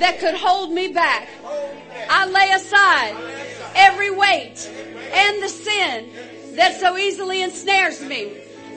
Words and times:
that 0.00 0.18
could 0.18 0.34
hold 0.34 0.72
me 0.72 0.88
back. 0.88 1.28
I 2.10 2.26
lay 2.26 2.50
aside 2.52 3.16
every 3.74 4.10
weight 4.10 4.70
and 5.12 5.42
the 5.42 5.48
sin 5.48 6.10
that 6.56 6.78
so 6.80 6.96
easily 6.96 7.42
ensnares 7.42 8.00
me. 8.02 8.32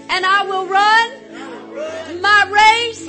And 0.10 0.26
I 0.26 0.44
will 0.44 0.66
run 0.66 2.21
my 2.21 2.46
race 2.50 3.05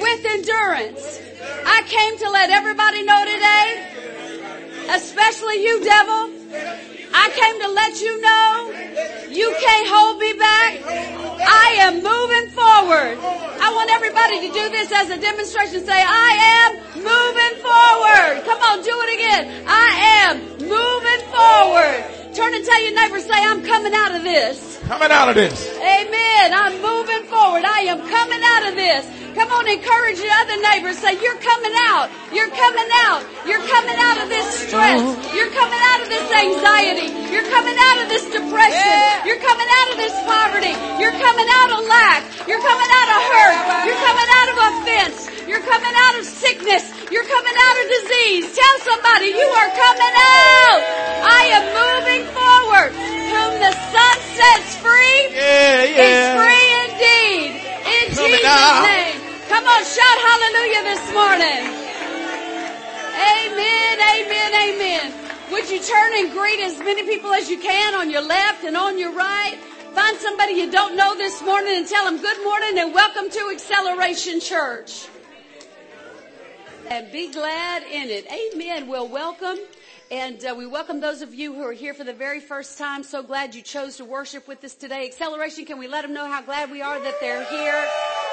with 0.00 0.24
endurance. 0.24 1.20
I 1.66 1.82
came 1.86 2.18
to 2.18 2.30
let 2.30 2.50
everybody 2.50 3.02
know 3.02 3.24
today, 3.24 4.88
especially 4.90 5.62
you 5.62 5.84
devil, 5.84 6.30
I 7.18 7.26
came 7.34 7.56
to 7.66 7.68
let 7.74 8.00
you 8.00 8.12
know 8.22 8.46
you 9.28 9.48
can't 9.58 9.86
hold 9.90 10.18
me 10.18 10.32
back. 10.38 10.70
I 11.42 11.68
am 11.82 11.94
moving 11.98 12.46
forward. 12.54 13.18
I 13.58 13.68
want 13.74 13.90
everybody 13.90 14.46
to 14.46 14.50
do 14.54 14.64
this 14.70 14.92
as 14.92 15.10
a 15.10 15.18
demonstration. 15.18 15.84
Say, 15.84 15.98
I 15.98 16.30
am 16.62 16.70
moving 16.94 17.54
forward. 17.58 18.46
Come 18.46 18.60
on, 18.62 18.82
do 18.86 18.94
it 18.94 19.10
again. 19.18 19.42
I 19.66 19.88
am 20.22 20.34
moving 20.62 21.22
forward. 21.34 22.34
Turn 22.34 22.54
and 22.54 22.64
tell 22.64 22.80
your 22.86 22.94
neighbor, 22.94 23.18
say, 23.18 23.34
I'm 23.34 23.64
coming 23.66 23.94
out 23.94 24.14
of 24.14 24.22
this. 24.22 24.78
Coming 24.86 25.10
out 25.10 25.28
of 25.28 25.34
this. 25.34 25.58
Amen. 25.74 26.54
I'm 26.54 26.80
moving 26.80 27.24
forward. 27.26 27.64
I 27.66 27.80
am 27.90 27.98
coming 27.98 28.42
out 28.44 28.68
of 28.68 28.74
this. 28.76 29.17
Come 29.38 29.54
on, 29.54 29.68
encourage 29.70 30.18
your 30.18 30.34
other 30.42 30.58
neighbors. 30.66 30.98
Say, 30.98 31.14
you're 31.22 31.38
coming 31.38 31.74
out. 31.94 32.10
You're 32.34 32.50
coming 32.50 32.90
out. 33.06 33.22
You're 33.46 33.62
coming 33.62 33.94
out 33.94 34.18
of 34.18 34.28
this 34.28 34.66
stress. 34.66 34.98
You're 35.30 35.54
coming 35.54 35.78
out 35.94 36.02
of 36.02 36.08
this 36.10 36.26
anxiety. 36.26 37.08
You're 37.30 37.46
coming 37.46 37.78
out 37.78 38.02
of 38.02 38.06
this 38.10 38.26
depression. 38.34 38.98
You're 39.22 39.38
coming 39.38 39.70
out 39.78 39.88
of 39.94 39.96
this 40.02 40.14
poverty. 40.26 40.74
You're 40.98 41.14
coming 41.14 41.46
out 41.62 41.70
of 41.70 41.80
lack. 41.86 42.26
You're 42.50 42.58
coming 42.60 42.90
out 42.98 43.08
of 43.14 43.20
hurt. 43.30 43.56
You're 43.86 44.02
coming 44.02 44.30
out 44.42 44.48
of 44.50 44.56
offense. 44.58 45.16
You're 45.46 45.62
coming 45.62 45.94
out 45.94 46.14
of 46.18 46.24
sickness. 46.26 46.82
You're 47.14 47.24
coming 47.30 47.56
out 47.56 47.76
of 47.78 47.84
disease. 47.94 48.44
Tell 48.58 48.76
somebody 48.90 49.38
you 49.38 49.48
are 49.54 49.70
coming 49.70 50.14
out. 50.18 50.80
I 51.30 51.42
am 51.54 51.64
moving 51.78 52.24
forward. 52.34 52.90
Whom 52.90 53.52
the 53.62 53.72
Son 53.94 54.16
sets 54.34 54.76
free 54.82 55.20
Yeah, 55.30 55.86
is 55.94 56.26
free 56.42 56.68
indeed. 56.90 57.50
In 57.86 58.14
Coming 58.14 58.30
Jesus' 58.42 58.44
out. 58.44 58.82
name. 58.82 59.27
Come 59.48 59.64
on, 59.64 59.82
shout 59.82 60.18
hallelujah 60.28 60.82
this 60.82 61.12
morning. 61.14 61.64
Amen, 63.16 63.98
amen, 63.98 64.52
amen. 64.54 65.14
Would 65.50 65.70
you 65.70 65.80
turn 65.80 66.12
and 66.16 66.32
greet 66.32 66.60
as 66.60 66.78
many 66.78 67.04
people 67.04 67.32
as 67.32 67.48
you 67.48 67.58
can 67.58 67.94
on 67.94 68.10
your 68.10 68.20
left 68.20 68.64
and 68.64 68.76
on 68.76 68.98
your 68.98 69.14
right? 69.14 69.58
Find 69.94 70.18
somebody 70.18 70.52
you 70.52 70.70
don't 70.70 70.96
know 70.96 71.16
this 71.16 71.40
morning 71.42 71.76
and 71.76 71.86
tell 71.86 72.04
them 72.04 72.20
good 72.20 72.44
morning 72.44 72.78
and 72.78 72.92
welcome 72.92 73.30
to 73.30 73.50
Acceleration 73.50 74.40
Church. 74.40 75.08
And 76.90 77.10
be 77.10 77.32
glad 77.32 77.84
in 77.84 78.10
it. 78.10 78.26
Amen. 78.30 78.86
Well, 78.86 79.08
welcome. 79.08 79.56
And 80.10 80.44
uh, 80.44 80.54
we 80.58 80.66
welcome 80.66 81.00
those 81.00 81.22
of 81.22 81.34
you 81.34 81.54
who 81.54 81.62
are 81.62 81.72
here 81.72 81.94
for 81.94 82.04
the 82.04 82.12
very 82.12 82.40
first 82.40 82.76
time. 82.76 83.02
So 83.02 83.22
glad 83.22 83.54
you 83.54 83.62
chose 83.62 83.96
to 83.96 84.04
worship 84.04 84.46
with 84.46 84.62
us 84.62 84.74
today. 84.74 85.06
Acceleration, 85.06 85.64
can 85.64 85.78
we 85.78 85.88
let 85.88 86.02
them 86.02 86.12
know 86.12 86.26
how 86.26 86.42
glad 86.42 86.70
we 86.70 86.82
are 86.82 87.00
that 87.00 87.14
they're 87.20 87.44
here? 87.44 88.27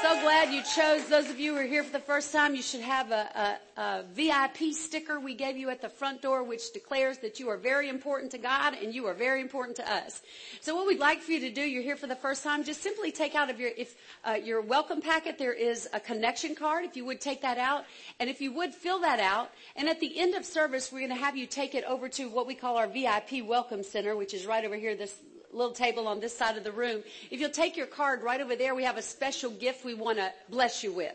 So 0.00 0.20
glad 0.20 0.54
you 0.54 0.62
chose. 0.62 1.08
Those 1.08 1.28
of 1.28 1.40
you 1.40 1.54
who 1.54 1.58
are 1.58 1.64
here 1.64 1.82
for 1.82 1.90
the 1.90 1.98
first 1.98 2.32
time, 2.32 2.54
you 2.54 2.62
should 2.62 2.82
have 2.82 3.10
a, 3.10 3.58
a, 3.76 3.80
a 3.80 4.04
VIP 4.14 4.72
sticker 4.72 5.18
we 5.18 5.34
gave 5.34 5.56
you 5.56 5.70
at 5.70 5.82
the 5.82 5.88
front 5.88 6.22
door, 6.22 6.44
which 6.44 6.72
declares 6.72 7.18
that 7.18 7.40
you 7.40 7.48
are 7.48 7.56
very 7.56 7.88
important 7.88 8.30
to 8.30 8.38
God 8.38 8.74
and 8.80 8.94
you 8.94 9.06
are 9.06 9.12
very 9.12 9.40
important 9.40 9.76
to 9.78 9.92
us. 9.92 10.22
So 10.60 10.76
what 10.76 10.86
we'd 10.86 11.00
like 11.00 11.20
for 11.20 11.32
you 11.32 11.40
to 11.40 11.50
do, 11.50 11.62
you're 11.62 11.82
here 11.82 11.96
for 11.96 12.06
the 12.06 12.14
first 12.14 12.44
time, 12.44 12.62
just 12.62 12.80
simply 12.80 13.10
take 13.10 13.34
out 13.34 13.50
of 13.50 13.58
your, 13.58 13.70
if, 13.76 13.96
uh, 14.24 14.34
your 14.34 14.60
welcome 14.60 15.00
packet, 15.00 15.36
there 15.36 15.52
is 15.52 15.88
a 15.92 15.98
connection 15.98 16.54
card. 16.54 16.84
If 16.84 16.96
you 16.96 17.04
would 17.04 17.20
take 17.20 17.42
that 17.42 17.58
out 17.58 17.84
and 18.20 18.30
if 18.30 18.40
you 18.40 18.52
would 18.52 18.72
fill 18.72 19.00
that 19.00 19.18
out. 19.18 19.50
And 19.74 19.88
at 19.88 19.98
the 19.98 20.16
end 20.16 20.36
of 20.36 20.44
service, 20.44 20.92
we're 20.92 21.00
going 21.00 21.10
to 21.10 21.16
have 21.16 21.36
you 21.36 21.46
take 21.46 21.74
it 21.74 21.82
over 21.84 22.08
to 22.10 22.28
what 22.28 22.46
we 22.46 22.54
call 22.54 22.76
our 22.76 22.86
VIP 22.86 23.44
welcome 23.44 23.82
center, 23.82 24.14
which 24.14 24.32
is 24.32 24.46
right 24.46 24.64
over 24.64 24.76
here, 24.76 24.94
this 24.94 25.16
little 25.52 25.72
table 25.72 26.08
on 26.08 26.20
this 26.20 26.36
side 26.36 26.56
of 26.56 26.64
the 26.64 26.72
room. 26.72 27.02
If 27.30 27.40
you'll 27.40 27.50
take 27.50 27.76
your 27.76 27.86
card 27.86 28.22
right 28.22 28.40
over 28.40 28.56
there, 28.56 28.74
we 28.74 28.84
have 28.84 28.96
a 28.96 29.02
special 29.02 29.50
gift 29.50 29.84
we 29.84 29.94
want 29.94 30.18
to 30.18 30.32
bless 30.48 30.82
you 30.82 30.92
with. 30.92 31.14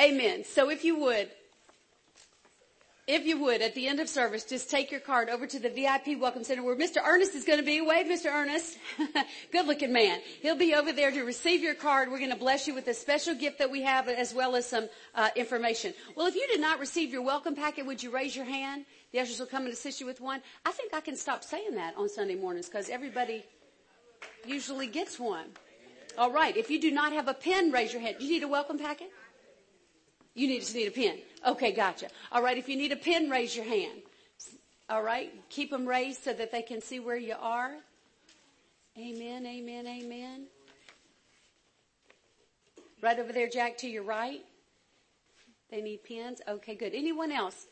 Amen. 0.00 0.44
So 0.44 0.70
if 0.70 0.82
you 0.82 0.98
would, 1.00 1.28
if 3.06 3.26
you 3.26 3.38
would, 3.40 3.60
at 3.60 3.74
the 3.74 3.86
end 3.86 4.00
of 4.00 4.08
service, 4.08 4.44
just 4.44 4.70
take 4.70 4.90
your 4.90 5.00
card 5.00 5.28
over 5.28 5.46
to 5.46 5.58
the 5.58 5.68
VIP 5.68 6.18
Welcome 6.18 6.44
Center 6.44 6.62
where 6.62 6.76
Mr. 6.76 7.04
Ernest 7.04 7.34
is 7.34 7.44
going 7.44 7.58
to 7.58 7.64
be. 7.64 7.80
Wave, 7.80 8.06
Mr. 8.06 8.32
Ernest. 8.32 8.78
Good 9.52 9.66
looking 9.66 9.92
man. 9.92 10.20
He'll 10.40 10.56
be 10.56 10.74
over 10.74 10.92
there 10.92 11.10
to 11.10 11.22
receive 11.22 11.60
your 11.60 11.74
card. 11.74 12.10
We're 12.10 12.18
going 12.18 12.30
to 12.30 12.36
bless 12.36 12.66
you 12.66 12.74
with 12.74 12.86
a 12.88 12.94
special 12.94 13.34
gift 13.34 13.58
that 13.58 13.70
we 13.70 13.82
have 13.82 14.08
as 14.08 14.32
well 14.32 14.56
as 14.56 14.64
some 14.64 14.88
uh, 15.14 15.28
information. 15.36 15.92
Well, 16.14 16.28
if 16.28 16.34
you 16.34 16.46
did 16.50 16.60
not 16.60 16.78
receive 16.78 17.12
your 17.12 17.22
welcome 17.22 17.54
packet, 17.54 17.84
would 17.84 18.02
you 18.02 18.10
raise 18.10 18.34
your 18.34 18.46
hand? 18.46 18.86
The 19.12 19.20
ushers 19.20 19.40
will 19.40 19.46
come 19.46 19.64
and 19.64 19.72
assist 19.72 20.00
you 20.00 20.06
with 20.06 20.20
one. 20.20 20.40
I 20.64 20.70
think 20.70 20.94
I 20.94 21.00
can 21.00 21.16
stop 21.16 21.42
saying 21.42 21.74
that 21.74 21.96
on 21.96 22.08
Sunday 22.08 22.36
mornings 22.36 22.66
because 22.66 22.88
everybody 22.88 23.44
usually 24.46 24.86
gets 24.86 25.18
one. 25.18 25.46
All 26.16 26.30
right. 26.30 26.56
If 26.56 26.70
you 26.70 26.80
do 26.80 26.90
not 26.90 27.12
have 27.12 27.28
a 27.28 27.34
pen, 27.34 27.72
raise 27.72 27.92
your 27.92 28.02
hand. 28.02 28.16
Do 28.18 28.24
you 28.24 28.32
need 28.32 28.42
a 28.42 28.48
welcome 28.48 28.78
packet? 28.78 29.10
You 30.34 30.46
need 30.46 30.60
just 30.60 30.74
need 30.74 30.86
a 30.86 30.92
pen. 30.92 31.18
Okay, 31.46 31.72
gotcha. 31.72 32.08
All 32.30 32.42
right. 32.42 32.56
If 32.56 32.68
you 32.68 32.76
need 32.76 32.92
a 32.92 32.96
pen, 32.96 33.30
raise 33.30 33.54
your 33.56 33.64
hand. 33.64 34.02
All 34.88 35.02
right. 35.02 35.32
Keep 35.48 35.70
them 35.70 35.86
raised 35.86 36.22
so 36.22 36.32
that 36.32 36.52
they 36.52 36.62
can 36.62 36.80
see 36.80 37.00
where 37.00 37.16
you 37.16 37.34
are. 37.40 37.72
Amen. 38.98 39.46
Amen. 39.46 39.86
Amen. 39.86 40.46
Right 43.02 43.18
over 43.18 43.32
there, 43.32 43.48
Jack, 43.48 43.78
to 43.78 43.88
your 43.88 44.02
right. 44.02 44.40
They 45.70 45.80
need 45.80 46.04
pens. 46.04 46.40
Okay, 46.46 46.74
good. 46.74 46.92
Anyone 46.94 47.32
else? 47.32 47.66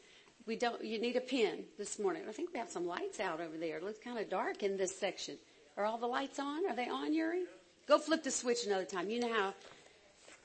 We 0.48 0.56
don't. 0.56 0.82
You 0.82 0.98
need 0.98 1.14
a 1.16 1.20
pen 1.20 1.64
this 1.76 1.98
morning. 1.98 2.22
I 2.26 2.32
think 2.32 2.54
we 2.54 2.58
have 2.58 2.70
some 2.70 2.86
lights 2.86 3.20
out 3.20 3.38
over 3.38 3.58
there. 3.58 3.76
It 3.76 3.84
looks 3.84 3.98
kind 4.02 4.18
of 4.18 4.30
dark 4.30 4.62
in 4.62 4.78
this 4.78 4.98
section. 4.98 5.36
Are 5.76 5.84
all 5.84 5.98
the 5.98 6.06
lights 6.06 6.38
on? 6.38 6.66
Are 6.66 6.74
they 6.74 6.88
on, 6.88 7.12
Yuri? 7.12 7.42
Go 7.86 7.98
flip 7.98 8.24
the 8.24 8.30
switch 8.30 8.64
another 8.64 8.86
time. 8.86 9.10
You 9.10 9.20
know 9.20 9.32
how. 9.32 9.52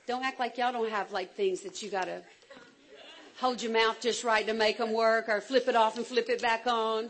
Don't 0.06 0.25
act 0.25 0.41
like 0.41 0.58
y'all 0.58 0.74
don't 0.74 0.90
have 0.90 1.14
like 1.14 1.36
things 1.36 1.62
that 1.62 1.81
you 1.81 1.90
gotta 1.90 2.22
hold 3.40 3.62
your 3.62 3.72
mouth 3.72 4.02
just 4.02 4.25
right 4.25 4.46
to 4.46 4.53
make 4.53 4.78
them 4.78 4.91
work, 4.91 5.30
or 5.30 5.40
flip 5.40 5.69
it 5.69 5.75
off 5.78 5.96
and 5.96 6.06
flip 6.06 6.28
it 6.28 6.41
back 6.41 6.68
on. 6.68 7.09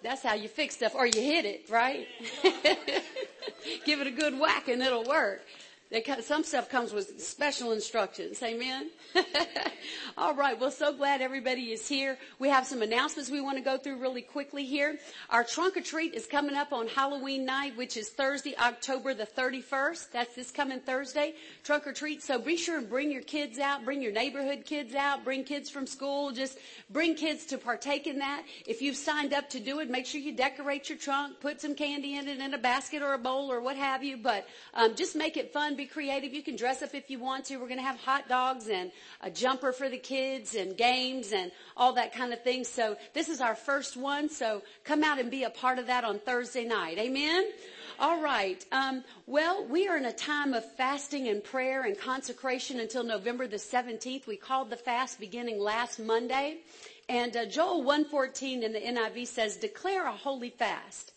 That's 0.00 0.22
how 0.22 0.34
you 0.34 0.46
fix 0.46 0.76
stuff, 0.76 0.94
or 0.94 1.06
you 1.08 1.20
hit 1.20 1.44
it, 1.44 1.68
right? 1.68 2.06
Give 3.84 4.00
it 4.00 4.06
a 4.06 4.12
good 4.12 4.38
whack 4.38 4.68
and 4.68 4.80
it'll 4.80 5.02
work. 5.02 5.42
Some 6.22 6.42
stuff 6.42 6.68
comes 6.68 6.92
with 6.92 7.22
special 7.22 7.70
instructions. 7.70 8.42
Amen. 8.42 8.90
All 10.16 10.34
right. 10.34 10.58
Well, 10.58 10.72
so 10.72 10.92
glad 10.92 11.20
everybody 11.20 11.70
is 11.72 11.86
here. 11.86 12.18
We 12.40 12.48
have 12.48 12.66
some 12.66 12.82
announcements 12.82 13.30
we 13.30 13.40
want 13.40 13.58
to 13.58 13.62
go 13.62 13.78
through 13.78 13.98
really 13.98 14.22
quickly 14.22 14.64
here. 14.64 14.98
Our 15.30 15.44
trunk 15.44 15.76
or 15.76 15.82
treat 15.82 16.14
is 16.14 16.26
coming 16.26 16.56
up 16.56 16.72
on 16.72 16.88
Halloween 16.88 17.44
night, 17.44 17.76
which 17.76 17.96
is 17.96 18.08
Thursday, 18.08 18.56
October 18.56 19.14
the 19.14 19.26
31st. 19.26 20.10
That's 20.10 20.34
this 20.34 20.50
coming 20.50 20.80
Thursday. 20.80 21.34
Trunk 21.62 21.86
or 21.86 21.92
treat. 21.92 22.22
So 22.22 22.40
be 22.40 22.56
sure 22.56 22.78
and 22.78 22.88
bring 22.88 23.12
your 23.12 23.22
kids 23.22 23.60
out. 23.60 23.84
Bring 23.84 24.02
your 24.02 24.12
neighborhood 24.12 24.64
kids 24.64 24.94
out. 24.94 25.24
Bring 25.24 25.44
kids 25.44 25.70
from 25.70 25.86
school. 25.86 26.32
Just 26.32 26.58
bring 26.90 27.14
kids 27.14 27.44
to 27.46 27.58
partake 27.58 28.08
in 28.08 28.18
that. 28.18 28.42
If 28.66 28.82
you've 28.82 28.96
signed 28.96 29.32
up 29.32 29.48
to 29.50 29.60
do 29.60 29.78
it, 29.78 29.90
make 29.90 30.06
sure 30.06 30.20
you 30.20 30.34
decorate 30.34 30.88
your 30.88 30.98
trunk. 30.98 31.40
Put 31.40 31.60
some 31.60 31.74
candy 31.74 32.16
in 32.16 32.26
it 32.26 32.40
in 32.40 32.52
a 32.52 32.58
basket 32.58 33.02
or 33.02 33.14
a 33.14 33.18
bowl 33.18 33.52
or 33.52 33.60
what 33.60 33.76
have 33.76 34.02
you. 34.02 34.16
But 34.16 34.48
um, 34.74 34.96
just 34.96 35.14
make 35.14 35.36
it 35.36 35.52
fun. 35.52 35.76
Be 35.76 35.83
creative. 35.86 36.32
You 36.32 36.42
can 36.42 36.56
dress 36.56 36.82
up 36.82 36.94
if 36.94 37.10
you 37.10 37.18
want 37.18 37.46
to. 37.46 37.56
We're 37.56 37.68
going 37.68 37.78
to 37.78 37.84
have 37.84 38.00
hot 38.00 38.28
dogs 38.28 38.68
and 38.68 38.90
a 39.20 39.30
jumper 39.30 39.72
for 39.72 39.88
the 39.88 39.98
kids 39.98 40.54
and 40.54 40.76
games 40.76 41.32
and 41.32 41.50
all 41.76 41.92
that 41.94 42.14
kind 42.14 42.32
of 42.32 42.42
thing. 42.42 42.64
So 42.64 42.96
this 43.12 43.28
is 43.28 43.40
our 43.40 43.54
first 43.54 43.96
one. 43.96 44.28
So 44.28 44.62
come 44.84 45.02
out 45.04 45.18
and 45.18 45.30
be 45.30 45.44
a 45.44 45.50
part 45.50 45.78
of 45.78 45.86
that 45.86 46.04
on 46.04 46.18
Thursday 46.18 46.64
night. 46.64 46.98
Amen. 46.98 47.44
All 47.98 48.20
right. 48.20 48.64
Um, 48.72 49.04
well, 49.26 49.64
we 49.66 49.86
are 49.86 49.96
in 49.96 50.04
a 50.04 50.12
time 50.12 50.52
of 50.52 50.64
fasting 50.74 51.28
and 51.28 51.42
prayer 51.42 51.82
and 51.84 51.96
consecration 51.98 52.80
until 52.80 53.04
November 53.04 53.46
the 53.46 53.56
17th. 53.56 54.26
We 54.26 54.36
called 54.36 54.70
the 54.70 54.76
fast 54.76 55.20
beginning 55.20 55.60
last 55.60 56.00
Monday. 56.00 56.58
And 57.08 57.36
uh, 57.36 57.46
Joel 57.46 57.82
114 57.82 58.62
in 58.62 58.72
the 58.72 58.80
NIV 58.80 59.26
says, 59.26 59.56
declare 59.56 60.06
a 60.06 60.12
holy 60.12 60.50
fast. 60.50 61.12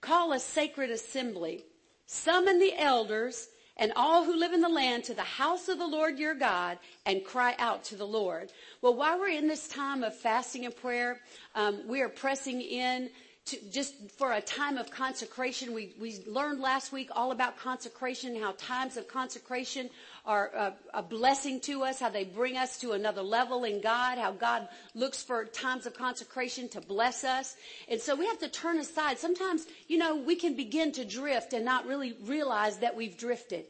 Call 0.00 0.32
a 0.32 0.38
sacred 0.38 0.90
assembly. 0.90 1.64
Summon 2.06 2.58
the 2.58 2.74
elders 2.76 3.48
and 3.80 3.92
all 3.96 4.24
who 4.24 4.38
live 4.38 4.52
in 4.52 4.60
the 4.60 4.68
land 4.68 5.02
to 5.04 5.14
the 5.14 5.22
house 5.22 5.68
of 5.68 5.78
the 5.78 5.86
Lord 5.86 6.18
your 6.18 6.34
God 6.34 6.78
and 7.06 7.24
cry 7.24 7.56
out 7.58 7.82
to 7.84 7.96
the 7.96 8.06
Lord. 8.06 8.52
Well, 8.82 8.94
while 8.94 9.18
we're 9.18 9.30
in 9.30 9.48
this 9.48 9.66
time 9.66 10.04
of 10.04 10.14
fasting 10.14 10.66
and 10.66 10.76
prayer, 10.76 11.18
um, 11.54 11.88
we 11.88 12.02
are 12.02 12.10
pressing 12.10 12.60
in 12.60 13.10
to, 13.46 13.56
just 13.72 13.94
for 14.18 14.32
a 14.32 14.40
time 14.40 14.76
of 14.76 14.90
consecration. 14.90 15.72
We, 15.72 15.94
we 15.98 16.18
learned 16.26 16.60
last 16.60 16.92
week 16.92 17.08
all 17.16 17.32
about 17.32 17.58
consecration, 17.58 18.38
how 18.38 18.54
times 18.58 18.98
of 18.98 19.08
consecration 19.08 19.88
are 20.24 20.46
a, 20.48 20.74
a 20.94 21.02
blessing 21.02 21.60
to 21.60 21.82
us, 21.82 22.00
how 22.00 22.10
they 22.10 22.24
bring 22.24 22.56
us 22.56 22.78
to 22.78 22.92
another 22.92 23.22
level 23.22 23.64
in 23.64 23.80
God, 23.80 24.18
how 24.18 24.32
God 24.32 24.68
looks 24.94 25.22
for 25.22 25.44
times 25.46 25.86
of 25.86 25.94
consecration 25.94 26.68
to 26.70 26.80
bless 26.80 27.24
us. 27.24 27.56
And 27.88 28.00
so 28.00 28.14
we 28.14 28.26
have 28.26 28.38
to 28.40 28.48
turn 28.48 28.78
aside. 28.78 29.18
Sometimes, 29.18 29.66
you 29.88 29.98
know, 29.98 30.16
we 30.16 30.36
can 30.36 30.56
begin 30.56 30.92
to 30.92 31.04
drift 31.04 31.52
and 31.52 31.64
not 31.64 31.86
really 31.86 32.16
realize 32.24 32.78
that 32.78 32.96
we've 32.96 33.16
drifted. 33.16 33.64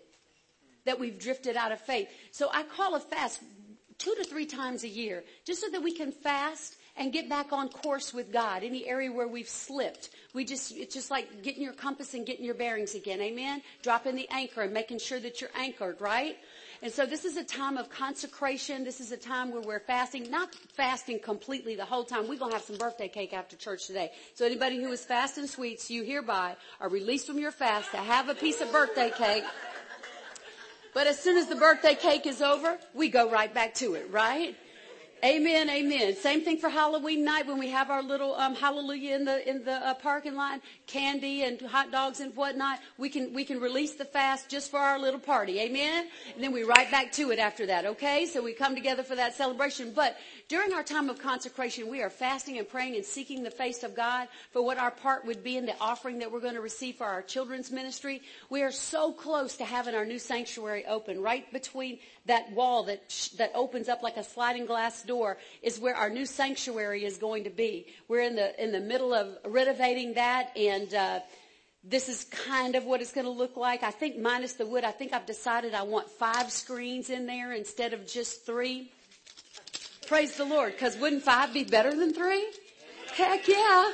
that 0.86 0.98
we've 0.98 1.18
drifted 1.18 1.56
out 1.56 1.72
of 1.72 1.80
faith. 1.80 2.08
So 2.30 2.48
I 2.52 2.62
call 2.62 2.94
a 2.94 3.00
fast 3.00 3.40
two 3.98 4.14
to 4.16 4.24
three 4.24 4.46
times 4.46 4.82
a 4.82 4.88
year, 4.88 5.24
just 5.44 5.60
so 5.60 5.68
that 5.68 5.82
we 5.82 5.92
can 5.92 6.10
fast 6.10 6.76
and 6.96 7.12
get 7.12 7.28
back 7.28 7.52
on 7.52 7.68
course 7.68 8.12
with 8.12 8.32
God. 8.32 8.62
Any 8.62 8.86
area 8.86 9.10
where 9.10 9.28
we've 9.28 9.48
slipped, 9.48 10.10
we 10.34 10.44
just, 10.44 10.72
it's 10.76 10.94
just 10.94 11.10
like 11.10 11.42
getting 11.42 11.62
your 11.62 11.72
compass 11.72 12.14
and 12.14 12.26
getting 12.26 12.44
your 12.44 12.54
bearings 12.54 12.94
again. 12.94 13.20
Amen? 13.20 13.62
Dropping 13.82 14.16
the 14.16 14.28
anchor 14.30 14.62
and 14.62 14.72
making 14.72 14.98
sure 14.98 15.20
that 15.20 15.40
you're 15.40 15.50
anchored, 15.56 16.00
right? 16.00 16.36
And 16.82 16.90
so 16.90 17.04
this 17.04 17.24
is 17.24 17.36
a 17.36 17.44
time 17.44 17.76
of 17.76 17.90
consecration. 17.90 18.84
This 18.84 19.00
is 19.00 19.12
a 19.12 19.16
time 19.16 19.50
where 19.50 19.60
we're 19.60 19.80
fasting, 19.80 20.30
not 20.30 20.54
fasting 20.54 21.18
completely 21.18 21.76
the 21.76 21.84
whole 21.84 22.04
time. 22.04 22.26
We're 22.26 22.38
going 22.38 22.52
to 22.52 22.56
have 22.56 22.64
some 22.64 22.78
birthday 22.78 23.08
cake 23.08 23.34
after 23.34 23.54
church 23.56 23.86
today. 23.86 24.12
So 24.34 24.46
anybody 24.46 24.82
who 24.82 24.90
is 24.90 25.04
fasting 25.04 25.46
sweets, 25.46 25.90
you 25.90 26.04
hereby 26.04 26.56
are 26.80 26.88
released 26.88 27.26
from 27.26 27.38
your 27.38 27.52
fast 27.52 27.90
to 27.90 27.98
have 27.98 28.30
a 28.30 28.34
piece 28.34 28.62
of 28.62 28.72
birthday 28.72 29.12
cake. 29.14 29.44
But 30.94 31.06
as 31.06 31.18
soon 31.18 31.36
as 31.36 31.46
the 31.46 31.56
birthday 31.56 31.94
cake 31.94 32.26
is 32.26 32.40
over, 32.40 32.78
we 32.94 33.10
go 33.10 33.30
right 33.30 33.52
back 33.52 33.74
to 33.74 33.94
it, 33.94 34.10
right? 34.10 34.56
Amen, 35.22 35.68
amen. 35.68 36.16
Same 36.16 36.40
thing 36.40 36.56
for 36.56 36.70
Halloween 36.70 37.24
night 37.24 37.46
when 37.46 37.58
we 37.58 37.68
have 37.68 37.90
our 37.90 38.02
little 38.02 38.34
um, 38.36 38.54
hallelujah 38.54 39.16
in 39.16 39.26
the 39.26 39.46
in 39.46 39.62
the 39.64 39.74
uh, 39.86 39.92
parking 39.92 40.34
lot, 40.34 40.60
candy 40.86 41.42
and 41.42 41.60
hot 41.60 41.92
dogs 41.92 42.20
and 42.20 42.34
whatnot. 42.34 42.78
We 42.96 43.10
can 43.10 43.34
we 43.34 43.44
can 43.44 43.60
release 43.60 43.94
the 43.94 44.06
fast 44.06 44.48
just 44.48 44.70
for 44.70 44.78
our 44.78 44.98
little 44.98 45.20
party, 45.20 45.60
amen. 45.60 46.06
And 46.34 46.42
then 46.42 46.52
we 46.52 46.62
right 46.62 46.90
back 46.90 47.12
to 47.12 47.32
it 47.32 47.38
after 47.38 47.66
that, 47.66 47.84
okay? 47.84 48.24
So 48.24 48.42
we 48.42 48.54
come 48.54 48.74
together 48.74 49.02
for 49.02 49.14
that 49.14 49.34
celebration. 49.34 49.92
But 49.94 50.16
during 50.50 50.72
our 50.72 50.82
time 50.82 51.08
of 51.08 51.20
consecration, 51.20 51.88
we 51.88 52.02
are 52.02 52.10
fasting 52.10 52.58
and 52.58 52.68
praying 52.68 52.96
and 52.96 53.04
seeking 53.04 53.44
the 53.44 53.52
face 53.52 53.84
of 53.84 53.94
God 53.94 54.26
for 54.50 54.60
what 54.60 54.78
our 54.78 54.90
part 54.90 55.24
would 55.24 55.44
be 55.44 55.56
in 55.56 55.64
the 55.64 55.78
offering 55.80 56.18
that 56.18 56.32
we're 56.32 56.40
going 56.40 56.56
to 56.56 56.60
receive 56.60 56.96
for 56.96 57.06
our 57.06 57.22
children's 57.22 57.70
ministry. 57.70 58.20
We 58.50 58.62
are 58.62 58.72
so 58.72 59.12
close 59.12 59.56
to 59.58 59.64
having 59.64 59.94
our 59.94 60.04
new 60.04 60.18
sanctuary 60.18 60.84
open. 60.86 61.22
Right 61.22 61.50
between 61.52 62.00
that 62.26 62.50
wall 62.50 62.82
that, 62.86 63.30
that 63.38 63.52
opens 63.54 63.88
up 63.88 64.02
like 64.02 64.16
a 64.16 64.24
sliding 64.24 64.66
glass 64.66 65.04
door 65.04 65.38
is 65.62 65.78
where 65.78 65.94
our 65.94 66.10
new 66.10 66.26
sanctuary 66.26 67.04
is 67.04 67.16
going 67.16 67.44
to 67.44 67.50
be. 67.50 67.86
We're 68.08 68.22
in 68.22 68.34
the, 68.34 68.60
in 68.60 68.72
the 68.72 68.80
middle 68.80 69.14
of 69.14 69.38
renovating 69.44 70.14
that 70.14 70.50
and, 70.56 70.92
uh, 70.92 71.20
this 71.82 72.10
is 72.10 72.24
kind 72.24 72.74
of 72.74 72.84
what 72.84 73.00
it's 73.00 73.12
going 73.12 73.24
to 73.24 73.30
look 73.30 73.56
like. 73.56 73.82
I 73.82 73.90
think 73.90 74.18
minus 74.18 74.52
the 74.54 74.66
wood, 74.66 74.84
I 74.84 74.90
think 74.90 75.14
I've 75.14 75.24
decided 75.24 75.72
I 75.72 75.84
want 75.84 76.10
five 76.10 76.50
screens 76.50 77.08
in 77.08 77.24
there 77.24 77.52
instead 77.52 77.94
of 77.94 78.06
just 78.06 78.44
three. 78.44 78.90
Praise 80.10 80.36
the 80.36 80.44
Lord. 80.44 80.72
Because 80.72 80.96
wouldn't 80.96 81.22
five 81.22 81.54
be 81.54 81.62
better 81.62 81.94
than 81.94 82.12
three? 82.12 82.44
Heck 83.14 83.46
yeah. 83.46 83.92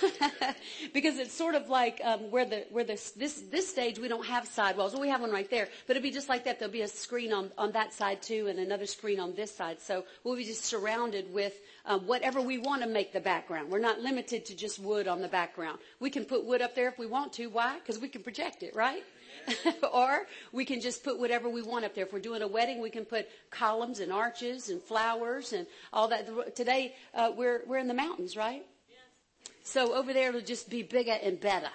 because 0.94 1.18
it's 1.18 1.34
sort 1.34 1.54
of 1.54 1.68
like 1.68 2.00
um, 2.02 2.30
where 2.30 2.46
the 2.46 2.64
where 2.70 2.84
this 2.84 3.10
this 3.10 3.42
this 3.50 3.68
stage 3.68 3.98
we 3.98 4.08
don't 4.08 4.24
have 4.24 4.48
sidewalls. 4.48 4.94
Well, 4.94 5.02
we 5.02 5.10
have 5.10 5.20
one 5.20 5.30
right 5.30 5.48
there, 5.50 5.68
but 5.86 5.90
it'd 5.90 6.02
be 6.02 6.10
just 6.10 6.30
like 6.30 6.44
that. 6.44 6.58
There'll 6.58 6.72
be 6.72 6.80
a 6.80 6.88
screen 6.88 7.34
on 7.34 7.50
on 7.58 7.72
that 7.72 7.92
side 7.92 8.22
too, 8.22 8.46
and 8.46 8.58
another 8.58 8.86
screen 8.86 9.20
on 9.20 9.34
this 9.34 9.54
side. 9.54 9.78
So 9.82 10.04
we'll 10.24 10.36
be 10.36 10.44
just 10.44 10.64
surrounded 10.64 11.34
with 11.34 11.60
um, 11.84 12.06
whatever 12.06 12.40
we 12.40 12.56
want 12.56 12.80
to 12.80 12.88
make 12.88 13.12
the 13.12 13.20
background. 13.20 13.70
We're 13.70 13.78
not 13.78 14.00
limited 14.00 14.46
to 14.46 14.56
just 14.56 14.78
wood 14.78 15.06
on 15.06 15.20
the 15.20 15.28
background. 15.28 15.80
We 16.00 16.08
can 16.08 16.24
put 16.24 16.46
wood 16.46 16.62
up 16.62 16.74
there 16.74 16.88
if 16.88 16.98
we 16.98 17.06
want 17.06 17.34
to. 17.34 17.48
Why? 17.48 17.78
Because 17.78 17.98
we 17.98 18.08
can 18.08 18.22
project 18.22 18.62
it, 18.62 18.74
right? 18.74 19.04
or 19.92 20.26
we 20.52 20.64
can 20.64 20.80
just 20.80 21.04
put 21.04 21.18
whatever 21.18 21.48
we 21.48 21.62
want 21.62 21.84
up 21.84 21.94
there. 21.94 22.04
If 22.04 22.12
we're 22.12 22.20
doing 22.20 22.42
a 22.42 22.48
wedding, 22.48 22.80
we 22.80 22.90
can 22.90 23.04
put 23.04 23.28
columns 23.50 24.00
and 24.00 24.12
arches 24.12 24.68
and 24.68 24.82
flowers 24.82 25.52
and 25.52 25.66
all 25.92 26.08
that. 26.08 26.56
Today, 26.56 26.94
uh, 27.14 27.32
we're, 27.36 27.62
we're 27.66 27.78
in 27.78 27.88
the 27.88 27.94
mountains, 27.94 28.36
right? 28.36 28.64
So 29.62 29.94
over 29.94 30.12
there, 30.12 30.30
it'll 30.30 30.40
just 30.40 30.70
be 30.70 30.82
bigger 30.82 31.16
and 31.22 31.38
better. 31.38 31.70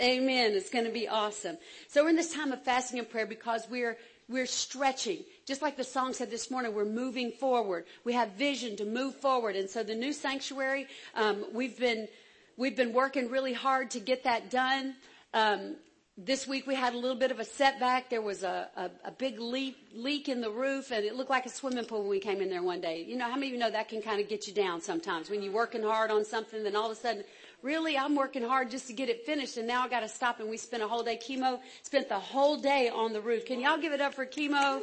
Amen. 0.00 0.52
It's 0.52 0.70
going 0.70 0.84
to 0.84 0.90
be 0.90 1.08
awesome. 1.08 1.56
So 1.88 2.02
we're 2.02 2.10
in 2.10 2.16
this 2.16 2.34
time 2.34 2.52
of 2.52 2.62
fasting 2.64 2.98
and 2.98 3.08
prayer 3.08 3.26
because 3.26 3.66
we're 3.70 3.96
we're 4.28 4.46
stretching. 4.46 5.18
Just 5.46 5.62
like 5.62 5.76
the 5.76 5.84
song 5.84 6.14
said 6.14 6.30
this 6.30 6.50
morning, 6.50 6.74
we're 6.74 6.84
moving 6.84 7.30
forward. 7.32 7.84
We 8.04 8.14
have 8.14 8.32
vision 8.32 8.76
to 8.76 8.84
move 8.84 9.14
forward. 9.16 9.54
And 9.54 9.68
so 9.68 9.82
the 9.82 9.94
new 9.94 10.12
sanctuary, 10.12 10.86
um, 11.14 11.44
we've 11.52 11.78
been 11.78 12.08
we've 12.56 12.76
been 12.76 12.92
working 12.92 13.30
really 13.30 13.52
hard 13.52 13.90
to 13.92 14.00
get 14.00 14.24
that 14.24 14.50
done. 14.50 14.94
Um, 15.32 15.76
this 16.16 16.46
week 16.46 16.66
we 16.66 16.76
had 16.76 16.94
a 16.94 16.96
little 16.96 17.16
bit 17.16 17.32
of 17.32 17.40
a 17.40 17.44
setback. 17.44 18.08
There 18.08 18.22
was 18.22 18.44
a, 18.44 18.68
a, 18.76 18.90
a 19.06 19.10
big 19.10 19.40
leak, 19.40 19.76
leak 19.92 20.28
in 20.28 20.40
the 20.40 20.50
roof 20.50 20.92
and 20.92 21.04
it 21.04 21.16
looked 21.16 21.30
like 21.30 21.44
a 21.44 21.48
swimming 21.48 21.84
pool 21.86 22.00
when 22.00 22.10
we 22.10 22.20
came 22.20 22.40
in 22.40 22.48
there 22.48 22.62
one 22.62 22.80
day. 22.80 23.04
You 23.06 23.16
know, 23.16 23.24
how 23.24 23.34
many 23.34 23.48
of 23.48 23.52
you 23.54 23.58
know 23.58 23.70
that 23.70 23.88
can 23.88 24.00
kind 24.00 24.20
of 24.20 24.28
get 24.28 24.46
you 24.46 24.54
down 24.54 24.80
sometimes 24.80 25.28
when 25.28 25.42
you're 25.42 25.52
working 25.52 25.82
hard 25.82 26.12
on 26.12 26.24
something 26.24 26.62
then 26.62 26.76
all 26.76 26.86
of 26.86 26.96
a 26.96 27.00
sudden, 27.00 27.24
really 27.62 27.98
I'm 27.98 28.14
working 28.14 28.44
hard 28.44 28.70
just 28.70 28.86
to 28.86 28.92
get 28.92 29.08
it 29.08 29.26
finished 29.26 29.56
and 29.56 29.66
now 29.66 29.82
I 29.82 29.88
gotta 29.88 30.08
stop 30.08 30.38
and 30.38 30.48
we 30.48 30.56
spent 30.56 30.84
a 30.84 30.88
whole 30.88 31.02
day, 31.02 31.18
chemo 31.18 31.58
spent 31.82 32.08
the 32.08 32.18
whole 32.18 32.56
day 32.56 32.88
on 32.88 33.12
the 33.12 33.20
roof. 33.20 33.44
Can 33.44 33.58
y'all 33.58 33.78
give 33.78 33.92
it 33.92 34.00
up 34.00 34.14
for 34.14 34.24
chemo? 34.24 34.82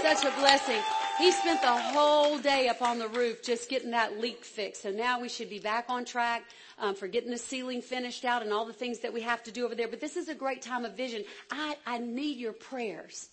Such 0.00 0.24
a 0.24 0.30
blessing. 0.38 0.80
He 1.18 1.32
spent 1.32 1.62
the 1.62 1.68
whole 1.68 2.38
day 2.38 2.68
up 2.68 2.82
on 2.82 2.98
the 2.98 3.08
roof 3.08 3.42
just 3.42 3.70
getting 3.70 3.92
that 3.92 4.20
leak 4.20 4.44
fixed. 4.44 4.82
So 4.82 4.90
now 4.90 5.18
we 5.18 5.30
should 5.30 5.48
be 5.48 5.58
back 5.58 5.86
on 5.88 6.04
track 6.04 6.44
um, 6.78 6.94
for 6.94 7.08
getting 7.08 7.30
the 7.30 7.38
ceiling 7.38 7.80
finished 7.80 8.26
out 8.26 8.42
and 8.42 8.52
all 8.52 8.66
the 8.66 8.74
things 8.74 8.98
that 9.00 9.14
we 9.14 9.22
have 9.22 9.42
to 9.44 9.50
do 9.50 9.64
over 9.64 9.74
there. 9.74 9.88
But 9.88 10.00
this 10.00 10.16
is 10.16 10.28
a 10.28 10.34
great 10.34 10.60
time 10.60 10.84
of 10.84 10.94
vision. 10.94 11.24
I, 11.50 11.76
I 11.86 11.98
need 11.98 12.36
your 12.36 12.52
prayers. 12.52 13.30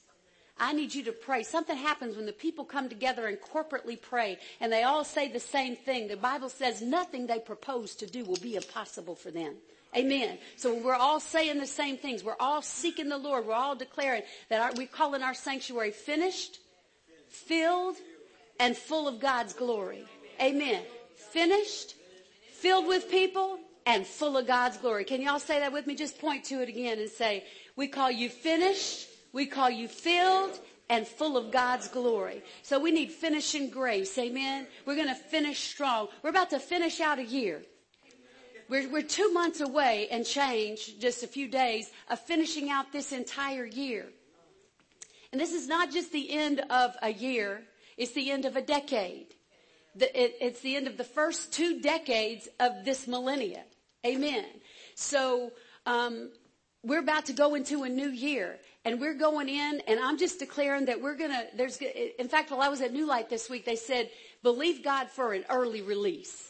I 0.58 0.72
need 0.72 0.94
you 0.94 1.04
to 1.04 1.12
pray. 1.12 1.44
Something 1.44 1.76
happens 1.76 2.16
when 2.16 2.26
the 2.26 2.32
people 2.32 2.64
come 2.64 2.88
together 2.88 3.28
and 3.28 3.38
corporately 3.42 4.00
pray 4.00 4.38
and 4.62 4.72
they 4.72 4.84
all 4.84 5.04
say 5.04 5.28
the 5.28 5.40
same 5.40 5.76
thing. 5.76 6.08
The 6.08 6.16
Bible 6.16 6.50
says 6.50 6.82
nothing 6.82 7.28
they 7.28 7.40
propose 7.40 7.96
to 7.96 8.06
do 8.06 8.24
will 8.24 8.38
be 8.38 8.56
impossible 8.56 9.16
for 9.16 9.30
them. 9.30 9.56
Amen. 9.96 10.38
So 10.56 10.74
we're 10.74 10.96
all 10.96 11.20
saying 11.20 11.60
the 11.60 11.68
same 11.68 11.98
things. 11.98 12.24
We're 12.24 12.36
all 12.40 12.62
seeking 12.62 13.10
the 13.10 13.18
Lord. 13.18 13.46
We're 13.46 13.54
all 13.54 13.76
declaring 13.76 14.24
that 14.50 14.62
our, 14.62 14.72
we're 14.76 14.88
calling 14.88 15.22
our 15.22 15.34
sanctuary 15.34 15.92
finished, 15.92 16.60
filled, 17.34 17.98
and 18.60 18.78
full 18.78 19.08
of 19.08 19.20
God's 19.20 19.54
glory. 19.54 20.06
Amen. 20.42 20.82
Finished, 21.16 21.96
filled 22.52 22.88
with 22.88 23.10
people 23.10 23.58
and 23.86 24.06
full 24.06 24.38
of 24.38 24.48
God's 24.48 24.78
glory. 24.78 25.04
Can 25.04 25.22
y'all 25.22 25.40
say 25.40 25.60
that 25.60 25.74
with 25.74 25.88
me? 25.88 25.96
Just 25.96 26.20
point 26.20 26.46
to 26.46 26.62
it 26.62 26.70
again 26.70 27.00
and 27.00 27.10
say, 27.10 27.44
we 27.76 27.88
call 27.88 28.12
you 28.12 28.30
finished, 28.30 29.10
we 29.34 29.46
call 29.46 29.70
you 29.70 29.88
filled, 29.88 30.60
and 30.90 31.08
full 31.08 31.38
of 31.38 31.52
God's 31.52 31.88
glory. 31.88 32.44
So 32.62 32.80
we 32.80 32.92
need 32.92 33.12
finishing 33.12 33.70
grace. 33.70 34.18
Amen. 34.18 34.68
We're 34.86 34.96
going 34.96 35.08
to 35.08 35.16
finish 35.16 35.60
strong. 35.60 36.08
We're 36.22 36.30
about 36.30 36.52
to 36.52 36.60
finish 36.60 37.00
out 37.02 37.20
a 37.20 37.24
year. 37.24 37.64
We're, 38.70 38.90
we're 38.90 39.02
two 39.02 39.32
months 39.34 39.60
away 39.60 40.08
and 40.10 40.26
change, 40.26 41.00
just 41.00 41.24
a 41.24 41.28
few 41.28 41.48
days, 41.48 41.92
of 42.10 42.20
finishing 42.20 42.70
out 42.70 42.92
this 42.92 43.12
entire 43.12 43.66
year. 43.66 44.06
And 45.34 45.42
this 45.42 45.52
is 45.52 45.68
not 45.68 45.92
just 45.92 46.14
the 46.14 46.32
end 46.32 46.62
of 46.70 46.96
a 47.02 47.12
year, 47.12 47.64
it's 47.98 48.14
the 48.14 48.32
end 48.32 48.46
of 48.46 48.56
a 48.56 48.62
decade 48.62 49.28
the, 49.96 50.22
it, 50.22 50.36
it's 50.42 50.60
the 50.62 50.76
end 50.76 50.88
of 50.88 50.98
the 50.98 51.04
first 51.04 51.54
two 51.54 51.80
decades 51.80 52.48
of 52.60 52.84
this 52.84 53.08
millennia. 53.08 53.64
Amen. 54.06 54.46
So, 54.96 55.52
um, 55.86 56.32
we're 56.86 57.00
about 57.00 57.28
to 57.28 57.34
go 57.34 57.56
into 57.56 57.84
a 57.84 57.90
new 57.90 58.10
year 58.10 58.58
and 58.84 59.00
we're 59.00 59.14
going 59.14 59.48
in 59.48 59.82
and 59.88 60.00
I'm 60.02 60.18
just 60.18 60.40
declaring 60.40 60.86
that 60.86 61.02
we're 61.02 61.16
gonna, 61.16 61.46
there's, 61.56 61.78
in 61.78 62.28
fact, 62.28 62.52
while 62.52 62.62
I 62.62 62.68
was 62.68 62.82
at 62.82 62.92
New 62.92 63.08
Light 63.08 63.30
this 63.30 63.50
week, 63.50 63.66
they 63.66 63.78
said, 63.78 64.10
believe 64.42 64.84
God 64.84 65.10
for 65.10 65.32
an 65.32 65.46
early 65.50 65.82
release. 65.82 66.50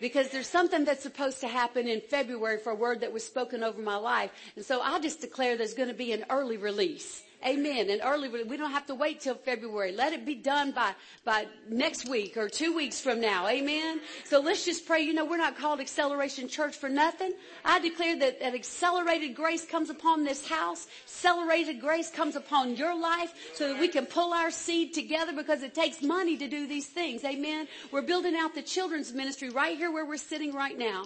Because 0.00 0.30
there's 0.30 0.48
something 0.48 0.84
that's 0.84 1.04
supposed 1.04 1.40
to 1.42 1.46
happen 1.46 1.86
in 1.86 2.00
February 2.00 2.58
for 2.58 2.72
a 2.72 2.74
word 2.74 3.00
that 3.02 3.12
was 3.12 3.24
spoken 3.24 3.62
over 3.62 3.80
my 3.80 3.94
life. 3.94 4.32
And 4.56 4.64
so 4.64 4.80
I 4.80 4.98
just 4.98 5.20
declare 5.20 5.56
there's 5.56 5.72
going 5.72 5.88
to 5.88 5.94
be 5.94 6.12
an 6.12 6.24
early 6.30 6.56
release. 6.56 7.22
Amen. 7.46 7.90
And 7.90 8.00
early, 8.02 8.28
we 8.28 8.56
don't 8.56 8.70
have 8.70 8.86
to 8.86 8.94
wait 8.94 9.20
till 9.20 9.34
February. 9.34 9.92
Let 9.92 10.14
it 10.14 10.24
be 10.24 10.34
done 10.34 10.72
by, 10.72 10.94
by 11.24 11.46
next 11.68 12.08
week 12.08 12.38
or 12.38 12.48
two 12.48 12.74
weeks 12.74 13.00
from 13.00 13.20
now. 13.20 13.46
Amen. 13.48 14.00
So 14.24 14.40
let's 14.40 14.64
just 14.64 14.86
pray. 14.86 15.02
You 15.02 15.12
know, 15.12 15.26
we're 15.26 15.36
not 15.36 15.58
called 15.58 15.78
Acceleration 15.78 16.48
Church 16.48 16.74
for 16.74 16.88
nothing. 16.88 17.34
I 17.62 17.80
declare 17.80 18.18
that, 18.18 18.40
that 18.40 18.54
accelerated 18.54 19.34
grace 19.34 19.66
comes 19.66 19.90
upon 19.90 20.24
this 20.24 20.48
house. 20.48 20.86
Accelerated 21.04 21.80
grace 21.80 22.10
comes 22.10 22.34
upon 22.34 22.76
your 22.76 22.98
life 22.98 23.34
so 23.52 23.68
that 23.68 23.78
we 23.78 23.88
can 23.88 24.06
pull 24.06 24.32
our 24.32 24.50
seed 24.50 24.94
together 24.94 25.32
because 25.34 25.62
it 25.62 25.74
takes 25.74 26.00
money 26.00 26.38
to 26.38 26.48
do 26.48 26.66
these 26.66 26.86
things. 26.86 27.24
Amen. 27.24 27.68
We're 27.92 28.02
building 28.02 28.36
out 28.36 28.54
the 28.54 28.62
children's 28.62 29.12
ministry 29.12 29.50
right 29.50 29.76
here 29.76 29.92
where 29.92 30.06
we're 30.06 30.16
sitting 30.16 30.54
right 30.54 30.78
now. 30.78 31.04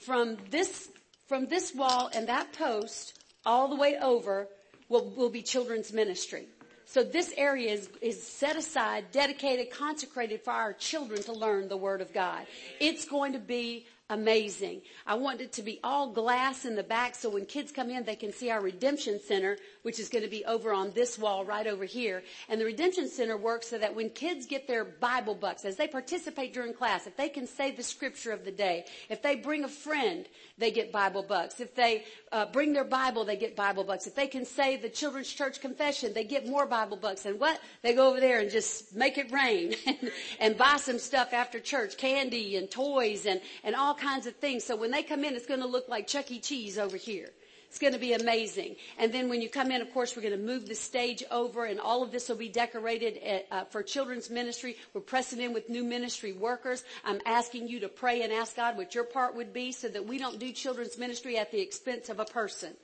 From 0.00 0.36
this, 0.50 0.88
from 1.28 1.46
this 1.46 1.72
wall 1.72 2.10
and 2.12 2.28
that 2.28 2.52
post 2.52 3.20
all 3.44 3.68
the 3.68 3.76
way 3.76 3.96
over 4.02 4.48
will, 4.88 5.10
will 5.10 5.30
be 5.30 5.42
children's 5.42 5.92
ministry. 5.92 6.48
So 6.88 7.02
this 7.02 7.34
area 7.36 7.72
is, 7.72 7.90
is 8.00 8.22
set 8.22 8.56
aside, 8.56 9.06
dedicated, 9.10 9.70
consecrated 9.70 10.42
for 10.42 10.52
our 10.52 10.72
children 10.72 11.22
to 11.24 11.32
learn 11.32 11.68
the 11.68 11.76
Word 11.76 12.00
of 12.00 12.12
God. 12.12 12.46
It's 12.78 13.04
going 13.04 13.32
to 13.32 13.40
be 13.40 13.86
amazing. 14.10 14.82
I 15.06 15.14
want 15.14 15.40
it 15.40 15.52
to 15.54 15.62
be 15.62 15.80
all 15.82 16.10
glass 16.10 16.64
in 16.64 16.76
the 16.76 16.82
back 16.82 17.14
so 17.14 17.30
when 17.30 17.46
kids 17.46 17.72
come 17.72 17.90
in, 17.90 18.04
they 18.04 18.16
can 18.16 18.32
see 18.32 18.50
our 18.50 18.60
redemption 18.60 19.20
center 19.20 19.58
which 19.86 20.00
is 20.00 20.08
going 20.08 20.24
to 20.24 20.28
be 20.28 20.44
over 20.46 20.72
on 20.72 20.90
this 20.96 21.16
wall 21.16 21.44
right 21.44 21.68
over 21.68 21.84
here. 21.84 22.24
And 22.48 22.60
the 22.60 22.64
Redemption 22.64 23.08
Center 23.08 23.36
works 23.36 23.68
so 23.68 23.78
that 23.78 23.94
when 23.94 24.10
kids 24.10 24.44
get 24.44 24.66
their 24.66 24.84
Bible 24.84 25.36
bucks, 25.36 25.64
as 25.64 25.76
they 25.76 25.86
participate 25.86 26.52
during 26.52 26.74
class, 26.74 27.06
if 27.06 27.16
they 27.16 27.28
can 27.28 27.46
say 27.46 27.70
the 27.70 27.84
scripture 27.84 28.32
of 28.32 28.44
the 28.44 28.50
day, 28.50 28.84
if 29.08 29.22
they 29.22 29.36
bring 29.36 29.62
a 29.62 29.68
friend, 29.68 30.26
they 30.58 30.72
get 30.72 30.90
Bible 30.90 31.22
bucks. 31.22 31.60
If 31.60 31.76
they 31.76 32.02
uh, 32.32 32.46
bring 32.46 32.72
their 32.72 32.82
Bible, 32.82 33.24
they 33.24 33.36
get 33.36 33.54
Bible 33.54 33.84
bucks. 33.84 34.08
If 34.08 34.16
they 34.16 34.26
can 34.26 34.44
say 34.44 34.76
the 34.76 34.88
Children's 34.88 35.32
Church 35.32 35.60
Confession, 35.60 36.12
they 36.12 36.24
get 36.24 36.48
more 36.48 36.66
Bible 36.66 36.96
bucks. 36.96 37.24
And 37.24 37.38
what? 37.38 37.60
They 37.82 37.94
go 37.94 38.08
over 38.08 38.18
there 38.18 38.40
and 38.40 38.50
just 38.50 38.92
make 38.96 39.18
it 39.18 39.30
rain 39.30 39.76
and, 39.86 40.10
and 40.40 40.58
buy 40.58 40.78
some 40.78 40.98
stuff 40.98 41.32
after 41.32 41.60
church, 41.60 41.96
candy 41.96 42.56
and 42.56 42.68
toys 42.68 43.24
and, 43.24 43.40
and 43.62 43.76
all 43.76 43.94
kinds 43.98 44.26
of 44.26 44.36
things. 44.36 44.64
So 44.64 44.76
when 44.76 44.90
they 44.90 45.02
come 45.02 45.24
in, 45.24 45.34
it's 45.34 45.46
going 45.46 45.60
to 45.60 45.66
look 45.66 45.88
like 45.88 46.06
Chuck 46.06 46.30
E. 46.30 46.40
Cheese 46.40 46.78
over 46.78 46.96
here. 46.96 47.30
It's 47.68 47.78
going 47.78 47.92
to 47.92 47.98
be 47.98 48.14
amazing. 48.14 48.76
And 48.96 49.12
then 49.12 49.28
when 49.28 49.42
you 49.42 49.50
come 49.50 49.70
in, 49.70 49.82
of 49.82 49.92
course, 49.92 50.16
we're 50.16 50.22
going 50.22 50.38
to 50.38 50.40
move 50.40 50.66
the 50.66 50.74
stage 50.74 51.22
over 51.30 51.64
and 51.64 51.80
all 51.80 52.02
of 52.02 52.10
this 52.10 52.28
will 52.28 52.36
be 52.36 52.48
decorated 52.48 53.18
at, 53.18 53.46
uh, 53.50 53.64
for 53.64 53.82
children's 53.82 54.30
ministry. 54.30 54.76
We're 54.94 55.00
pressing 55.00 55.40
in 55.40 55.52
with 55.52 55.68
new 55.68 55.84
ministry 55.84 56.32
workers. 56.32 56.84
I'm 57.04 57.20
asking 57.26 57.68
you 57.68 57.80
to 57.80 57.88
pray 57.88 58.22
and 58.22 58.32
ask 58.32 58.56
God 58.56 58.76
what 58.76 58.94
your 58.94 59.04
part 59.04 59.34
would 59.34 59.52
be 59.52 59.72
so 59.72 59.88
that 59.88 60.06
we 60.06 60.16
don't 60.16 60.38
do 60.38 60.52
children's 60.52 60.96
ministry 60.96 61.36
at 61.36 61.50
the 61.50 61.60
expense 61.60 62.08
of 62.08 62.20
a 62.20 62.24
person. 62.24 62.74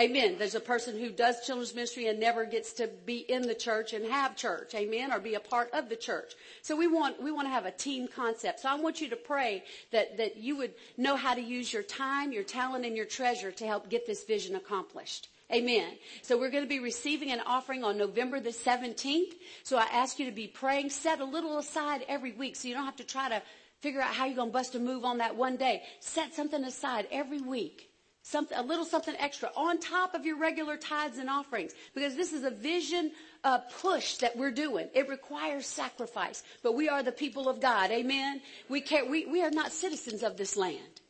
Amen. 0.00 0.34
There's 0.38 0.56
a 0.56 0.60
person 0.60 0.98
who 0.98 1.10
does 1.10 1.46
children's 1.46 1.72
ministry 1.72 2.08
and 2.08 2.18
never 2.18 2.44
gets 2.44 2.72
to 2.74 2.88
be 3.06 3.18
in 3.18 3.42
the 3.42 3.54
church 3.54 3.92
and 3.92 4.04
have 4.06 4.34
church. 4.34 4.74
Amen. 4.74 5.12
Or 5.12 5.20
be 5.20 5.34
a 5.34 5.40
part 5.40 5.70
of 5.72 5.88
the 5.88 5.94
church. 5.94 6.32
So 6.62 6.74
we 6.74 6.88
want, 6.88 7.22
we 7.22 7.30
want 7.30 7.46
to 7.46 7.52
have 7.52 7.64
a 7.64 7.70
team 7.70 8.08
concept. 8.08 8.60
So 8.60 8.68
I 8.68 8.74
want 8.74 9.00
you 9.00 9.08
to 9.10 9.16
pray 9.16 9.62
that, 9.92 10.16
that 10.16 10.36
you 10.36 10.56
would 10.56 10.74
know 10.96 11.14
how 11.14 11.34
to 11.34 11.40
use 11.40 11.72
your 11.72 11.84
time, 11.84 12.32
your 12.32 12.42
talent, 12.42 12.84
and 12.84 12.96
your 12.96 13.06
treasure 13.06 13.52
to 13.52 13.66
help 13.66 13.88
get 13.88 14.04
this 14.04 14.24
vision 14.24 14.56
accomplished. 14.56 15.28
Amen. 15.52 15.92
So 16.22 16.38
we're 16.38 16.50
going 16.50 16.64
to 16.64 16.68
be 16.68 16.80
receiving 16.80 17.30
an 17.30 17.42
offering 17.46 17.84
on 17.84 17.96
November 17.96 18.40
the 18.40 18.50
17th. 18.50 19.34
So 19.62 19.76
I 19.76 19.86
ask 19.92 20.18
you 20.18 20.26
to 20.26 20.32
be 20.32 20.48
praying. 20.48 20.90
Set 20.90 21.20
a 21.20 21.24
little 21.24 21.58
aside 21.58 22.04
every 22.08 22.32
week 22.32 22.56
so 22.56 22.66
you 22.66 22.74
don't 22.74 22.86
have 22.86 22.96
to 22.96 23.04
try 23.04 23.28
to 23.28 23.40
figure 23.78 24.00
out 24.00 24.12
how 24.12 24.24
you're 24.24 24.34
going 24.34 24.48
to 24.48 24.52
bust 24.52 24.74
a 24.74 24.80
move 24.80 25.04
on 25.04 25.18
that 25.18 25.36
one 25.36 25.56
day. 25.56 25.82
Set 26.00 26.34
something 26.34 26.64
aside 26.64 27.06
every 27.12 27.40
week 27.40 27.90
something, 28.24 28.56
a 28.56 28.62
little 28.62 28.86
something 28.86 29.14
extra 29.18 29.50
on 29.54 29.78
top 29.78 30.14
of 30.14 30.24
your 30.24 30.38
regular 30.38 30.76
tithes 30.76 31.18
and 31.18 31.30
offerings 31.30 31.72
because 31.94 32.16
this 32.16 32.32
is 32.32 32.42
a 32.42 32.50
vision 32.50 33.12
uh, 33.44 33.58
push 33.80 34.16
that 34.16 34.36
we're 34.36 34.50
doing. 34.50 34.88
It 34.94 35.08
requires 35.08 35.66
sacrifice, 35.66 36.42
but 36.62 36.74
we 36.74 36.88
are 36.88 37.02
the 37.02 37.12
people 37.12 37.48
of 37.48 37.60
God. 37.60 37.90
Amen. 37.90 38.40
We 38.68 38.80
care. 38.80 39.04
We, 39.04 39.26
we 39.26 39.42
are 39.42 39.50
not 39.50 39.72
citizens 39.72 40.22
of 40.22 40.36
this 40.36 40.56
land. 40.56 41.00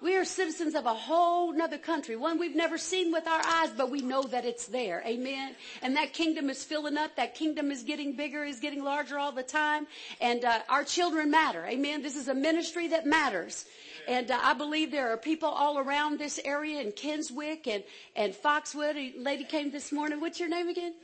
We 0.00 0.16
are 0.16 0.24
citizens 0.24 0.74
of 0.74 0.84
a 0.86 0.94
whole 0.94 1.52
nother 1.52 1.78
country, 1.78 2.16
one 2.16 2.36
we've 2.36 2.56
never 2.56 2.76
seen 2.76 3.12
with 3.12 3.28
our 3.28 3.40
eyes, 3.40 3.70
but 3.76 3.88
we 3.88 4.00
know 4.00 4.24
that 4.24 4.44
it's 4.44 4.66
there. 4.66 5.00
Amen. 5.06 5.54
And 5.80 5.94
that 5.96 6.12
kingdom 6.12 6.50
is 6.50 6.64
filling 6.64 6.96
up. 6.96 7.14
That 7.14 7.36
kingdom 7.36 7.70
is 7.70 7.84
getting 7.84 8.16
bigger, 8.16 8.42
is 8.42 8.58
getting 8.58 8.82
larger 8.82 9.16
all 9.16 9.30
the 9.30 9.44
time. 9.44 9.86
And 10.20 10.44
uh, 10.44 10.58
our 10.68 10.82
children 10.82 11.30
matter. 11.30 11.64
Amen. 11.66 12.02
This 12.02 12.16
is 12.16 12.26
a 12.26 12.34
ministry 12.34 12.88
that 12.88 13.06
matters. 13.06 13.64
And 14.08 14.30
uh, 14.30 14.38
I 14.42 14.54
believe 14.54 14.90
there 14.90 15.12
are 15.12 15.16
people 15.16 15.48
all 15.48 15.78
around 15.78 16.18
this 16.18 16.40
area 16.44 16.80
in 16.80 16.92
Kenswick 16.92 17.66
and, 17.66 17.84
and 18.16 18.34
Foxwood. 18.34 18.96
A 18.96 19.14
lady 19.18 19.44
came 19.44 19.70
this 19.70 19.92
morning. 19.92 20.20
What's 20.20 20.40
your 20.40 20.48
name 20.48 20.68
again? 20.68 20.94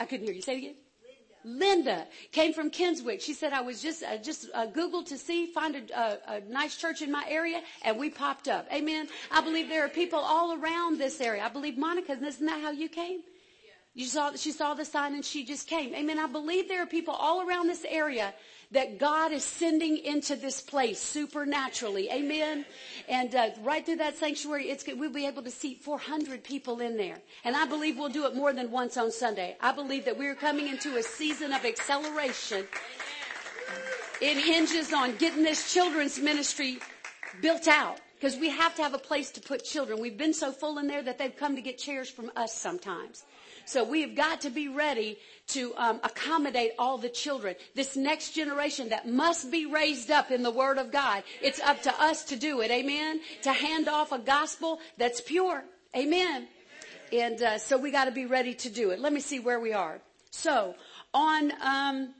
I 0.00 0.04
couldn't 0.04 0.26
hear 0.26 0.34
you. 0.34 0.42
Say 0.42 0.54
it 0.54 0.58
again. 0.58 0.74
Linda 1.44 2.06
came 2.32 2.52
from 2.52 2.70
Kenswick. 2.70 3.20
She 3.20 3.32
said, 3.32 3.52
I 3.52 3.60
was 3.60 3.80
just, 3.80 4.02
just 4.22 4.48
uh, 4.54 4.66
Googled 4.66 5.06
to 5.06 5.16
see, 5.16 5.46
find 5.46 5.76
a, 5.76 5.98
a, 5.98 6.36
a, 6.36 6.40
nice 6.40 6.76
church 6.76 7.00
in 7.00 7.10
my 7.12 7.24
area, 7.28 7.62
and 7.82 7.96
we 7.96 8.10
popped 8.10 8.48
up. 8.48 8.66
Amen. 8.72 9.08
I 9.30 9.40
believe 9.40 9.68
there 9.68 9.84
are 9.84 9.88
people 9.88 10.18
all 10.18 10.60
around 10.60 10.98
this 10.98 11.20
area. 11.20 11.42
I 11.42 11.48
believe 11.48 11.78
Monica, 11.78 12.12
isn't 12.12 12.44
that 12.44 12.60
how 12.60 12.72
you 12.72 12.88
came? 12.88 13.20
You 13.94 14.04
saw, 14.04 14.32
she 14.36 14.52
saw 14.52 14.74
the 14.74 14.84
sign 14.84 15.14
and 15.14 15.24
she 15.24 15.44
just 15.44 15.66
came. 15.66 15.94
Amen. 15.94 16.18
I 16.18 16.26
believe 16.26 16.68
there 16.68 16.82
are 16.82 16.86
people 16.86 17.14
all 17.14 17.48
around 17.48 17.66
this 17.66 17.84
area 17.88 18.32
that 18.70 18.98
God 18.98 19.32
is 19.32 19.44
sending 19.44 19.96
into 19.96 20.36
this 20.36 20.60
place 20.60 21.00
supernaturally. 21.00 22.10
Amen. 22.10 22.66
And 23.08 23.34
uh, 23.34 23.50
right 23.62 23.84
through 23.84 23.96
that 23.96 24.18
sanctuary, 24.18 24.76
we'll 24.88 25.10
be 25.10 25.26
able 25.26 25.42
to 25.42 25.50
seat 25.50 25.82
400 25.82 26.44
people 26.44 26.80
in 26.80 26.96
there. 26.96 27.16
And 27.44 27.56
I 27.56 27.64
believe 27.64 27.98
we'll 27.98 28.10
do 28.10 28.26
it 28.26 28.36
more 28.36 28.52
than 28.52 28.70
once 28.70 28.98
on 28.98 29.10
Sunday. 29.10 29.56
I 29.60 29.72
believe 29.72 30.04
that 30.04 30.18
we're 30.18 30.34
coming 30.34 30.68
into 30.68 30.96
a 30.96 31.02
season 31.02 31.52
of 31.52 31.64
acceleration. 31.64 32.66
It 34.20 34.36
hinges 34.36 34.92
on 34.92 35.16
getting 35.16 35.44
this 35.44 35.72
children's 35.72 36.18
ministry 36.18 36.78
built 37.40 37.68
out 37.68 38.00
because 38.16 38.36
we 38.36 38.50
have 38.50 38.74
to 38.74 38.82
have 38.82 38.94
a 38.94 38.98
place 38.98 39.30
to 39.30 39.40
put 39.40 39.64
children. 39.64 40.00
We've 40.00 40.18
been 40.18 40.34
so 40.34 40.52
full 40.52 40.78
in 40.78 40.88
there 40.88 41.02
that 41.02 41.18
they've 41.18 41.34
come 41.34 41.54
to 41.56 41.62
get 41.62 41.78
chairs 41.78 42.10
from 42.10 42.30
us 42.36 42.52
sometimes. 42.54 43.24
So 43.68 43.84
we 43.84 44.00
have 44.00 44.14
got 44.14 44.40
to 44.40 44.50
be 44.50 44.68
ready 44.68 45.18
to 45.48 45.74
um, 45.76 46.00
accommodate 46.02 46.72
all 46.78 46.96
the 46.96 47.10
children. 47.10 47.54
This 47.74 47.96
next 47.96 48.30
generation 48.30 48.88
that 48.88 49.06
must 49.06 49.50
be 49.50 49.66
raised 49.66 50.10
up 50.10 50.30
in 50.30 50.42
the 50.42 50.50
Word 50.50 50.78
of 50.78 50.90
God. 50.90 51.22
It's 51.42 51.60
up 51.60 51.82
to 51.82 52.02
us 52.02 52.24
to 52.24 52.36
do 52.36 52.62
it. 52.62 52.70
Amen. 52.70 53.20
To 53.42 53.52
hand 53.52 53.86
off 53.86 54.10
a 54.10 54.18
gospel 54.18 54.80
that's 54.96 55.20
pure. 55.20 55.64
Amen. 55.94 56.48
And 57.12 57.42
uh, 57.42 57.58
so 57.58 57.76
we 57.76 57.90
got 57.90 58.06
to 58.06 58.10
be 58.10 58.24
ready 58.24 58.54
to 58.54 58.70
do 58.70 58.88
it. 58.88 59.00
Let 59.00 59.12
me 59.12 59.20
see 59.20 59.38
where 59.38 59.60
we 59.60 59.74
are. 59.74 60.00
So 60.30 60.74
on 61.12 61.52
um, 61.60 62.14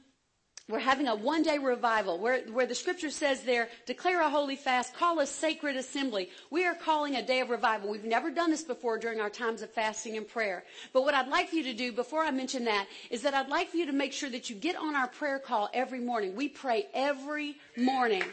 we're 0.69 0.79
having 0.79 1.07
a 1.07 1.15
one 1.15 1.41
day 1.41 1.57
revival 1.57 2.19
where, 2.19 2.41
where 2.51 2.67
the 2.67 2.75
scripture 2.75 3.09
says 3.09 3.41
there, 3.41 3.69
declare 3.87 4.21
a 4.21 4.29
holy 4.29 4.55
fast, 4.55 4.93
call 4.93 5.19
a 5.19 5.25
sacred 5.25 5.75
assembly. 5.75 6.29
We 6.51 6.65
are 6.65 6.75
calling 6.75 7.15
a 7.15 7.25
day 7.25 7.39
of 7.39 7.49
revival. 7.49 7.89
We've 7.89 8.05
never 8.05 8.29
done 8.29 8.51
this 8.51 8.63
before 8.63 8.99
during 8.99 9.19
our 9.19 9.31
times 9.31 9.63
of 9.63 9.71
fasting 9.71 10.15
and 10.15 10.27
prayer. 10.27 10.63
But 10.93 11.03
what 11.03 11.15
I'd 11.15 11.27
like 11.27 11.49
for 11.49 11.55
you 11.55 11.63
to 11.63 11.73
do 11.73 11.91
before 11.91 12.23
I 12.23 12.29
mention 12.29 12.65
that 12.65 12.87
is 13.09 13.23
that 13.23 13.33
I'd 13.33 13.49
like 13.49 13.69
for 13.69 13.77
you 13.77 13.87
to 13.87 13.91
make 13.91 14.13
sure 14.13 14.29
that 14.29 14.49
you 14.49 14.55
get 14.55 14.75
on 14.75 14.95
our 14.95 15.07
prayer 15.07 15.39
call 15.39 15.69
every 15.73 15.99
morning. 15.99 16.35
We 16.35 16.47
pray 16.47 16.87
every 16.93 17.57
morning. 17.75 18.23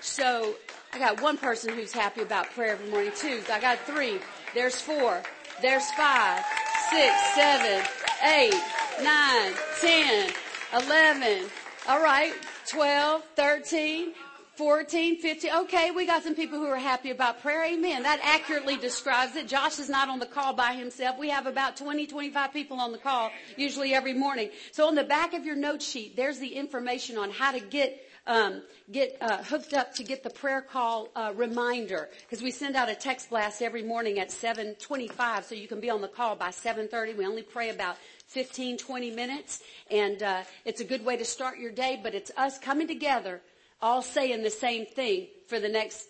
So 0.00 0.54
I 0.92 0.98
got 0.98 1.20
one 1.20 1.38
person 1.38 1.74
who's 1.74 1.92
happy 1.92 2.22
about 2.22 2.50
prayer 2.50 2.72
every 2.72 2.88
morning. 2.88 3.12
Two. 3.16 3.42
I 3.50 3.60
got 3.60 3.78
three. 3.80 4.20
There's 4.54 4.80
four. 4.80 5.22
There's 5.60 5.90
five, 5.92 6.44
six, 6.90 7.34
seven, 7.34 7.84
eight, 8.22 8.54
nine, 9.02 9.52
ten, 9.80 10.32
eleven. 10.72 11.50
All 11.90 12.00
right, 12.00 12.32
12, 12.68 13.24
13, 13.34 14.12
14, 14.54 15.18
15. 15.20 15.50
Okay, 15.62 15.90
we 15.90 16.06
got 16.06 16.22
some 16.22 16.36
people 16.36 16.56
who 16.56 16.66
are 16.66 16.76
happy 16.76 17.10
about 17.10 17.42
prayer. 17.42 17.64
Amen. 17.64 18.04
That 18.04 18.20
accurately 18.22 18.76
describes 18.76 19.34
it. 19.34 19.48
Josh 19.48 19.80
is 19.80 19.88
not 19.88 20.08
on 20.08 20.20
the 20.20 20.26
call 20.26 20.52
by 20.52 20.74
himself. 20.74 21.18
We 21.18 21.30
have 21.30 21.46
about 21.46 21.76
20, 21.76 22.06
25 22.06 22.52
people 22.52 22.78
on 22.78 22.92
the 22.92 22.98
call 22.98 23.32
usually 23.56 23.92
every 23.92 24.14
morning. 24.14 24.50
So 24.70 24.86
on 24.86 24.94
the 24.94 25.02
back 25.02 25.34
of 25.34 25.44
your 25.44 25.56
note 25.56 25.82
sheet, 25.82 26.14
there's 26.14 26.38
the 26.38 26.54
information 26.54 27.18
on 27.18 27.32
how 27.32 27.50
to 27.50 27.58
get 27.58 28.00
um, 28.26 28.62
get 28.92 29.16
uh, 29.20 29.42
hooked 29.42 29.74
up 29.74 29.94
to 29.94 30.04
get 30.04 30.22
the 30.22 30.30
prayer 30.30 30.60
call 30.60 31.08
uh, 31.16 31.32
reminder 31.34 32.08
because 32.20 32.42
we 32.42 32.52
send 32.52 32.76
out 32.76 32.88
a 32.88 32.94
text 32.94 33.30
blast 33.30 33.62
every 33.62 33.82
morning 33.82 34.20
at 34.20 34.28
7:25, 34.28 35.44
so 35.44 35.54
you 35.56 35.66
can 35.66 35.80
be 35.80 35.90
on 35.90 36.00
the 36.00 36.08
call 36.08 36.36
by 36.36 36.50
7:30. 36.50 37.16
We 37.16 37.26
only 37.26 37.42
pray 37.42 37.70
about 37.70 37.96
15, 38.30 38.78
20 38.78 39.10
minutes. 39.10 39.60
And 39.90 40.22
uh, 40.22 40.42
it's 40.64 40.80
a 40.80 40.84
good 40.84 41.04
way 41.04 41.16
to 41.16 41.24
start 41.24 41.58
your 41.58 41.72
day, 41.72 41.98
but 42.00 42.14
it's 42.14 42.30
us 42.36 42.58
coming 42.58 42.86
together, 42.86 43.42
all 43.82 44.02
saying 44.02 44.42
the 44.42 44.50
same 44.50 44.86
thing 44.86 45.26
for 45.48 45.58
the 45.58 45.68
next 45.68 46.09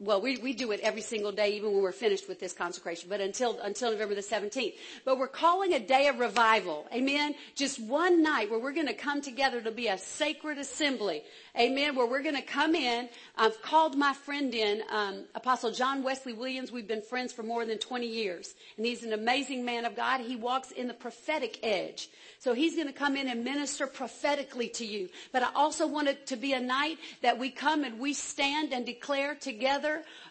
well, 0.00 0.20
we, 0.20 0.36
we 0.36 0.52
do 0.52 0.70
it 0.70 0.78
every 0.80 1.00
single 1.00 1.32
day, 1.32 1.56
even 1.56 1.72
when 1.72 1.82
we're 1.82 1.90
finished 1.90 2.28
with 2.28 2.38
this 2.38 2.52
consecration, 2.52 3.08
but 3.08 3.20
until, 3.20 3.58
until 3.58 3.90
November 3.90 4.14
the 4.14 4.20
17th. 4.20 4.74
But 5.04 5.18
we're 5.18 5.26
calling 5.26 5.72
a 5.74 5.80
day 5.80 6.06
of 6.06 6.20
revival. 6.20 6.86
Amen. 6.94 7.34
Just 7.56 7.80
one 7.80 8.22
night 8.22 8.48
where 8.48 8.60
we're 8.60 8.72
going 8.72 8.86
to 8.86 8.94
come 8.94 9.20
together 9.20 9.60
to 9.60 9.72
be 9.72 9.88
a 9.88 9.98
sacred 9.98 10.56
assembly. 10.56 11.24
Amen. 11.58 11.96
Where 11.96 12.06
we're 12.06 12.22
going 12.22 12.36
to 12.36 12.42
come 12.42 12.76
in. 12.76 13.08
I've 13.36 13.60
called 13.60 13.98
my 13.98 14.12
friend 14.12 14.54
in, 14.54 14.82
um, 14.88 15.24
Apostle 15.34 15.72
John 15.72 16.04
Wesley 16.04 16.32
Williams. 16.32 16.70
We've 16.70 16.86
been 16.86 17.02
friends 17.02 17.32
for 17.32 17.42
more 17.42 17.66
than 17.66 17.78
20 17.78 18.06
years. 18.06 18.54
And 18.76 18.86
he's 18.86 19.02
an 19.02 19.12
amazing 19.12 19.64
man 19.64 19.84
of 19.84 19.96
God. 19.96 20.20
He 20.20 20.36
walks 20.36 20.70
in 20.70 20.86
the 20.86 20.94
prophetic 20.94 21.58
edge. 21.64 22.08
So 22.38 22.54
he's 22.54 22.76
going 22.76 22.86
to 22.86 22.92
come 22.92 23.16
in 23.16 23.26
and 23.26 23.42
minister 23.42 23.88
prophetically 23.88 24.68
to 24.68 24.86
you. 24.86 25.08
But 25.32 25.42
I 25.42 25.48
also 25.56 25.88
want 25.88 26.06
it 26.06 26.28
to 26.28 26.36
be 26.36 26.52
a 26.52 26.60
night 26.60 26.98
that 27.22 27.36
we 27.36 27.50
come 27.50 27.82
and 27.82 27.98
we 27.98 28.12
stand 28.12 28.72
and 28.72 28.86
declare 28.86 29.34
together 29.34 29.87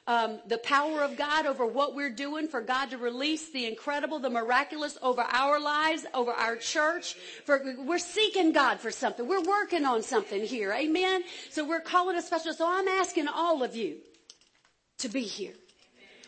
um, 0.07 0.39
the 0.47 0.57
power 0.57 1.01
of 1.01 1.17
God 1.17 1.45
over 1.45 1.65
what 1.65 1.95
we're 1.95 2.09
doing 2.09 2.47
for 2.47 2.61
God 2.61 2.91
to 2.91 2.97
release 2.97 3.49
the 3.49 3.65
incredible, 3.65 4.19
the 4.19 4.29
miraculous 4.29 4.97
over 5.01 5.21
our 5.21 5.59
lives, 5.59 6.05
over 6.13 6.31
our 6.31 6.55
church. 6.55 7.15
For 7.45 7.61
we're 7.79 7.97
seeking 7.97 8.51
God 8.51 8.79
for 8.79 8.91
something. 8.91 9.27
We're 9.27 9.43
working 9.43 9.85
on 9.85 10.03
something 10.03 10.43
here. 10.43 10.71
Amen. 10.73 11.23
So 11.49 11.65
we're 11.65 11.81
calling 11.81 12.17
a 12.17 12.21
special. 12.21 12.53
So 12.53 12.65
I'm 12.67 12.87
asking 12.87 13.27
all 13.27 13.63
of 13.63 13.75
you 13.75 13.97
to 14.99 15.09
be 15.09 15.21
here. 15.21 15.53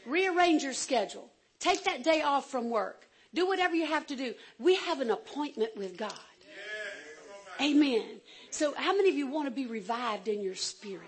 Rearrange 0.06 0.64
your 0.64 0.74
schedule. 0.74 1.30
Take 1.60 1.84
that 1.86 2.04
day 2.04 2.22
off 2.22 2.50
from 2.50 2.70
work. 2.70 3.08
Do 3.34 3.48
whatever 3.48 3.76
you 3.76 3.86
have 3.86 4.08
to 4.08 4.16
do. 4.16 4.34
We 4.58 4.76
have 4.76 5.02
an 5.02 5.12
appointment 5.12 5.78
with 5.78 5.98
God. 5.98 6.14
Amen. 7.62 8.04
So 8.52 8.74
how 8.76 8.96
many 8.96 9.10
of 9.10 9.16
you 9.16 9.28
want 9.28 9.48
to 9.48 9.52
be 9.52 9.66
revived 9.66 10.28
in 10.28 10.42
your 10.42 10.56
spirit? 10.56 11.04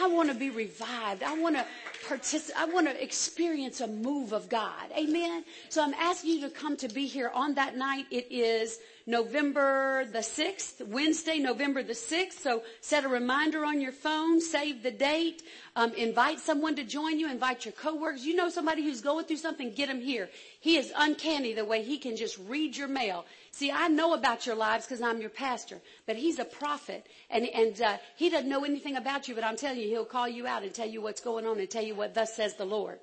I 0.00 0.06
want 0.06 0.30
to 0.30 0.34
be 0.34 0.50
revived. 0.50 1.22
I 1.22 1.38
want 1.38 1.56
to 1.56 1.66
participate. 2.08 2.60
I 2.60 2.64
want 2.64 2.86
to 2.86 3.02
experience 3.02 3.80
a 3.80 3.86
move 3.86 4.32
of 4.32 4.48
God. 4.48 4.90
Amen. 4.96 5.44
So 5.68 5.82
I'm 5.84 5.94
asking 5.94 6.30
you 6.30 6.40
to 6.42 6.50
come 6.50 6.76
to 6.78 6.88
be 6.88 7.06
here 7.06 7.30
on 7.34 7.54
that 7.54 7.76
night. 7.76 8.06
It 8.10 8.26
is 8.30 8.78
November 9.06 10.04
the 10.04 10.18
6th, 10.18 10.86
Wednesday, 10.86 11.38
November 11.38 11.82
the 11.82 11.92
6th. 11.92 12.34
So 12.34 12.62
set 12.80 13.04
a 13.04 13.08
reminder 13.08 13.64
on 13.64 13.80
your 13.80 13.92
phone, 13.92 14.40
save 14.40 14.82
the 14.82 14.90
date, 14.90 15.42
um, 15.76 15.92
invite 15.94 16.40
someone 16.40 16.76
to 16.76 16.84
join 16.84 17.18
you, 17.18 17.30
invite 17.30 17.64
your 17.64 17.72
coworkers. 17.72 18.24
You 18.24 18.36
know 18.36 18.48
somebody 18.48 18.82
who's 18.82 19.00
going 19.00 19.24
through 19.24 19.38
something, 19.38 19.72
get 19.72 19.88
them 19.88 20.00
here. 20.00 20.28
He 20.60 20.76
is 20.76 20.92
uncanny 20.96 21.54
the 21.54 21.64
way 21.64 21.82
he 21.82 21.98
can 21.98 22.16
just 22.16 22.38
read 22.38 22.76
your 22.76 22.88
mail. 22.88 23.24
See, 23.52 23.70
I 23.70 23.88
know 23.88 24.14
about 24.14 24.46
your 24.46 24.54
lives 24.54 24.86
because 24.86 25.02
I'm 25.02 25.20
your 25.20 25.30
pastor, 25.30 25.80
but 26.06 26.16
he's 26.16 26.38
a 26.38 26.44
prophet 26.44 27.06
and, 27.30 27.46
and 27.46 27.80
uh, 27.80 27.96
he 28.16 28.30
doesn't 28.30 28.48
know 28.48 28.64
anything 28.64 28.96
about 28.96 29.28
you, 29.28 29.34
but 29.34 29.44
I'm 29.44 29.56
telling 29.56 29.80
you, 29.80 29.88
he'll 29.88 30.04
call 30.04 30.28
you 30.28 30.46
out 30.46 30.62
and 30.62 30.72
tell 30.72 30.88
you 30.88 31.00
what's 31.00 31.20
going 31.20 31.46
on 31.46 31.58
and 31.58 31.68
tell 31.68 31.84
you 31.84 31.94
what 31.94 32.14
thus 32.14 32.34
says 32.34 32.54
the 32.54 32.64
Lord. 32.64 33.00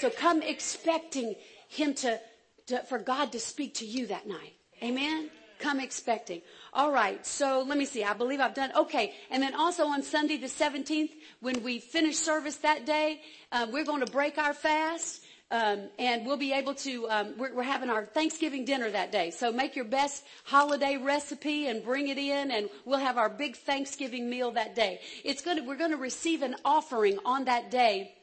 So 0.00 0.10
come 0.10 0.42
expecting 0.42 1.34
him 1.68 1.94
to, 1.94 2.20
to 2.66 2.80
for 2.80 2.98
God 2.98 3.32
to 3.32 3.40
speak 3.40 3.74
to 3.76 3.86
you 3.86 4.06
that 4.08 4.26
night. 4.26 4.54
Amen. 4.82 5.30
Come 5.58 5.80
expecting. 5.80 6.42
All 6.72 6.92
right. 6.92 7.24
So 7.26 7.64
let 7.66 7.78
me 7.78 7.84
see. 7.84 8.04
I 8.04 8.12
believe 8.12 8.40
I've 8.40 8.54
done. 8.54 8.70
Okay. 8.76 9.14
And 9.30 9.42
then 9.42 9.54
also 9.54 9.86
on 9.86 10.02
Sunday 10.02 10.36
the 10.36 10.46
17th, 10.46 11.10
when 11.40 11.62
we 11.62 11.78
finish 11.78 12.16
service 12.16 12.56
that 12.56 12.84
day, 12.84 13.20
uh, 13.52 13.66
we're 13.70 13.84
going 13.84 14.04
to 14.04 14.10
break 14.10 14.38
our 14.38 14.54
fast. 14.54 15.22
Um, 15.48 15.90
and 16.00 16.26
we'll 16.26 16.36
be 16.36 16.52
able 16.52 16.74
to. 16.74 17.08
Um, 17.08 17.34
we're, 17.38 17.54
we're, 17.54 17.62
having 17.62 17.88
our 17.88 18.04
Thanksgiving 18.04 18.64
dinner 18.64 18.90
that 18.90 19.12
day, 19.12 19.30
so 19.30 19.52
make 19.52 19.76
your 19.76 19.84
best 19.84 20.24
holiday 20.42 20.96
recipe 20.96 21.68
and 21.68 21.84
bring 21.84 22.08
it 22.08 22.18
in, 22.18 22.50
and 22.50 22.68
we'll 22.84 22.98
have 22.98 23.16
our 23.16 23.28
big 23.28 23.54
Thanksgiving 23.54 24.28
meal 24.28 24.50
that 24.50 24.74
day. 24.74 24.98
It's 25.22 25.42
going 25.42 25.58
to. 25.58 25.62
We're 25.62 25.76
going 25.76 25.92
to 25.92 25.98
receive 25.98 26.42
an 26.42 26.56
offering 26.64 27.20
on 27.24 27.44
that 27.44 27.70
day 27.70 28.15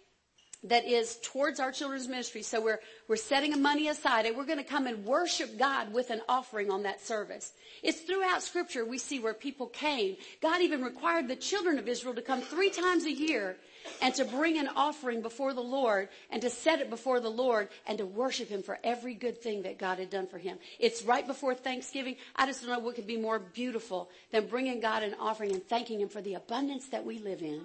that 0.65 0.85
is 0.85 1.17
towards 1.21 1.59
our 1.59 1.71
children's 1.71 2.07
ministry. 2.07 2.41
So 2.41 2.61
we're, 2.61 2.79
we're 3.07 3.15
setting 3.17 3.61
money 3.61 3.89
aside 3.89 4.25
and 4.25 4.37
we're 4.37 4.45
going 4.45 4.59
to 4.59 4.63
come 4.63 4.87
and 4.87 5.05
worship 5.05 5.57
God 5.57 5.93
with 5.93 6.09
an 6.09 6.21
offering 6.29 6.71
on 6.71 6.83
that 6.83 7.01
service. 7.01 7.53
It's 7.81 8.01
throughout 8.01 8.41
scripture 8.43 8.85
we 8.85 8.97
see 8.97 9.19
where 9.19 9.33
people 9.33 9.67
came. 9.67 10.15
God 10.41 10.61
even 10.61 10.81
required 10.81 11.27
the 11.27 11.35
children 11.35 11.77
of 11.79 11.87
Israel 11.87 12.15
to 12.15 12.21
come 12.21 12.41
three 12.41 12.69
times 12.69 13.05
a 13.05 13.11
year 13.11 13.57
and 14.01 14.15
to 14.15 14.23
bring 14.23 14.57
an 14.57 14.69
offering 14.75 15.21
before 15.21 15.53
the 15.53 15.61
Lord 15.61 16.07
and 16.29 16.41
to 16.41 16.49
set 16.49 16.79
it 16.79 16.89
before 16.89 17.19
the 17.19 17.29
Lord 17.29 17.67
and 17.85 17.97
to 17.97 18.05
worship 18.05 18.47
Him 18.47 18.63
for 18.63 18.79
every 18.83 19.13
good 19.13 19.41
thing 19.41 19.63
that 19.63 19.77
God 19.77 19.99
had 19.99 20.09
done 20.09 20.27
for 20.27 20.37
him. 20.37 20.57
It's 20.79 21.03
right 21.03 21.25
before 21.25 21.53
Thanksgiving. 21.53 22.15
I 22.35 22.45
just 22.45 22.61
don't 22.61 22.71
know 22.71 22.79
what 22.79 22.95
could 22.95 23.07
be 23.07 23.17
more 23.17 23.39
beautiful 23.39 24.09
than 24.31 24.47
bringing 24.47 24.79
God 24.79 25.03
an 25.03 25.15
offering 25.19 25.51
and 25.51 25.67
thanking 25.67 25.99
Him 25.99 26.09
for 26.09 26.21
the 26.21 26.35
abundance 26.35 26.87
that 26.87 27.05
we 27.05 27.19
live 27.19 27.41
in. 27.41 27.63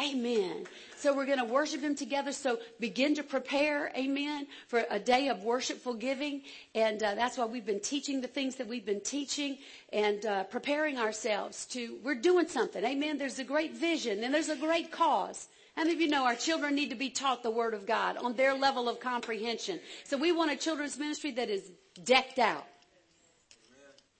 Amen. 0.00 0.64
So 0.96 1.14
we're 1.14 1.26
going 1.26 1.38
to 1.38 1.44
worship 1.44 1.80
Him 1.80 1.96
together. 1.96 2.30
So 2.30 2.60
begin 2.78 3.16
to 3.16 3.24
prepare, 3.24 3.90
amen, 3.96 4.46
for 4.68 4.84
a 4.90 4.98
day 4.98 5.28
of 5.28 5.42
worshipful 5.42 5.94
giving. 5.94 6.42
And 6.74 7.02
uh, 7.02 7.16
that's 7.16 7.36
why 7.36 7.46
we've 7.46 7.66
been 7.66 7.80
teaching 7.80 8.20
the 8.20 8.28
things 8.28 8.56
that 8.56 8.68
we've 8.68 8.86
been 8.86 9.00
teaching 9.00 9.58
and 9.92 10.24
uh, 10.24 10.44
preparing 10.44 10.98
ourselves 10.98 11.66
to, 11.66 11.98
we're 12.04 12.14
doing 12.14 12.46
something. 12.46 12.84
Amen. 12.84 13.18
There's 13.18 13.40
a 13.40 13.44
great 13.44 13.74
vision 13.74 14.22
and 14.22 14.32
there's 14.32 14.48
a 14.48 14.56
great 14.56 14.92
cause. 14.92 15.48
How 15.74 15.82
many 15.82 15.94
of 15.94 16.00
you 16.00 16.08
know 16.08 16.24
our 16.24 16.36
children 16.36 16.74
need 16.74 16.90
to 16.90 16.96
be 16.96 17.10
taught 17.10 17.42
the 17.42 17.50
Word 17.50 17.74
of 17.74 17.86
God 17.86 18.16
on 18.18 18.34
their 18.34 18.54
level 18.54 18.88
of 18.88 19.00
comprehension? 19.00 19.80
So 20.04 20.16
we 20.16 20.30
want 20.30 20.52
a 20.52 20.56
children's 20.56 20.98
ministry 20.98 21.32
that 21.32 21.48
is 21.50 21.70
decked 22.04 22.38
out. 22.38 22.66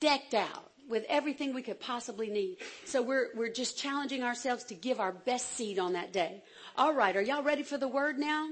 Decked 0.01 0.35
out 0.35 0.68
with 0.89 1.05
everything 1.09 1.55
we 1.55 1.63
could 1.63 1.81
possibly 1.81 2.29
need. 2.29 2.59
So 2.85 3.03
we're, 3.03 3.29
we're 3.35 3.53
just 3.53 3.79
challenging 3.79 4.23
ourselves 4.23 4.65
to 4.65 4.75
give 4.75 5.01
our 5.01 5.13
best 5.13 5.55
seed 5.55 5.79
on 5.79 5.93
that 5.93 6.13
day. 6.13 6.43
All 6.77 6.95
right. 6.95 7.17
Are 7.17 7.23
y'all 7.23 7.43
ready 7.43 7.63
for 7.63 7.79
the 7.79 7.89
word 7.89 8.19
now? 8.19 8.49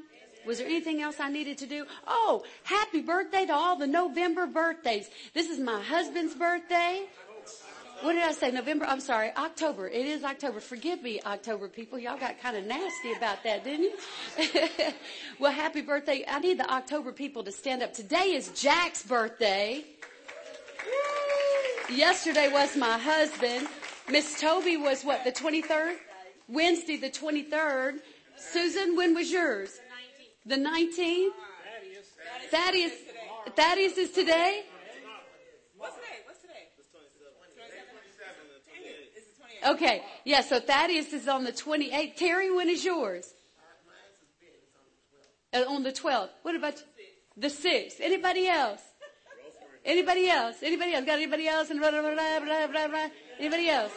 Was 0.47 0.59
there 0.59 0.66
anything 0.66 1.02
else 1.02 1.19
I 1.19 1.28
needed 1.28 1.59
to 1.59 1.66
do? 1.66 1.87
Oh, 2.07 2.45
happy 2.62 3.00
birthday 3.00 3.47
to 3.47 3.52
all 3.52 3.76
the 3.76 3.87
November 3.87 4.47
birthdays. 4.47 5.11
This 5.35 5.50
is 5.50 5.59
my 5.59 5.83
husband's 5.83 6.35
birthday. 6.35 7.07
What 8.02 8.12
did 8.12 8.23
I 8.23 8.33
say? 8.33 8.50
November? 8.50 8.85
I'm 8.85 9.00
sorry, 9.00 9.33
October. 9.37 9.88
It 9.88 10.05
is 10.05 10.23
October. 10.23 10.61
Forgive 10.61 11.02
me, 11.02 11.21
October 11.25 11.66
people. 11.66 11.99
Y'all 11.99 12.19
got 12.19 12.40
kind 12.40 12.57
of 12.57 12.66
nasty 12.66 13.12
about 13.12 13.43
that, 13.45 13.64
didn't 13.64 13.90
you? 14.38 14.93
well, 15.38 15.50
happy 15.50 15.81
birthday. 15.81 16.25
I 16.28 16.38
need 16.38 16.59
the 16.59 16.71
October 16.71 17.11
people 17.11 17.43
to 17.45 17.52
stand 17.52 17.83
up. 17.83 17.95
Today 17.95 18.35
is 18.35 18.49
Jack's 18.50 19.02
birthday. 19.02 19.83
Yesterday 21.88 22.49
was 22.52 22.76
my 22.76 22.99
husband. 22.99 23.69
Miss 24.11 24.40
Toby 24.40 24.76
was 24.76 25.04
what, 25.04 25.23
the 25.25 25.30
23rd? 25.30 25.97
Wednesday, 26.49 26.97
the 26.97 27.11
23rd. 27.11 27.99
Susan, 28.37 28.97
when 28.97 29.15
was 29.15 29.30
yours? 29.30 29.78
The 30.45 30.56
19th? 30.56 31.30
Thaddeus. 32.50 32.93
Thaddeus 33.54 33.99
is 33.99 34.11
today? 34.11 34.65
What's 35.76 35.95
today? 35.95 36.06
What's 36.25 36.41
today? 36.43 36.69
Okay. 39.69 40.02
Yeah, 40.25 40.41
so 40.41 40.61
Thaddeus 40.61 41.13
is 41.13 41.28
on 41.28 41.45
the 41.45 41.52
28th. 41.52 42.17
Terry, 42.17 42.54
when 42.54 42.69
is 42.69 42.84
yours? 42.84 43.32
Uh, 45.52 45.65
on 45.69 45.84
the 45.84 45.93
12th. 45.93 46.30
What 46.43 46.56
about 46.56 46.82
the 47.37 47.49
6th? 47.49 48.00
Anybody 48.00 48.49
else? 48.49 48.80
Anybody 49.87 50.29
else? 50.29 50.57
Anybody 50.63 50.95
else? 50.95 51.07
Got 51.07 51.15
anybody 51.15 51.47
else? 51.47 51.71
And 51.71 51.79
blah, 51.81 51.91
blah, 51.91 52.03
blah, 52.03 52.13
blah, 52.41 52.67
blah, 52.67 52.89
blah. 52.89 53.07
Anybody 53.39 53.69
else? 53.69 53.93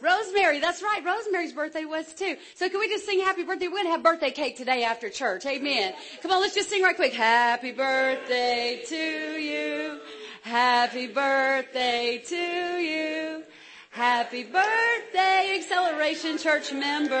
Rosemary, 0.00 0.58
that's 0.60 0.82
right. 0.82 1.04
Rosemary's 1.04 1.52
birthday 1.52 1.84
was 1.84 2.14
too. 2.14 2.36
So 2.54 2.68
can 2.68 2.80
we 2.80 2.88
just 2.88 3.04
sing 3.04 3.20
happy 3.20 3.42
birthday? 3.42 3.66
We're 3.66 3.74
going 3.74 3.86
to 3.86 3.90
have 3.90 4.02
birthday 4.02 4.30
cake 4.30 4.56
today 4.56 4.84
after 4.84 5.10
church. 5.10 5.44
Amen. 5.44 5.92
Come 6.22 6.30
on, 6.30 6.40
let's 6.40 6.54
just 6.54 6.70
sing 6.70 6.82
right 6.82 6.96
quick. 6.96 7.12
Happy 7.12 7.72
birthday 7.72 8.82
to 8.86 8.96
you. 8.96 10.00
Happy 10.42 11.08
birthday 11.08 12.22
to 12.26 12.36
you. 12.36 13.42
Happy 13.90 14.44
birthday, 14.44 15.56
Acceleration 15.58 16.38
Church 16.38 16.72
members. 16.72 17.18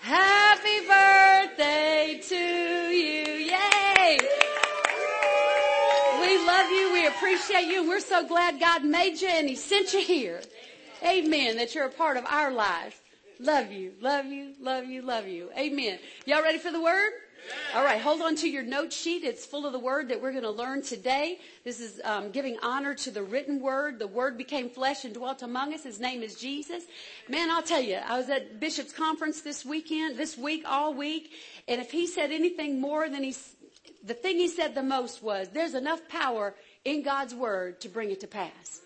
Happy 0.00 0.86
birthday 0.86 2.20
to 2.22 2.36
you. 2.36 3.52
Yay! 3.52 4.39
Appreciate 7.20 7.66
you. 7.66 7.86
We're 7.86 8.00
so 8.00 8.26
glad 8.26 8.58
God 8.58 8.82
made 8.82 9.20
you 9.20 9.28
and 9.28 9.46
He 9.46 9.54
sent 9.54 9.92
you 9.92 10.00
here. 10.00 10.40
Amen. 11.04 11.58
That 11.58 11.74
you're 11.74 11.84
a 11.84 11.90
part 11.90 12.16
of 12.16 12.24
our 12.24 12.50
lives. 12.50 12.96
Love 13.38 13.70
you. 13.70 13.92
Love 14.00 14.24
you. 14.24 14.54
Love 14.58 14.86
you. 14.86 15.02
Love 15.02 15.28
you. 15.28 15.50
Amen. 15.58 15.98
Y'all 16.24 16.42
ready 16.42 16.56
for 16.56 16.72
the 16.72 16.80
word? 16.80 17.10
All 17.74 17.84
right, 17.84 18.00
hold 18.00 18.22
on 18.22 18.36
to 18.36 18.48
your 18.48 18.62
note 18.62 18.92
sheet. 18.92 19.22
It's 19.22 19.44
full 19.44 19.66
of 19.66 19.72
the 19.72 19.78
word 19.78 20.08
that 20.08 20.20
we're 20.20 20.30
going 20.30 20.44
to 20.44 20.50
learn 20.50 20.80
today. 20.80 21.38
This 21.62 21.80
is 21.80 22.00
um, 22.04 22.30
giving 22.30 22.56
honor 22.62 22.94
to 22.94 23.10
the 23.10 23.22
written 23.22 23.60
word. 23.60 23.98
The 23.98 24.06
word 24.06 24.38
became 24.38 24.70
flesh 24.70 25.04
and 25.04 25.12
dwelt 25.12 25.42
among 25.42 25.74
us. 25.74 25.82
His 25.82 26.00
name 26.00 26.22
is 26.22 26.36
Jesus. 26.36 26.84
Man, 27.28 27.50
I'll 27.50 27.62
tell 27.62 27.82
you, 27.82 27.96
I 27.96 28.16
was 28.16 28.30
at 28.30 28.60
Bishop's 28.60 28.92
conference 28.92 29.42
this 29.42 29.64
weekend, 29.64 30.16
this 30.16 30.38
week, 30.38 30.64
all 30.66 30.94
week, 30.94 31.32
and 31.68 31.82
if 31.82 31.90
he 31.90 32.06
said 32.06 32.30
anything 32.30 32.80
more 32.80 33.10
than 33.10 33.22
he's 33.22 33.56
the 34.02 34.14
thing 34.14 34.38
he 34.38 34.48
said 34.48 34.74
the 34.74 34.82
most 34.82 35.22
was, 35.22 35.48
there's 35.48 35.74
enough 35.74 36.08
power 36.08 36.54
in 36.84 37.02
God's 37.02 37.34
word 37.34 37.80
to 37.82 37.88
bring 37.88 38.10
it 38.10 38.20
to 38.20 38.26
pass, 38.26 38.80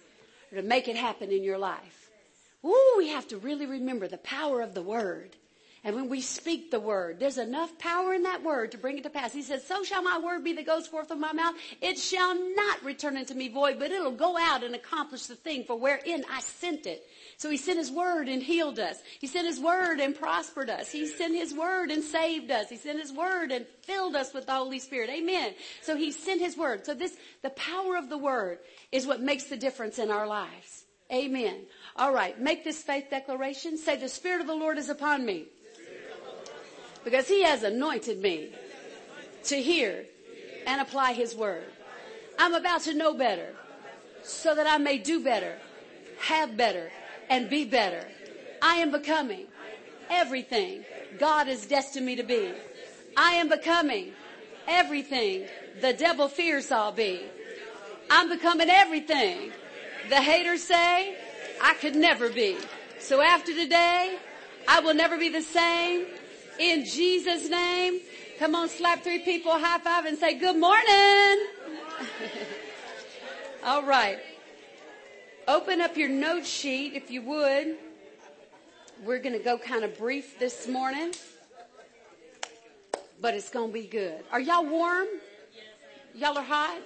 to 0.52 0.62
make 0.62 0.88
it 0.88 0.96
happen 0.96 1.30
in 1.30 1.42
your 1.42 1.58
life. 1.58 2.10
Ooh, 2.64 2.94
we 2.96 3.08
have 3.08 3.28
to 3.28 3.38
really 3.38 3.66
remember 3.66 4.08
the 4.08 4.18
power 4.18 4.60
of 4.60 4.74
the 4.74 4.82
word. 4.82 5.36
And 5.86 5.94
when 5.94 6.08
we 6.08 6.22
speak 6.22 6.70
the 6.70 6.80
word, 6.80 7.20
there's 7.20 7.36
enough 7.36 7.78
power 7.78 8.14
in 8.14 8.22
that 8.22 8.42
word 8.42 8.72
to 8.72 8.78
bring 8.78 8.96
it 8.96 9.02
to 9.02 9.10
pass. 9.10 9.34
He 9.34 9.42
says, 9.42 9.66
so 9.66 9.84
shall 9.84 10.02
my 10.02 10.18
word 10.18 10.42
be 10.42 10.54
that 10.54 10.64
goes 10.64 10.86
forth 10.86 11.08
from 11.08 11.20
my 11.20 11.34
mouth. 11.34 11.54
It 11.82 11.98
shall 11.98 12.34
not 12.56 12.82
return 12.82 13.18
unto 13.18 13.34
me 13.34 13.48
void, 13.48 13.78
but 13.78 13.90
it'll 13.90 14.10
go 14.10 14.38
out 14.38 14.64
and 14.64 14.74
accomplish 14.74 15.26
the 15.26 15.34
thing 15.34 15.64
for 15.64 15.76
wherein 15.78 16.24
I 16.32 16.40
sent 16.40 16.86
it. 16.86 17.06
So 17.44 17.50
he 17.50 17.58
sent 17.58 17.76
his 17.76 17.90
word 17.90 18.26
and 18.26 18.42
healed 18.42 18.78
us. 18.78 19.02
He 19.20 19.26
sent 19.26 19.46
his 19.46 19.60
word 19.60 20.00
and 20.00 20.18
prospered 20.18 20.70
us. 20.70 20.90
He 20.90 21.06
sent 21.06 21.34
his 21.34 21.52
word 21.52 21.90
and 21.90 22.02
saved 22.02 22.50
us. 22.50 22.70
He 22.70 22.78
sent 22.78 22.98
his 22.98 23.12
word 23.12 23.52
and 23.52 23.66
filled 23.82 24.16
us 24.16 24.32
with 24.32 24.46
the 24.46 24.54
Holy 24.54 24.78
Spirit. 24.78 25.10
Amen. 25.10 25.52
So 25.82 25.94
he 25.94 26.10
sent 26.10 26.40
his 26.40 26.56
word. 26.56 26.86
So 26.86 26.94
this, 26.94 27.18
the 27.42 27.50
power 27.50 27.98
of 27.98 28.08
the 28.08 28.16
word 28.16 28.60
is 28.92 29.06
what 29.06 29.20
makes 29.20 29.44
the 29.44 29.58
difference 29.58 29.98
in 29.98 30.10
our 30.10 30.26
lives. 30.26 30.86
Amen. 31.12 31.66
All 31.96 32.14
right. 32.14 32.40
Make 32.40 32.64
this 32.64 32.82
faith 32.82 33.10
declaration. 33.10 33.76
Say, 33.76 33.96
the 33.96 34.08
Spirit 34.08 34.40
of 34.40 34.46
the 34.46 34.54
Lord 34.54 34.78
is 34.78 34.88
upon 34.88 35.26
me 35.26 35.44
because 37.04 37.28
he 37.28 37.42
has 37.42 37.62
anointed 37.62 38.22
me 38.22 38.52
to 39.42 39.56
hear 39.56 40.06
and 40.66 40.80
apply 40.80 41.12
his 41.12 41.36
word. 41.36 41.66
I'm 42.38 42.54
about 42.54 42.80
to 42.84 42.94
know 42.94 43.12
better 43.12 43.54
so 44.22 44.54
that 44.54 44.66
I 44.66 44.78
may 44.78 44.96
do 44.96 45.22
better, 45.22 45.58
have 46.20 46.56
better, 46.56 46.90
and 47.30 47.48
be 47.48 47.64
better. 47.64 48.06
I 48.62 48.76
am 48.76 48.90
becoming 48.90 49.46
everything 50.10 50.84
God 51.18 51.46
has 51.46 51.66
destined 51.66 52.06
me 52.06 52.16
to 52.16 52.22
be. 52.22 52.52
I 53.16 53.34
am 53.34 53.48
becoming 53.48 54.12
everything 54.66 55.46
the 55.80 55.92
devil 55.92 56.28
fears 56.28 56.70
I'll 56.72 56.92
be. 56.92 57.20
I'm 58.10 58.28
becoming 58.28 58.68
everything 58.70 59.52
the 60.08 60.16
haters 60.16 60.62
say 60.62 61.16
I 61.62 61.74
could 61.74 61.96
never 61.96 62.28
be. 62.28 62.56
So 62.98 63.20
after 63.20 63.54
today, 63.54 64.18
I 64.66 64.80
will 64.80 64.94
never 64.94 65.18
be 65.18 65.28
the 65.28 65.42
same. 65.42 66.06
In 66.58 66.84
Jesus' 66.84 67.48
name. 67.48 68.00
Come 68.38 68.54
on, 68.54 68.68
slap 68.68 69.02
three 69.02 69.20
people, 69.20 69.52
high 69.52 69.78
five, 69.78 70.06
and 70.06 70.18
say, 70.18 70.34
Good 70.34 70.56
morning. 70.56 71.46
All 73.64 73.84
right. 73.84 74.18
Open 75.46 75.82
up 75.82 75.96
your 75.96 76.08
note 76.08 76.46
sheet 76.46 76.94
if 76.94 77.10
you 77.10 77.20
would. 77.22 77.76
We're 79.04 79.18
going 79.18 79.36
to 79.36 79.44
go 79.44 79.58
kind 79.58 79.84
of 79.84 79.98
brief 79.98 80.38
this 80.38 80.66
morning, 80.66 81.12
but 83.20 83.34
it's 83.34 83.50
going 83.50 83.68
to 83.68 83.74
be 83.74 83.86
good. 83.86 84.24
Are 84.32 84.40
y'all 84.40 84.64
warm? 84.64 85.06
Y'all 86.14 86.38
are 86.38 86.44
hot? 86.44 86.78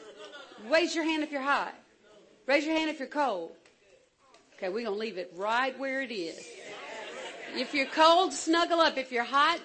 Raise 0.69 0.95
your 0.95 1.05
hand 1.05 1.23
if 1.23 1.31
you're 1.31 1.43
hot. 1.43 1.73
Raise 2.47 2.67
your 2.67 2.75
hand 2.75 2.91
if 2.91 2.99
you're 2.99 3.07
cold. 3.07 3.53
Okay, 4.57 4.69
we're 4.69 4.85
going 4.85 4.87
to 4.87 4.99
leave 4.99 5.19
it 5.19 5.33
right 5.37 5.79
where 5.79 6.03
it 6.03 6.11
is. 6.11 6.45
If 7.55 7.75
you're 7.75 7.87
cold, 7.87 8.33
snuggle 8.33 8.81
up. 8.81 8.99
If 8.99 9.13
you're 9.13 9.23
hot, 9.23 9.61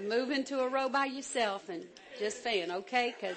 move 0.00 0.30
into 0.30 0.60
a 0.60 0.68
row 0.68 0.88
by 0.88 1.04
yourself 1.04 1.68
and 1.68 1.84
just 2.18 2.38
fan, 2.38 2.70
okay? 2.70 3.14
Because 3.20 3.36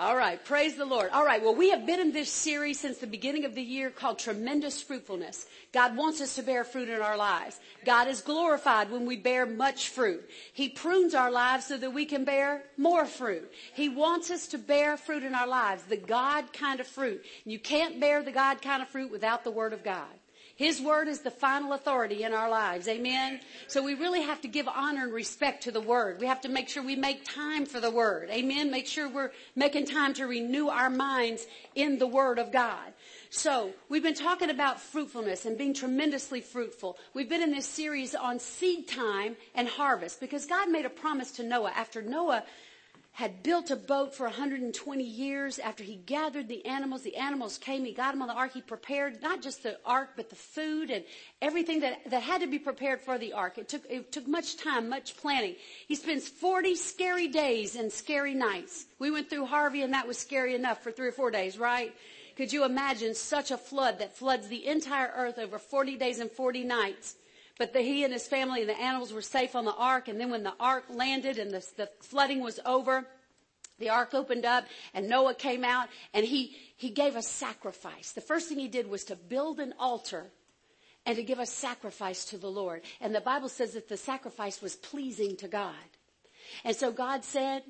all 0.00 0.16
right. 0.16 0.42
Praise 0.42 0.76
the 0.76 0.86
Lord. 0.86 1.10
All 1.10 1.26
right. 1.26 1.42
Well, 1.42 1.54
we 1.54 1.68
have 1.68 1.84
been 1.84 2.00
in 2.00 2.10
this 2.10 2.32
series 2.32 2.80
since 2.80 2.96
the 2.96 3.06
beginning 3.06 3.44
of 3.44 3.54
the 3.54 3.60
year 3.60 3.90
called 3.90 4.18
Tremendous 4.18 4.80
Fruitfulness. 4.80 5.44
God 5.74 5.94
wants 5.94 6.22
us 6.22 6.36
to 6.36 6.42
bear 6.42 6.64
fruit 6.64 6.88
in 6.88 7.02
our 7.02 7.18
lives. 7.18 7.60
God 7.84 8.08
is 8.08 8.22
glorified 8.22 8.90
when 8.90 9.04
we 9.04 9.18
bear 9.18 9.44
much 9.44 9.90
fruit. 9.90 10.26
He 10.54 10.70
prunes 10.70 11.14
our 11.14 11.30
lives 11.30 11.66
so 11.66 11.76
that 11.76 11.92
we 11.92 12.06
can 12.06 12.24
bear 12.24 12.62
more 12.78 13.04
fruit. 13.04 13.52
He 13.74 13.90
wants 13.90 14.30
us 14.30 14.46
to 14.48 14.58
bear 14.58 14.96
fruit 14.96 15.22
in 15.22 15.34
our 15.34 15.46
lives, 15.46 15.82
the 15.82 15.98
God 15.98 16.50
kind 16.54 16.80
of 16.80 16.86
fruit. 16.86 17.22
You 17.44 17.58
can't 17.58 18.00
bear 18.00 18.22
the 18.22 18.32
God 18.32 18.62
kind 18.62 18.80
of 18.80 18.88
fruit 18.88 19.10
without 19.10 19.44
the 19.44 19.50
Word 19.50 19.74
of 19.74 19.84
God. 19.84 20.08
His 20.60 20.78
word 20.78 21.08
is 21.08 21.20
the 21.20 21.30
final 21.30 21.72
authority 21.72 22.22
in 22.22 22.34
our 22.34 22.50
lives. 22.50 22.86
Amen. 22.86 23.40
So 23.66 23.82
we 23.82 23.94
really 23.94 24.20
have 24.20 24.42
to 24.42 24.48
give 24.48 24.68
honor 24.68 25.04
and 25.04 25.12
respect 25.14 25.62
to 25.62 25.70
the 25.70 25.80
word. 25.80 26.20
We 26.20 26.26
have 26.26 26.42
to 26.42 26.50
make 26.50 26.68
sure 26.68 26.82
we 26.82 26.96
make 26.96 27.24
time 27.24 27.64
for 27.64 27.80
the 27.80 27.90
word. 27.90 28.28
Amen. 28.28 28.70
Make 28.70 28.86
sure 28.86 29.08
we're 29.08 29.32
making 29.56 29.86
time 29.86 30.12
to 30.12 30.26
renew 30.26 30.68
our 30.68 30.90
minds 30.90 31.46
in 31.74 31.98
the 31.98 32.06
word 32.06 32.38
of 32.38 32.52
God. 32.52 32.92
So 33.30 33.72
we've 33.88 34.02
been 34.02 34.12
talking 34.12 34.50
about 34.50 34.82
fruitfulness 34.82 35.46
and 35.46 35.56
being 35.56 35.72
tremendously 35.72 36.42
fruitful. 36.42 36.98
We've 37.14 37.30
been 37.30 37.42
in 37.42 37.52
this 37.52 37.64
series 37.64 38.14
on 38.14 38.38
seed 38.38 38.86
time 38.86 39.36
and 39.54 39.66
harvest 39.66 40.20
because 40.20 40.44
God 40.44 40.68
made 40.68 40.84
a 40.84 40.90
promise 40.90 41.30
to 41.32 41.42
Noah 41.42 41.72
after 41.74 42.02
Noah 42.02 42.44
had 43.20 43.42
built 43.42 43.70
a 43.70 43.76
boat 43.76 44.14
for 44.14 44.24
120 44.24 45.04
years 45.04 45.58
after 45.58 45.84
he 45.84 45.96
gathered 45.96 46.48
the 46.48 46.64
animals. 46.64 47.02
The 47.02 47.16
animals 47.16 47.58
came, 47.58 47.84
he 47.84 47.92
got 47.92 48.12
them 48.12 48.22
on 48.22 48.28
the 48.28 48.34
ark. 48.34 48.54
He 48.54 48.62
prepared 48.62 49.20
not 49.20 49.42
just 49.42 49.62
the 49.62 49.78
ark, 49.84 50.12
but 50.16 50.30
the 50.30 50.36
food 50.36 50.88
and 50.90 51.04
everything 51.42 51.80
that, 51.80 51.98
that 52.10 52.22
had 52.22 52.40
to 52.40 52.46
be 52.46 52.58
prepared 52.58 53.02
for 53.02 53.18
the 53.18 53.34
ark. 53.34 53.58
It 53.58 53.68
took, 53.68 53.82
it 53.90 54.10
took 54.10 54.26
much 54.26 54.56
time, 54.56 54.88
much 54.88 55.18
planning. 55.18 55.56
He 55.86 55.96
spends 55.96 56.28
40 56.28 56.74
scary 56.76 57.28
days 57.28 57.76
and 57.76 57.92
scary 57.92 58.32
nights. 58.32 58.86
We 58.98 59.10
went 59.10 59.28
through 59.28 59.44
Harvey 59.44 59.82
and 59.82 59.92
that 59.92 60.06
was 60.06 60.16
scary 60.16 60.54
enough 60.54 60.82
for 60.82 60.90
three 60.90 61.08
or 61.08 61.12
four 61.12 61.30
days, 61.30 61.58
right? 61.58 61.94
Could 62.38 62.54
you 62.54 62.64
imagine 62.64 63.14
such 63.14 63.50
a 63.50 63.58
flood 63.58 63.98
that 63.98 64.16
floods 64.16 64.48
the 64.48 64.66
entire 64.66 65.12
earth 65.14 65.38
over 65.38 65.58
40 65.58 65.98
days 65.98 66.20
and 66.20 66.30
40 66.30 66.64
nights? 66.64 67.16
But 67.60 67.74
the, 67.74 67.82
he 67.82 68.04
and 68.04 68.12
his 68.14 68.26
family 68.26 68.62
and 68.62 68.70
the 68.70 68.80
animals 68.80 69.12
were 69.12 69.20
safe 69.20 69.54
on 69.54 69.66
the 69.66 69.74
ark. 69.74 70.08
And 70.08 70.18
then 70.18 70.30
when 70.30 70.44
the 70.44 70.54
ark 70.58 70.84
landed 70.88 71.38
and 71.38 71.50
the, 71.50 71.62
the 71.76 71.90
flooding 72.00 72.42
was 72.42 72.58
over, 72.64 73.06
the 73.78 73.90
ark 73.90 74.14
opened 74.14 74.46
up 74.46 74.64
and 74.94 75.10
Noah 75.10 75.34
came 75.34 75.62
out 75.62 75.90
and 76.14 76.24
he, 76.24 76.56
he 76.78 76.88
gave 76.88 77.16
a 77.16 77.22
sacrifice. 77.22 78.12
The 78.12 78.22
first 78.22 78.48
thing 78.48 78.58
he 78.58 78.66
did 78.66 78.88
was 78.88 79.04
to 79.04 79.14
build 79.14 79.60
an 79.60 79.74
altar 79.78 80.30
and 81.04 81.16
to 81.16 81.22
give 81.22 81.38
a 81.38 81.44
sacrifice 81.44 82.24
to 82.30 82.38
the 82.38 82.50
Lord. 82.50 82.80
And 82.98 83.14
the 83.14 83.20
Bible 83.20 83.50
says 83.50 83.74
that 83.74 83.90
the 83.90 83.98
sacrifice 83.98 84.62
was 84.62 84.76
pleasing 84.76 85.36
to 85.36 85.46
God. 85.46 85.74
And 86.64 86.74
so 86.74 86.90
God 86.90 87.26
said, 87.26 87.62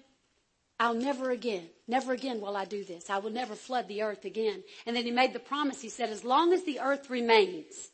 I'll 0.78 0.94
never 0.94 1.32
again, 1.32 1.66
never 1.88 2.12
again 2.12 2.40
will 2.40 2.56
I 2.56 2.64
do 2.64 2.84
this. 2.84 3.10
I 3.10 3.18
will 3.18 3.32
never 3.32 3.56
flood 3.56 3.88
the 3.88 4.02
earth 4.02 4.24
again. 4.24 4.62
And 4.86 4.94
then 4.94 5.04
he 5.04 5.10
made 5.10 5.32
the 5.32 5.40
promise. 5.40 5.82
He 5.82 5.88
said, 5.88 6.10
as 6.10 6.22
long 6.22 6.52
as 6.52 6.62
the 6.62 6.78
earth 6.78 7.10
remains, 7.10 7.90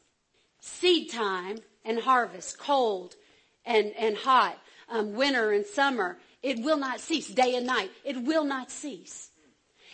seed 0.60 1.10
time 1.10 1.60
and 1.86 2.00
harvest, 2.00 2.58
cold 2.58 3.14
and, 3.64 3.92
and 3.98 4.16
hot, 4.16 4.58
um, 4.88 5.14
winter 5.14 5.52
and 5.52 5.64
summer. 5.64 6.18
It 6.42 6.62
will 6.62 6.76
not 6.76 7.00
cease, 7.00 7.28
day 7.28 7.56
and 7.56 7.66
night. 7.66 7.90
It 8.04 8.22
will 8.22 8.44
not 8.44 8.70
cease. 8.70 9.30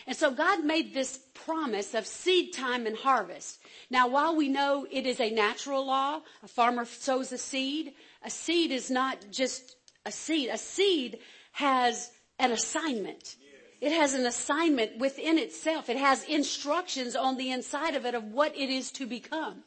And 0.07 0.17
so 0.17 0.33
God 0.33 0.65
made 0.65 0.93
this 0.93 1.21
promise 1.33 1.95
of 1.95 2.07
seed 2.07 2.53
time 2.53 2.87
and 2.87 2.97
harvest. 2.97 3.61
Now, 3.89 4.09
while 4.09 4.35
we 4.35 4.49
know 4.49 4.87
it 4.91 5.07
is 5.07 5.21
a 5.21 5.31
natural 5.31 5.87
law, 5.87 6.23
a 6.43 6.49
farmer 6.49 6.85
sows 6.85 7.31
a 7.31 7.39
seed, 7.39 7.93
a 8.25 8.31
seed 8.31 8.73
is 8.73 8.91
not 8.91 9.19
just 9.31 9.77
a 10.05 10.11
seed. 10.11 10.51
A 10.53 10.59
seed 10.59 11.19
has 11.53 12.11
an 12.39 12.51
assignment. 12.51 13.37
It 13.81 13.93
has 13.93 14.15
an 14.15 14.27
assignment 14.27 14.99
within 14.99 15.39
itself. 15.39 15.89
It 15.89 15.97
has 15.97 16.25
instructions 16.25 17.17
on 17.17 17.37
the 17.37 17.51
inside 17.51 17.95
of 17.95 18.05
it 18.07 18.15
of 18.15 18.25
what 18.25 18.57
it 18.57 18.71
is 18.71 18.91
to 18.93 19.07
become 19.07 19.63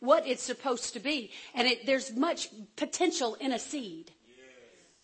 what 0.00 0.26
it's 0.26 0.42
supposed 0.42 0.92
to 0.94 1.00
be. 1.00 1.30
And 1.54 1.66
it, 1.66 1.86
there's 1.86 2.14
much 2.14 2.48
potential 2.76 3.34
in 3.34 3.52
a 3.52 3.58
seed. 3.58 4.12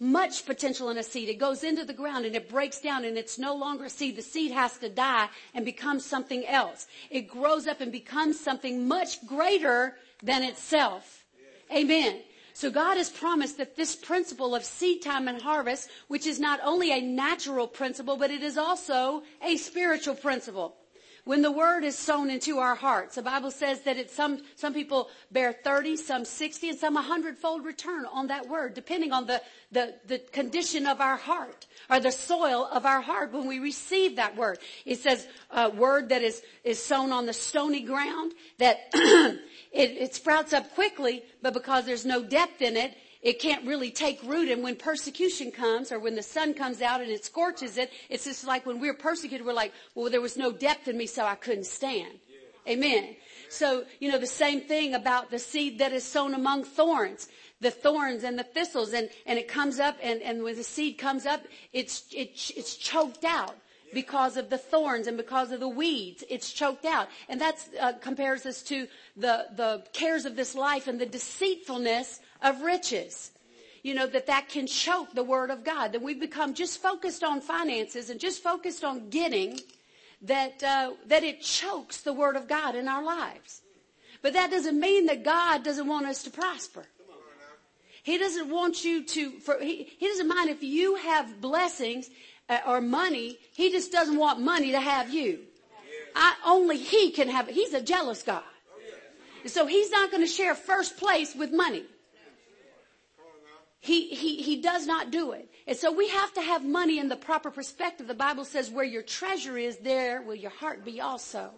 Much 0.00 0.44
potential 0.46 0.90
in 0.90 0.98
a 0.98 1.02
seed. 1.02 1.28
It 1.28 1.38
goes 1.38 1.62
into 1.62 1.84
the 1.84 1.92
ground 1.92 2.26
and 2.26 2.34
it 2.34 2.48
breaks 2.48 2.80
down 2.80 3.04
and 3.04 3.16
it's 3.16 3.38
no 3.38 3.54
longer 3.54 3.84
a 3.84 3.90
seed. 3.90 4.16
The 4.16 4.22
seed 4.22 4.50
has 4.50 4.76
to 4.78 4.88
die 4.88 5.28
and 5.54 5.64
become 5.64 6.00
something 6.00 6.44
else. 6.46 6.88
It 7.08 7.28
grows 7.28 7.68
up 7.68 7.80
and 7.80 7.92
becomes 7.92 8.40
something 8.40 8.88
much 8.88 9.24
greater 9.26 9.96
than 10.22 10.42
itself. 10.42 11.24
Amen. 11.72 12.20
So 12.54 12.70
God 12.70 12.96
has 12.96 13.08
promised 13.08 13.58
that 13.58 13.76
this 13.76 13.96
principle 13.96 14.54
of 14.54 14.64
seed 14.64 15.02
time 15.02 15.28
and 15.28 15.40
harvest, 15.40 15.88
which 16.08 16.26
is 16.26 16.38
not 16.38 16.60
only 16.62 16.92
a 16.92 17.00
natural 17.00 17.66
principle, 17.66 18.16
but 18.16 18.30
it 18.30 18.42
is 18.42 18.58
also 18.58 19.22
a 19.40 19.56
spiritual 19.56 20.14
principle. 20.14 20.76
When 21.24 21.40
the 21.40 21.52
word 21.52 21.84
is 21.84 21.96
sown 21.96 22.30
into 22.30 22.58
our 22.58 22.74
hearts, 22.74 23.14
the 23.14 23.22
Bible 23.22 23.52
says 23.52 23.82
that 23.82 23.96
it's 23.96 24.12
some, 24.12 24.42
some 24.56 24.74
people 24.74 25.08
bear 25.30 25.52
30, 25.52 25.96
some 25.96 26.24
60, 26.24 26.70
and 26.70 26.78
some 26.78 26.94
100 26.94 27.38
fold 27.38 27.64
return 27.64 28.06
on 28.06 28.26
that 28.26 28.48
word, 28.48 28.74
depending 28.74 29.12
on 29.12 29.26
the, 29.26 29.40
the, 29.70 29.94
the 30.08 30.18
condition 30.18 30.84
of 30.84 31.00
our 31.00 31.16
heart 31.16 31.66
or 31.88 32.00
the 32.00 32.10
soil 32.10 32.68
of 32.72 32.84
our 32.84 33.00
heart 33.00 33.32
when 33.32 33.46
we 33.46 33.60
receive 33.60 34.16
that 34.16 34.34
word. 34.34 34.58
It 34.84 34.98
says 34.98 35.28
a 35.52 35.70
word 35.70 36.08
that 36.08 36.22
is, 36.22 36.42
is 36.64 36.82
sown 36.82 37.12
on 37.12 37.26
the 37.26 37.32
stony 37.32 37.82
ground 37.82 38.32
that 38.58 38.78
it, 38.92 39.38
it 39.72 40.16
sprouts 40.16 40.52
up 40.52 40.74
quickly, 40.74 41.22
but 41.40 41.54
because 41.54 41.86
there's 41.86 42.04
no 42.04 42.24
depth 42.24 42.60
in 42.60 42.76
it, 42.76 42.96
it 43.22 43.38
can't 43.38 43.66
really 43.66 43.90
take 43.90 44.22
root. 44.24 44.48
And 44.48 44.62
when 44.62 44.76
persecution 44.76 45.50
comes 45.50 45.92
or 45.92 45.98
when 45.98 46.16
the 46.16 46.22
sun 46.22 46.54
comes 46.54 46.82
out 46.82 47.00
and 47.00 47.10
it 47.10 47.24
scorches 47.24 47.78
it, 47.78 47.90
it's 48.10 48.24
just 48.24 48.44
like 48.44 48.66
when 48.66 48.80
we're 48.80 48.94
persecuted, 48.94 49.46
we're 49.46 49.52
like, 49.52 49.72
well, 49.94 50.10
there 50.10 50.20
was 50.20 50.36
no 50.36 50.52
depth 50.52 50.88
in 50.88 50.96
me, 50.96 51.06
so 51.06 51.24
I 51.24 51.36
couldn't 51.36 51.66
stand. 51.66 52.18
Amen. 52.68 53.16
So, 53.48 53.84
you 54.00 54.10
know, 54.10 54.18
the 54.18 54.26
same 54.26 54.60
thing 54.60 54.94
about 54.94 55.30
the 55.30 55.38
seed 55.38 55.78
that 55.78 55.92
is 55.92 56.04
sown 56.04 56.34
among 56.34 56.64
thorns, 56.64 57.28
the 57.60 57.70
thorns 57.70 58.24
and 58.24 58.38
the 58.38 58.44
thistles, 58.44 58.92
and, 58.92 59.10
and 59.26 59.38
it 59.38 59.48
comes 59.48 59.78
up, 59.78 59.96
and, 60.02 60.22
and 60.22 60.42
when 60.42 60.56
the 60.56 60.64
seed 60.64 60.98
comes 60.98 61.26
up, 61.26 61.42
it's, 61.72 62.04
it, 62.12 62.30
it's 62.56 62.76
choked 62.76 63.24
out 63.24 63.56
because 63.92 64.36
of 64.36 64.48
the 64.48 64.58
thorns 64.58 65.06
and 65.06 65.16
because 65.16 65.52
of 65.52 65.60
the 65.60 65.68
weeds. 65.68 66.24
It's 66.30 66.52
choked 66.52 66.84
out. 66.84 67.08
And 67.28 67.40
that 67.40 67.68
uh, 67.80 67.92
compares 68.00 68.46
us 68.46 68.62
to 68.62 68.86
the, 69.16 69.46
the 69.54 69.84
cares 69.92 70.24
of 70.24 70.34
this 70.34 70.54
life 70.54 70.88
and 70.88 70.98
the 71.00 71.06
deceitfulness 71.06 72.20
of 72.42 72.62
riches. 72.62 73.30
You 73.82 73.94
know, 73.94 74.06
that 74.06 74.26
that 74.26 74.48
can 74.48 74.68
choke 74.68 75.12
the 75.12 75.24
word 75.24 75.50
of 75.50 75.64
God. 75.64 75.92
That 75.92 76.02
we've 76.02 76.20
become 76.20 76.54
just 76.54 76.80
focused 76.80 77.24
on 77.24 77.40
finances 77.40 78.10
and 78.10 78.20
just 78.20 78.42
focused 78.42 78.84
on 78.84 79.08
getting 79.10 79.58
that, 80.22 80.62
uh, 80.62 80.92
that 81.06 81.24
it 81.24 81.40
chokes 81.40 82.02
the 82.02 82.12
word 82.12 82.36
of 82.36 82.46
God 82.46 82.76
in 82.76 82.86
our 82.86 83.02
lives. 83.02 83.62
But 84.22 84.34
that 84.34 84.50
doesn't 84.50 84.78
mean 84.78 85.06
that 85.06 85.24
God 85.24 85.64
doesn't 85.64 85.86
want 85.86 86.06
us 86.06 86.22
to 86.22 86.30
prosper. 86.30 86.86
He 88.04 88.18
doesn't 88.18 88.50
want 88.50 88.84
you 88.84 89.04
to, 89.04 89.30
for, 89.40 89.58
he, 89.60 89.90
he 89.98 90.08
doesn't 90.08 90.28
mind 90.28 90.50
if 90.50 90.62
you 90.62 90.96
have 90.96 91.40
blessings 91.40 92.10
uh, 92.48 92.58
or 92.66 92.80
money. 92.80 93.38
He 93.52 93.70
just 93.70 93.92
doesn't 93.92 94.16
want 94.16 94.40
money 94.40 94.72
to 94.72 94.80
have 94.80 95.12
you. 95.12 95.40
I, 96.14 96.34
only 96.44 96.78
he 96.78 97.10
can 97.10 97.28
have. 97.28 97.48
He's 97.48 97.74
a 97.74 97.80
jealous 97.80 98.22
God. 98.22 98.42
So 99.46 99.66
he's 99.66 99.90
not 99.90 100.10
going 100.10 100.22
to 100.22 100.28
share 100.28 100.54
first 100.54 100.96
place 100.96 101.34
with 101.34 101.52
money. 101.52 101.84
He, 103.84 104.14
he, 104.14 104.36
he 104.36 104.60
does 104.60 104.86
not 104.86 105.10
do 105.10 105.32
it. 105.32 105.50
And 105.66 105.76
so 105.76 105.90
we 105.90 106.08
have 106.08 106.32
to 106.34 106.40
have 106.40 106.64
money 106.64 107.00
in 107.00 107.08
the 107.08 107.16
proper 107.16 107.50
perspective. 107.50 108.06
The 108.06 108.14
Bible 108.14 108.44
says 108.44 108.70
where 108.70 108.84
your 108.84 109.02
treasure 109.02 109.58
is, 109.58 109.78
there 109.78 110.22
will 110.22 110.36
your 110.36 110.52
heart 110.52 110.84
be 110.84 111.00
also. 111.00 111.50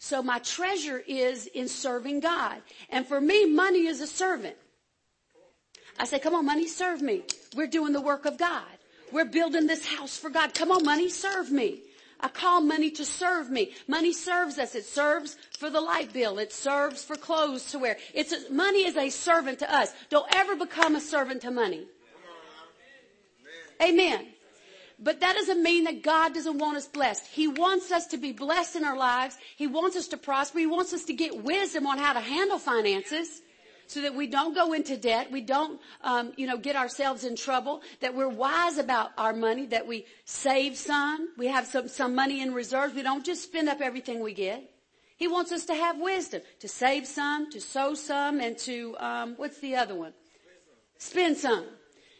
So 0.00 0.24
my 0.24 0.40
treasure 0.40 1.00
is 1.06 1.46
in 1.46 1.68
serving 1.68 2.18
God. 2.18 2.60
And 2.90 3.06
for 3.06 3.20
me, 3.20 3.46
money 3.46 3.86
is 3.86 4.00
a 4.00 4.08
servant. 4.08 4.56
I 6.00 6.04
say, 6.04 6.18
come 6.18 6.34
on, 6.34 6.46
money, 6.46 6.66
serve 6.66 7.00
me. 7.00 7.22
We're 7.54 7.68
doing 7.68 7.92
the 7.92 8.00
work 8.00 8.26
of 8.26 8.38
God. 8.38 8.64
We're 9.12 9.24
building 9.24 9.68
this 9.68 9.86
house 9.86 10.18
for 10.18 10.30
God. 10.30 10.52
Come 10.52 10.72
on, 10.72 10.84
money, 10.84 11.08
serve 11.08 11.52
me. 11.52 11.80
I 12.20 12.28
call 12.28 12.60
money 12.60 12.90
to 12.92 13.04
serve 13.04 13.50
me. 13.50 13.72
Money 13.86 14.12
serves 14.12 14.58
us. 14.58 14.74
It 14.74 14.86
serves 14.86 15.36
for 15.58 15.68
the 15.68 15.80
light 15.80 16.12
bill. 16.12 16.38
It 16.38 16.52
serves 16.52 17.04
for 17.04 17.16
clothes 17.16 17.70
to 17.72 17.78
wear. 17.78 17.98
It's 18.14 18.32
a, 18.32 18.50
money 18.52 18.86
is 18.86 18.96
a 18.96 19.10
servant 19.10 19.58
to 19.60 19.74
us. 19.74 19.92
Don't 20.08 20.26
ever 20.34 20.56
become 20.56 20.96
a 20.96 21.00
servant 21.00 21.42
to 21.42 21.50
money. 21.50 21.86
Amen. 23.82 24.26
But 24.98 25.20
that 25.20 25.34
doesn't 25.34 25.62
mean 25.62 25.84
that 25.84 26.02
God 26.02 26.32
doesn't 26.32 26.56
want 26.56 26.78
us 26.78 26.88
blessed. 26.88 27.26
He 27.26 27.48
wants 27.48 27.92
us 27.92 28.06
to 28.08 28.16
be 28.16 28.32
blessed 28.32 28.76
in 28.76 28.84
our 28.84 28.96
lives. 28.96 29.36
He 29.56 29.66
wants 29.66 29.94
us 29.94 30.08
to 30.08 30.16
prosper. 30.16 30.58
He 30.58 30.66
wants 30.66 30.94
us 30.94 31.04
to 31.04 31.12
get 31.12 31.44
wisdom 31.44 31.86
on 31.86 31.98
how 31.98 32.14
to 32.14 32.20
handle 32.20 32.58
finances 32.58 33.42
so 33.86 34.02
that 34.02 34.14
we 34.14 34.26
don't 34.26 34.54
go 34.54 34.72
into 34.72 34.96
debt, 34.96 35.30
we 35.30 35.40
don't, 35.40 35.80
um, 36.02 36.32
you 36.36 36.46
know, 36.46 36.56
get 36.56 36.76
ourselves 36.76 37.24
in 37.24 37.36
trouble, 37.36 37.82
that 38.00 38.14
we're 38.14 38.28
wise 38.28 38.78
about 38.78 39.12
our 39.16 39.32
money, 39.32 39.66
that 39.66 39.86
we 39.86 40.06
save 40.24 40.76
some, 40.76 41.28
we 41.36 41.46
have 41.46 41.66
some, 41.66 41.88
some 41.88 42.14
money 42.14 42.40
in 42.40 42.52
reserves, 42.52 42.94
we 42.94 43.02
don't 43.02 43.24
just 43.24 43.42
spend 43.42 43.68
up 43.68 43.80
everything 43.80 44.20
we 44.20 44.34
get. 44.34 44.70
He 45.16 45.28
wants 45.28 45.50
us 45.50 45.64
to 45.66 45.74
have 45.74 45.98
wisdom, 45.98 46.42
to 46.60 46.68
save 46.68 47.06
some, 47.06 47.50
to 47.50 47.60
sow 47.60 47.94
some, 47.94 48.40
and 48.40 48.58
to, 48.58 48.96
um, 48.98 49.34
what's 49.36 49.60
the 49.60 49.76
other 49.76 49.94
one? 49.94 50.12
Spend 50.98 51.36
some. 51.36 51.64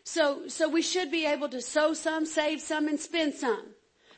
So, 0.03 0.49
so 0.49 0.69
we 0.69 0.83
should 0.83 1.11
be 1.11 1.27
able 1.27 1.49
to 1.51 1.61
sow 1.61 1.93
some, 1.93 2.25
save 2.25 2.61
some, 2.61 2.89
and 2.89 2.99
spend 2.99 3.35
some. 3.35 3.76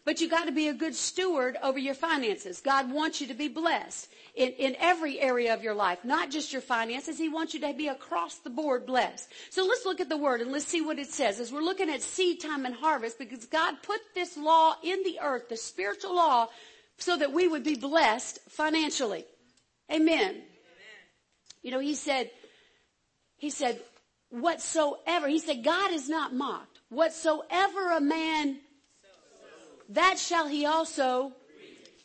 But 0.09 0.23
you 0.23 0.29
got 0.31 0.47
to 0.47 0.53
be 0.53 0.68
a 0.68 0.73
good 0.73 0.94
steward 0.94 1.59
over 1.62 1.79
your 1.79 1.92
finances. 1.92 2.62
God 2.62 2.90
wants 2.90 3.21
you 3.21 3.27
to 3.27 3.35
be 3.35 3.49
blessed 3.49 4.09
in, 4.35 4.53
in 4.53 4.75
every 4.81 5.21
area 5.21 5.53
of 5.53 5.62
your 5.62 5.75
life, 5.75 5.99
not 6.03 6.31
just 6.31 6.51
your 6.51 6.62
finances. 6.62 7.18
He 7.18 7.29
wants 7.29 7.53
you 7.53 7.61
to 7.61 7.75
be 7.75 7.88
across 7.88 8.37
the 8.37 8.49
board 8.49 8.87
blessed. 8.87 9.31
So 9.51 9.66
let's 9.66 9.85
look 9.85 10.01
at 10.01 10.09
the 10.09 10.16
word 10.16 10.40
and 10.40 10.51
let's 10.51 10.64
see 10.64 10.81
what 10.81 10.99
it 10.99 11.09
says 11.09 11.40
as 11.40 11.53
we're 11.53 11.61
looking 11.61 11.90
at 11.90 12.01
seed 12.01 12.40
time 12.40 12.64
and 12.64 12.75
harvest 12.75 13.18
because 13.18 13.44
God 13.44 13.83
put 13.83 14.01
this 14.14 14.35
law 14.38 14.77
in 14.83 15.03
the 15.03 15.18
earth, 15.23 15.51
the 15.51 15.59
spiritual 15.59 16.16
law, 16.16 16.49
so 16.97 17.18
that 17.18 17.35
we 17.35 17.47
would 17.47 17.62
be 17.62 17.77
blessed 17.77 18.38
financially. 18.49 19.27
Amen. 19.92 20.21
Amen. 20.21 20.42
You 21.61 21.71
know, 21.71 21.81
he 21.81 21.94
said, 21.94 22.31
he 23.37 23.51
said, 23.51 23.79
whatsoever, 24.31 25.29
he 25.29 25.38
said, 25.38 25.62
God 25.62 25.92
is 25.92 26.09
not 26.09 26.33
mocked. 26.33 26.79
Whatsoever 26.88 27.90
a 27.90 28.01
man, 28.01 28.61
that 29.88 30.18
shall 30.18 30.48
he 30.48 30.66
also 30.66 31.33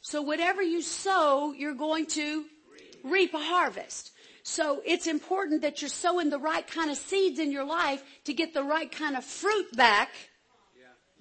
so 0.05 0.21
whatever 0.21 0.61
you 0.61 0.81
sow, 0.81 1.53
you're 1.53 1.73
going 1.73 2.07
to 2.07 2.43
reap 3.05 3.33
a 3.33 3.39
harvest. 3.39 4.11
So 4.43 4.81
it's 4.85 5.07
important 5.07 5.61
that 5.61 5.81
you're 5.81 5.87
sowing 5.87 6.29
the 6.29 6.37
right 6.37 6.67
kind 6.67 6.91
of 6.91 6.97
seeds 6.97 7.39
in 7.39 7.53
your 7.53 7.63
life 7.63 8.03
to 8.25 8.33
get 8.33 8.53
the 8.53 8.63
right 8.63 8.91
kind 8.91 9.15
of 9.15 9.23
fruit 9.23 9.73
back, 9.77 10.09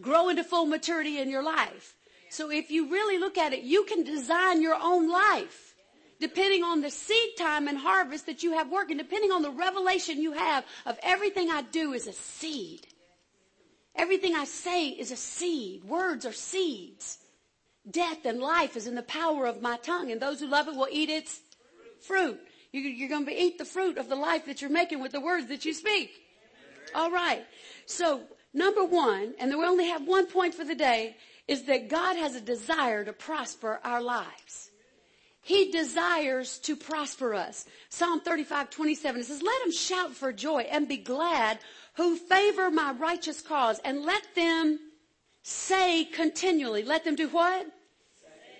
grow 0.01 0.31
into 0.31 0.43
full 0.43 0.67
maturity 0.67 1.21
in 1.21 1.31
your 1.31 1.45
life. 1.45 1.95
So 2.29 2.51
if 2.51 2.73
you 2.73 2.91
really 2.91 3.19
look 3.19 3.39
at 3.39 3.53
it, 3.53 3.63
you 3.63 3.85
can 3.85 4.03
design 4.03 4.61
your 4.61 4.77
own 4.83 5.09
life 5.09 5.77
depending 6.19 6.65
on 6.65 6.81
the 6.81 6.91
seed 6.91 7.37
time 7.37 7.69
and 7.69 7.79
harvest 7.79 8.27
that 8.27 8.43
you 8.43 8.53
have 8.53 8.71
working, 8.71 8.97
depending 8.97 9.31
on 9.31 9.43
the 9.43 9.51
revelation 9.51 10.21
you 10.21 10.33
have 10.33 10.65
of 10.87 10.99
everything 11.03 11.51
I 11.51 11.63
do 11.63 11.93
is 11.93 12.09
a 12.09 12.13
seed. 12.13 12.87
Everything 13.95 14.35
I 14.35 14.45
say 14.45 14.89
is 14.89 15.11
a 15.11 15.17
seed. 15.17 15.85
Words 15.85 16.25
are 16.25 16.33
seeds. 16.33 17.19
Death 17.91 18.25
and 18.25 18.41
life 18.41 18.77
is 18.77 18.87
in 18.87 18.95
the 18.95 19.03
power 19.03 19.47
of 19.47 19.61
my 19.61 19.77
tongue, 19.79 20.11
and 20.11 20.21
those 20.21 20.41
who 20.41 20.47
love 20.47 20.69
it 20.69 20.77
will 20.77 20.89
eat 20.91 21.11
its 21.11 21.41
fruit. 22.01 22.41
You're 22.73 23.09
going 23.09 23.27
to 23.27 23.43
eat 23.43 23.59
the 23.59 23.65
fruit 23.65 23.99
of 23.99 24.09
the 24.09 24.17
life 24.17 24.47
that 24.47 24.63
you're 24.63 24.71
making 24.71 25.01
with 25.01 25.13
the 25.13 25.21
words 25.21 25.49
that 25.49 25.65
you 25.65 25.75
speak. 25.75 26.11
All 26.95 27.11
right. 27.11 27.45
So, 27.87 28.23
number 28.55 28.85
one, 28.85 29.35
and 29.39 29.51
we 29.51 29.65
only 29.65 29.89
have 29.89 30.07
one 30.07 30.27
point 30.27 30.55
for 30.55 30.65
the 30.65 30.75
day, 30.75 31.17
is 31.49 31.65
that 31.65 31.89
God 31.89 32.17
has 32.17 32.35
a 32.35 32.41
desire 32.41 33.05
to 33.05 33.13
prosper 33.13 33.81
our 33.85 34.01
lives. 34.01 34.71
He 35.43 35.73
desires 35.73 36.59
to 36.61 36.77
prosper 36.77 37.35
us. 37.35 37.67
Psalm 37.89 38.21
35, 38.21 38.71
27, 38.71 39.21
it 39.21 39.25
says, 39.25 39.43
let 39.43 39.63
them 39.63 39.73
shout 39.73 40.15
for 40.15 40.33
joy 40.33 40.63
and 40.71 40.87
be 40.87 40.97
glad 40.97 41.59
who 41.95 42.17
favor 42.17 42.71
my 42.71 42.93
righteous 42.93 43.41
cause 43.41 43.81
and 43.85 44.05
let 44.05 44.23
them 44.37 44.79
say 45.43 46.05
continually. 46.05 46.85
Let 46.85 47.05
them 47.05 47.17
do 47.17 47.29
what? 47.29 47.67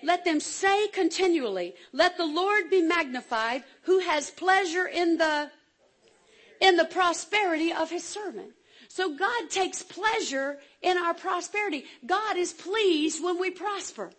Let 0.03 0.25
them 0.25 0.41
say 0.41 0.89
continually, 0.89 1.75
let 1.93 2.17
the 2.17 2.25
Lord 2.25 2.69
be 2.69 2.81
magnified 2.81 3.63
who 3.83 3.99
has 3.99 4.29
pleasure 4.29 4.85
in 4.85 5.17
the, 5.17 5.49
in 6.59 6.75
the 6.75 6.83
prosperity 6.83 7.71
of 7.71 7.89
his 7.89 8.03
servant. 8.03 8.51
So 8.89 9.15
God 9.15 9.49
takes 9.49 9.81
pleasure 9.81 10.59
in 10.81 10.97
our 10.97 11.13
prosperity. 11.13 11.85
God 12.05 12.35
is 12.35 12.51
pleased 12.51 13.23
when 13.23 13.39
we 13.39 13.49
prosper. 13.49 14.11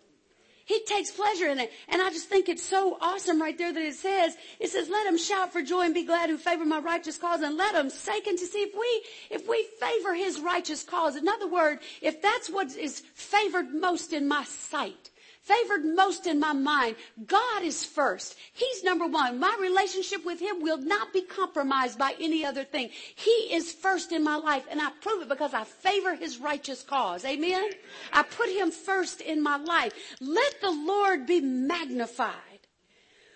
He 0.65 0.83
takes 0.83 1.11
pleasure 1.11 1.47
in 1.47 1.59
it. 1.59 1.71
And 1.87 2.01
I 2.01 2.09
just 2.09 2.27
think 2.27 2.49
it's 2.49 2.63
so 2.63 2.97
awesome 2.99 3.39
right 3.39 3.55
there 3.55 3.71
that 3.71 3.81
it 3.81 3.93
says, 3.93 4.35
it 4.59 4.69
says, 4.71 4.89
let 4.89 5.05
them 5.05 5.17
shout 5.17 5.53
for 5.53 5.61
joy 5.61 5.81
and 5.81 5.93
be 5.93 6.03
glad 6.03 6.29
who 6.29 6.37
favor 6.37 6.65
my 6.65 6.79
righteous 6.79 7.17
cause 7.19 7.41
and 7.41 7.55
let 7.55 7.73
them 7.73 7.91
sake 7.91 8.25
and 8.25 8.37
to 8.37 8.45
see 8.47 8.63
if 8.63 8.73
we, 8.73 9.35
if 9.35 9.47
we 9.47 9.67
favor 9.79 10.15
his 10.15 10.41
righteous 10.41 10.83
cause. 10.83 11.15
In 11.15 11.27
other 11.27 11.47
words, 11.47 11.83
if 12.01 12.19
that's 12.19 12.49
what 12.49 12.75
is 12.75 13.03
favored 13.13 13.75
most 13.75 14.11
in 14.11 14.27
my 14.27 14.43
sight, 14.43 15.11
favored 15.45 15.85
most 15.85 16.25
in 16.25 16.39
my 16.39 16.53
mind. 16.53 16.95
God 17.25 17.63
is 17.63 17.85
first. 17.85 18.35
He's 18.53 18.83
number 18.83 19.05
one. 19.05 19.39
My 19.39 19.55
relationship 19.59 20.25
with 20.25 20.39
Him 20.39 20.61
will 20.61 20.77
not 20.77 21.13
be 21.13 21.21
compromised 21.21 21.99
by 21.99 22.15
any 22.19 22.43
other 22.43 22.63
thing. 22.63 22.89
He 23.15 23.53
is 23.53 23.71
first 23.71 24.11
in 24.11 24.23
my 24.23 24.37
life 24.37 24.65
and 24.69 24.81
I 24.81 24.89
prove 25.01 25.21
it 25.21 25.29
because 25.29 25.53
I 25.53 25.63
favor 25.63 26.15
His 26.15 26.39
righteous 26.39 26.81
cause. 26.81 27.23
Amen? 27.25 27.69
I 28.11 28.23
put 28.23 28.49
Him 28.49 28.71
first 28.71 29.21
in 29.21 29.41
my 29.41 29.57
life. 29.57 29.93
Let 30.19 30.61
the 30.61 30.71
Lord 30.71 31.27
be 31.27 31.41
magnified. 31.41 32.33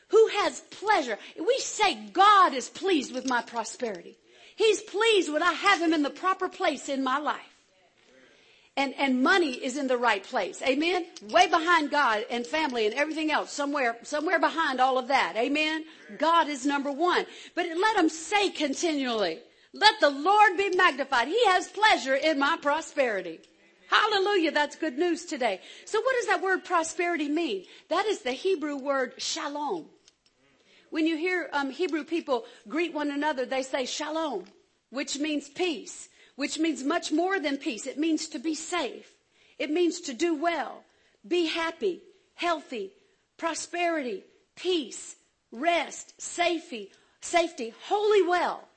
Who 0.10 0.28
has 0.28 0.62
pleasure? 0.72 1.20
We 1.38 1.60
say 1.60 1.96
God 2.12 2.56
is 2.56 2.70
pleased 2.70 3.14
with 3.14 3.28
my 3.28 3.44
prosperity. 3.44 4.18
He's 4.56 4.82
pleased 4.82 5.32
when 5.32 5.44
I 5.44 5.54
have 5.54 5.80
Him 5.80 5.94
in 5.94 6.02
the 6.02 6.10
proper 6.10 6.50
place 6.50 6.90
in 6.90 7.04
my 7.04 7.20
life 7.20 7.59
and, 8.80 8.96
and 8.98 9.22
money 9.22 9.52
is 9.52 9.76
in 9.76 9.88
the 9.88 9.98
right 9.98 10.24
place. 10.24 10.62
Amen? 10.62 11.06
Way 11.32 11.48
behind 11.48 11.92
God 11.92 12.26
and 12.32 12.48
family 12.48 12.86
and 12.86 12.96
everything 12.96 13.30
else. 13.30 13.52
Somewhere, 13.52 13.98
somewhere 14.04 14.40
behind 14.40 14.80
all 14.80 14.98
of 14.98 15.10
that. 15.10 15.34
Amen? 15.36 15.84
God 16.18 16.48
is 16.48 16.66
number 16.66 16.90
one. 16.90 17.26
But 17.56 17.66
let 17.66 17.98
him 17.98 18.08
say 18.08 18.50
continually, 18.50 19.40
let 19.74 20.00
the 20.00 20.10
Lord 20.10 20.56
be 20.56 20.70
magnified. 20.70 21.28
He 21.28 21.46
has 21.48 21.68
pleasure 21.68 22.16
in 22.16 22.40
my 22.40 22.58
prosperity. 22.62 23.42
Hallelujah. 23.90 24.52
That's 24.52 24.78
good 24.78 24.98
news 24.98 25.26
today. 25.26 25.60
So 25.84 26.00
what 26.00 26.16
does 26.16 26.28
that 26.28 26.42
word 26.42 26.64
prosperity 26.64 27.28
mean? 27.28 27.66
That 27.90 28.06
is 28.06 28.22
the 28.22 28.32
Hebrew 28.32 28.78
word 28.78 29.16
shalom. 29.18 29.88
When 30.90 31.06
you 31.06 31.18
hear 31.18 31.50
um, 31.52 31.70
Hebrew 31.70 32.06
people 32.06 32.46
greet 32.70 32.94
one 32.94 33.12
another, 33.12 33.46
they 33.46 33.62
say 33.62 33.86
shalom, 33.86 34.46
which 34.90 35.20
means 35.20 35.50
peace 35.50 36.08
which 36.40 36.58
means 36.58 36.86
much 36.86 37.12
more 37.12 37.38
than 37.38 37.58
peace. 37.58 37.86
It 37.86 37.98
means 37.98 38.30
to 38.30 38.40
be 38.40 38.56
safe. 38.56 39.12
It 39.58 39.70
means 39.70 40.00
to 40.02 40.14
do 40.14 40.34
well, 40.34 40.86
be 41.28 41.48
happy, 41.48 42.02
healthy, 42.34 42.94
prosperity, 43.36 44.24
peace, 44.56 45.18
rest, 45.52 46.14
safety, 46.18 46.94
safety, 47.20 47.74
wholly 47.88 48.26
well. 48.26 48.70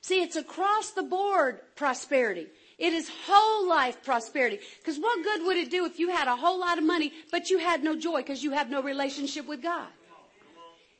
See, 0.00 0.22
it's 0.22 0.36
across 0.36 0.92
the 0.92 1.02
board 1.02 1.60
prosperity. 1.76 2.46
It 2.78 2.94
is 2.94 3.10
whole 3.26 3.68
life 3.68 4.02
prosperity. 4.02 4.60
Because 4.78 4.98
what 4.98 5.22
good 5.22 5.44
would 5.44 5.58
it 5.58 5.70
do 5.70 5.84
if 5.84 5.98
you 5.98 6.08
had 6.08 6.28
a 6.28 6.34
whole 6.34 6.58
lot 6.58 6.78
of 6.78 6.84
money, 6.84 7.12
but 7.30 7.50
you 7.50 7.58
had 7.58 7.84
no 7.84 7.94
joy 7.94 8.22
because 8.22 8.42
you 8.42 8.52
have 8.52 8.70
no 8.70 8.82
relationship 8.82 9.46
with 9.46 9.62
God? 9.62 9.88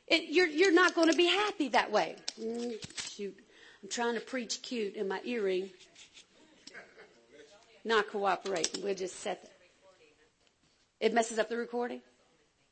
It, 0.05 0.25
you're, 0.29 0.45
you're 0.45 0.73
not 0.73 0.93
going 0.93 1.09
to 1.09 1.17
be 1.17 1.25
happy 1.25 1.69
that 1.69 1.91
way. 1.91 2.17
Mm, 2.39 2.75
shoot. 3.09 3.35
I'm 3.81 3.89
trying 3.89 4.13
to 4.13 4.21
preach 4.21 4.61
cute 4.61 4.95
in 4.95 5.07
my 5.07 5.19
earring 5.25 5.71
not 7.83 8.09
cooperating. 8.09 8.83
We'll 8.83 8.95
just 8.95 9.19
set 9.19 9.43
that. 9.43 9.51
It 10.99 11.13
messes 11.13 11.37
up 11.37 11.49
the 11.49 11.57
recording? 11.57 12.01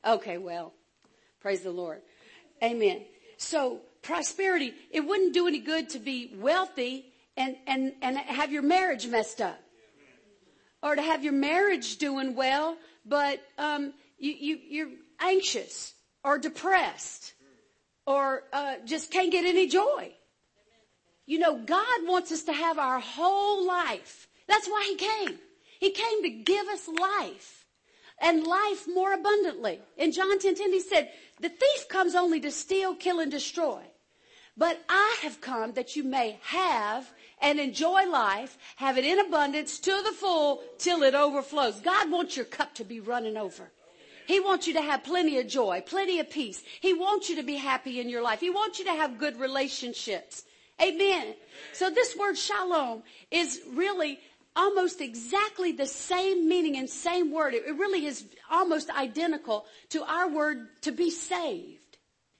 Okay, 0.05 0.37
well, 0.37 0.73
praise 1.41 1.61
the 1.61 1.71
Lord. 1.71 2.01
Amen. 2.63 3.01
So 3.37 3.81
prosperity, 4.01 4.73
it 4.89 5.01
wouldn't 5.01 5.33
do 5.33 5.47
any 5.47 5.59
good 5.59 5.89
to 5.89 5.99
be 5.99 6.33
wealthy 6.37 7.05
and, 7.35 7.55
and, 7.67 7.93
and 8.01 8.17
have 8.17 8.51
your 8.51 8.61
marriage 8.61 9.07
messed 9.07 9.41
up. 9.41 9.59
Or 10.83 10.95
to 10.95 11.01
have 11.01 11.23
your 11.23 11.33
marriage 11.33 11.97
doing 11.97 12.35
well, 12.35 12.77
but 13.05 13.41
um, 13.57 13.93
you, 14.17 14.31
you, 14.31 14.59
you're 14.67 14.89
anxious 15.19 15.93
or 16.23 16.37
depressed 16.37 17.33
or 18.05 18.43
uh, 18.51 18.75
just 18.85 19.11
can't 19.11 19.31
get 19.31 19.45
any 19.45 19.67
joy. 19.67 20.11
You 21.25 21.39
know, 21.39 21.57
God 21.57 21.99
wants 22.03 22.31
us 22.31 22.43
to 22.43 22.53
have 22.53 22.79
our 22.79 22.99
whole 22.99 23.67
life 23.67 24.27
that's 24.47 24.67
why 24.67 24.83
he 24.87 24.95
came. 24.95 25.39
He 25.79 25.91
came 25.91 26.23
to 26.23 26.29
give 26.29 26.67
us 26.67 26.87
life 26.87 27.65
and 28.21 28.45
life 28.45 28.87
more 28.93 29.13
abundantly. 29.13 29.79
In 29.97 30.11
John 30.11 30.39
10, 30.39 30.55
10 30.55 30.71
he 30.71 30.79
said, 30.79 31.11
the 31.39 31.49
thief 31.49 31.87
comes 31.89 32.13
only 32.15 32.39
to 32.41 32.51
steal, 32.51 32.95
kill, 32.95 33.19
and 33.19 33.31
destroy. 33.31 33.81
But 34.55 34.79
I 34.89 35.17
have 35.23 35.41
come 35.41 35.73
that 35.73 35.95
you 35.95 36.03
may 36.03 36.37
have 36.43 37.11
and 37.41 37.59
enjoy 37.59 38.05
life, 38.07 38.57
have 38.75 38.97
it 38.97 39.05
in 39.05 39.19
abundance 39.19 39.79
to 39.79 40.01
the 40.03 40.11
full 40.11 40.61
till 40.77 41.01
it 41.03 41.15
overflows. 41.15 41.79
God 41.79 42.11
wants 42.11 42.35
your 42.35 42.45
cup 42.45 42.75
to 42.75 42.83
be 42.83 42.99
running 42.99 43.37
over. 43.37 43.71
He 44.27 44.39
wants 44.39 44.67
you 44.67 44.73
to 44.73 44.81
have 44.81 45.03
plenty 45.03 45.39
of 45.39 45.47
joy, 45.47 45.81
plenty 45.85 46.19
of 46.19 46.29
peace. 46.29 46.61
He 46.79 46.93
wants 46.93 47.29
you 47.29 47.35
to 47.37 47.43
be 47.43 47.55
happy 47.55 47.99
in 47.99 48.07
your 48.07 48.21
life. 48.21 48.39
He 48.39 48.51
wants 48.51 48.77
you 48.77 48.85
to 48.85 48.91
have 48.91 49.17
good 49.17 49.39
relationships. 49.39 50.43
Amen. 50.81 51.35
So 51.73 51.89
this 51.89 52.15
word 52.15 52.37
shalom 52.37 53.03
is 53.29 53.61
really 53.73 54.19
almost 54.55 55.01
exactly 55.01 55.71
the 55.71 55.85
same 55.85 56.47
meaning 56.47 56.77
and 56.77 56.89
same 56.89 57.31
word. 57.31 57.53
It 57.53 57.77
really 57.77 58.05
is 58.05 58.25
almost 58.49 58.89
identical 58.89 59.65
to 59.89 60.03
our 60.03 60.29
word 60.29 60.67
to 60.81 60.91
be 60.91 61.09
saved 61.09 61.97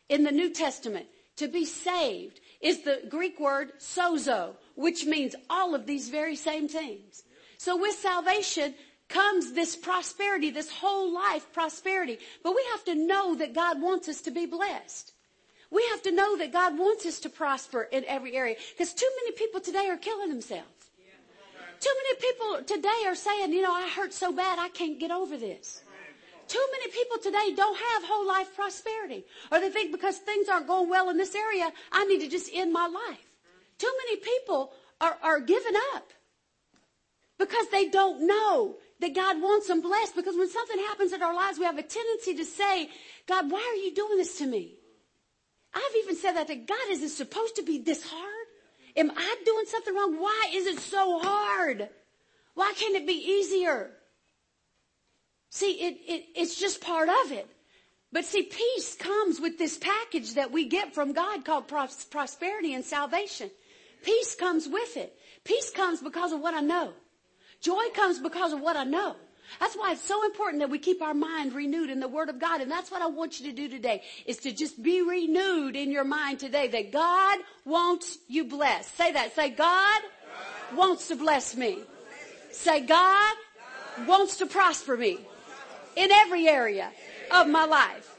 in 0.10 0.24
the 0.24 0.32
New 0.32 0.52
Testament. 0.52 1.08
To 1.38 1.48
be 1.48 1.66
saved 1.66 2.40
is 2.60 2.84
the 2.84 3.02
Greek 3.10 3.40
word 3.40 3.74
sozo, 3.80 4.56
which 4.76 5.06
means 5.06 5.36
all 5.50 5.74
of 5.74 5.86
these 5.86 6.10
very 6.10 6.36
same 6.36 6.68
things. 6.68 7.24
So 7.58 7.78
with 7.78 7.96
salvation 7.96 8.76
comes 9.08 9.54
this 9.54 9.76
prosperity, 9.76 10.52
this 10.52 10.72
whole 10.72 11.14
life 11.14 11.52
prosperity. 11.54 12.18
But 12.44 12.56
we 12.56 12.66
have 12.72 12.84
to 12.86 12.96
know 12.96 13.36
that 13.36 13.54
God 13.54 13.82
wants 13.82 14.10
us 14.10 14.22
to 14.22 14.32
be 14.32 14.46
blessed. 14.46 15.14
We 15.70 15.86
have 15.92 16.02
to 16.04 16.12
know 16.12 16.38
that 16.38 16.52
God 16.52 16.78
wants 16.78 17.06
us 17.06 17.20
to 17.22 17.30
prosper 17.30 17.84
in 17.84 18.04
every 18.06 18.36
area. 18.36 18.56
Because 18.74 18.94
too 18.94 19.10
many 19.22 19.36
people 19.36 19.62
today 19.62 19.88
are 19.88 19.98
killing 19.98 20.30
themselves. 20.30 20.81
Too 21.82 21.96
many 22.04 22.16
people 22.22 22.64
today 22.64 23.08
are 23.08 23.16
saying, 23.16 23.54
you 23.54 23.64
know, 23.64 23.74
I 23.74 23.90
hurt 23.90 24.14
so 24.14 24.32
bad 24.32 24.60
I 24.60 24.70
can't 24.70 25.00
get 25.00 25.10
over 25.10 25.36
this. 25.36 25.82
Too 26.48 26.66
many 26.74 26.92
people 26.92 27.18
today 27.18 27.56
don't 27.56 27.76
have 27.76 28.04
whole 28.04 28.28
life 28.28 28.56
prosperity. 28.56 29.26
Or 29.52 29.60
they 29.60 29.70
think 29.70 29.92
because 29.92 30.18
things 30.18 30.48
aren't 30.48 30.68
going 30.68 30.90
well 30.90 31.10
in 31.10 31.18
this 31.18 31.34
area, 31.34 31.72
I 31.92 32.06
need 32.06 32.20
to 32.20 32.28
just 32.28 32.52
end 32.54 32.72
my 32.72 32.86
life. 32.86 33.26
Too 33.80 33.92
many 34.06 34.18
people 34.18 34.74
are, 35.00 35.18
are 35.24 35.40
giving 35.40 35.74
up 35.96 36.14
because 37.40 37.68
they 37.70 37.90
don't 37.90 38.28
know 38.28 38.76
that 39.00 39.16
God 39.16 39.42
wants 39.42 39.68
them 39.68 39.82
blessed. 39.82 40.16
Because 40.16 40.38
when 40.38 40.50
something 40.50 40.78
happens 40.78 41.14
in 41.14 41.24
our 41.24 41.34
lives, 41.34 41.58
we 41.58 41.66
have 41.66 41.80
a 41.80 41.84
tendency 41.84 42.36
to 42.36 42.46
say, 42.46 42.90
God, 43.28 43.50
why 43.50 43.60
are 43.60 43.84
you 43.84 43.96
doing 43.96 44.18
this 44.18 44.38
to 44.38 44.46
me? 44.46 44.76
I've 45.74 45.96
even 46.04 46.16
said 46.16 46.34
that 46.34 46.48
to 46.48 46.56
God, 46.56 46.90
is 46.90 47.02
it 47.02 47.10
supposed 47.10 47.56
to 47.56 47.64
be 47.64 47.80
this 47.80 48.04
hard? 48.04 48.31
Am 48.96 49.12
I 49.16 49.36
doing 49.46 49.66
something 49.68 49.96
wrong? 49.96 50.20
Why 50.20 50.52
is 50.54 50.68
it 50.68 50.80
so 50.80 51.20
hard? 51.20 51.90
Why 52.54 52.74
can't 52.76 52.96
it 52.96 53.08
be 53.08 53.14
easier? 53.14 53.92
See, 55.50 55.72
it, 55.72 55.98
it, 56.08 56.26
it's 56.36 56.60
just 56.60 56.82
part 56.82 57.10
of 57.10 57.32
it. 57.32 57.48
But 58.12 58.26
see, 58.26 58.44
peace 58.44 58.96
comes 58.96 59.40
with 59.40 59.58
this 59.58 59.78
package 59.78 60.34
that 60.34 60.52
we 60.52 60.66
get 60.66 60.94
from 60.94 61.14
God 61.14 61.46
called 61.46 61.68
pros- 61.68 62.06
prosperity 62.06 62.74
and 62.74 62.84
salvation. 62.84 63.50
Peace 64.04 64.36
comes 64.36 64.68
with 64.68 64.98
it. 64.98 65.18
Peace 65.44 65.72
comes 65.72 66.02
because 66.02 66.32
of 66.34 66.42
what 66.42 66.54
I 66.54 66.62
know. 66.62 66.94
Joy 67.62 67.90
comes 67.94 68.20
because 68.20 68.54
of 68.54 68.60
what 68.60 68.76
I 68.76 68.84
know. 68.84 69.16
That's 69.60 69.76
why 69.76 69.92
it's 69.92 70.02
so 70.02 70.24
important 70.26 70.62
that 70.62 70.70
we 70.70 70.80
keep 70.80 71.02
our 71.02 71.14
mind 71.14 71.54
renewed 71.54 71.90
in 71.90 72.00
the 72.00 72.08
Word 72.08 72.30
of 72.30 72.40
God. 72.40 72.62
And 72.62 72.72
that's 72.72 72.92
what 72.92 73.02
I 73.02 73.08
want 73.08 73.40
you 73.40 73.50
to 73.50 73.56
do 73.56 73.68
today, 73.68 74.04
is 74.26 74.38
to 74.38 74.52
just 74.52 74.82
be 74.82 75.02
renewed 75.02 75.76
in 75.76 75.92
your 75.92 76.04
mind 76.04 76.40
today 76.40 76.68
that 76.70 76.92
God 76.92 77.40
wants 77.66 78.18
you 78.28 78.46
blessed. 78.46 78.96
Say 78.96 79.12
that. 79.12 79.36
Say, 79.36 79.50
God, 79.50 80.02
God. 80.02 80.78
wants 80.78 81.08
to 81.10 81.16
bless 81.16 81.56
me. 81.56 81.80
Say, 82.52 82.82
God, 82.82 83.36
God 83.98 84.08
wants 84.08 84.38
to 84.38 84.46
prosper 84.46 84.98
me 84.98 85.20
in 85.96 86.12
every 86.12 86.48
area 86.48 86.92
of 87.32 87.48
my 87.48 87.66
life. 87.66 88.16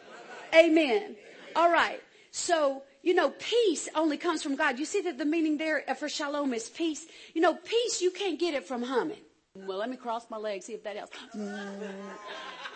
Amen. 0.55 1.17
All 1.57 1.71
right. 1.71 2.01
So, 2.31 2.83
you 3.03 3.15
know, 3.15 3.31
peace 3.31 3.89
only 3.95 4.17
comes 4.17 4.43
from 4.43 4.57
God. 4.57 4.79
You 4.79 4.85
see 4.85 5.01
that 5.03 5.19
the 5.19 5.25
meaning 5.25 5.59
there 5.59 5.83
for 5.99 6.09
shalom 6.09 6.55
is 6.55 6.69
peace. 6.69 7.07
You 7.35 7.41
know, 7.41 7.55
peace, 7.55 8.01
you 8.01 8.11
can't 8.11 8.39
get 8.39 8.55
it 8.55 8.67
from 8.67 8.83
humming. 8.83 9.19
Well, 9.55 9.79
let 9.79 9.91
me 9.91 9.97
cross 9.97 10.31
my 10.31 10.39
legs, 10.39 10.65
see 10.65 10.73
if 10.73 10.83
that 10.85 10.97
helps. 10.97 11.17
Mm. 11.37 11.91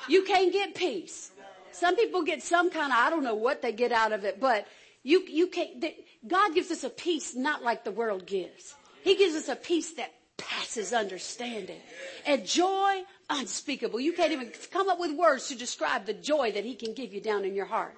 You 0.09 0.25
can't 0.25 0.53
get 0.53 0.75
peace. 0.75 1.31
Some 1.73 1.97
people 1.97 2.23
get 2.23 2.43
some 2.43 2.71
kind 2.71 2.93
of, 2.93 2.99
I 2.99 3.11
don't 3.11 3.25
know 3.25 3.35
what 3.35 3.63
they 3.63 3.73
get 3.73 3.93
out 3.93 4.13
of 4.13 4.25
it, 4.25 4.41
but 4.41 4.67
you, 5.03 5.25
you 5.27 5.47
can't, 5.47 5.85
God 6.27 6.55
gives 6.55 6.71
us 6.71 6.85
a 6.85 6.91
peace 6.91 7.35
not 7.35 7.63
like 7.63 7.85
the 7.85 7.91
world 7.91 8.27
gives. 8.27 8.75
He 9.03 9.17
gives 9.17 9.35
us 9.35 9.49
a 9.49 9.57
peace 9.57 9.95
that 9.95 10.13
passes 10.37 10.93
understanding 10.93 11.81
and 12.27 12.45
joy 12.45 13.03
unspeakable. 13.31 14.01
You 14.01 14.13
can't 14.13 14.33
even 14.33 14.53
come 14.71 14.89
up 14.89 15.01
with 15.01 15.17
words 15.17 15.49
to 15.49 15.57
describe 15.57 16.05
the 16.05 16.15
joy 16.15 16.53
that 16.53 16.65
he 16.65 16.75
can 16.75 16.93
give 16.93 17.13
you 17.15 17.21
down 17.21 17.45
in 17.45 17.55
your 17.55 17.67
heart. 17.67 17.95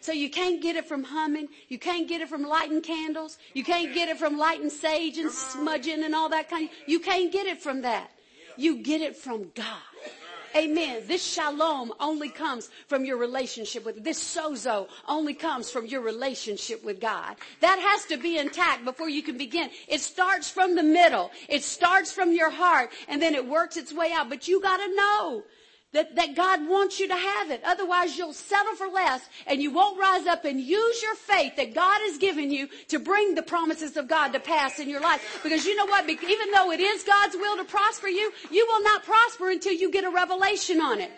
So 0.00 0.12
you 0.12 0.30
can't 0.30 0.62
get 0.62 0.76
it 0.76 0.86
from 0.86 1.04
humming. 1.04 1.48
You 1.68 1.78
can't 1.78 2.08
get 2.08 2.20
it 2.20 2.28
from 2.28 2.42
lighting 2.42 2.80
candles. 2.80 3.38
You 3.54 3.64
can't 3.64 3.92
get 3.94 4.08
it 4.08 4.18
from 4.18 4.38
lighting 4.38 4.70
sage 4.70 5.18
and 5.18 5.30
smudging 5.30 6.02
and 6.02 6.14
all 6.14 6.28
that 6.30 6.48
kind 6.48 6.68
of, 6.68 6.74
you 6.86 7.00
can't 7.00 7.30
get 7.30 7.46
it 7.46 7.60
from 7.62 7.82
that. 7.82 8.10
You 8.56 8.78
get 8.78 9.00
it 9.00 9.16
from 9.16 9.50
God. 9.54 9.82
Amen. 10.56 11.02
This 11.06 11.24
shalom 11.24 11.92
only 12.00 12.28
comes 12.28 12.70
from 12.88 13.04
your 13.04 13.16
relationship 13.18 13.84
with, 13.84 14.02
this 14.02 14.18
sozo 14.18 14.88
only 15.06 15.34
comes 15.34 15.70
from 15.70 15.86
your 15.86 16.00
relationship 16.00 16.84
with 16.84 17.00
God. 17.00 17.36
That 17.60 17.78
has 17.78 18.04
to 18.06 18.16
be 18.16 18.36
intact 18.38 18.84
before 18.84 19.08
you 19.08 19.22
can 19.22 19.38
begin. 19.38 19.70
It 19.86 20.00
starts 20.00 20.50
from 20.50 20.74
the 20.74 20.82
middle. 20.82 21.30
It 21.48 21.62
starts 21.62 22.10
from 22.10 22.32
your 22.32 22.50
heart 22.50 22.90
and 23.06 23.22
then 23.22 23.34
it 23.34 23.46
works 23.46 23.76
its 23.76 23.92
way 23.92 24.12
out. 24.12 24.28
But 24.28 24.48
you 24.48 24.60
gotta 24.60 24.92
know 24.94 25.44
that, 25.92 26.14
that 26.14 26.36
God 26.36 26.68
wants 26.68 27.00
you 27.00 27.08
to 27.08 27.16
have 27.16 27.50
it. 27.50 27.62
Otherwise 27.64 28.16
you'll 28.16 28.32
settle 28.32 28.74
for 28.76 28.88
less 28.88 29.28
and 29.46 29.60
you 29.60 29.72
won't 29.72 29.98
rise 29.98 30.26
up 30.26 30.44
and 30.44 30.60
use 30.60 31.02
your 31.02 31.14
faith 31.14 31.56
that 31.56 31.74
God 31.74 31.98
has 32.02 32.18
given 32.18 32.50
you 32.50 32.68
to 32.88 32.98
bring 32.98 33.34
the 33.34 33.42
promises 33.42 33.96
of 33.96 34.06
God 34.06 34.32
to 34.32 34.40
pass 34.40 34.78
in 34.78 34.88
your 34.88 35.00
life. 35.00 35.40
Because 35.42 35.66
you 35.66 35.74
know 35.74 35.86
what? 35.86 36.08
Even 36.08 36.50
though 36.52 36.70
it 36.70 36.80
is 36.80 37.02
God's 37.02 37.36
will 37.36 37.56
to 37.56 37.64
prosper 37.64 38.08
you, 38.08 38.32
you 38.50 38.66
will 38.68 38.82
not 38.84 39.04
prosper 39.04 39.50
until 39.50 39.72
you 39.72 39.90
get 39.90 40.04
a 40.04 40.10
revelation 40.10 40.80
on 40.80 41.00
it. 41.00 41.10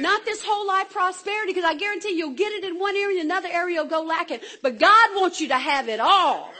Not 0.00 0.24
this 0.24 0.42
whole 0.44 0.66
life 0.66 0.90
prosperity, 0.90 1.52
because 1.54 1.64
I 1.64 1.74
guarantee 1.74 2.16
you'll 2.16 2.34
get 2.34 2.52
it 2.52 2.62
in 2.62 2.78
one 2.78 2.94
area, 2.94 3.20
and 3.20 3.30
another 3.30 3.48
area 3.50 3.82
will 3.82 3.88
go 3.88 4.02
lacking. 4.02 4.40
But 4.62 4.78
God 4.78 5.10
wants 5.14 5.40
you 5.40 5.48
to 5.48 5.56
have 5.56 5.88
it 5.88 5.98
all. 5.98 6.52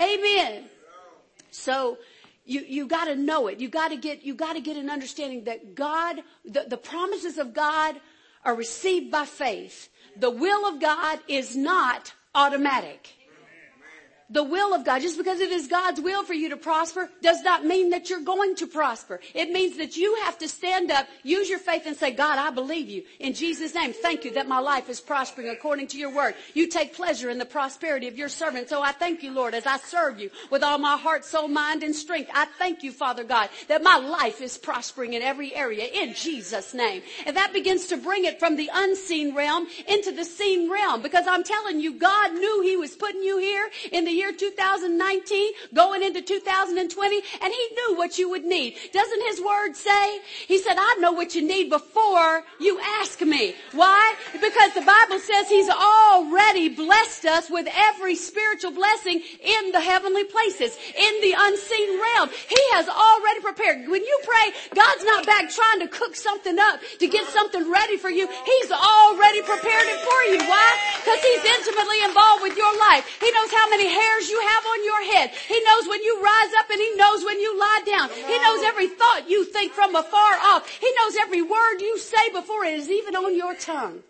Amen. 0.00 0.64
So, 1.50 1.98
you, 2.44 2.62
you 2.66 2.86
gotta 2.86 3.16
know 3.16 3.46
it. 3.46 3.60
You 3.60 3.68
gotta 3.68 3.96
get, 3.96 4.22
you 4.22 4.34
gotta 4.34 4.60
get 4.60 4.76
an 4.76 4.90
understanding 4.90 5.44
that 5.44 5.74
God, 5.74 6.22
the, 6.44 6.64
the 6.68 6.76
promises 6.76 7.38
of 7.38 7.54
God 7.54 8.00
are 8.44 8.54
received 8.54 9.10
by 9.10 9.24
faith. 9.24 9.88
The 10.16 10.30
will 10.30 10.66
of 10.66 10.80
God 10.80 11.20
is 11.28 11.56
not 11.56 12.14
automatic 12.34 13.14
the 14.30 14.44
will 14.44 14.72
of 14.74 14.84
God. 14.84 15.02
Just 15.02 15.18
because 15.18 15.40
it 15.40 15.50
is 15.50 15.66
God's 15.66 16.00
will 16.00 16.24
for 16.24 16.34
you 16.34 16.48
to 16.50 16.56
prosper 16.56 17.10
does 17.20 17.42
not 17.42 17.64
mean 17.64 17.90
that 17.90 18.08
you're 18.08 18.20
going 18.20 18.54
to 18.56 18.66
prosper. 18.66 19.20
It 19.34 19.50
means 19.50 19.76
that 19.78 19.96
you 19.96 20.14
have 20.24 20.38
to 20.38 20.48
stand 20.48 20.90
up, 20.90 21.06
use 21.22 21.48
your 21.48 21.58
faith 21.58 21.82
and 21.86 21.96
say, 21.96 22.12
God, 22.12 22.38
I 22.38 22.50
believe 22.50 22.88
you. 22.88 23.02
In 23.18 23.34
Jesus' 23.34 23.74
name, 23.74 23.92
thank 23.92 24.24
you 24.24 24.32
that 24.32 24.48
my 24.48 24.58
life 24.58 24.88
is 24.88 25.00
prospering 25.00 25.48
according 25.48 25.88
to 25.88 25.98
your 25.98 26.14
word. 26.14 26.34
You 26.54 26.68
take 26.68 26.94
pleasure 26.94 27.30
in 27.30 27.38
the 27.38 27.44
prosperity 27.44 28.08
of 28.08 28.16
your 28.16 28.28
servant. 28.28 28.68
So 28.68 28.82
I 28.82 28.92
thank 28.92 29.22
you, 29.22 29.32
Lord, 29.32 29.54
as 29.54 29.66
I 29.66 29.78
serve 29.78 30.20
you 30.20 30.30
with 30.50 30.62
all 30.62 30.78
my 30.78 30.96
heart, 30.96 31.24
soul, 31.24 31.48
mind, 31.48 31.82
and 31.82 31.94
strength. 31.94 32.30
I 32.34 32.46
thank 32.58 32.82
you, 32.82 32.92
Father 32.92 33.24
God, 33.24 33.50
that 33.68 33.82
my 33.82 33.96
life 33.96 34.40
is 34.40 34.56
prospering 34.58 35.14
in 35.14 35.22
every 35.22 35.54
area 35.54 35.84
in 35.84 36.14
Jesus' 36.14 36.74
name. 36.74 37.02
And 37.26 37.36
that 37.36 37.52
begins 37.52 37.86
to 37.86 37.96
bring 37.96 38.24
it 38.24 38.38
from 38.38 38.56
the 38.56 38.70
unseen 38.72 39.34
realm 39.34 39.66
into 39.88 40.12
the 40.12 40.24
seen 40.24 40.70
realm 40.70 41.02
because 41.02 41.26
I'm 41.26 41.42
telling 41.42 41.80
you, 41.80 41.94
God 41.94 42.32
knew 42.32 42.62
he 42.62 42.76
was 42.76 42.94
putting 42.94 43.22
you 43.22 43.38
here 43.38 43.68
in 43.92 44.04
the 44.04 44.19
year 44.20 44.32
2019, 44.32 45.52
going 45.72 46.02
into 46.02 46.20
2020, 46.20 47.22
and 47.42 47.52
he 47.52 47.68
knew 47.74 47.96
what 47.96 48.18
you 48.18 48.28
would 48.28 48.44
need. 48.44 48.76
Doesn't 48.92 49.22
his 49.26 49.40
word 49.40 49.74
say? 49.74 50.20
He 50.46 50.58
said, 50.58 50.76
I 50.78 50.96
know 51.00 51.12
what 51.12 51.34
you 51.34 51.42
need 51.42 51.70
before 51.70 52.44
you 52.60 52.78
ask 53.00 53.20
me. 53.22 53.54
Why? 53.72 54.14
Because 54.32 54.74
the 54.74 54.82
Bible 54.82 55.18
says 55.18 55.48
he's 55.48 55.70
already 55.70 56.68
blessed 56.68 57.24
us 57.24 57.48
with 57.48 57.66
every 57.72 58.14
spiritual 58.14 58.72
blessing 58.72 59.22
in 59.40 59.72
the 59.72 59.80
heavenly 59.80 60.24
places, 60.24 60.76
in 60.76 61.14
the 61.22 61.34
unseen 61.36 61.88
realm. 62.00 62.28
He 62.28 62.62
has 62.76 62.88
already 62.88 63.40
prepared. 63.40 63.88
When 63.88 64.04
you 64.04 64.20
pray, 64.24 64.52
God's 64.74 65.04
not 65.04 65.24
back 65.24 65.48
trying 65.48 65.80
to 65.80 65.88
cook 65.88 66.14
something 66.14 66.58
up 66.58 66.80
to 66.98 67.08
get 67.08 67.26
something 67.28 67.70
ready 67.70 67.96
for 67.96 68.10
you. 68.10 68.28
He's 68.28 68.70
already 68.70 69.40
prepared 69.42 69.86
it 69.88 70.00
for 70.04 70.20
you. 70.28 70.38
Why? 70.44 70.68
Because 71.00 71.20
he's 71.24 71.44
intimately 71.56 72.04
involved 72.04 72.42
with 72.42 72.56
your 72.56 72.72
life. 72.90 73.08
He 73.20 73.30
knows 73.32 73.50
how 73.50 73.70
many 73.70 73.88
hairs 73.88 74.09
hairs 74.10 74.28
you 74.28 74.40
have 74.40 74.64
on 74.66 74.84
your 74.84 75.02
head. 75.12 75.30
He 75.48 75.60
knows 75.64 75.88
when 75.88 76.02
you 76.02 76.22
rise 76.22 76.52
up 76.58 76.70
and 76.70 76.80
he 76.80 76.94
knows 76.96 77.24
when 77.24 77.40
you 77.40 77.58
lie 77.58 77.82
down. 77.86 78.10
He 78.10 78.38
knows 78.42 78.62
every 78.64 78.88
thought 78.88 79.28
you 79.28 79.44
think 79.44 79.72
from 79.72 79.94
afar 79.94 80.38
off. 80.42 80.68
He 80.68 80.90
knows 80.98 81.16
every 81.20 81.42
word 81.42 81.80
you 81.80 81.98
say 81.98 82.30
before 82.32 82.64
it 82.64 82.78
is 82.78 82.90
even 82.90 83.16
on 83.16 83.36
your 83.36 83.54
tongue. 83.54 84.02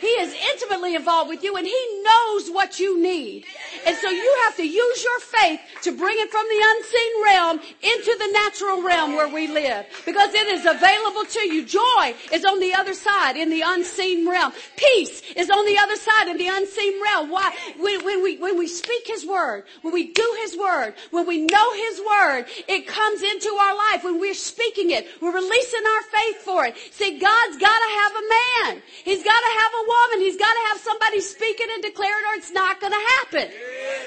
He 0.00 0.06
is 0.06 0.34
intimately 0.52 0.94
involved 0.94 1.28
with 1.28 1.42
you 1.42 1.56
and 1.56 1.66
he 1.66 2.02
knows 2.02 2.50
what 2.50 2.78
you 2.78 3.00
need. 3.00 3.44
And 3.86 3.96
so 3.96 4.10
you 4.10 4.38
have 4.44 4.56
to 4.56 4.66
use 4.66 5.04
your 5.04 5.20
faith 5.20 5.60
to 5.82 5.96
bring 5.96 6.16
it 6.18 6.30
from 6.30 6.44
the 6.48 6.62
unseen 6.64 7.24
realm 7.24 7.60
into 7.82 8.16
the 8.18 8.32
natural 8.32 8.82
realm 8.82 9.14
where 9.14 9.28
we 9.28 9.48
live. 9.48 9.86
Because 10.06 10.34
it 10.34 10.46
is 10.48 10.66
available 10.66 11.24
to 11.24 11.40
you. 11.40 11.64
Joy 11.64 12.14
is 12.32 12.44
on 12.44 12.60
the 12.60 12.74
other 12.74 12.94
side 12.94 13.36
in 13.36 13.50
the 13.50 13.62
unseen 13.64 14.28
realm. 14.28 14.52
Peace 14.76 15.22
is 15.36 15.50
on 15.50 15.64
the 15.66 15.78
other 15.78 15.96
side 15.96 16.28
in 16.28 16.36
the 16.36 16.48
unseen 16.48 17.02
realm. 17.02 17.30
Why? 17.30 17.54
When, 17.78 18.04
when 18.04 18.22
we, 18.22 18.36
when 18.38 18.58
we 18.58 18.68
speak 18.68 19.06
His 19.06 19.26
Word, 19.26 19.64
when 19.82 19.92
we 19.92 20.12
do 20.12 20.36
His 20.42 20.56
Word, 20.56 20.94
when 21.10 21.26
we 21.26 21.38
know 21.38 21.72
His 21.74 22.00
Word, 22.00 22.44
it 22.68 22.86
comes 22.86 23.22
into 23.22 23.48
our 23.48 23.76
life. 23.76 24.04
When 24.04 24.20
we're 24.20 24.34
speaking 24.34 24.90
it, 24.90 25.06
we're 25.20 25.34
releasing 25.34 25.82
our 25.86 26.02
faith 26.02 26.36
for 26.38 26.64
it. 26.66 26.76
See, 26.92 27.18
God's 27.18 27.56
gotta 27.56 27.90
have 28.00 28.12
a 28.12 28.22
man. 28.28 28.82
He's 29.04 29.22
gotta 29.24 29.60
have 29.60 29.72
a 29.74 29.77
woman. 29.86 30.26
He's 30.26 30.36
gotta 30.36 30.60
have 30.68 30.78
somebody 30.78 31.20
speak 31.20 31.60
it 31.60 31.70
and 31.70 31.82
declare 31.82 32.18
it 32.18 32.34
or 32.34 32.38
it's 32.38 32.50
not 32.50 32.80
gonna 32.80 32.96
happen. 33.18 33.50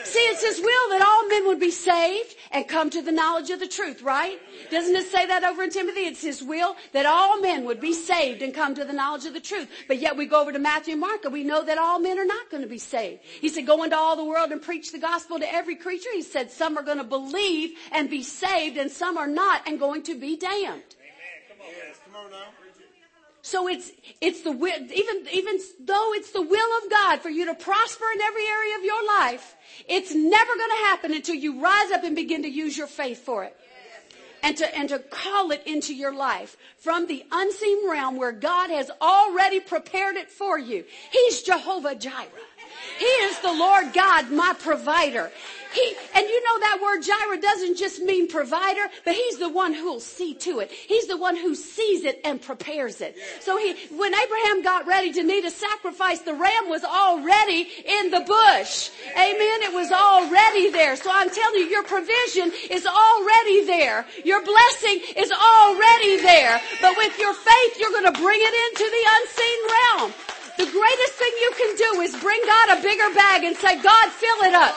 See, 0.04 0.20
it's 0.20 0.44
His 0.44 0.60
will 0.60 0.90
that 0.90 1.04
all 1.06 1.28
men 1.28 1.48
would 1.48 1.60
be 1.60 1.72
saved 1.72 2.36
and 2.52 2.68
come 2.68 2.90
to 2.90 3.02
the 3.02 3.12
knowledge 3.12 3.50
of 3.50 3.60
the 3.60 3.68
truth, 3.68 4.02
right? 4.02 4.40
Doesn't 4.70 4.96
it 4.96 5.08
say 5.08 5.26
that 5.26 5.44
over 5.44 5.64
in 5.64 5.70
Timothy? 5.70 6.02
It's 6.02 6.22
His 6.22 6.44
will 6.44 6.76
that 6.94 7.06
all 7.06 7.40
men 7.40 7.66
would 7.66 7.80
be 7.80 7.94
saved 7.94 8.42
and 8.42 8.54
come 8.54 8.76
to 8.76 8.86
the 8.86 8.94
knowledge 8.94 9.26
of 9.26 9.34
the 9.34 9.40
truth. 9.40 9.70
But 9.88 10.00
yet 10.00 10.18
we 10.18 10.26
go 10.26 10.42
over 10.42 10.52
to 10.52 10.60
Matthew 10.60 10.94
and 10.94 11.02
Mark 11.02 11.24
and 11.24 11.34
we 11.34 11.44
know 11.44 11.64
that 11.64 11.78
all 11.78 12.00
men 12.00 12.20
are 12.20 12.26
not 12.26 12.50
going 12.50 12.64
to 12.64 12.70
be 12.70 12.78
saved. 12.78 13.22
He 13.24 13.50
said, 13.50 13.66
go 13.66 13.84
into 13.84 13.98
all 13.98 14.16
the 14.16 14.26
world 14.26 14.52
and 14.52 14.62
preach 14.62 14.92
the 14.92 15.00
gospel 15.00 15.40
to 15.40 15.54
every 15.54 15.76
creature. 15.76 16.10
He 16.14 16.22
said, 16.22 16.52
some 16.52 16.78
are 16.78 16.84
going 16.84 16.98
to 16.98 17.04
believe 17.04 17.78
and 17.92 18.10
be 18.10 18.24
saved 18.24 18.78
and 18.78 18.92
some 18.92 19.18
are 19.18 19.28
not 19.28 19.68
and 19.68 19.80
going 19.80 20.04
to 20.04 20.16
be 20.16 20.38
damned. 20.38 20.52
Amen. 20.62 20.82
Come 21.50 21.62
on, 21.62 21.74
yes, 21.78 22.00
come 22.06 22.16
on 22.16 22.32
now. 22.32 22.61
So 23.52 23.68
it's, 23.68 23.92
it's 24.22 24.44
the 24.44 24.52
even, 24.52 25.28
even 25.34 25.60
though 25.82 26.14
it's 26.14 26.32
the 26.32 26.42
will 26.42 26.78
of 26.78 26.90
God 26.90 27.20
for 27.20 27.30
you 27.30 27.48
to 27.48 27.54
prosper 27.54 28.06
in 28.16 28.22
every 28.22 28.48
area 28.48 28.78
of 28.78 28.86
your 28.86 29.06
life, 29.06 29.58
it's 29.90 30.16
never 30.16 30.56
going 30.56 30.70
to 30.70 30.86
happen 30.86 31.14
until 31.14 31.36
you 31.36 31.62
rise 31.62 31.92
up 31.92 32.06
and 32.06 32.16
begin 32.16 32.44
to 32.44 32.50
use 32.50 32.78
your 32.78 32.88
faith 32.88 33.26
for 33.26 33.44
it. 33.44 33.58
And 34.42 34.56
to, 34.56 34.76
and 34.76 34.88
to 34.88 35.00
call 35.00 35.52
it 35.52 35.64
into 35.66 35.94
your 35.94 36.16
life 36.16 36.56
from 36.78 37.08
the 37.08 37.26
unseen 37.30 37.90
realm 37.90 38.16
where 38.16 38.32
God 38.32 38.70
has 38.70 38.90
already 39.02 39.60
prepared 39.60 40.16
it 40.16 40.32
for 40.32 40.58
you. 40.58 40.86
He's 41.12 41.42
Jehovah 41.42 41.96
Jireh. 41.96 42.30
He 43.00 43.06
is 43.06 43.38
the 43.40 43.52
Lord 43.52 43.92
God, 43.92 44.32
my 44.32 44.56
provider. 44.58 45.30
He, 45.74 45.96
and 46.16 46.28
you 46.28 46.44
know 46.44 46.60
that 46.60 46.80
word 46.82 47.02
Jireh 47.02 47.42
doesn't 47.42 47.78
just 47.78 48.02
mean 48.02 48.28
provider, 48.28 48.88
but 49.06 49.16
he's 49.16 49.38
the 49.38 49.50
one 49.50 49.74
who'll 49.74 50.00
see 50.00 50.34
to 50.36 50.60
it. 50.60 50.72
He's 50.72 51.08
the 51.08 51.18
one 51.18 51.36
who 51.36 51.56
sees 51.56 52.04
it 52.04 52.20
and 52.26 52.42
prepares 52.42 53.00
it. 53.00 53.16
So 53.40 53.58
he, 53.58 53.76
when 53.96 54.14
Abraham 54.14 54.64
got 54.64 54.86
ready 54.86 55.14
to 55.14 55.24
need 55.24 55.46
a 55.46 55.52
sacrifice, 55.52 56.20
the 56.20 56.34
ram 56.34 56.70
was 56.70 56.84
already 56.84 57.68
in 57.86 58.12
the 58.12 58.22
bush. 58.22 58.90
Amen. 59.14 59.62
It 59.64 59.74
was 59.74 59.92
already 59.92 60.70
there. 60.72 60.96
So 60.96 61.10
I'm 61.12 61.30
telling 61.30 61.62
you, 61.62 61.68
your 61.68 61.84
provision 61.84 62.52
is 62.70 62.86
already 62.86 63.66
there. 63.66 64.06
Your 64.26 64.44
blessing 64.44 65.02
is 65.16 65.32
already 65.32 66.18
there. 66.22 66.60
But 66.82 66.98
with 66.98 67.18
your 67.18 67.34
faith, 67.34 67.80
you're 67.80 67.92
going 67.92 68.12
to 68.12 68.20
bring 68.20 68.40
it 68.42 68.56
into 68.68 68.84
the 68.84 69.04
unseen 69.16 69.60
realm. 69.72 70.14
The 70.58 70.68
greatest 70.68 71.14
thing 71.14 71.32
you 71.42 71.52
can 71.58 71.76
do 71.78 72.02
is 72.02 72.16
bring 72.18 72.42
God 72.46 72.78
a 72.78 72.82
bigger 72.82 73.14
bag 73.16 73.44
and 73.46 73.56
say, 73.56 73.82
God, 73.82 74.10
fill 74.12 74.42
it 74.44 74.54
up. 74.54 74.76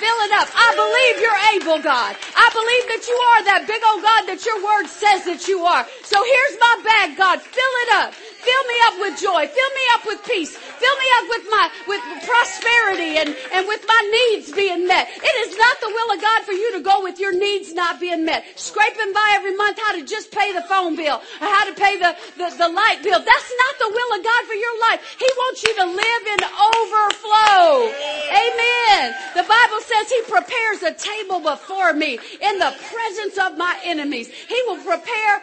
Fill 0.00 0.20
it 0.24 0.32
up. 0.32 0.48
I 0.56 0.68
believe 0.80 1.14
you're 1.20 1.42
able, 1.60 1.78
God. 1.84 2.16
I 2.16 2.48
believe 2.56 2.84
that 2.88 3.04
you 3.04 3.18
are 3.36 3.40
that 3.52 3.68
big 3.68 3.84
old 3.84 4.00
God 4.00 4.24
that 4.32 4.40
your 4.48 4.56
word 4.64 4.88
says 4.88 5.28
that 5.28 5.44
you 5.44 5.60
are. 5.68 5.84
So 6.08 6.16
here's 6.24 6.56
my 6.56 6.74
bag, 6.80 7.20
God. 7.20 7.36
Fill 7.44 7.74
it 7.84 7.90
up. 8.00 8.16
Fill 8.16 8.64
me 8.64 8.76
up 8.88 8.96
with 8.96 9.14
joy. 9.20 9.44
Fill 9.44 9.72
me 9.76 9.84
up 9.92 10.02
with 10.08 10.20
peace. 10.24 10.56
Fill 10.56 10.96
me 10.96 11.08
up 11.20 11.26
with 11.28 11.44
my, 11.52 11.64
with 11.84 12.00
prosperity 12.24 13.20
and, 13.20 13.36
and 13.52 13.68
with 13.68 13.84
my 13.84 14.00
needs 14.08 14.48
being 14.56 14.88
met. 14.88 15.04
It 15.12 15.36
is 15.44 15.52
not 15.60 15.76
the 15.84 15.92
will 15.92 16.16
of 16.16 16.18
God 16.24 16.40
for 16.48 16.56
you 16.56 16.72
to 16.72 16.80
go 16.80 17.04
with 17.04 17.20
your 17.20 17.36
needs 17.36 17.76
not 17.76 18.00
being 18.00 18.24
met. 18.24 18.48
Scraping 18.56 19.12
by 19.12 19.28
every 19.36 19.52
month 19.52 19.76
how 19.76 19.92
to 19.92 20.02
just 20.02 20.32
pay 20.32 20.56
the 20.56 20.64
phone 20.64 20.96
bill 20.96 21.20
or 21.20 21.46
how 21.52 21.68
to 21.68 21.76
pay 21.76 22.00
the, 22.00 22.16
the, 22.40 22.48
the 22.56 22.72
light 22.72 23.04
bill. 23.04 23.20
That's 23.20 23.50
not 23.68 23.74
the 23.84 23.90
will 23.92 24.10
of 24.16 24.24
God 24.24 24.42
for 24.48 24.56
your 24.56 24.76
life. 24.88 25.04
He 25.20 25.28
wants 25.44 25.60
you 25.60 25.72
to 25.76 25.84
live 25.84 26.24
in 26.32 26.40
overflow. 26.40 27.49
Bible 29.70 29.84
says 29.84 30.10
he 30.10 30.22
prepares 30.22 30.82
a 30.82 30.92
table 30.92 31.40
before 31.40 31.92
me 31.92 32.18
in 32.40 32.58
the 32.58 32.74
presence 32.92 33.38
of 33.38 33.56
my 33.56 33.78
enemies. 33.84 34.28
He 34.28 34.60
will 34.66 34.78
prepare 34.78 35.42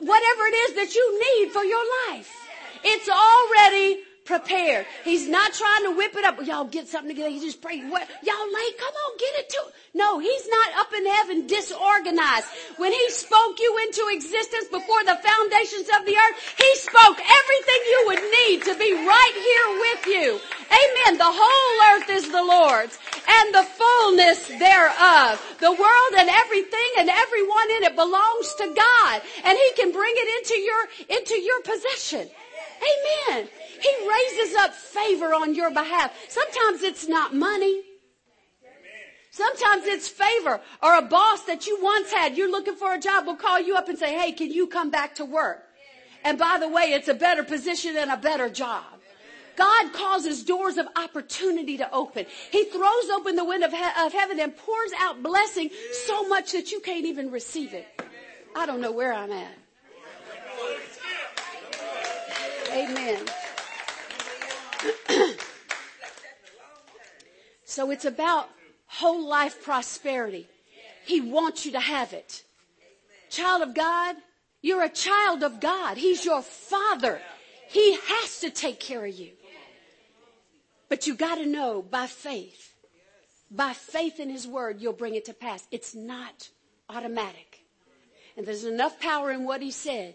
whatever 0.00 0.42
it 0.46 0.54
is 0.54 0.74
that 0.76 0.94
you 0.94 1.20
need 1.20 1.52
for 1.52 1.64
your 1.64 1.84
life. 2.08 2.34
It's 2.82 3.08
already 3.08 4.02
prepared. 4.28 4.84
He's 5.04 5.26
not 5.26 5.54
trying 5.54 5.84
to 5.84 5.96
whip 5.96 6.14
it 6.14 6.24
up. 6.24 6.36
Y'all 6.44 6.68
get 6.68 6.86
something 6.86 7.08
together. 7.08 7.30
He 7.30 7.40
just 7.40 7.62
pray. 7.62 7.80
What? 7.88 8.06
Y'all 8.22 8.52
late? 8.52 8.76
Come 8.76 8.92
on, 8.92 9.16
get 9.16 9.34
it 9.40 9.48
to. 9.48 9.62
No, 9.94 10.18
he's 10.18 10.46
not 10.46 10.68
up 10.76 10.92
in 10.92 11.06
heaven 11.06 11.46
disorganized. 11.46 12.46
When 12.76 12.92
he 12.92 13.10
spoke 13.10 13.58
you 13.58 13.72
into 13.88 14.04
existence 14.12 14.68
before 14.68 15.02
the 15.08 15.16
foundations 15.16 15.88
of 15.96 16.04
the 16.04 16.12
earth, 16.12 16.36
he 16.60 16.70
spoke 16.76 17.16
everything 17.16 17.80
you 17.88 18.00
would 18.12 18.24
need 18.44 18.58
to 18.68 18.74
be 18.76 18.92
right 18.92 19.36
here 19.40 19.68
with 19.80 20.02
you. 20.12 20.28
Amen. 20.68 21.16
The 21.16 21.32
whole 21.32 21.76
earth 21.96 22.10
is 22.10 22.30
the 22.30 22.44
Lord's 22.44 22.98
and 23.16 23.54
the 23.54 23.64
fullness 23.64 24.46
thereof. 24.60 25.40
The 25.58 25.72
world 25.72 26.12
and 26.20 26.28
everything 26.28 26.90
and 27.00 27.08
everyone 27.08 27.70
in 27.80 27.82
it 27.84 27.96
belongs 27.96 28.54
to 28.60 28.76
God 28.76 29.22
and 29.44 29.56
he 29.56 29.72
can 29.80 29.90
bring 29.90 30.12
it 30.14 30.28
into 30.36 30.60
your, 30.60 30.82
into 31.16 31.40
your 31.40 31.62
possession. 31.62 32.28
Amen. 32.78 33.48
He 33.80 34.08
raises 34.08 34.56
up 34.56 34.74
favor 34.74 35.34
on 35.34 35.54
your 35.54 35.70
behalf. 35.70 36.12
Sometimes 36.28 36.82
it's 36.82 37.06
not 37.08 37.34
money. 37.34 37.82
Sometimes 39.30 39.84
it's 39.84 40.08
favor 40.08 40.60
or 40.82 40.96
a 40.96 41.02
boss 41.02 41.44
that 41.44 41.66
you 41.66 41.78
once 41.80 42.12
had. 42.12 42.36
You're 42.36 42.50
looking 42.50 42.74
for 42.74 42.94
a 42.94 42.98
job 42.98 43.26
will 43.26 43.36
call 43.36 43.60
you 43.60 43.76
up 43.76 43.88
and 43.88 43.98
say, 43.98 44.18
Hey, 44.18 44.32
can 44.32 44.50
you 44.50 44.66
come 44.66 44.90
back 44.90 45.14
to 45.16 45.24
work? 45.24 45.62
And 46.24 46.38
by 46.38 46.58
the 46.58 46.68
way, 46.68 46.92
it's 46.92 47.08
a 47.08 47.14
better 47.14 47.44
position 47.44 47.96
and 47.96 48.10
a 48.10 48.16
better 48.16 48.50
job. 48.50 48.84
God 49.54 49.92
causes 49.92 50.44
doors 50.44 50.76
of 50.76 50.86
opportunity 50.96 51.76
to 51.78 51.92
open. 51.92 52.26
He 52.50 52.64
throws 52.64 53.10
open 53.12 53.34
the 53.34 53.44
window 53.44 53.66
of, 53.66 53.72
he- 53.72 54.02
of 54.04 54.12
heaven 54.12 54.38
and 54.38 54.56
pours 54.56 54.92
out 54.98 55.22
blessing 55.22 55.70
so 56.06 56.28
much 56.28 56.52
that 56.52 56.70
you 56.70 56.80
can't 56.80 57.04
even 57.04 57.30
receive 57.30 57.74
it. 57.74 57.86
I 58.54 58.66
don't 58.66 58.80
know 58.80 58.92
where 58.92 59.12
I'm 59.12 59.32
at. 59.32 59.54
Amen. 62.78 63.18
so 67.64 67.90
it's 67.90 68.04
about 68.04 68.48
whole 68.86 69.26
life 69.26 69.64
prosperity. 69.64 70.46
He 71.04 71.20
wants 71.20 71.66
you 71.66 71.72
to 71.72 71.80
have 71.80 72.12
it. 72.12 72.44
Child 73.30 73.62
of 73.62 73.74
God, 73.74 74.14
you're 74.62 74.84
a 74.84 74.88
child 74.88 75.42
of 75.42 75.58
God. 75.58 75.96
He's 75.96 76.24
your 76.24 76.40
father. 76.40 77.20
He 77.68 77.94
has 77.94 78.38
to 78.40 78.50
take 78.50 78.78
care 78.78 79.04
of 79.04 79.12
you. 79.12 79.32
But 80.88 81.08
you 81.08 81.16
gotta 81.16 81.46
know 81.46 81.82
by 81.82 82.06
faith, 82.06 82.74
by 83.50 83.72
faith 83.72 84.20
in 84.20 84.30
His 84.30 84.46
Word, 84.46 84.80
you'll 84.80 84.92
bring 84.92 85.16
it 85.16 85.24
to 85.24 85.34
pass. 85.34 85.66
It's 85.72 85.96
not 85.96 86.48
automatic. 86.88 87.64
And 88.36 88.46
there's 88.46 88.64
enough 88.64 89.00
power 89.00 89.32
in 89.32 89.44
what 89.44 89.62
He 89.62 89.72
said 89.72 90.14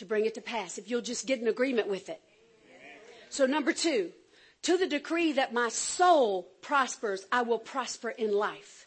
to 0.00 0.06
bring 0.06 0.24
it 0.24 0.34
to 0.34 0.40
pass 0.40 0.78
if 0.78 0.90
you'll 0.90 1.02
just 1.02 1.26
get 1.26 1.40
in 1.40 1.46
agreement 1.46 1.86
with 1.86 2.08
it. 2.08 2.20
So 3.28 3.46
number 3.46 3.72
two, 3.72 4.10
to 4.62 4.76
the 4.76 4.86
degree 4.86 5.32
that 5.32 5.52
my 5.52 5.68
soul 5.68 6.48
prospers, 6.62 7.26
I 7.30 7.42
will 7.42 7.58
prosper 7.58 8.08
in 8.08 8.32
life. 8.32 8.86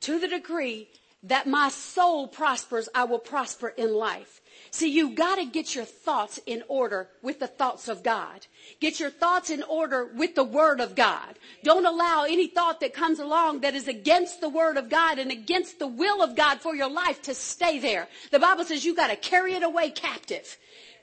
To 0.00 0.18
the 0.18 0.28
degree 0.28 0.88
that 1.22 1.46
my 1.46 1.68
soul 1.68 2.26
prospers, 2.26 2.88
I 2.94 3.04
will 3.04 3.20
prosper 3.20 3.68
in 3.68 3.94
life. 3.94 4.41
See, 4.74 4.88
you 4.88 5.10
gotta 5.10 5.44
get 5.44 5.74
your 5.74 5.84
thoughts 5.84 6.40
in 6.46 6.64
order 6.66 7.10
with 7.20 7.40
the 7.40 7.46
thoughts 7.46 7.88
of 7.88 8.02
God. 8.02 8.46
Get 8.80 8.98
your 8.98 9.10
thoughts 9.10 9.50
in 9.50 9.62
order 9.64 10.06
with 10.06 10.34
the 10.34 10.44
Word 10.44 10.80
of 10.80 10.94
God. 10.94 11.38
Don't 11.62 11.84
allow 11.84 12.24
any 12.24 12.46
thought 12.46 12.80
that 12.80 12.94
comes 12.94 13.18
along 13.18 13.60
that 13.60 13.74
is 13.74 13.86
against 13.86 14.40
the 14.40 14.48
Word 14.48 14.78
of 14.78 14.88
God 14.88 15.18
and 15.18 15.30
against 15.30 15.78
the 15.78 15.86
will 15.86 16.22
of 16.22 16.34
God 16.34 16.62
for 16.62 16.74
your 16.74 16.88
life 16.88 17.20
to 17.22 17.34
stay 17.34 17.80
there. 17.80 18.08
The 18.30 18.38
Bible 18.38 18.64
says 18.64 18.82
you 18.82 18.96
gotta 18.96 19.14
carry 19.14 19.52
it 19.52 19.62
away 19.62 19.90
captive. 19.90 20.56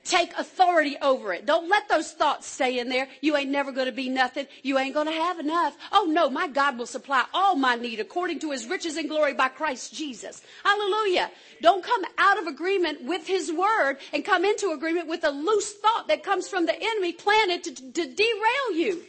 Take 0.04 0.32
authority 0.38 0.96
over 1.02 1.34
it. 1.34 1.44
Don't 1.44 1.68
let 1.68 1.88
those 1.88 2.12
thoughts 2.12 2.46
stay 2.46 2.78
in 2.78 2.88
there. 2.88 3.06
You 3.20 3.36
ain't 3.36 3.50
never 3.50 3.70
going 3.70 3.86
to 3.86 3.92
be 3.92 4.08
nothing. 4.08 4.46
You 4.62 4.78
ain't 4.78 4.94
going 4.94 5.06
to 5.06 5.12
have 5.12 5.38
enough. 5.38 5.76
Oh 5.92 6.06
no, 6.08 6.30
my 6.30 6.48
God 6.48 6.78
will 6.78 6.86
supply 6.86 7.24
all 7.34 7.54
my 7.54 7.74
need 7.74 8.00
according 8.00 8.38
to 8.40 8.50
his 8.50 8.66
riches 8.66 8.96
and 8.96 9.10
glory 9.10 9.34
by 9.34 9.48
Christ 9.48 9.94
Jesus. 9.94 10.40
Hallelujah. 10.64 11.30
Don't 11.60 11.84
come 11.84 12.02
out 12.16 12.38
of 12.38 12.46
agreement 12.46 13.04
with 13.04 13.26
his 13.26 13.52
word 13.52 13.98
and 14.14 14.24
come 14.24 14.44
into 14.44 14.70
agreement 14.70 15.06
with 15.06 15.22
a 15.24 15.30
loose 15.30 15.74
thought 15.74 16.08
that 16.08 16.22
comes 16.22 16.48
from 16.48 16.64
the 16.64 16.74
enemy 16.80 17.12
planted 17.12 17.64
to, 17.64 17.74
to 17.74 18.14
derail 18.14 18.72
you. 18.72 19.02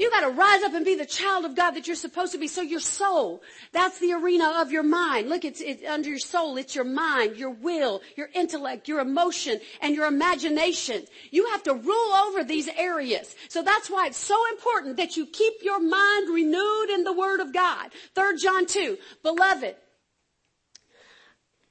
You 0.00 0.10
gotta 0.10 0.30
rise 0.30 0.62
up 0.62 0.72
and 0.72 0.82
be 0.82 0.94
the 0.94 1.04
child 1.04 1.44
of 1.44 1.54
God 1.54 1.72
that 1.72 1.86
you're 1.86 1.94
supposed 1.94 2.32
to 2.32 2.38
be. 2.38 2.48
So 2.48 2.62
your 2.62 2.80
soul, 2.80 3.42
that's 3.70 3.98
the 3.98 4.14
arena 4.14 4.54
of 4.56 4.72
your 4.72 4.82
mind. 4.82 5.28
Look, 5.28 5.44
it's, 5.44 5.60
it's 5.60 5.84
under 5.86 6.08
your 6.08 6.18
soul. 6.18 6.56
It's 6.56 6.74
your 6.74 6.86
mind, 6.86 7.36
your 7.36 7.50
will, 7.50 8.00
your 8.16 8.30
intellect, 8.34 8.88
your 8.88 9.00
emotion, 9.00 9.60
and 9.82 9.94
your 9.94 10.06
imagination. 10.06 11.04
You 11.30 11.50
have 11.50 11.62
to 11.64 11.74
rule 11.74 12.12
over 12.14 12.42
these 12.42 12.66
areas. 12.78 13.36
So 13.50 13.62
that's 13.62 13.90
why 13.90 14.06
it's 14.06 14.16
so 14.16 14.42
important 14.48 14.96
that 14.96 15.18
you 15.18 15.26
keep 15.26 15.52
your 15.60 15.78
mind 15.78 16.30
renewed 16.30 16.88
in 16.94 17.04
the 17.04 17.12
Word 17.12 17.40
of 17.40 17.52
God. 17.52 17.90
3 18.14 18.38
John 18.38 18.64
2. 18.64 18.96
Beloved, 19.22 19.76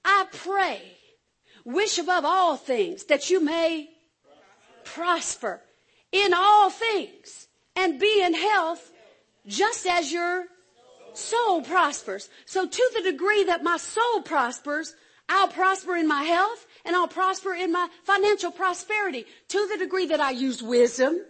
I 0.06 0.28
pray, 0.32 0.84
wish 1.66 1.98
above 1.98 2.26
all 2.26 2.58
things 2.58 3.06
that 3.06 3.32
you 3.32 3.44
may 3.44 3.90
prosper 4.84 5.64
in 6.12 6.36
all 6.36 6.70
things 6.70 7.48
and 7.80 8.00
be 8.00 8.22
in 8.22 8.34
health 8.34 8.92
just 9.48 9.88
as 9.88 10.12
your 10.12 10.46
soul 11.14 11.62
prospers. 11.62 12.30
So 12.46 12.68
to 12.68 12.92
the 12.96 13.12
degree 13.12 13.46
that 13.46 13.64
my 13.64 13.78
soul 13.78 14.22
prospers, 14.22 14.96
I'll 15.30 15.48
prosper 15.48 15.96
in 15.96 16.08
my 16.08 16.24
health 16.24 16.68
and 16.84 16.96
I'll 16.96 17.08
prosper 17.08 17.54
in 17.54 17.72
my 17.72 17.88
financial 18.04 18.52
prosperity 18.52 19.26
to 19.48 19.68
the 19.72 19.78
degree 19.78 20.08
that 20.08 20.20
I 20.20 20.32
use 20.32 20.62
wisdom. 20.62 21.22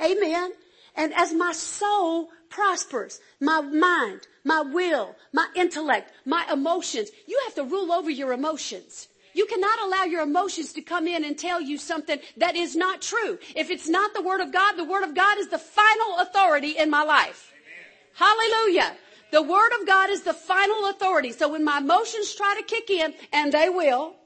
Amen. 0.00 0.52
And 0.96 1.12
as 1.14 1.32
my 1.32 1.52
soul 1.52 2.28
prospers, 2.48 3.20
my 3.40 3.60
mind, 3.60 4.26
my 4.44 4.60
will, 4.60 5.16
my 5.32 5.48
intellect, 5.56 6.12
my 6.24 6.46
emotions, 6.52 7.10
you 7.26 7.40
have 7.44 7.54
to 7.56 7.64
rule 7.64 7.92
over 7.92 8.10
your 8.10 8.32
emotions. 8.32 9.08
You 9.32 9.46
cannot 9.46 9.80
allow 9.82 10.04
your 10.04 10.22
emotions 10.22 10.72
to 10.74 10.82
come 10.82 11.06
in 11.06 11.24
and 11.24 11.38
tell 11.38 11.60
you 11.60 11.78
something 11.78 12.18
that 12.36 12.56
is 12.56 12.76
not 12.76 13.00
true. 13.00 13.38
If 13.54 13.70
it's 13.70 13.88
not 13.88 14.14
the 14.14 14.22
Word 14.22 14.40
of 14.40 14.52
God, 14.52 14.72
the 14.72 14.84
Word 14.84 15.04
of 15.04 15.14
God 15.14 15.38
is 15.38 15.48
the 15.48 15.58
final 15.58 16.18
authority 16.18 16.70
in 16.72 16.90
my 16.90 17.02
life. 17.02 17.52
Amen. 17.52 18.36
Hallelujah. 18.38 18.96
The 19.30 19.42
Word 19.42 19.72
of 19.80 19.86
God 19.86 20.10
is 20.10 20.22
the 20.22 20.34
final 20.34 20.90
authority. 20.90 21.32
So 21.32 21.48
when 21.48 21.64
my 21.64 21.78
emotions 21.78 22.34
try 22.34 22.54
to 22.56 22.62
kick 22.62 22.90
in, 22.90 23.14
and 23.32 23.52
they 23.52 23.68
will, 23.68 24.16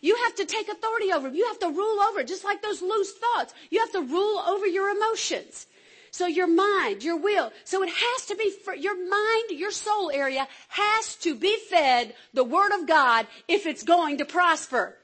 you 0.00 0.16
have 0.24 0.34
to 0.36 0.44
take 0.44 0.68
authority 0.68 1.12
over 1.12 1.28
them. 1.28 1.36
You 1.36 1.46
have 1.48 1.58
to 1.60 1.68
rule 1.68 2.00
over 2.00 2.20
it, 2.20 2.28
just 2.28 2.44
like 2.44 2.62
those 2.62 2.80
loose 2.80 3.12
thoughts. 3.12 3.52
You 3.70 3.80
have 3.80 3.92
to 3.92 4.02
rule 4.02 4.38
over 4.38 4.66
your 4.66 4.90
emotions. 4.90 5.66
So 6.10 6.26
your 6.26 6.46
mind, 6.46 7.02
your 7.02 7.16
will. 7.16 7.52
So 7.64 7.82
it 7.82 7.90
has 7.90 8.26
to 8.26 8.36
be, 8.36 8.52
your 8.80 8.96
mind, 9.08 9.50
your 9.50 9.70
soul 9.70 10.10
area 10.10 10.46
has 10.68 11.16
to 11.16 11.34
be 11.34 11.56
fed 11.70 12.14
the 12.34 12.44
Word 12.44 12.72
of 12.72 12.86
God 12.86 13.26
if 13.46 13.66
it's 13.66 13.82
going 13.82 14.18
to 14.18 14.24
prosper. 14.24 14.96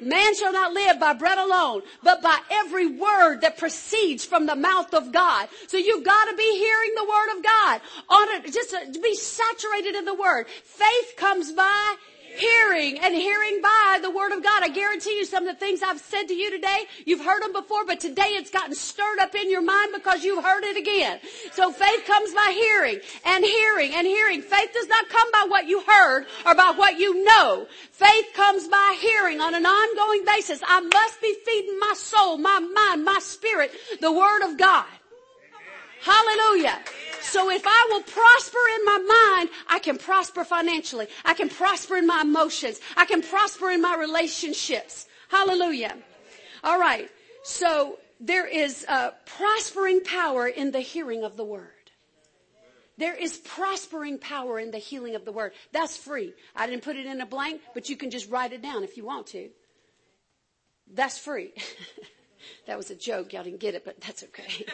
Man 0.00 0.34
shall 0.34 0.52
not 0.52 0.74
live 0.74 1.00
by 1.00 1.14
bread 1.14 1.38
alone, 1.38 1.82
but 2.02 2.20
by 2.20 2.38
every 2.50 2.86
word 2.86 3.40
that 3.40 3.56
proceeds 3.56 4.24
from 4.24 4.44
the 4.44 4.56
mouth 4.56 4.92
of 4.92 5.10
God. 5.10 5.48
So 5.68 5.78
you've 5.78 6.04
got 6.04 6.26
to 6.26 6.36
be 6.36 6.58
hearing 6.58 6.92
the 6.94 7.04
word 7.04 7.36
of 7.38 7.42
God. 7.42 7.80
On 8.10 8.28
it, 8.30 8.52
just 8.52 9.02
be 9.02 9.14
saturated 9.14 9.94
in 9.94 10.04
the 10.04 10.14
word. 10.14 10.48
Faith 10.64 11.16
comes 11.16 11.52
by 11.52 11.96
hearing 12.36 12.98
and 12.98 13.14
hearing 13.14 13.60
by 13.62 13.98
the 14.02 14.10
word 14.10 14.32
of 14.32 14.42
God. 14.42 14.62
I 14.62 14.68
guarantee 14.68 15.16
you 15.16 15.24
some 15.24 15.46
of 15.46 15.54
the 15.54 15.58
things 15.58 15.82
I've 15.82 16.00
said 16.00 16.24
to 16.28 16.34
you 16.34 16.50
today, 16.50 16.84
you've 17.04 17.24
heard 17.24 17.42
them 17.42 17.52
before, 17.52 17.84
but 17.84 18.00
today 18.00 18.36
it's 18.36 18.50
gotten 18.50 18.74
stirred 18.74 19.18
up 19.18 19.34
in 19.34 19.50
your 19.50 19.62
mind 19.62 19.92
because 19.94 20.24
you've 20.24 20.44
heard 20.44 20.64
it 20.64 20.76
again. 20.76 21.20
So 21.52 21.72
faith 21.72 22.04
comes 22.06 22.32
by 22.34 22.52
hearing 22.54 23.00
and 23.24 23.44
hearing 23.44 23.94
and 23.94 24.06
hearing. 24.06 24.42
Faith 24.42 24.70
does 24.72 24.88
not 24.88 25.08
come 25.08 25.30
by 25.32 25.46
what 25.48 25.66
you 25.66 25.80
heard 25.82 26.26
or 26.44 26.54
by 26.54 26.72
what 26.76 26.98
you 26.98 27.24
know. 27.24 27.66
Faith 27.90 28.26
comes 28.34 28.68
by 28.68 28.96
hearing 29.00 29.40
on 29.40 29.54
an 29.54 29.66
ongoing 29.66 30.24
basis. 30.24 30.60
I 30.66 30.80
must 30.80 31.20
be 31.20 31.34
feeding 31.44 31.78
my 31.78 31.94
soul, 31.96 32.38
my 32.38 32.58
mind, 32.58 33.04
my 33.04 33.18
spirit, 33.20 33.72
the 34.00 34.12
word 34.12 34.42
of 34.42 34.58
God. 34.58 34.86
Hallelujah. 36.02 36.78
So 37.20 37.50
if 37.50 37.62
I 37.66 37.88
will 37.90 38.02
prosper 38.02 38.58
in 38.76 38.84
my 38.84 38.98
mind, 39.38 39.50
I 39.68 39.78
can 39.78 39.98
prosper 39.98 40.44
financially. 40.44 41.08
I 41.24 41.34
can 41.34 41.48
prosper 41.48 41.96
in 41.96 42.06
my 42.06 42.22
emotions. 42.22 42.80
I 42.96 43.04
can 43.04 43.22
prosper 43.22 43.70
in 43.70 43.82
my 43.82 43.96
relationships. 43.96 45.06
Hallelujah. 45.28 45.96
All 46.62 46.78
right. 46.78 47.10
So 47.42 47.98
there 48.20 48.46
is 48.46 48.84
uh, 48.88 49.10
prospering 49.24 50.02
power 50.02 50.46
in 50.46 50.70
the 50.70 50.80
hearing 50.80 51.24
of 51.24 51.36
the 51.36 51.44
word. 51.44 51.70
There 52.98 53.14
is 53.14 53.36
prospering 53.36 54.18
power 54.18 54.58
in 54.58 54.70
the 54.70 54.78
healing 54.78 55.14
of 55.16 55.24
the 55.24 55.32
word. 55.32 55.52
That's 55.72 55.96
free. 55.96 56.32
I 56.54 56.66
didn't 56.66 56.82
put 56.82 56.96
it 56.96 57.04
in 57.04 57.20
a 57.20 57.26
blank, 57.26 57.60
but 57.74 57.90
you 57.90 57.96
can 57.96 58.10
just 58.10 58.30
write 58.30 58.52
it 58.52 58.62
down 58.62 58.84
if 58.84 58.96
you 58.96 59.04
want 59.04 59.26
to. 59.28 59.50
That's 60.92 61.18
free. 61.18 61.52
That 62.66 62.76
was 62.76 62.90
a 62.90 62.94
joke. 62.94 63.32
Y'all 63.32 63.44
didn't 63.44 63.60
get 63.60 63.74
it, 63.74 63.84
but 63.84 64.00
that's 64.00 64.24
okay. 64.24 64.66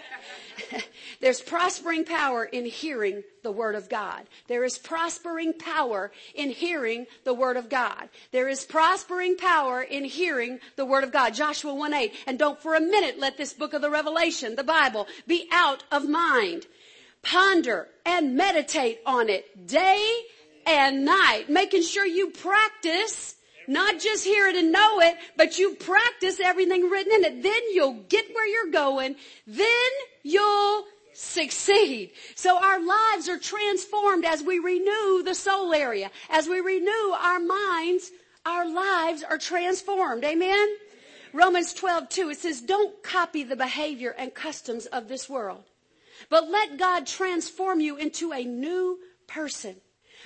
There's 1.20 1.40
prospering 1.40 2.04
power 2.04 2.44
in 2.44 2.64
hearing 2.64 3.22
the 3.42 3.52
word 3.52 3.74
of 3.74 3.88
God. 3.88 4.24
There 4.48 4.64
is 4.64 4.78
prospering 4.78 5.52
power 5.54 6.10
in 6.34 6.50
hearing 6.50 7.06
the 7.24 7.34
word 7.34 7.56
of 7.56 7.68
God. 7.68 8.08
There 8.30 8.48
is 8.48 8.64
prospering 8.64 9.36
power 9.36 9.82
in 9.82 10.04
hearing 10.04 10.60
the 10.76 10.86
word 10.86 11.04
of 11.04 11.12
God. 11.12 11.34
Joshua 11.34 11.74
1 11.74 11.92
8. 11.92 12.12
And 12.26 12.38
don't 12.38 12.60
for 12.60 12.74
a 12.74 12.80
minute 12.80 13.18
let 13.18 13.36
this 13.36 13.52
book 13.52 13.72
of 13.74 13.82
the 13.82 13.90
Revelation, 13.90 14.56
the 14.56 14.64
Bible, 14.64 15.06
be 15.26 15.48
out 15.52 15.84
of 15.92 16.08
mind. 16.08 16.66
Ponder 17.22 17.88
and 18.04 18.36
meditate 18.36 19.00
on 19.06 19.28
it 19.28 19.66
day 19.66 20.22
and 20.66 21.04
night, 21.04 21.44
making 21.48 21.82
sure 21.82 22.06
you 22.06 22.30
practice 22.30 23.36
not 23.68 24.00
just 24.00 24.24
hear 24.24 24.48
it 24.48 24.56
and 24.56 24.72
know 24.72 25.00
it, 25.00 25.16
but 25.36 25.58
you 25.58 25.74
practice 25.74 26.40
everything 26.40 26.88
written 26.90 27.12
in 27.12 27.24
it. 27.24 27.42
Then 27.42 27.62
you'll 27.72 28.04
get 28.08 28.34
where 28.34 28.46
you're 28.46 28.72
going. 28.72 29.16
Then 29.46 29.90
you'll 30.22 30.84
succeed. 31.14 32.12
So 32.34 32.56
our 32.58 32.80
lives 32.80 33.28
are 33.28 33.38
transformed 33.38 34.24
as 34.24 34.42
we 34.42 34.58
renew 34.58 35.22
the 35.22 35.34
soul 35.34 35.74
area. 35.74 36.10
As 36.30 36.48
we 36.48 36.60
renew 36.60 37.12
our 37.12 37.40
minds, 37.40 38.10
our 38.46 38.68
lives 38.68 39.22
are 39.22 39.38
transformed. 39.38 40.24
Amen? 40.24 40.68
Romans 41.32 41.72
12, 41.74 42.08
2, 42.08 42.30
it 42.30 42.38
says, 42.38 42.60
don't 42.60 43.02
copy 43.02 43.42
the 43.42 43.56
behavior 43.56 44.14
and 44.16 44.34
customs 44.34 44.86
of 44.86 45.08
this 45.08 45.28
world, 45.30 45.64
but 46.28 46.50
let 46.50 46.78
God 46.78 47.06
transform 47.06 47.80
you 47.80 47.96
into 47.96 48.32
a 48.32 48.44
new 48.44 48.98
person 49.26 49.76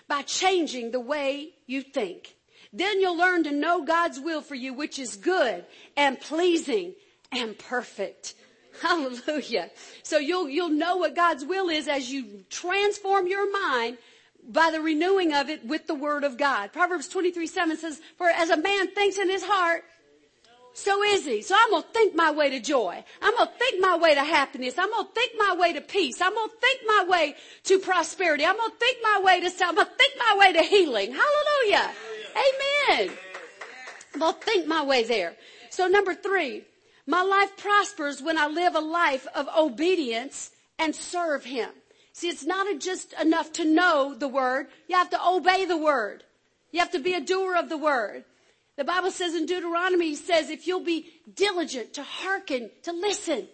by 0.08 0.22
changing 0.22 0.90
the 0.90 1.00
way 1.00 1.50
you 1.66 1.82
think. 1.82 2.35
Then 2.72 3.00
you'll 3.00 3.16
learn 3.16 3.44
to 3.44 3.52
know 3.52 3.84
God's 3.84 4.20
will 4.20 4.40
for 4.40 4.54
you, 4.54 4.72
which 4.74 4.98
is 4.98 5.16
good 5.16 5.64
and 5.96 6.20
pleasing 6.20 6.94
and 7.32 7.58
perfect. 7.58 8.34
Hallelujah. 8.82 9.70
So 10.02 10.18
you'll, 10.18 10.48
you'll 10.48 10.68
know 10.68 10.96
what 10.96 11.14
God's 11.14 11.44
will 11.44 11.68
is 11.68 11.88
as 11.88 12.10
you 12.10 12.44
transform 12.50 13.26
your 13.26 13.50
mind 13.50 13.98
by 14.48 14.70
the 14.70 14.80
renewing 14.80 15.32
of 15.32 15.48
it 15.48 15.64
with 15.64 15.86
the 15.86 15.94
word 15.94 16.24
of 16.24 16.36
God. 16.36 16.72
Proverbs 16.72 17.08
23, 17.08 17.46
7 17.46 17.76
says, 17.76 18.00
for 18.16 18.28
as 18.28 18.50
a 18.50 18.56
man 18.56 18.88
thinks 18.88 19.18
in 19.18 19.28
his 19.28 19.42
heart, 19.42 19.84
so 20.76 21.02
is 21.02 21.24
he. 21.24 21.40
So 21.40 21.56
I'm 21.58 21.82
to 21.82 21.88
think 21.88 22.14
my 22.14 22.30
way 22.30 22.50
to 22.50 22.60
joy. 22.60 23.02
I'm 23.22 23.36
to 23.38 23.50
think 23.58 23.80
my 23.80 23.96
way 23.96 24.14
to 24.14 24.22
happiness. 24.22 24.74
I'm 24.76 24.90
to 24.90 25.08
think 25.14 25.32
my 25.38 25.56
way 25.58 25.72
to 25.72 25.80
peace. 25.80 26.20
I'm 26.20 26.34
to 26.34 26.50
think 26.60 26.80
my 26.86 27.06
way 27.08 27.34
to 27.64 27.78
prosperity. 27.78 28.44
I'm 28.44 28.56
to 28.56 28.70
think 28.78 28.98
my 29.02 29.22
way 29.24 29.40
to, 29.40 29.46
I'm 29.64 29.76
to 29.76 29.84
think 29.86 30.12
my 30.18 30.36
way 30.38 30.52
to 30.52 30.62
healing. 30.62 31.12
Hallelujah. 31.12 31.92
Amen. 32.36 33.10
Well, 34.18 34.32
think 34.32 34.66
my 34.66 34.84
way 34.84 35.04
there. 35.04 35.34
So 35.70 35.86
number 35.86 36.14
three, 36.14 36.64
my 37.06 37.22
life 37.22 37.56
prospers 37.56 38.22
when 38.22 38.38
I 38.38 38.46
live 38.46 38.74
a 38.74 38.80
life 38.80 39.26
of 39.34 39.48
obedience 39.56 40.50
and 40.78 40.94
serve 40.94 41.44
Him. 41.44 41.70
See, 42.12 42.28
it's 42.28 42.44
not 42.44 42.80
just 42.80 43.12
enough 43.20 43.52
to 43.54 43.64
know 43.64 44.14
the 44.14 44.28
word. 44.28 44.68
You 44.88 44.96
have 44.96 45.10
to 45.10 45.26
obey 45.26 45.66
the 45.66 45.76
word. 45.76 46.24
You 46.72 46.80
have 46.80 46.92
to 46.92 46.98
be 46.98 47.14
a 47.14 47.20
doer 47.20 47.56
of 47.56 47.68
the 47.68 47.76
word. 47.76 48.24
The 48.76 48.84
Bible 48.84 49.10
says 49.10 49.34
in 49.34 49.46
Deuteronomy, 49.46 50.08
He 50.08 50.14
says, 50.16 50.50
if 50.50 50.66
you'll 50.66 50.80
be 50.84 51.10
diligent 51.34 51.94
to 51.94 52.02
hearken, 52.02 52.70
to 52.82 52.92
listen, 52.92 53.48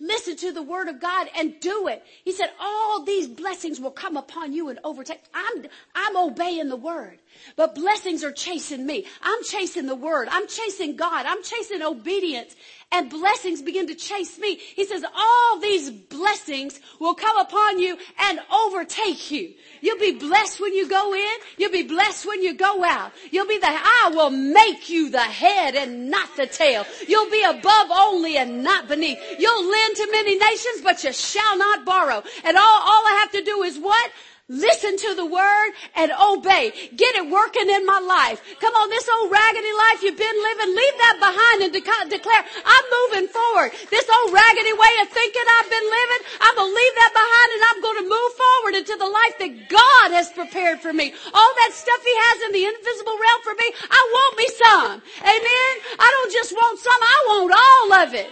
listen 0.00 0.36
to 0.36 0.52
the 0.52 0.62
word 0.62 0.88
of 0.88 1.00
God 1.00 1.28
and 1.36 1.60
do 1.60 1.88
it. 1.88 2.02
He 2.24 2.32
said, 2.32 2.50
all 2.60 3.04
these 3.04 3.28
blessings 3.28 3.80
will 3.80 3.90
come 3.90 4.16
upon 4.16 4.52
you 4.52 4.68
and 4.68 4.78
overtake. 4.84 5.22
I'm, 5.32 5.64
I'm 5.94 6.16
obeying 6.16 6.68
the 6.68 6.76
word. 6.76 7.18
But 7.56 7.74
blessings 7.74 8.24
are 8.24 8.32
chasing 8.32 8.86
me. 8.86 9.06
I'm 9.22 9.42
chasing 9.44 9.86
the 9.86 9.94
word. 9.94 10.28
I'm 10.30 10.46
chasing 10.48 10.96
God. 10.96 11.26
I'm 11.26 11.42
chasing 11.42 11.82
obedience 11.82 12.54
and 12.92 13.08
blessings 13.08 13.62
begin 13.62 13.86
to 13.86 13.94
chase 13.94 14.38
me. 14.38 14.56
He 14.56 14.84
says, 14.84 15.02
all 15.16 15.58
these 15.58 15.90
blessings 15.90 16.78
will 17.00 17.14
come 17.14 17.38
upon 17.38 17.78
you 17.78 17.96
and 18.20 18.38
overtake 18.52 19.30
you. 19.30 19.54
You'll 19.80 19.98
be 19.98 20.12
blessed 20.12 20.60
when 20.60 20.74
you 20.74 20.88
go 20.88 21.14
in. 21.14 21.34
You'll 21.56 21.72
be 21.72 21.82
blessed 21.82 22.26
when 22.26 22.42
you 22.42 22.54
go 22.54 22.84
out. 22.84 23.12
You'll 23.30 23.48
be 23.48 23.58
the, 23.58 23.66
I 23.68 24.12
will 24.14 24.30
make 24.30 24.90
you 24.90 25.10
the 25.10 25.20
head 25.20 25.74
and 25.74 26.10
not 26.10 26.36
the 26.36 26.46
tail. 26.46 26.84
You'll 27.08 27.30
be 27.30 27.42
above 27.42 27.88
only 27.90 28.36
and 28.36 28.62
not 28.62 28.88
beneath. 28.88 29.18
You'll 29.38 29.70
lend 29.70 29.96
to 29.96 30.08
many 30.12 30.38
nations, 30.38 30.82
but 30.84 31.02
you 31.02 31.12
shall 31.12 31.56
not 31.56 31.84
borrow. 31.84 32.22
And 32.44 32.56
all, 32.56 32.62
all 32.62 33.06
I 33.06 33.18
have 33.20 33.32
to 33.32 33.42
do 33.42 33.62
is 33.62 33.78
what? 33.78 34.12
Listen 34.52 34.96
to 34.96 35.14
the 35.16 35.24
word 35.24 35.68
and 35.96 36.12
obey. 36.12 36.72
Get 36.94 37.16
it 37.16 37.26
working 37.28 37.68
in 37.68 37.86
my 37.88 37.98
life. 37.98 38.44
Come 38.60 38.74
on, 38.76 38.92
this 38.92 39.08
old 39.08 39.32
raggedy 39.32 39.72
life 39.72 40.04
you've 40.04 40.20
been 40.20 40.38
living, 40.44 40.76
leave 40.76 40.96
that 41.00 41.16
behind 41.18 41.58
and 41.64 41.72
de- 41.72 42.08
declare, 42.12 42.44
I'm 42.44 42.86
moving 43.00 43.28
forward. 43.32 43.72
This 43.88 44.04
old 44.04 44.30
raggedy 44.32 44.72
way 44.76 44.94
of 45.00 45.08
thinking 45.08 45.46
I've 45.56 45.70
been 45.72 45.88
living, 45.88 46.22
I'm 46.44 46.56
to 46.60 46.68
leave 46.68 46.94
that 47.00 47.12
behind 47.16 47.48
and 47.56 47.62
I'm 47.72 47.80
to 48.02 48.08
move 48.08 48.32
forward 48.34 48.74
into 48.74 48.96
the 48.96 49.06
life 49.08 49.36
that 49.38 49.68
God 49.68 50.12
has 50.12 50.30
prepared 50.30 50.80
for 50.80 50.92
me. 50.92 51.12
All 51.34 51.52
that 51.64 51.72
stuff 51.72 52.00
he 52.04 52.14
has 52.16 52.42
in 52.48 52.52
the 52.52 52.64
invisible 52.66 53.16
realm 53.18 53.40
for 53.42 53.54
me, 53.54 53.68
I 53.90 54.00
want 54.12 54.32
me 54.38 54.46
some. 54.58 54.92
Amen. 55.22 55.72
I 55.98 56.08
don't 56.08 56.32
just 56.32 56.52
want 56.52 56.78
some, 56.78 57.00
I 57.00 57.18
want 57.28 57.52
all 57.52 57.92
of 58.06 58.14
it. 58.14 58.30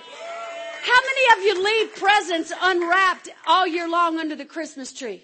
How 0.82 1.00
many 1.00 1.24
of 1.36 1.38
you 1.44 1.64
leave 1.64 1.94
presents 1.94 2.52
unwrapped 2.60 3.28
all 3.46 3.66
year 3.66 3.88
long 3.88 4.18
under 4.18 4.34
the 4.34 4.46
Christmas 4.46 4.92
tree? 4.92 5.22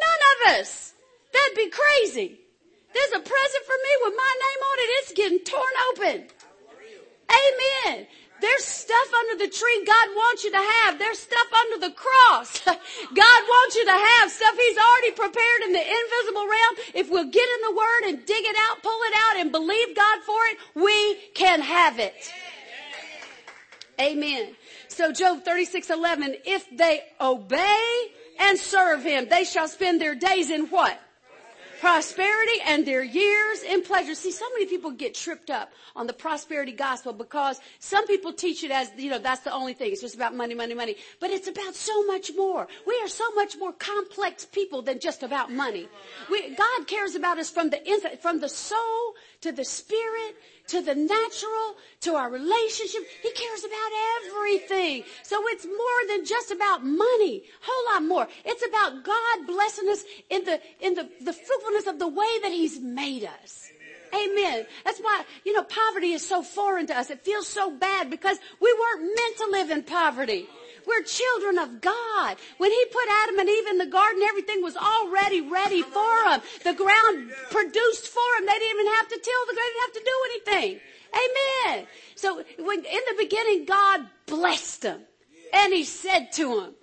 None 0.00 0.20
of 0.32 0.60
us. 0.60 0.94
That'd 1.32 1.56
be 1.56 1.70
crazy. 1.70 2.40
There's 2.92 3.12
a 3.12 3.20
present 3.20 3.64
for 3.66 3.78
me 3.82 3.92
with 4.02 4.14
my 4.16 4.34
name 4.44 4.62
on 4.70 4.76
it. 4.78 4.88
It's 4.98 5.12
getting 5.12 5.40
torn 5.40 5.74
open. 5.90 6.26
Amen. 7.30 8.06
There's 8.40 8.64
stuff 8.64 9.14
under 9.14 9.44
the 9.44 9.50
tree 9.50 9.84
God 9.86 10.08
wants 10.14 10.44
you 10.44 10.50
to 10.50 10.58
have. 10.58 10.98
There's 10.98 11.18
stuff 11.18 11.52
under 11.52 11.88
the 11.88 11.94
cross. 11.94 12.60
God 12.64 12.76
wants 13.48 13.76
you 13.76 13.84
to 13.86 13.92
have 13.92 14.30
stuff 14.30 14.54
He's 14.56 14.76
already 14.76 15.12
prepared 15.12 15.62
in 15.64 15.72
the 15.72 15.80
invisible 15.80 16.46
realm. 16.46 16.74
If 16.94 17.10
we'll 17.10 17.30
get 17.30 17.48
in 17.48 17.60
the 17.62 17.76
Word 17.76 18.02
and 18.08 18.26
dig 18.26 18.44
it 18.44 18.56
out, 18.68 18.82
pull 18.82 19.00
it 19.02 19.14
out, 19.16 19.40
and 19.40 19.50
believe 19.50 19.96
God 19.96 20.18
for 20.26 20.38
it, 20.50 20.58
we 20.74 21.14
can 21.34 21.62
have 21.62 21.98
it. 21.98 22.32
Amen. 24.00 24.54
So 24.88 25.12
Job 25.12 25.44
36, 25.44 25.90
11, 25.90 26.36
if 26.44 26.66
they 26.76 27.04
obey 27.20 28.12
and 28.38 28.58
serve 28.58 29.02
him. 29.02 29.28
They 29.28 29.44
shall 29.44 29.68
spend 29.68 30.00
their 30.00 30.14
days 30.14 30.50
in 30.50 30.66
what? 30.66 31.00
prosperity 31.84 32.60
and 32.66 32.86
their 32.86 33.02
years 33.02 33.62
in 33.62 33.82
pleasure. 33.82 34.14
See, 34.14 34.30
so 34.32 34.46
many 34.54 34.64
people 34.64 34.90
get 34.90 35.14
tripped 35.14 35.50
up 35.50 35.70
on 35.94 36.06
the 36.06 36.14
prosperity 36.14 36.72
gospel 36.72 37.12
because 37.12 37.60
some 37.78 38.06
people 38.06 38.32
teach 38.32 38.64
it 38.64 38.70
as, 38.70 38.90
you 38.96 39.10
know, 39.10 39.18
that's 39.18 39.42
the 39.42 39.52
only 39.52 39.74
thing. 39.74 39.92
It's 39.92 40.00
just 40.00 40.14
about 40.14 40.34
money, 40.34 40.54
money, 40.54 40.72
money. 40.72 40.96
But 41.20 41.28
it's 41.28 41.46
about 41.46 41.74
so 41.74 42.06
much 42.06 42.30
more. 42.34 42.68
We 42.86 42.98
are 43.02 43.08
so 43.08 43.30
much 43.32 43.58
more 43.58 43.72
complex 43.74 44.46
people 44.46 44.80
than 44.80 44.98
just 44.98 45.22
about 45.22 45.52
money. 45.52 45.86
We, 46.30 46.54
God 46.54 46.86
cares 46.86 47.16
about 47.16 47.38
us 47.38 47.50
from 47.50 47.68
the 47.68 47.86
inside, 47.86 48.18
from 48.20 48.40
the 48.40 48.48
soul 48.48 49.14
to 49.42 49.52
the 49.52 49.64
spirit 49.64 50.36
to 50.68 50.80
the 50.80 50.94
natural, 50.94 51.76
to 52.00 52.14
our 52.14 52.30
relationship. 52.30 53.02
He 53.22 53.30
cares 53.32 53.64
about 53.64 53.90
everything. 54.26 55.04
So 55.22 55.42
it's 55.48 55.66
more 55.66 56.08
than 56.08 56.24
just 56.24 56.50
about 56.50 56.84
money. 56.84 57.42
Whole 57.62 57.94
lot 57.94 58.02
more. 58.02 58.28
It's 58.44 58.66
about 58.66 59.04
God 59.04 59.46
blessing 59.46 59.88
us 59.90 60.04
in 60.30 60.44
the, 60.44 60.60
in 60.80 60.94
the, 60.94 61.08
the 61.20 61.32
fruitfulness 61.32 61.86
of 61.86 61.98
the 61.98 62.08
way 62.08 62.40
that 62.42 62.52
He's 62.52 62.80
made 62.80 63.24
us. 63.24 63.70
Amen. 64.14 64.66
That's 64.84 65.00
why, 65.00 65.24
you 65.44 65.52
know, 65.52 65.64
poverty 65.64 66.12
is 66.12 66.26
so 66.26 66.42
foreign 66.42 66.86
to 66.86 66.96
us. 66.96 67.10
It 67.10 67.22
feels 67.22 67.48
so 67.48 67.70
bad 67.70 68.10
because 68.10 68.38
we 68.60 68.72
weren't 68.72 69.02
meant 69.02 69.36
to 69.38 69.48
live 69.50 69.70
in 69.70 69.82
poverty. 69.82 70.46
We're 70.86 71.02
children 71.02 71.58
of 71.58 71.80
God. 71.80 72.36
When 72.58 72.70
He 72.70 72.84
put 72.92 73.04
Adam 73.22 73.38
and 73.38 73.48
Eve 73.48 73.66
in 73.68 73.78
the 73.78 73.86
garden, 73.86 74.22
everything 74.22 74.62
was 74.62 74.76
already 74.76 75.40
ready 75.40 75.82
for 75.82 76.24
them. 76.24 76.40
The 76.62 76.74
ground 76.74 77.30
produced 77.50 78.08
for 78.08 78.22
them. 78.36 78.46
They 78.46 78.58
didn't 78.58 78.80
even 78.80 78.92
have 78.94 79.08
to 79.08 79.18
till 79.18 79.46
the 79.46 79.54
ground. 79.54 79.56
They 79.56 79.72
didn't 79.72 79.82
have 79.82 79.94
to 79.94 80.04
do 80.04 80.16
anything. 80.30 80.80
Amen. 81.14 81.86
So 82.16 82.44
when, 82.58 82.78
in 82.78 83.00
the 83.08 83.14
beginning, 83.18 83.64
God 83.66 84.06
blessed 84.26 84.82
them. 84.82 85.00
And 85.52 85.72
He 85.72 85.84
said 85.84 86.32
to 86.32 86.60
them, 86.60 86.74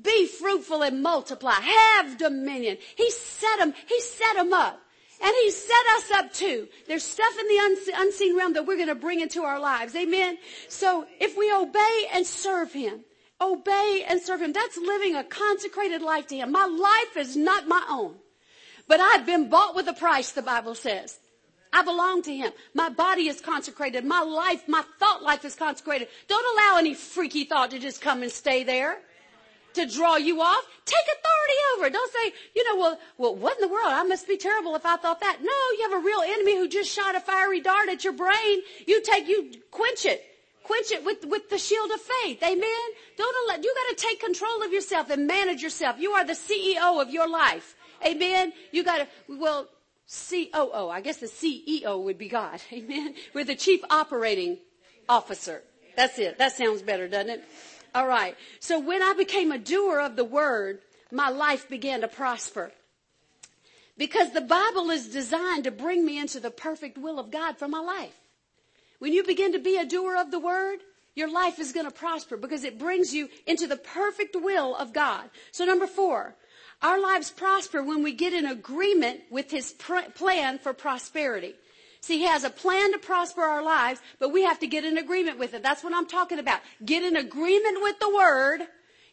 be 0.00 0.26
fruitful 0.26 0.82
and 0.82 1.02
multiply. 1.02 1.54
Have 1.54 2.18
dominion. 2.18 2.78
He 2.96 3.10
set 3.10 3.58
them, 3.58 3.74
He 3.86 4.00
set 4.00 4.36
them 4.36 4.52
up. 4.52 4.80
And 5.20 5.34
He 5.42 5.50
set 5.50 5.86
us 5.96 6.10
up 6.12 6.32
too. 6.32 6.68
There's 6.86 7.02
stuff 7.02 7.36
in 7.38 7.48
the 7.48 7.92
unseen 7.96 8.36
realm 8.36 8.52
that 8.52 8.66
we're 8.66 8.76
going 8.76 8.88
to 8.88 8.94
bring 8.94 9.20
into 9.20 9.42
our 9.42 9.58
lives. 9.58 9.96
Amen. 9.96 10.38
So 10.68 11.06
if 11.18 11.36
we 11.36 11.52
obey 11.52 12.06
and 12.12 12.24
serve 12.24 12.72
Him, 12.72 13.00
obey 13.40 14.04
and 14.08 14.20
serve 14.20 14.42
him. 14.42 14.52
That's 14.52 14.76
living 14.76 15.14
a 15.14 15.24
consecrated 15.24 16.02
life 16.02 16.26
to 16.28 16.36
him. 16.36 16.52
My 16.52 16.66
life 16.66 17.16
is 17.16 17.36
not 17.36 17.68
my 17.68 17.84
own, 17.88 18.16
but 18.86 19.00
I've 19.00 19.26
been 19.26 19.48
bought 19.48 19.74
with 19.74 19.88
a 19.88 19.92
price, 19.92 20.32
the 20.32 20.42
Bible 20.42 20.74
says. 20.74 21.18
I 21.72 21.82
belong 21.82 22.22
to 22.22 22.34
him. 22.34 22.52
My 22.72 22.88
body 22.88 23.28
is 23.28 23.40
consecrated. 23.40 24.04
My 24.04 24.22
life, 24.22 24.66
my 24.68 24.82
thought 24.98 25.22
life 25.22 25.44
is 25.44 25.54
consecrated. 25.54 26.08
Don't 26.26 26.58
allow 26.58 26.78
any 26.78 26.94
freaky 26.94 27.44
thought 27.44 27.70
to 27.72 27.78
just 27.78 28.00
come 28.00 28.22
and 28.22 28.32
stay 28.32 28.64
there 28.64 28.98
to 29.74 29.86
draw 29.86 30.16
you 30.16 30.40
off. 30.40 30.64
Take 30.84 31.04
authority 31.04 31.58
over 31.74 31.86
it. 31.86 31.92
Don't 31.92 32.12
say, 32.12 32.32
you 32.56 32.64
know, 32.64 32.80
well, 32.80 32.98
well, 33.18 33.36
what 33.36 33.56
in 33.56 33.60
the 33.60 33.72
world? 33.72 33.88
I 33.88 34.02
must 34.02 34.26
be 34.26 34.36
terrible 34.36 34.74
if 34.76 34.86
I 34.86 34.96
thought 34.96 35.20
that. 35.20 35.38
No, 35.42 35.76
you 35.76 35.90
have 35.90 36.00
a 36.00 36.04
real 36.04 36.22
enemy 36.22 36.56
who 36.56 36.68
just 36.68 36.90
shot 36.90 37.14
a 37.14 37.20
fiery 37.20 37.60
dart 37.60 37.88
at 37.88 38.02
your 38.02 38.14
brain. 38.14 38.62
You 38.86 39.02
take, 39.02 39.28
you 39.28 39.52
quench 39.70 40.06
it. 40.06 40.24
Quench 40.68 40.92
it 40.92 41.02
with, 41.02 41.24
with 41.24 41.48
the 41.48 41.56
shield 41.56 41.90
of 41.90 42.00
faith. 42.00 42.42
Amen. 42.42 42.88
Don't 43.16 43.36
allow, 43.48 43.56
you 43.56 43.74
gotta 43.74 43.96
take 43.96 44.20
control 44.20 44.62
of 44.62 44.70
yourself 44.70 45.08
and 45.08 45.26
manage 45.26 45.62
yourself. 45.62 45.96
You 45.98 46.10
are 46.12 46.26
the 46.26 46.34
CEO 46.34 47.00
of 47.00 47.08
your 47.08 47.26
life. 47.26 47.74
Amen. 48.04 48.52
You 48.70 48.84
gotta, 48.84 49.08
well, 49.28 49.66
COO. 50.06 50.90
I 50.90 51.00
guess 51.00 51.16
the 51.16 51.26
CEO 51.26 52.02
would 52.02 52.18
be 52.18 52.28
God. 52.28 52.60
Amen. 52.72 53.14
We're 53.32 53.46
the 53.46 53.54
chief 53.54 53.80
operating 53.88 54.58
officer. 55.08 55.62
That's 55.96 56.18
it. 56.18 56.36
That 56.36 56.52
sounds 56.52 56.82
better, 56.82 57.08
doesn't 57.08 57.30
it? 57.30 57.44
All 57.94 58.06
right. 58.06 58.36
So 58.60 58.78
when 58.78 59.02
I 59.02 59.14
became 59.14 59.50
a 59.50 59.58
doer 59.58 60.00
of 60.00 60.16
the 60.16 60.24
word, 60.24 60.80
my 61.10 61.30
life 61.30 61.66
began 61.70 62.02
to 62.02 62.08
prosper. 62.08 62.72
Because 63.96 64.32
the 64.32 64.42
Bible 64.42 64.90
is 64.90 65.08
designed 65.08 65.64
to 65.64 65.70
bring 65.70 66.04
me 66.04 66.18
into 66.18 66.40
the 66.40 66.50
perfect 66.50 66.98
will 66.98 67.18
of 67.18 67.30
God 67.30 67.56
for 67.56 67.68
my 67.68 67.80
life. 67.80 68.14
When 68.98 69.12
you 69.12 69.22
begin 69.24 69.52
to 69.52 69.58
be 69.58 69.76
a 69.76 69.86
doer 69.86 70.16
of 70.16 70.30
the 70.30 70.38
word, 70.38 70.80
your 71.14 71.30
life 71.30 71.58
is 71.58 71.72
going 71.72 71.86
to 71.86 71.92
prosper 71.92 72.36
because 72.36 72.64
it 72.64 72.78
brings 72.78 73.12
you 73.12 73.28
into 73.46 73.66
the 73.66 73.76
perfect 73.76 74.36
will 74.36 74.76
of 74.76 74.92
God. 74.92 75.30
So 75.52 75.64
number 75.64 75.86
four, 75.86 76.34
our 76.82 77.00
lives 77.00 77.30
prosper 77.30 77.82
when 77.82 78.02
we 78.02 78.12
get 78.12 78.32
in 78.32 78.46
agreement 78.46 79.22
with 79.30 79.50
his 79.50 79.72
pr- 79.72 80.10
plan 80.14 80.58
for 80.58 80.72
prosperity. 80.72 81.54
See, 82.00 82.18
he 82.18 82.24
has 82.26 82.44
a 82.44 82.50
plan 82.50 82.92
to 82.92 82.98
prosper 82.98 83.42
our 83.42 83.62
lives, 83.62 84.00
but 84.20 84.32
we 84.32 84.44
have 84.44 84.60
to 84.60 84.68
get 84.68 84.84
in 84.84 84.98
agreement 84.98 85.38
with 85.38 85.54
it. 85.54 85.62
That's 85.62 85.82
what 85.82 85.92
I'm 85.92 86.06
talking 86.06 86.38
about. 86.38 86.60
Get 86.84 87.02
in 87.02 87.16
agreement 87.16 87.82
with 87.82 87.98
the 87.98 88.14
word 88.14 88.60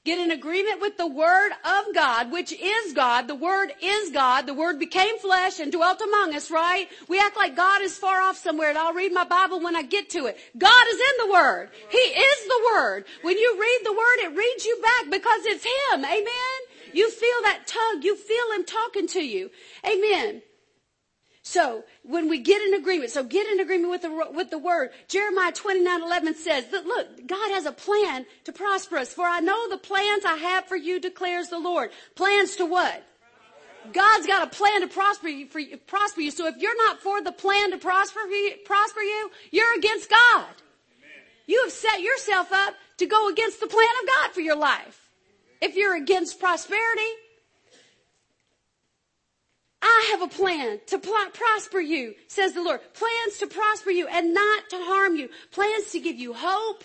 Get 0.05 0.19
in 0.19 0.29
agreement 0.29 0.81
with 0.81 0.97
the 0.97 1.07
Word 1.07 1.51
of 1.63 1.95
God, 1.95 2.31
which 2.31 2.53
is 2.53 2.93
God. 2.93 3.27
The 3.27 3.33
Word 3.33 3.73
is 3.81 4.11
God. 4.11 4.45
The 4.45 4.53
Word 4.53 4.77
became 4.77 5.17
flesh 5.17 5.59
and 5.59 5.71
dwelt 5.71 5.99
among 5.99 6.35
us, 6.35 6.51
right? 6.51 6.87
We 7.07 7.19
act 7.19 7.35
like 7.35 7.55
God 7.55 7.81
is 7.81 7.97
far 7.97 8.21
off 8.21 8.37
somewhere 8.37 8.69
and 8.69 8.77
I'll 8.77 8.93
read 8.93 9.13
my 9.13 9.23
Bible 9.23 9.59
when 9.61 9.75
I 9.75 9.81
get 9.81 10.11
to 10.11 10.27
it. 10.27 10.37
God 10.55 10.85
is 10.91 10.99
in 10.99 11.27
the 11.27 11.33
Word. 11.33 11.71
He 11.89 11.97
is 11.97 12.47
the 12.47 12.61
Word. 12.71 13.05
When 13.23 13.35
you 13.35 13.57
read 13.59 13.79
the 13.83 13.93
Word, 13.93 14.17
it 14.19 14.37
reads 14.37 14.65
you 14.65 14.79
back 14.79 15.09
because 15.09 15.41
it's 15.45 15.65
Him. 15.65 16.05
Amen? 16.05 16.59
You 16.93 17.09
feel 17.09 17.41
that 17.41 17.65
tug. 17.65 18.03
You 18.03 18.15
feel 18.15 18.51
Him 18.53 18.63
talking 18.63 19.07
to 19.07 19.21
you. 19.21 19.49
Amen. 19.83 20.43
So 21.47 21.83
when 22.01 22.27
we 22.27 22.39
get 22.39 22.59
in 22.63 22.73
agreement, 22.73 23.11
so 23.11 23.23
get 23.23 23.45
in 23.47 23.59
agreement 23.59 23.91
with 23.91 24.01
the, 24.01 24.31
with 24.33 24.49
the 24.49 24.57
word. 24.57 24.89
Jeremiah 25.07 25.51
29, 25.51 26.01
11 26.01 26.33
says 26.33 26.65
that 26.71 26.87
look, 26.87 27.27
God 27.27 27.51
has 27.51 27.67
a 27.67 27.71
plan 27.71 28.25
to 28.45 28.51
prosper 28.51 28.97
us. 28.97 29.13
For 29.13 29.25
I 29.25 29.41
know 29.41 29.69
the 29.69 29.77
plans 29.77 30.25
I 30.25 30.37
have 30.37 30.65
for 30.65 30.75
you 30.75 30.99
declares 30.99 31.49
the 31.49 31.59
Lord. 31.59 31.91
Plans 32.15 32.55
to 32.55 32.65
what? 32.65 33.03
God's 33.93 34.25
got 34.25 34.47
a 34.47 34.49
plan 34.49 34.81
to 34.81 34.87
prosper 34.87 35.27
you, 35.27 35.45
for, 35.45 35.61
prosper 35.85 36.21
you. 36.21 36.31
So 36.31 36.47
if 36.47 36.57
you're 36.57 36.75
not 36.77 36.99
for 37.01 37.21
the 37.21 37.31
plan 37.31 37.69
to 37.71 37.77
prosper 37.77 38.21
you, 38.21 38.55
prosper 38.65 39.01
you, 39.01 39.29
you're 39.51 39.77
against 39.77 40.09
God. 40.09 40.47
You 41.45 41.61
have 41.63 41.71
set 41.71 42.01
yourself 42.01 42.51
up 42.51 42.73
to 42.97 43.05
go 43.05 43.29
against 43.29 43.59
the 43.59 43.67
plan 43.67 43.87
of 44.01 44.07
God 44.07 44.31
for 44.31 44.41
your 44.41 44.57
life. 44.57 45.11
If 45.61 45.75
you're 45.75 45.95
against 45.95 46.39
prosperity, 46.39 47.11
I 49.87 50.07
have 50.11 50.23
a 50.23 50.27
plan 50.27 50.79
to 50.87 50.97
pl- 50.97 51.29
prosper 51.31 51.79
you, 51.79 52.15
says 52.27 52.53
the 52.53 52.63
Lord. 52.63 52.79
Plans 52.95 53.37
to 53.37 53.45
prosper 53.45 53.91
you 53.91 54.07
and 54.07 54.33
not 54.33 54.67
to 54.71 54.77
harm 54.77 55.15
you. 55.15 55.29
Plans 55.51 55.91
to 55.91 55.99
give 55.99 56.15
you 56.15 56.33
hope 56.33 56.83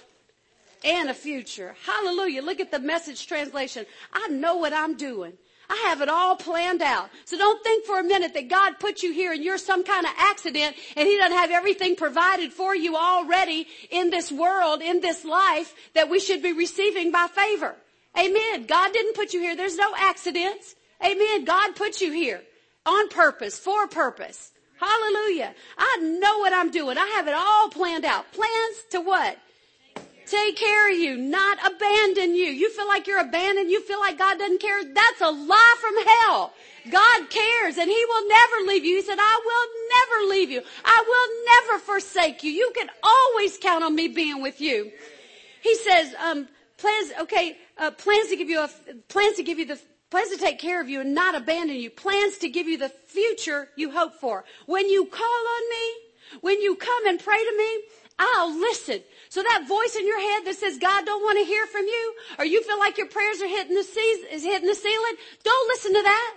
and 0.84 1.08
a 1.08 1.14
future. 1.14 1.74
Hallelujah. 1.86 2.42
Look 2.42 2.60
at 2.60 2.70
the 2.70 2.78
message 2.78 3.26
translation. 3.26 3.86
I 4.12 4.28
know 4.28 4.56
what 4.56 4.74
I'm 4.74 4.98
doing. 4.98 5.32
I 5.70 5.76
have 5.86 6.02
it 6.02 6.10
all 6.10 6.36
planned 6.36 6.82
out. 6.82 7.08
So 7.24 7.38
don't 7.38 7.62
think 7.64 7.86
for 7.86 7.98
a 7.98 8.04
minute 8.04 8.34
that 8.34 8.48
God 8.48 8.78
put 8.78 9.02
you 9.02 9.14
here 9.14 9.32
and 9.32 9.42
you're 9.42 9.56
some 9.56 9.82
kind 9.82 10.04
of 10.04 10.12
accident 10.18 10.76
and 10.94 11.08
He 11.08 11.16
doesn't 11.16 11.38
have 11.38 11.50
everything 11.50 11.96
provided 11.96 12.52
for 12.52 12.76
you 12.76 12.96
already 12.96 13.66
in 13.90 14.10
this 14.10 14.30
world, 14.30 14.82
in 14.82 15.00
this 15.00 15.24
life 15.24 15.74
that 15.94 16.10
we 16.10 16.20
should 16.20 16.42
be 16.42 16.52
receiving 16.52 17.12
by 17.12 17.28
favor. 17.28 17.76
Amen. 18.18 18.66
God 18.66 18.92
didn't 18.92 19.14
put 19.14 19.32
you 19.32 19.40
here. 19.40 19.56
There's 19.56 19.76
no 19.76 19.94
accidents. 19.96 20.74
Amen. 21.02 21.46
God 21.46 21.76
put 21.76 22.02
you 22.02 22.12
here 22.12 22.42
on 22.86 23.08
purpose, 23.08 23.58
for 23.58 23.84
a 23.84 23.88
purpose. 23.88 24.52
Hallelujah. 24.78 25.54
I 25.76 25.98
know 26.00 26.38
what 26.38 26.52
I'm 26.52 26.70
doing. 26.70 26.96
I 26.96 27.06
have 27.16 27.28
it 27.28 27.34
all 27.34 27.68
planned 27.68 28.04
out. 28.04 28.32
Plans 28.32 28.84
to 28.90 29.00
what? 29.00 29.36
take 30.30 30.56
care 30.56 30.92
of 30.92 30.98
you, 30.98 31.16
not 31.16 31.58
abandon 31.66 32.34
you. 32.34 32.46
You 32.46 32.70
feel 32.70 32.86
like 32.86 33.06
you're 33.06 33.20
abandoned, 33.20 33.70
you 33.70 33.80
feel 33.82 33.98
like 33.98 34.18
God 34.18 34.38
doesn't 34.38 34.60
care. 34.60 34.82
That's 34.84 35.20
a 35.20 35.30
lie 35.30 35.76
from 35.80 36.06
hell. 36.06 36.52
God 36.90 37.30
cares 37.30 37.76
and 37.76 37.90
He 37.90 38.04
will 38.08 38.28
never 38.28 38.66
leave 38.68 38.84
you. 38.84 38.96
He 38.96 39.02
said, 39.02 39.18
I 39.18 39.40
will 39.44 39.66
never 39.96 40.30
leave 40.30 40.50
you. 40.50 40.62
I 40.84 41.04
will 41.06 41.74
never 41.74 41.84
forsake 41.84 42.42
you. 42.42 42.52
You 42.52 42.72
can 42.74 42.88
always 43.02 43.58
count 43.58 43.84
on 43.84 43.94
me 43.94 44.08
being 44.08 44.40
with 44.40 44.60
you. 44.60 44.90
He 45.62 45.74
says, 45.74 46.14
um, 46.24 46.48
plans, 46.78 47.12
okay, 47.20 47.58
uh, 47.76 47.90
plans 47.90 48.28
to 48.28 48.36
give 48.36 48.48
you 48.48 48.60
a, 48.60 48.70
plans 49.08 49.36
to 49.36 49.42
give 49.42 49.58
you 49.58 49.66
the, 49.66 49.78
plans 50.10 50.30
to 50.30 50.36
take 50.36 50.58
care 50.58 50.80
of 50.80 50.88
you 50.88 51.00
and 51.00 51.14
not 51.14 51.34
abandon 51.34 51.76
you. 51.76 51.90
Plans 51.90 52.38
to 52.38 52.48
give 52.48 52.68
you 52.68 52.76
the 52.76 52.88
future 52.88 53.68
you 53.76 53.90
hope 53.90 54.14
for. 54.14 54.44
When 54.66 54.88
you 54.88 55.06
call 55.06 55.24
on 55.24 55.70
me, 55.70 56.38
when 56.40 56.60
you 56.60 56.76
come 56.76 57.06
and 57.06 57.18
pray 57.18 57.38
to 57.38 57.56
me, 57.56 57.84
I'll 58.18 58.58
listen. 58.58 59.00
So 59.30 59.42
that 59.42 59.66
voice 59.66 59.96
in 59.96 60.06
your 60.06 60.20
head 60.20 60.44
that 60.44 60.56
says 60.56 60.78
God 60.78 61.06
don't 61.06 61.22
want 61.22 61.38
to 61.38 61.44
hear 61.44 61.66
from 61.66 61.86
you, 61.86 62.14
or 62.38 62.44
you 62.44 62.62
feel 62.62 62.78
like 62.78 62.98
your 62.98 63.06
prayers 63.06 63.40
are 63.40 63.48
hitting 63.48 63.74
the, 63.74 63.84
seas, 63.84 64.18
is 64.30 64.44
hitting 64.44 64.68
the 64.68 64.74
ceiling, 64.74 65.14
don't 65.42 65.68
listen 65.68 65.94
to 65.94 66.02
that. 66.02 66.34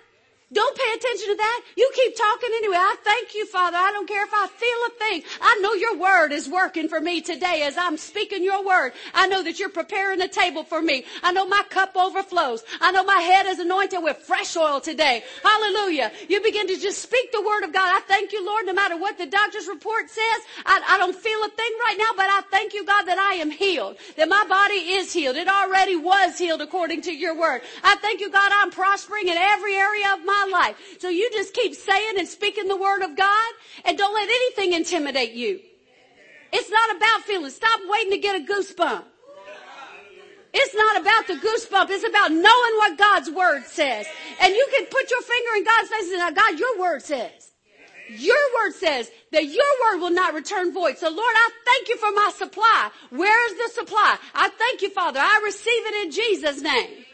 Don't 0.54 0.78
pay 0.78 0.93
attention 0.95 1.30
to 1.30 1.36
that. 1.36 1.62
You 1.76 1.91
keep 1.95 2.16
talking 2.16 2.49
anyway. 2.58 2.78
I 2.78 2.95
thank 3.04 3.34
you, 3.34 3.45
Father. 3.47 3.78
I 3.78 3.91
don't 3.91 4.08
care 4.08 4.24
if 4.24 4.34
I 4.34 4.47
feel 4.47 4.78
a 4.88 4.89
thing. 4.99 5.24
I 5.41 5.60
know 5.62 5.74
your 5.74 5.97
word 5.97 6.32
is 6.32 6.47
working 6.47 6.88
for 6.88 7.01
me 7.01 7.22
today 7.22 7.64
as 7.64 7.76
I'm 7.76 7.97
speaking 7.97 8.43
your 8.43 8.64
word. 8.64 8.93
I 9.14 9.28
know 9.28 9.41
that 9.41 9.60
you're 9.60 9.70
preparing 9.70 10.22
a 10.22 10.28
table 10.28 10.64
for 10.64 10.82
me. 10.82 11.06
I 11.24 11.32
know 11.32 11.47
my 11.47 11.64
cup 11.70 11.95
overflows. 11.95 12.64
I 12.80 12.91
know 12.91 13.04
my 13.04 13.18
head 13.18 13.47
is 13.47 13.60
anointed 13.60 14.04
with 14.04 14.18
fresh 14.18 14.56
oil 14.56 14.80
today. 14.80 15.24
Hallelujah. 15.41 16.12
You 16.30 16.41
begin 16.41 16.68
to 16.68 16.78
just 16.78 17.01
speak 17.01 17.32
the 17.32 17.41
word 17.41 17.64
of 17.64 17.74
God. 17.74 17.89
I 17.89 18.01
thank 18.01 18.32
you, 18.32 18.45
Lord, 18.45 18.66
no 18.66 18.74
matter 18.74 18.97
what 18.97 19.18
the 19.18 19.26
doctor's 19.26 19.68
report 19.68 20.10
says. 20.10 20.41
I, 20.66 20.82
I 20.88 20.97
don't 20.99 21.16
feel 21.16 21.43
a 21.43 21.49
thing 21.49 21.72
right 21.86 21.97
now, 21.97 22.12
but 22.16 22.28
I 22.30 22.41
thank 22.51 22.74
you, 22.74 22.86
God, 22.86 23.04
that 23.04 23.18
I 23.18 23.36
am 23.36 23.49
healed. 23.49 23.97
That 24.18 24.30
my 24.30 24.45
body 24.47 24.76
is 24.76 25.12
healed. 25.12 25.36
It 25.36 25.47
already 25.47 25.95
was 25.95 26.38
healed 26.38 26.62
according 26.62 27.01
to 27.04 27.12
your 27.12 27.36
word. 27.36 27.62
I 27.84 27.95
thank 27.95 28.22
you, 28.22 28.30
God, 28.30 28.51
I'm 28.54 28.70
prospering 28.70 29.28
in 29.28 29.38
every 29.38 29.76
area 29.76 30.14
of 30.14 30.24
my 30.24 30.42
life. 30.51 30.75
So 30.99 31.09
you 31.09 31.29
just 31.31 31.53
keep 31.53 31.75
saying 31.75 32.15
and 32.17 32.27
speaking 32.27 32.67
the 32.67 32.77
word 32.77 33.01
of 33.01 33.15
God 33.15 33.53
and 33.85 33.97
don't 33.97 34.13
let 34.13 34.27
anything 34.27 34.73
intimidate 34.73 35.33
you. 35.33 35.59
It's 36.51 36.69
not 36.69 36.95
about 36.95 37.21
feelings. 37.21 37.55
Stop 37.55 37.81
waiting 37.89 38.11
to 38.11 38.17
get 38.19 38.35
a 38.41 38.45
goosebump. 38.45 39.05
It's 40.53 40.75
not 40.75 41.01
about 41.01 41.27
the 41.27 41.33
goosebump. 41.33 41.89
It's 41.89 42.07
about 42.07 42.31
knowing 42.31 42.43
what 42.77 42.97
God's 42.97 43.31
word 43.31 43.63
says. 43.65 44.05
And 44.39 44.53
you 44.53 44.67
can 44.75 44.85
put 44.85 45.09
your 45.09 45.21
finger 45.23 45.57
in 45.57 45.63
God's 45.63 45.89
face 45.89 46.11
and 46.11 46.21
say, 46.21 46.33
God, 46.33 46.59
your 46.59 46.79
word 46.79 47.01
says. 47.01 47.51
Your 48.09 48.37
word 48.55 48.73
says 48.73 49.09
that 49.31 49.45
your 49.45 49.65
word 49.83 49.99
will 49.99 50.11
not 50.11 50.35
return 50.35 50.71
void. 50.71 50.97
So 50.99 51.09
Lord, 51.09 51.33
I 51.35 51.49
thank 51.65 51.89
you 51.89 51.97
for 51.97 52.11
my 52.11 52.31
supply. 52.35 52.91
Where 53.09 53.51
is 53.51 53.57
the 53.57 53.81
supply? 53.81 54.17
I 54.35 54.49
thank 54.49 54.83
you, 54.83 54.91
Father. 54.91 55.19
I 55.19 55.41
receive 55.43 55.85
it 55.87 56.05
in 56.05 56.11
Jesus' 56.11 56.61
name. 56.61 57.05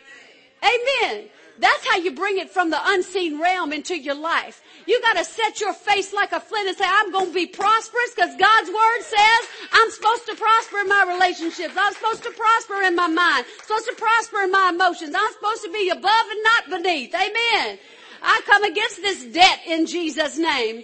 Amen. 0.61 1.29
That's 1.59 1.87
how 1.87 1.97
you 1.97 2.11
bring 2.11 2.37
it 2.37 2.49
from 2.49 2.69
the 2.69 2.79
unseen 2.81 3.41
realm 3.41 3.73
into 3.73 3.97
your 3.97 4.15
life. 4.15 4.61
You 4.87 4.99
gotta 5.01 5.25
set 5.25 5.59
your 5.59 5.73
face 5.73 6.13
like 6.13 6.31
a 6.31 6.39
flint 6.39 6.69
and 6.69 6.77
say, 6.77 6.85
I'm 6.87 7.11
gonna 7.11 7.31
be 7.31 7.47
prosperous 7.47 8.13
because 8.15 8.35
God's 8.37 8.69
word 8.69 9.01
says 9.01 9.49
I'm 9.73 9.91
supposed 9.91 10.25
to 10.27 10.35
prosper 10.35 10.79
in 10.79 10.87
my 10.87 11.05
relationships. 11.13 11.75
I'm 11.77 11.93
supposed 11.93 12.23
to 12.23 12.31
prosper 12.31 12.81
in 12.83 12.95
my 12.95 13.07
mind. 13.07 13.45
I'm 13.45 13.63
supposed 13.63 13.87
to 13.87 13.95
prosper 13.95 14.41
in 14.41 14.51
my 14.51 14.71
emotions. 14.73 15.13
I'm 15.17 15.33
supposed 15.33 15.63
to 15.63 15.71
be 15.71 15.89
above 15.89 16.25
and 16.31 16.43
not 16.43 16.81
beneath. 16.81 17.13
Amen. 17.13 17.77
I 18.21 18.41
come 18.45 18.63
against 18.63 18.97
this 18.97 19.25
debt 19.25 19.59
in 19.67 19.85
Jesus' 19.85 20.37
name. 20.37 20.83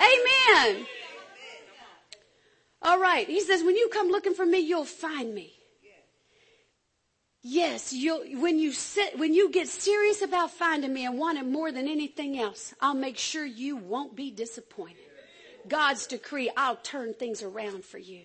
Amen. 0.00 0.86
All 2.82 2.98
right. 2.98 3.26
He 3.26 3.40
says, 3.40 3.62
when 3.62 3.76
you 3.76 3.88
come 3.88 4.08
looking 4.08 4.34
for 4.34 4.46
me, 4.46 4.60
you'll 4.60 4.84
find 4.84 5.34
me. 5.34 5.59
Yes, 7.42 7.94
when 8.34 8.58
you 8.58 8.72
sit, 8.72 9.18
when 9.18 9.32
you 9.32 9.50
get 9.50 9.66
serious 9.68 10.20
about 10.20 10.50
finding 10.50 10.92
me 10.92 11.06
and 11.06 11.18
want 11.18 11.38
it 11.38 11.46
more 11.46 11.72
than 11.72 11.88
anything 11.88 12.38
else, 12.38 12.74
I'll 12.80 12.94
make 12.94 13.16
sure 13.16 13.46
you 13.46 13.76
won't 13.76 14.14
be 14.14 14.30
disappointed. 14.30 14.98
God's 15.66 16.06
decree, 16.06 16.50
I'll 16.56 16.76
turn 16.76 17.14
things 17.14 17.42
around 17.42 17.84
for 17.84 17.98
you. 17.98 18.22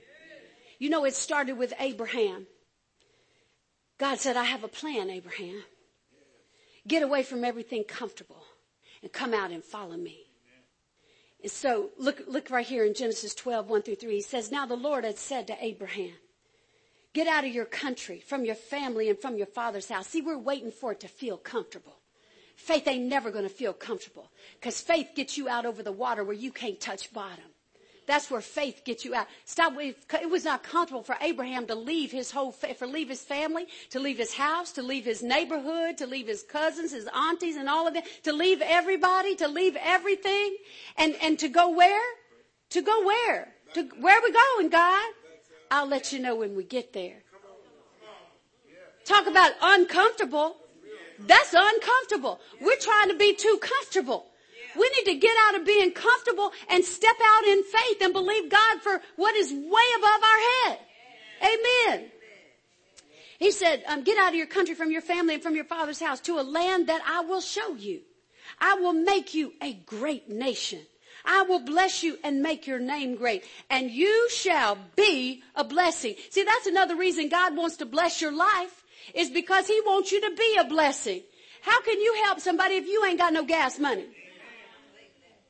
You 0.79 0.89
know, 0.89 1.05
it 1.05 1.15
started 1.15 1.57
with 1.57 1.73
Abraham. 1.79 2.47
God 3.97 4.19
said, 4.19 4.35
I 4.35 4.43
have 4.43 4.65
a 4.65 4.69
plan, 4.69 5.09
Abraham. 5.09 5.63
Get 6.85 7.01
away 7.01 7.23
from 7.23 7.45
everything 7.45 7.85
comfortable 7.85 8.43
and 9.01 9.11
come 9.11 9.33
out 9.33 9.51
and 9.51 9.63
follow 9.63 9.95
me. 9.95 10.25
And 11.41 11.51
so 11.51 11.91
look, 11.97 12.21
look 12.27 12.49
right 12.49 12.65
here 12.65 12.83
in 12.83 12.93
Genesis 12.93 13.33
12, 13.33 13.69
1 13.69 13.81
through 13.83 13.95
3. 13.95 14.15
He 14.15 14.21
says, 14.21 14.51
Now 14.51 14.65
the 14.65 14.75
Lord 14.75 15.05
had 15.05 15.17
said 15.17 15.47
to 15.47 15.63
Abraham, 15.63 16.13
Get 17.15 17.27
out 17.27 17.45
of 17.45 17.55
your 17.55 17.63
country, 17.63 18.19
from 18.19 18.43
your 18.43 18.55
family, 18.55 19.09
and 19.09 19.17
from 19.17 19.37
your 19.37 19.47
father's 19.47 19.87
house. 19.87 20.07
See, 20.07 20.19
we're 20.19 20.37
waiting 20.37 20.69
for 20.69 20.91
it 20.91 20.99
to 20.99 21.07
feel 21.07 21.37
comfortable. 21.37 21.95
Faith 22.57 22.89
ain't 22.89 23.05
never 23.05 23.31
going 23.31 23.45
to 23.45 23.49
feel 23.49 23.71
comfortable 23.71 24.31
because 24.59 24.81
faith 24.81 25.11
gets 25.15 25.37
you 25.37 25.47
out 25.47 25.65
over 25.65 25.81
the 25.81 25.93
water 25.93 26.25
where 26.25 26.35
you 26.35 26.51
can't 26.51 26.77
touch 26.77 27.13
bottom. 27.13 27.45
That's 28.05 28.29
where 28.29 28.41
faith 28.41 28.81
gets 28.83 29.05
you 29.05 29.15
out. 29.15 29.27
Stop. 29.45 29.75
It 29.79 30.29
was 30.29 30.43
not 30.43 30.63
comfortable 30.63 31.03
for 31.03 31.15
Abraham 31.21 31.65
to 31.67 31.75
leave 31.75 32.11
his 32.11 32.31
whole, 32.31 32.51
for 32.51 32.85
leave 32.85 33.07
his 33.07 33.21
family, 33.21 33.67
to 33.91 34.01
leave 34.01 34.17
his 34.17 34.33
house, 34.33 34.73
to 34.73 34.83
leave 34.83 35.05
his 35.05 35.23
neighborhood, 35.23 35.97
to 35.99 36.07
leave 36.07 36.27
his 36.27 36.43
cousins, 36.43 36.91
his 36.91 37.07
aunties, 37.15 37.55
and 37.55 37.69
all 37.69 37.87
of 37.87 37.93
them, 37.93 38.03
to 38.23 38.33
leave 38.33 38.61
everybody, 38.61 39.35
to 39.37 39.47
leave 39.47 39.77
everything, 39.81 40.57
and 40.97 41.15
and 41.21 41.39
to 41.39 41.47
go 41.47 41.69
where? 41.69 42.03
To 42.71 42.81
go 42.81 43.05
where? 43.05 43.53
To 43.75 43.83
where 44.01 44.17
are 44.17 44.21
we 44.21 44.33
going, 44.33 44.69
God? 44.69 45.13
I'll 45.75 45.87
let 45.87 46.13
you 46.13 46.19
know 46.19 46.37
when 46.37 46.55
we 46.55 46.63
get 46.63 46.93
there. 46.93 47.17
Talk 49.03 49.27
about 49.27 49.51
uncomfortable. 49.61 50.55
That's 51.19 51.53
uncomfortable. 51.53 52.39
We're 52.61 52.77
trying 52.77 53.09
to 53.09 53.17
be 53.17 53.35
too 53.35 53.59
comfortable. 53.61 54.25
We 54.77 54.89
need 54.95 55.11
to 55.11 55.19
get 55.19 55.35
out 55.47 55.59
of 55.59 55.65
being 55.65 55.91
comfortable 55.91 56.53
and 56.69 56.81
step 56.85 57.17
out 57.21 57.43
in 57.43 57.61
faith 57.63 57.97
and 58.01 58.13
believe 58.13 58.49
God 58.49 58.81
for 58.83 59.01
what 59.17 59.35
is 59.35 59.51
way 59.51 59.87
above 59.97 60.21
our 60.23 60.39
head. 60.69 60.79
Amen. 61.43 62.11
He 63.37 63.51
said, 63.51 63.83
um, 63.85 64.03
get 64.05 64.17
out 64.17 64.29
of 64.29 64.35
your 64.35 64.47
country 64.47 64.75
from 64.75 64.91
your 64.91 65.01
family 65.01 65.33
and 65.33 65.43
from 65.43 65.55
your 65.55 65.65
father's 65.65 65.99
house 65.99 66.21
to 66.21 66.39
a 66.39 66.41
land 66.41 66.87
that 66.87 67.01
I 67.05 67.19
will 67.19 67.41
show 67.41 67.75
you. 67.75 67.99
I 68.61 68.75
will 68.75 68.93
make 68.93 69.33
you 69.33 69.51
a 69.61 69.73
great 69.73 70.29
nation. 70.29 70.79
I 71.25 71.43
will 71.43 71.59
bless 71.59 72.03
you 72.03 72.17
and 72.23 72.41
make 72.41 72.67
your 72.67 72.79
name 72.79 73.15
great 73.15 73.43
and 73.69 73.91
you 73.91 74.29
shall 74.29 74.77
be 74.95 75.43
a 75.55 75.63
blessing. 75.63 76.15
See, 76.29 76.43
that's 76.43 76.67
another 76.67 76.95
reason 76.95 77.29
God 77.29 77.55
wants 77.55 77.77
to 77.77 77.85
bless 77.85 78.21
your 78.21 78.31
life 78.31 78.83
is 79.13 79.29
because 79.29 79.67
he 79.67 79.81
wants 79.85 80.11
you 80.11 80.21
to 80.21 80.35
be 80.35 80.57
a 80.59 80.65
blessing. 80.65 81.21
How 81.61 81.81
can 81.81 81.99
you 81.99 82.21
help 82.25 82.39
somebody 82.39 82.75
if 82.75 82.87
you 82.87 83.03
ain't 83.05 83.19
got 83.19 83.33
no 83.33 83.43
gas 83.43 83.79
money? 83.79 84.05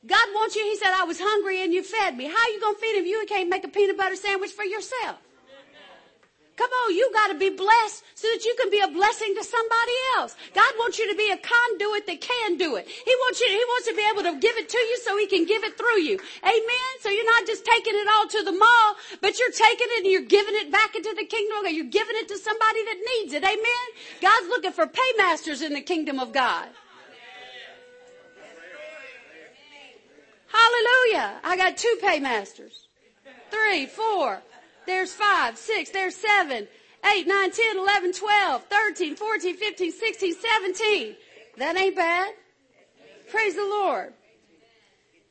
God 0.06 0.28
wants 0.34 0.54
you, 0.54 0.62
he 0.64 0.76
said, 0.76 0.92
I 0.92 1.04
was 1.04 1.18
hungry 1.18 1.62
and 1.62 1.72
you 1.72 1.82
fed 1.82 2.16
me. 2.16 2.26
How 2.26 2.36
are 2.36 2.50
you 2.50 2.60
going 2.60 2.74
to 2.74 2.80
feed 2.80 2.96
him 2.96 3.04
if 3.04 3.08
you 3.08 3.24
can't 3.28 3.48
make 3.48 3.64
a 3.64 3.68
peanut 3.68 3.96
butter 3.96 4.14
sandwich 4.16 4.52
for 4.52 4.64
yourself? 4.64 5.16
Come 6.56 6.70
on, 6.70 6.94
you 6.94 7.10
got 7.12 7.28
to 7.28 7.38
be 7.38 7.50
blessed 7.50 8.02
so 8.14 8.28
that 8.32 8.44
you 8.44 8.56
can 8.58 8.70
be 8.70 8.80
a 8.80 8.88
blessing 8.88 9.34
to 9.36 9.44
somebody 9.44 9.96
else. 10.16 10.36
God 10.54 10.72
wants 10.78 10.98
you 10.98 11.04
to 11.12 11.16
be 11.16 11.30
a 11.30 11.36
conduit 11.36 12.06
that 12.06 12.20
can 12.20 12.56
do 12.56 12.76
it. 12.76 12.88
He 12.88 13.14
wants 13.28 13.40
you, 13.40 13.48
He 13.48 13.64
wants 13.68 13.86
to 13.88 13.94
be 13.94 14.06
able 14.08 14.24
to 14.24 14.40
give 14.40 14.56
it 14.56 14.68
to 14.68 14.78
you 14.78 14.96
so 15.04 15.18
He 15.18 15.26
can 15.26 15.44
give 15.44 15.64
it 15.64 15.76
through 15.76 16.00
you. 16.00 16.18
Amen? 16.42 16.92
So 17.00 17.10
you're 17.10 17.32
not 17.36 17.46
just 17.46 17.64
taking 17.64 17.94
it 17.94 18.08
all 18.16 18.26
to 18.28 18.42
the 18.42 18.56
mall, 18.56 18.96
but 19.20 19.38
you're 19.38 19.52
taking 19.52 19.88
it 20.00 20.04
and 20.04 20.12
you're 20.12 20.28
giving 20.28 20.54
it 20.56 20.72
back 20.72 20.96
into 20.96 21.12
the 21.16 21.26
kingdom 21.26 21.46
God. 21.66 21.74
You're 21.74 21.84
giving 21.84 22.16
it 22.16 22.28
to 22.28 22.38
somebody 22.38 22.84
that 22.84 22.96
needs 23.16 23.32
it. 23.32 23.42
Amen? 23.42 23.86
God's 24.20 24.48
looking 24.48 24.72
for 24.72 24.86
paymasters 24.86 25.62
in 25.62 25.72
the 25.74 25.80
kingdom 25.80 26.18
of 26.18 26.32
God. 26.32 26.68
Hallelujah. 30.48 31.40
I 31.44 31.56
got 31.56 31.76
two 31.76 31.98
paymasters. 32.00 32.86
Three, 33.50 33.86
four. 33.86 34.42
There's 34.86 35.12
five, 35.12 35.58
six, 35.58 35.90
there's 35.90 36.14
seven, 36.14 36.68
eight, 37.12 37.26
nine, 37.26 37.50
ten, 37.50 37.76
eleven, 37.78 38.12
twelve, 38.12 38.64
thirteen, 38.64 39.16
fourteen, 39.16 39.56
fifteen, 39.56 39.92
sixteen, 39.92 40.34
seventeen. 40.34 41.16
That 41.58 41.76
ain't 41.76 41.96
bad. 41.96 42.34
Praise 43.30 43.54
the 43.54 43.62
Lord. 43.62 44.12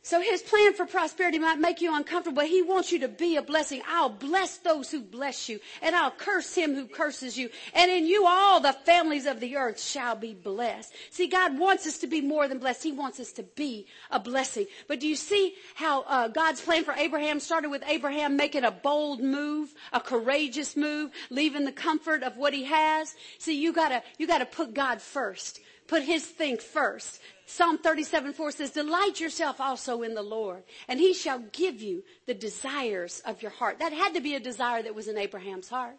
So 0.05 0.21
his 0.21 0.43
plan 0.43 0.75
for 0.75 0.85
prosperity 0.85 1.39
might 1.39 1.57
make 1.57 1.81
you 1.81 1.91
uncomfortable, 1.91 2.43
but 2.43 2.47
he 2.47 2.61
wants 2.61 2.91
you 2.91 2.99
to 2.99 3.07
be 3.07 3.37
a 3.37 3.41
blessing. 3.41 3.81
I'll 3.87 4.07
bless 4.07 4.57
those 4.57 4.91
who 4.91 5.01
bless 5.01 5.49
you, 5.49 5.59
and 5.81 5.95
I'll 5.95 6.11
curse 6.11 6.53
him 6.53 6.75
who 6.75 6.85
curses 6.85 7.35
you. 7.35 7.49
And 7.73 7.89
in 7.89 8.05
you 8.05 8.27
all 8.27 8.59
the 8.59 8.71
families 8.71 9.25
of 9.25 9.39
the 9.39 9.57
earth 9.57 9.81
shall 9.81 10.15
be 10.15 10.35
blessed. 10.35 10.93
See, 11.09 11.25
God 11.25 11.57
wants 11.57 11.87
us 11.87 11.97
to 11.97 12.07
be 12.07 12.21
more 12.21 12.47
than 12.47 12.59
blessed. 12.59 12.83
He 12.83 12.91
wants 12.91 13.19
us 13.19 13.31
to 13.31 13.41
be 13.41 13.87
a 14.11 14.19
blessing. 14.19 14.67
But 14.87 14.99
do 14.99 15.07
you 15.07 15.15
see 15.15 15.55
how 15.73 16.03
uh, 16.03 16.27
God's 16.27 16.61
plan 16.61 16.83
for 16.83 16.93
Abraham 16.93 17.39
started 17.39 17.71
with 17.71 17.81
Abraham 17.87 18.37
making 18.37 18.63
a 18.63 18.69
bold 18.69 19.23
move, 19.23 19.73
a 19.91 19.99
courageous 19.99 20.77
move, 20.77 21.09
leaving 21.31 21.65
the 21.65 21.71
comfort 21.71 22.21
of 22.21 22.37
what 22.37 22.53
he 22.53 22.65
has? 22.65 23.15
See, 23.39 23.59
you 23.59 23.73
gotta, 23.73 24.03
you 24.19 24.27
gotta 24.27 24.45
put 24.45 24.75
God 24.75 25.01
first. 25.01 25.61
Put 25.87 26.03
his 26.03 26.25
thing 26.25 26.57
first. 26.57 27.21
Psalm 27.45 27.77
37, 27.77 28.33
4 28.33 28.51
says, 28.51 28.71
delight 28.71 29.19
yourself 29.19 29.61
also 29.61 30.01
in 30.01 30.15
the 30.15 30.23
Lord, 30.23 30.63
and 30.87 30.99
he 30.99 31.13
shall 31.13 31.39
give 31.51 31.81
you 31.81 32.03
the 32.25 32.33
desires 32.33 33.21
of 33.25 33.41
your 33.41 33.51
heart. 33.51 33.79
That 33.79 33.93
had 33.93 34.15
to 34.15 34.21
be 34.21 34.33
a 34.33 34.39
desire 34.39 34.81
that 34.81 34.95
was 34.95 35.07
in 35.07 35.17
Abraham's 35.17 35.69
heart. 35.69 35.97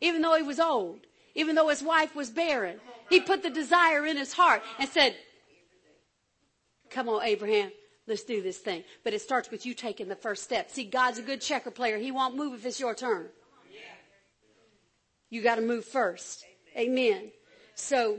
even 0.00 0.22
though 0.22 0.36
he 0.36 0.42
was 0.42 0.58
old, 0.58 1.00
even 1.34 1.54
though 1.54 1.68
his 1.68 1.82
wife 1.82 2.14
was 2.14 2.30
barren. 2.30 2.80
He 3.08 3.20
put 3.20 3.42
the 3.42 3.50
desire 3.50 4.06
in 4.06 4.16
his 4.16 4.32
heart 4.32 4.62
and 4.78 4.88
said, 4.88 5.14
come 6.90 7.08
on, 7.08 7.22
Abraham, 7.22 7.70
let's 8.06 8.24
do 8.24 8.42
this 8.42 8.58
thing. 8.58 8.84
But 9.04 9.14
it 9.14 9.20
starts 9.20 9.50
with 9.50 9.66
you 9.66 9.74
taking 9.74 10.08
the 10.08 10.16
first 10.16 10.42
step. 10.42 10.70
See, 10.70 10.84
God's 10.84 11.18
a 11.18 11.22
good 11.22 11.40
checker 11.40 11.70
player. 11.70 11.98
He 11.98 12.10
won't 12.10 12.36
move 12.36 12.54
if 12.54 12.66
it's 12.66 12.80
your 12.80 12.94
turn. 12.94 13.28
You 15.28 15.42
got 15.42 15.56
to 15.56 15.62
move 15.62 15.84
first. 15.84 16.44
Amen. 16.76 17.30
So, 17.74 18.18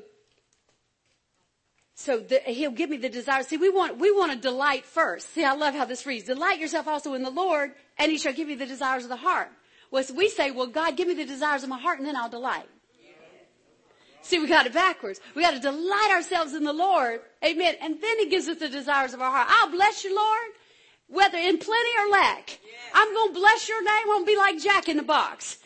so 2.02 2.20
the, 2.20 2.40
he'll 2.46 2.72
give 2.72 2.90
me 2.90 2.98
the 2.98 3.10
desire. 3.10 3.44
See, 3.44 3.58
we 3.58 3.70
want, 3.70 3.98
we 3.98 4.12
want 4.12 4.32
to 4.32 4.38
delight 4.38 4.86
first. 4.86 5.34
See, 5.34 5.44
I 5.44 5.54
love 5.54 5.76
how 5.76 5.86
this 5.86 6.06
reads. 6.06 6.26
Delight 6.26 6.60
yourself 6.60 6.88
also 6.88 7.14
in 7.14 7.24
the 7.24 7.30
Lord 7.30 7.72
and 7.98 8.12
he 8.12 8.18
shall 8.18 8.34
give 8.34 8.50
you 8.50 8.56
the 8.56 8.66
desires 8.66 9.04
of 9.04 9.10
the 9.10 9.18
heart. 9.18 9.50
Well, 9.92 10.04
so 10.04 10.14
we 10.14 10.30
say, 10.30 10.52
well, 10.52 10.68
God, 10.68 10.98
give 10.98 11.08
me 11.08 11.14
the 11.14 11.26
desires 11.26 11.64
of 11.64 11.70
my 11.70 11.80
heart 11.80 12.00
and 12.00 12.08
then 12.08 12.16
I'll 12.16 12.30
delight. 12.30 12.68
See, 14.24 14.40
we 14.40 14.48
got 14.48 14.66
it 14.66 14.74
backwards. 14.74 15.20
We 15.36 15.42
got 15.42 15.54
to 15.54 15.60
delight 15.60 16.10
ourselves 16.12 16.54
in 16.54 16.64
the 16.64 16.74
Lord. 16.74 17.22
Amen. 17.44 17.76
And 17.82 18.00
then 18.02 18.20
he 18.20 18.30
gives 18.30 18.48
us 18.48 18.58
the 18.58 18.70
desires 18.70 19.14
of 19.14 19.22
our 19.22 19.32
heart. 19.32 19.48
I'll 19.50 19.72
bless 19.72 20.04
you, 20.04 20.16
Lord, 20.16 20.50
whether 21.08 21.38
in 21.38 21.58
plenty 21.58 21.90
or 22.00 22.10
lack. 22.12 22.60
I'm 22.94 23.14
going 23.14 23.34
to 23.34 23.40
bless 23.40 23.68
your 23.68 23.84
name. 23.84 24.06
Going 24.06 24.26
to 24.26 24.32
be 24.32 24.38
like 24.38 24.60
Jack 24.60 24.90
in 24.90 24.98
the 24.98 25.04
box. 25.04 25.58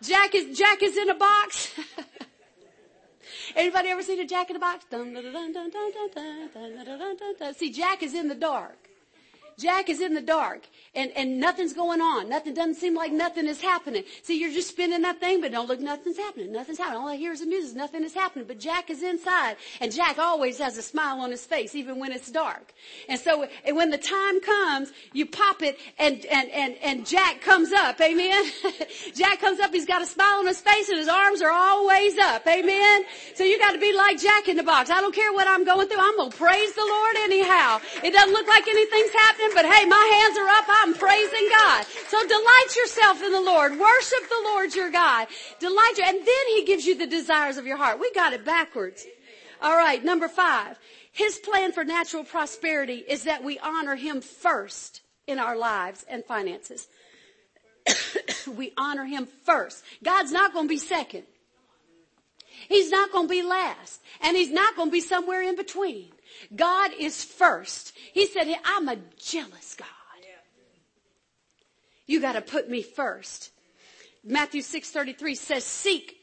Jack 0.00 0.34
is, 0.34 0.56
Jack 0.56 0.82
is 0.82 0.96
in 0.96 1.10
a 1.10 1.14
box. 1.14 1.72
Anybody 3.56 3.88
ever 3.88 4.02
seen 4.02 4.20
a 4.20 4.26
Jack 4.26 4.50
in 4.50 4.54
the 4.54 4.60
box? 4.60 4.84
See, 7.56 7.70
Jack 7.70 8.02
is 8.02 8.14
in 8.14 8.28
the 8.28 8.34
dark. 8.34 8.83
Jack 9.58 9.88
is 9.88 10.00
in 10.00 10.14
the 10.14 10.20
dark 10.20 10.62
and, 10.94 11.10
and 11.16 11.40
nothing's 11.40 11.72
going 11.72 12.00
on. 12.00 12.28
Nothing 12.28 12.54
doesn't 12.54 12.76
seem 12.76 12.94
like 12.94 13.12
nothing 13.12 13.46
is 13.46 13.60
happening. 13.60 14.04
See, 14.22 14.38
you're 14.38 14.52
just 14.52 14.68
spinning 14.68 15.02
that 15.02 15.20
thing, 15.20 15.40
but 15.40 15.52
don't 15.52 15.68
look, 15.68 15.80
nothing's 15.80 16.16
happening. 16.16 16.52
Nothing's 16.52 16.78
happening. 16.78 17.00
All 17.00 17.08
I 17.08 17.16
hear 17.16 17.32
is 17.32 17.40
the 17.40 17.46
music. 17.46 17.76
Nothing 17.76 18.04
is 18.04 18.14
happening. 18.14 18.46
But 18.46 18.58
Jack 18.58 18.90
is 18.90 19.02
inside, 19.02 19.56
and 19.80 19.92
Jack 19.92 20.18
always 20.18 20.58
has 20.58 20.76
a 20.78 20.82
smile 20.82 21.20
on 21.20 21.30
his 21.30 21.44
face, 21.44 21.74
even 21.74 21.98
when 21.98 22.12
it's 22.12 22.30
dark. 22.30 22.72
And 23.08 23.18
so, 23.18 23.46
and 23.64 23.76
when 23.76 23.90
the 23.90 23.98
time 23.98 24.40
comes, 24.40 24.92
you 25.12 25.26
pop 25.26 25.62
it, 25.62 25.78
and 25.98 26.24
and 26.26 26.50
and 26.50 26.76
and 26.82 27.06
Jack 27.06 27.40
comes 27.40 27.72
up. 27.72 28.00
Amen. 28.00 28.44
Jack 29.14 29.40
comes 29.40 29.60
up. 29.60 29.72
He's 29.72 29.86
got 29.86 30.02
a 30.02 30.06
smile 30.06 30.38
on 30.38 30.46
his 30.46 30.60
face, 30.60 30.88
and 30.88 30.98
his 30.98 31.08
arms 31.08 31.42
are 31.42 31.50
always 31.50 32.16
up. 32.18 32.46
Amen. 32.46 33.04
So 33.34 33.44
you 33.44 33.58
got 33.58 33.72
to 33.72 33.80
be 33.80 33.92
like 33.92 34.20
Jack 34.20 34.48
in 34.48 34.56
the 34.56 34.62
box. 34.62 34.90
I 34.90 35.00
don't 35.00 35.14
care 35.14 35.32
what 35.32 35.48
I'm 35.48 35.64
going 35.64 35.88
through. 35.88 36.00
I'm 36.00 36.16
gonna 36.16 36.30
praise 36.30 36.74
the 36.74 36.84
Lord 36.84 37.16
anyhow. 37.16 37.80
It 38.02 38.12
doesn't 38.12 38.32
look 38.32 38.46
like 38.46 38.66
anything's 38.68 39.12
happening, 39.12 39.43
but 39.54 39.66
hey, 39.66 39.84
my 39.84 40.20
hands 40.20 40.38
are 40.38 40.48
up. 40.48 40.64
I'm 40.68 40.94
praising 40.94 41.48
God. 41.50 41.84
So 42.08 42.20
delight 42.26 42.76
yourself 42.76 43.22
in 43.22 43.32
the 43.32 43.40
Lord. 43.40 43.78
Worship 43.78 44.28
the 44.28 44.42
Lord 44.44 44.74
your 44.74 44.90
God. 44.90 45.26
Delight 45.60 45.94
you. 45.98 46.04
And 46.04 46.18
then 46.18 46.46
he 46.54 46.64
gives 46.64 46.86
you 46.86 46.96
the 46.96 47.06
desires 47.06 47.56
of 47.56 47.66
your 47.66 47.76
heart. 47.76 48.00
We 48.00 48.12
got 48.12 48.32
it 48.32 48.44
backwards. 48.44 49.06
All 49.60 49.76
right. 49.76 50.02
Number 50.02 50.28
five. 50.28 50.78
His 51.12 51.38
plan 51.38 51.70
for 51.70 51.84
natural 51.84 52.24
prosperity 52.24 53.04
is 53.08 53.24
that 53.24 53.44
we 53.44 53.58
honor 53.60 53.94
him 53.94 54.20
first 54.20 55.00
in 55.28 55.38
our 55.38 55.56
lives 55.56 56.04
and 56.08 56.24
finances. 56.24 56.88
we 58.56 58.72
honor 58.76 59.04
him 59.04 59.28
first. 59.44 59.84
God's 60.02 60.32
not 60.32 60.52
going 60.52 60.66
to 60.66 60.68
be 60.68 60.78
second. 60.78 61.22
He's 62.68 62.90
not 62.90 63.12
going 63.12 63.28
to 63.28 63.30
be 63.30 63.42
last. 63.42 64.00
And 64.22 64.36
he's 64.36 64.50
not 64.50 64.74
going 64.76 64.88
to 64.88 64.92
be 64.92 65.00
somewhere 65.00 65.42
in 65.42 65.54
between. 65.54 66.08
God 66.54 66.92
is 66.98 67.24
first. 67.24 67.96
He 68.12 68.26
said, 68.26 68.46
I'm 68.64 68.88
a 68.88 68.96
jealous 69.18 69.74
God. 69.76 69.88
You 72.06 72.20
got 72.20 72.32
to 72.32 72.42
put 72.42 72.68
me 72.68 72.82
first. 72.82 73.50
Matthew 74.24 74.62
6:33 74.62 75.36
says 75.36 75.64
seek. 75.64 76.16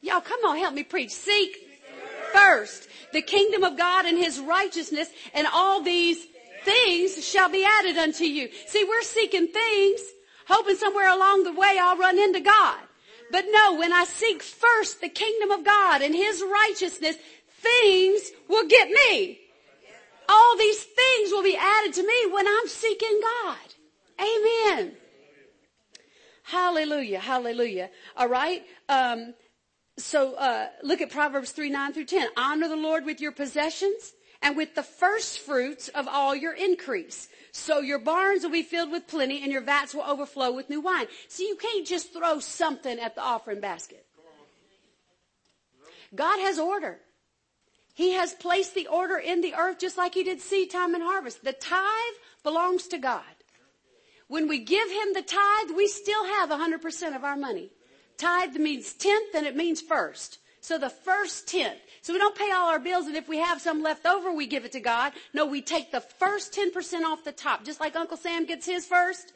Y'all 0.00 0.20
come 0.20 0.44
on 0.44 0.58
help 0.58 0.74
me 0.74 0.82
preach. 0.82 1.10
Seek 1.10 1.56
first 2.32 2.88
the 3.12 3.22
kingdom 3.22 3.64
of 3.64 3.76
God 3.76 4.04
and 4.04 4.18
his 4.18 4.40
righteousness 4.40 5.08
and 5.34 5.46
all 5.52 5.80
these 5.80 6.24
things 6.64 7.24
shall 7.26 7.48
be 7.48 7.64
added 7.64 7.96
unto 7.96 8.24
you. 8.24 8.48
See, 8.66 8.84
we're 8.84 9.02
seeking 9.02 9.48
things 9.48 10.00
hoping 10.48 10.76
somewhere 10.76 11.08
along 11.08 11.44
the 11.44 11.52
way 11.52 11.76
I'll 11.80 11.96
run 11.96 12.18
into 12.18 12.40
God. 12.40 12.78
But 13.32 13.44
no, 13.50 13.74
when 13.74 13.92
I 13.92 14.04
seek 14.04 14.42
first 14.42 15.00
the 15.00 15.08
kingdom 15.08 15.50
of 15.50 15.64
God 15.64 16.02
and 16.02 16.14
his 16.14 16.42
righteousness, 16.42 17.16
things 17.60 18.30
will 18.48 18.66
get 18.66 18.88
me. 18.88 19.40
All 20.28 20.56
these 20.56 20.82
things 20.82 21.30
will 21.30 21.42
be 21.42 21.56
added 21.56 21.94
to 21.94 22.02
me 22.02 22.32
when 22.32 22.46
I'm 22.46 22.68
seeking 22.68 23.20
God. 23.22 23.56
Amen. 24.20 24.92
Hallelujah. 26.42 27.18
Hallelujah. 27.18 27.90
All 28.16 28.28
right. 28.28 28.64
Um, 28.88 29.34
so 29.98 30.34
uh, 30.34 30.68
look 30.82 31.00
at 31.00 31.10
Proverbs 31.10 31.52
3, 31.52 31.70
9 31.70 31.92
through 31.92 32.04
10. 32.04 32.28
Honor 32.36 32.68
the 32.68 32.76
Lord 32.76 33.04
with 33.04 33.20
your 33.20 33.32
possessions 33.32 34.14
and 34.42 34.56
with 34.56 34.74
the 34.74 34.82
first 34.82 35.40
fruits 35.40 35.88
of 35.88 36.06
all 36.06 36.34
your 36.34 36.52
increase. 36.52 37.28
So 37.52 37.80
your 37.80 37.98
barns 37.98 38.42
will 38.42 38.50
be 38.50 38.62
filled 38.62 38.90
with 38.90 39.06
plenty 39.06 39.42
and 39.42 39.50
your 39.50 39.62
vats 39.62 39.94
will 39.94 40.02
overflow 40.02 40.52
with 40.52 40.68
new 40.68 40.80
wine. 40.80 41.06
See, 41.28 41.48
you 41.48 41.56
can't 41.56 41.86
just 41.86 42.12
throw 42.12 42.38
something 42.38 42.98
at 42.98 43.14
the 43.14 43.22
offering 43.22 43.60
basket. 43.60 44.06
God 46.14 46.38
has 46.40 46.58
order. 46.58 47.00
He 47.96 48.12
has 48.12 48.34
placed 48.34 48.74
the 48.74 48.88
order 48.88 49.16
in 49.16 49.40
the 49.40 49.54
earth 49.54 49.78
just 49.78 49.96
like 49.96 50.12
he 50.12 50.22
did 50.22 50.42
seed 50.42 50.70
time 50.70 50.92
and 50.92 51.02
harvest. 51.02 51.42
The 51.42 51.54
tithe 51.54 52.18
belongs 52.42 52.88
to 52.88 52.98
God. 52.98 53.22
When 54.28 54.48
we 54.48 54.58
give 54.58 54.90
him 54.90 55.14
the 55.14 55.22
tithe, 55.22 55.74
we 55.74 55.88
still 55.88 56.26
have 56.26 56.50
100% 56.50 57.16
of 57.16 57.24
our 57.24 57.38
money. 57.38 57.70
Tithe 58.18 58.56
means 58.56 58.92
tenth 58.92 59.34
and 59.34 59.46
it 59.46 59.56
means 59.56 59.80
first. 59.80 60.40
So 60.60 60.76
the 60.76 60.90
first 60.90 61.48
tenth. 61.48 61.78
So 62.02 62.12
we 62.12 62.18
don't 62.18 62.36
pay 62.36 62.50
all 62.50 62.68
our 62.68 62.78
bills 62.78 63.06
and 63.06 63.16
if 63.16 63.28
we 63.28 63.38
have 63.38 63.62
some 63.62 63.82
left 63.82 64.04
over, 64.04 64.30
we 64.30 64.46
give 64.46 64.66
it 64.66 64.72
to 64.72 64.80
God. 64.80 65.14
No, 65.32 65.46
we 65.46 65.62
take 65.62 65.90
the 65.90 66.02
first 66.02 66.52
10% 66.52 67.02
off 67.04 67.24
the 67.24 67.32
top, 67.32 67.64
just 67.64 67.80
like 67.80 67.96
Uncle 67.96 68.18
Sam 68.18 68.44
gets 68.44 68.66
his 68.66 68.84
first. 68.84 69.32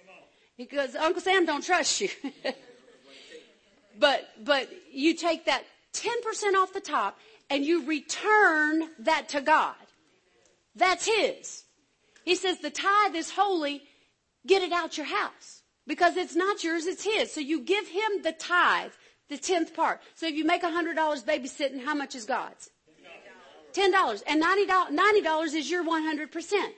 Because 0.58 0.94
Uncle 0.96 1.22
Sam 1.22 1.46
don't 1.46 1.64
trust 1.64 2.02
you. 2.02 2.11
but, 3.98 4.28
but 4.44 4.68
you 4.92 5.14
take 5.14 5.46
that 5.46 5.64
10% 5.94 6.54
off 6.56 6.74
the 6.74 6.80
top 6.80 7.18
and 7.51 7.66
you 7.66 7.84
return 7.84 8.88
that 9.01 9.28
to 9.30 9.40
God. 9.40 9.74
That's 10.76 11.05
His. 11.05 11.64
He 12.24 12.36
says 12.36 12.59
the 12.59 12.70
tithe 12.70 13.16
is 13.16 13.30
holy. 13.30 13.82
Get 14.46 14.62
it 14.62 14.72
out 14.72 14.96
your 14.96 15.07
house 15.07 15.62
because 15.86 16.16
it's 16.16 16.36
not 16.36 16.62
yours. 16.64 16.86
It's 16.86 17.05
His. 17.05 17.32
So 17.32 17.40
you 17.40 17.61
give 17.61 17.88
Him 17.88 18.22
the 18.22 18.32
tithe, 18.32 18.92
the 19.28 19.36
tenth 19.36 19.74
part. 19.74 20.01
So 20.14 20.26
if 20.26 20.34
you 20.34 20.44
make 20.44 20.62
a 20.62 20.70
hundred 20.70 20.94
dollars 20.94 21.24
babysitting, 21.24 21.84
how 21.84 21.94
much 21.94 22.14
is 22.14 22.24
God's? 22.24 22.70
Ten 23.72 23.92
dollars. 23.92 24.22
And 24.26 24.40
ninety 24.40 25.20
dollars 25.22 25.55
is 25.55 25.70
your 25.70 25.82
one 25.82 26.03
hundred 26.03 26.32
percent. 26.32 26.72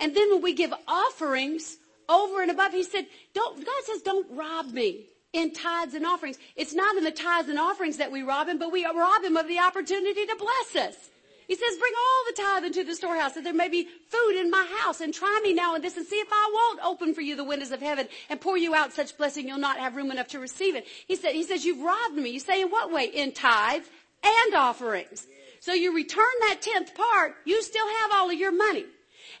And 0.00 0.14
then 0.14 0.30
when 0.30 0.42
we 0.42 0.52
give 0.52 0.74
offerings 0.86 1.78
over 2.08 2.42
and 2.42 2.50
above, 2.50 2.72
He 2.72 2.82
said, 2.82 3.06
don't, 3.34 3.56
God 3.56 3.84
says, 3.84 4.02
don't 4.02 4.26
rob 4.36 4.72
me 4.72 5.06
in 5.38 5.52
tithes 5.52 5.94
and 5.94 6.04
offerings. 6.04 6.38
It's 6.56 6.74
not 6.74 6.96
in 6.96 7.04
the 7.04 7.12
tithes 7.12 7.48
and 7.48 7.58
offerings 7.58 7.96
that 7.98 8.10
we 8.10 8.22
rob 8.22 8.48
him, 8.48 8.58
but 8.58 8.72
we 8.72 8.84
rob 8.84 9.22
him 9.22 9.36
of 9.36 9.46
the 9.46 9.60
opportunity 9.60 10.26
to 10.26 10.36
bless 10.36 10.88
us. 10.88 11.10
He 11.46 11.54
says, 11.54 11.78
bring 11.78 11.92
all 11.96 12.24
the 12.26 12.42
tithe 12.42 12.64
into 12.64 12.84
the 12.84 12.94
storehouse 12.94 13.32
that 13.32 13.44
there 13.44 13.54
may 13.54 13.68
be 13.68 13.88
food 14.08 14.38
in 14.38 14.50
my 14.50 14.66
house 14.80 15.00
and 15.00 15.14
try 15.14 15.40
me 15.42 15.54
now 15.54 15.74
and 15.74 15.82
this 15.82 15.96
and 15.96 16.06
see 16.06 16.16
if 16.16 16.28
I 16.30 16.50
won't 16.52 16.84
open 16.84 17.14
for 17.14 17.22
you 17.22 17.36
the 17.36 17.44
windows 17.44 17.70
of 17.70 17.80
heaven 17.80 18.06
and 18.28 18.38
pour 18.38 18.58
you 18.58 18.74
out 18.74 18.92
such 18.92 19.16
blessing 19.16 19.48
you'll 19.48 19.58
not 19.58 19.78
have 19.78 19.96
room 19.96 20.10
enough 20.10 20.28
to 20.28 20.40
receive 20.40 20.74
it. 20.74 20.86
He 21.06 21.16
said, 21.16 21.32
he 21.32 21.44
says, 21.44 21.64
you've 21.64 21.82
robbed 21.82 22.16
me. 22.16 22.30
You 22.30 22.40
say 22.40 22.60
in 22.60 22.68
what 22.68 22.92
way? 22.92 23.04
In 23.04 23.32
tithe 23.32 23.84
and 24.22 24.54
offerings. 24.54 25.26
So 25.60 25.72
you 25.72 25.94
return 25.94 26.26
that 26.40 26.58
tenth 26.60 26.94
part, 26.94 27.36
you 27.46 27.62
still 27.62 27.88
have 28.00 28.10
all 28.12 28.28
of 28.28 28.38
your 28.38 28.52
money. 28.52 28.84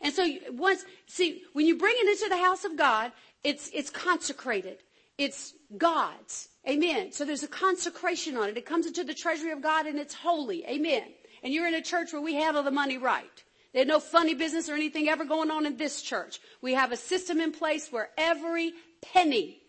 And 0.00 0.14
so 0.14 0.26
once, 0.52 0.84
see, 1.06 1.42
when 1.52 1.66
you 1.66 1.76
bring 1.76 1.94
it 1.98 2.08
into 2.08 2.28
the 2.30 2.42
house 2.42 2.64
of 2.64 2.76
God, 2.76 3.12
it's, 3.44 3.70
it's 3.74 3.90
consecrated. 3.90 4.78
It's 5.18 5.52
God's. 5.76 6.48
Amen. 6.68 7.12
So 7.12 7.24
there's 7.24 7.42
a 7.42 7.48
consecration 7.48 8.36
on 8.36 8.48
it. 8.48 8.56
It 8.56 8.66
comes 8.66 8.86
into 8.86 9.04
the 9.04 9.14
treasury 9.14 9.50
of 9.50 9.62
God 9.62 9.86
and 9.86 9.98
it's 9.98 10.14
holy. 10.14 10.64
Amen. 10.66 11.04
And 11.42 11.52
you're 11.52 11.68
in 11.68 11.74
a 11.74 11.82
church 11.82 12.12
where 12.12 12.22
we 12.22 12.34
handle 12.34 12.62
the 12.62 12.70
money 12.70 12.98
right. 12.98 13.44
There's 13.72 13.86
no 13.86 14.00
funny 14.00 14.34
business 14.34 14.68
or 14.68 14.74
anything 14.74 15.08
ever 15.08 15.24
going 15.24 15.50
on 15.50 15.66
in 15.66 15.76
this 15.76 16.00
church. 16.02 16.40
We 16.62 16.74
have 16.74 16.90
a 16.90 16.96
system 16.96 17.40
in 17.40 17.52
place 17.52 17.92
where 17.92 18.08
every 18.16 18.72
penny 19.02 19.60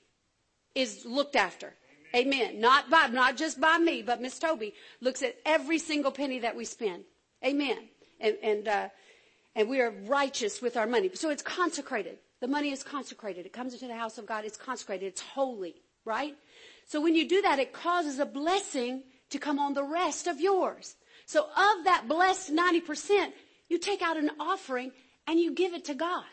is 0.74 1.06
looked 1.06 1.36
after. 1.36 1.74
Amen. 2.16 2.60
Not 2.60 2.90
by, 2.90 3.08
not 3.08 3.38
just 3.38 3.60
by 3.60 3.78
me, 3.78 4.02
but 4.02 4.22
Miss 4.22 4.40
Toby 4.40 4.74
looks 5.02 5.22
at 5.22 5.36
every 5.46 5.78
single 5.78 6.12
penny 6.12 6.40
that 6.40 6.56
we 6.56 6.66
spend. 6.66 7.04
Amen. 7.46 7.90
And, 8.20 8.38
and, 8.42 8.68
uh, 8.68 8.90
and 9.56 9.70
we 9.70 9.80
are 9.82 9.92
righteous 10.06 10.62
with 10.62 10.76
our 10.76 10.88
money. 10.88 11.12
So 11.14 11.30
it's 11.30 11.44
consecrated. 11.44 12.18
The 12.42 12.48
money 12.48 12.72
is 12.72 12.84
consecrated. 12.84 13.46
It 13.46 13.54
comes 13.54 13.74
into 13.74 13.88
the 13.88 13.96
house 13.96 14.18
of 14.18 14.26
God. 14.26 14.46
It's 14.46 14.58
consecrated. 14.58 15.06
It's 15.06 15.22
holy, 15.22 15.76
right? 16.10 16.36
So 16.88 17.00
when 17.00 17.14
you 17.14 17.28
do 17.28 17.42
that, 17.44 17.60
it 17.60 17.72
causes 17.72 18.18
a 18.18 18.26
blessing 18.26 19.04
to 19.30 19.38
come 19.38 19.60
on 19.60 19.76
the 19.76 19.84
rest 19.84 20.26
of 20.26 20.42
yours. 20.42 20.96
So 21.28 21.44
of 21.44 21.84
that 21.86 22.06
blessed 22.08 22.52
90%, 22.52 23.32
you 23.70 23.78
take 23.78 24.02
out 24.02 24.18
an 24.18 24.32
offering 24.40 24.92
and 25.28 25.40
you 25.40 25.54
give 25.54 25.76
it 25.76 25.86
to 25.86 25.94
God. 25.94 26.26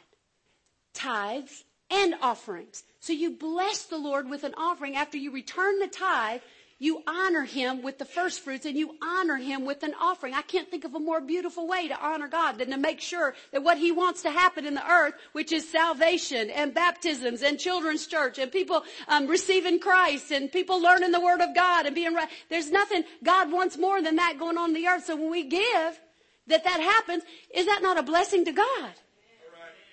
Tithes 0.95 1.65
and 1.91 2.15
offerings. 2.23 2.85
So 3.01 3.13
you 3.13 3.33
bless 3.33 3.85
the 3.85 3.99
Lord 3.99 4.31
with 4.31 4.45
an 4.45 4.55
offering 4.57 4.97
after 4.97 5.19
you 5.19 5.31
return 5.31 5.79
the 5.79 5.89
tithe. 5.89 6.41
You 6.79 7.03
honor 7.07 7.43
him 7.43 7.83
with 7.83 7.97
the 7.97 8.05
first 8.05 8.41
fruits 8.41 8.67
and 8.67 8.77
you 8.77 8.97
honor 9.03 9.37
him 9.37 9.65
with 9.65 9.83
an 9.83 9.95
offering. 9.99 10.35
I 10.35 10.43
can't 10.43 10.71
think 10.71 10.85
of 10.85 10.95
a 10.95 11.01
more 11.01 11.23
beautiful 11.23 11.67
way 11.67 11.89
to 11.89 11.99
honor 11.99 12.29
God 12.29 12.59
than 12.59 12.71
to 12.71 12.77
make 12.77 13.01
sure 13.01 13.35
that 13.53 13.63
what 13.63 13.79
he 13.79 13.93
wants 13.93 14.21
to 14.23 14.31
happen 14.31 14.67
in 14.67 14.75
the 14.75 14.87
earth, 14.87 15.15
which 15.33 15.53
is 15.53 15.67
salvation 15.67 16.51
and 16.51 16.75
baptisms 16.75 17.41
and 17.41 17.59
children's 17.59 18.07
church 18.07 18.39
and 18.39 18.53
people 18.53 18.85
um, 19.09 19.27
receiving 19.27 19.81
Christ 19.81 20.31
and 20.31 20.53
people 20.53 20.79
learning 20.83 21.13
the 21.13 21.21
word 21.21 21.41
of 21.41 21.55
God 21.55 21.87
and 21.87 21.95
being 21.95 22.13
right. 22.13 22.29
There's 22.51 22.71
nothing 22.71 23.05
God 23.25 23.51
wants 23.51 23.79
more 23.79 24.03
than 24.03 24.17
that 24.17 24.39
going 24.39 24.59
on 24.59 24.71
in 24.71 24.75
the 24.75 24.87
earth. 24.87 25.07
So 25.07 25.17
when 25.17 25.31
we 25.31 25.45
give, 25.45 26.01
that 26.49 26.63
that 26.63 26.81
happens, 26.81 27.23
is 27.55 27.65
that 27.65 27.81
not 27.83 27.99
a 27.99 28.03
blessing 28.03 28.45
to 28.45 28.53
God? 28.53 28.93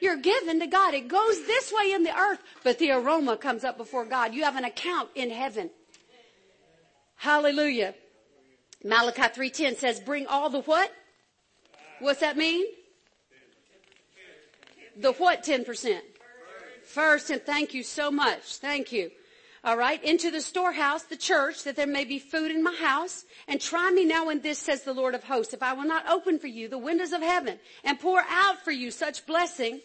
You're 0.01 0.17
given 0.17 0.59
to 0.59 0.67
God. 0.67 0.93
It 0.93 1.07
goes 1.07 1.45
this 1.45 1.71
way 1.71 1.93
in 1.93 2.03
the 2.03 2.13
earth, 2.13 2.43
but 2.61 2.77
the 2.77 2.91
aroma 2.91 3.37
comes 3.37 3.63
up 3.63 3.77
before 3.77 4.03
God. 4.03 4.33
You 4.33 4.43
have 4.43 4.57
an 4.57 4.65
account 4.65 5.09
in 5.15 5.29
heaven. 5.29 5.69
Hallelujah. 7.23 7.95
Malachi 8.83 9.21
3.10 9.21 9.77
says, 9.77 10.01
bring 10.01 10.27
all 10.27 10.49
the 10.49 10.59
what? 10.59 10.91
What's 12.01 12.19
that 12.19 12.35
mean? 12.35 12.65
The 14.97 15.13
what 15.13 15.41
10%? 15.41 16.01
First, 16.83 17.29
and 17.29 17.41
thank 17.41 17.73
you 17.73 17.81
so 17.81 18.11
much. 18.11 18.57
Thank 18.57 18.91
you. 18.91 19.09
All 19.63 19.77
right. 19.77 20.03
Into 20.03 20.31
the 20.31 20.41
storehouse, 20.41 21.03
the 21.03 21.15
church, 21.15 21.63
that 21.63 21.77
there 21.77 21.87
may 21.87 22.03
be 22.03 22.19
food 22.19 22.51
in 22.51 22.61
my 22.61 22.75
house. 22.75 23.23
And 23.47 23.61
try 23.61 23.89
me 23.89 24.03
now 24.03 24.27
in 24.27 24.41
this, 24.41 24.59
says 24.59 24.83
the 24.83 24.91
Lord 24.91 25.15
of 25.15 25.23
hosts, 25.23 25.53
if 25.53 25.63
I 25.63 25.71
will 25.71 25.85
not 25.85 26.09
open 26.09 26.39
for 26.39 26.47
you 26.47 26.67
the 26.67 26.77
windows 26.77 27.13
of 27.13 27.21
heaven 27.21 27.57
and 27.85 28.01
pour 28.01 28.21
out 28.27 28.65
for 28.65 28.71
you 28.71 28.91
such 28.91 29.25
blessing 29.25 29.79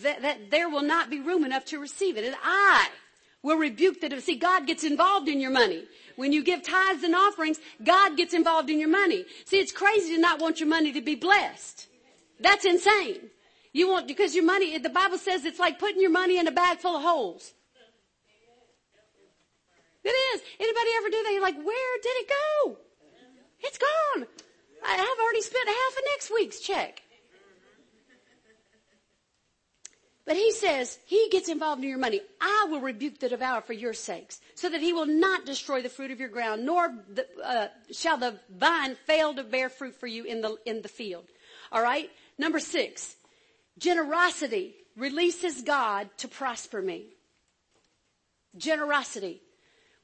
that, 0.00 0.22
that 0.22 0.50
there 0.50 0.70
will 0.70 0.80
not 0.80 1.10
be 1.10 1.20
room 1.20 1.44
enough 1.44 1.66
to 1.66 1.78
receive 1.78 2.16
it. 2.16 2.24
And 2.24 2.36
I 2.42 2.88
will 3.42 3.58
rebuke 3.58 4.00
the, 4.00 4.20
see, 4.22 4.36
God 4.36 4.66
gets 4.66 4.84
involved 4.84 5.28
in 5.28 5.38
your 5.38 5.50
money. 5.50 5.84
When 6.16 6.32
you 6.32 6.42
give 6.42 6.62
tithes 6.62 7.02
and 7.02 7.14
offerings, 7.14 7.58
God 7.84 8.16
gets 8.16 8.34
involved 8.34 8.70
in 8.70 8.80
your 8.80 8.88
money. 8.88 9.24
See, 9.44 9.58
it's 9.58 9.72
crazy 9.72 10.14
to 10.14 10.20
not 10.20 10.40
want 10.40 10.60
your 10.60 10.68
money 10.68 10.92
to 10.92 11.00
be 11.00 11.14
blessed. 11.14 11.86
That's 12.40 12.64
insane. 12.64 13.30
You 13.72 13.90
want, 13.90 14.08
because 14.08 14.34
your 14.34 14.44
money, 14.44 14.76
the 14.78 14.88
Bible 14.88 15.18
says 15.18 15.44
it's 15.44 15.58
like 15.58 15.78
putting 15.78 16.00
your 16.00 16.10
money 16.10 16.38
in 16.38 16.46
a 16.48 16.52
bag 16.52 16.78
full 16.78 16.96
of 16.96 17.02
holes. 17.02 17.52
It 20.02 20.08
is. 20.08 20.42
Anybody 20.58 20.90
ever 20.96 21.10
do 21.10 21.22
that? 21.22 21.32
You're 21.32 21.42
like, 21.42 21.62
where 21.62 21.98
did 22.02 22.08
it 22.08 22.28
go? 22.28 22.76
It's 23.60 23.78
gone. 23.78 24.26
I 24.84 24.94
have 24.94 25.18
already 25.22 25.42
spent 25.42 25.68
half 25.68 25.98
of 25.98 26.04
next 26.12 26.30
week's 26.32 26.60
check. 26.60 27.02
But 30.26 30.36
he 30.36 30.50
says 30.50 30.98
he 31.06 31.28
gets 31.30 31.48
involved 31.48 31.82
in 31.84 31.88
your 31.88 31.98
money. 31.98 32.20
I 32.40 32.66
will 32.68 32.80
rebuke 32.80 33.20
the 33.20 33.28
devourer 33.28 33.60
for 33.60 33.72
your 33.72 33.94
sakes, 33.94 34.40
so 34.56 34.68
that 34.68 34.80
he 34.80 34.92
will 34.92 35.06
not 35.06 35.46
destroy 35.46 35.82
the 35.82 35.88
fruit 35.88 36.10
of 36.10 36.18
your 36.18 36.28
ground, 36.28 36.66
nor 36.66 36.92
the, 37.08 37.26
uh, 37.44 37.68
shall 37.92 38.18
the 38.18 38.40
vine 38.50 38.96
fail 39.06 39.34
to 39.34 39.44
bear 39.44 39.68
fruit 39.68 39.94
for 39.94 40.08
you 40.08 40.24
in 40.24 40.40
the 40.40 40.56
in 40.66 40.82
the 40.82 40.88
field. 40.88 41.26
All 41.70 41.80
right. 41.80 42.10
Number 42.38 42.58
six, 42.58 43.14
generosity 43.78 44.74
releases 44.96 45.62
God 45.62 46.10
to 46.18 46.28
prosper 46.28 46.82
me. 46.82 47.06
Generosity. 48.56 49.42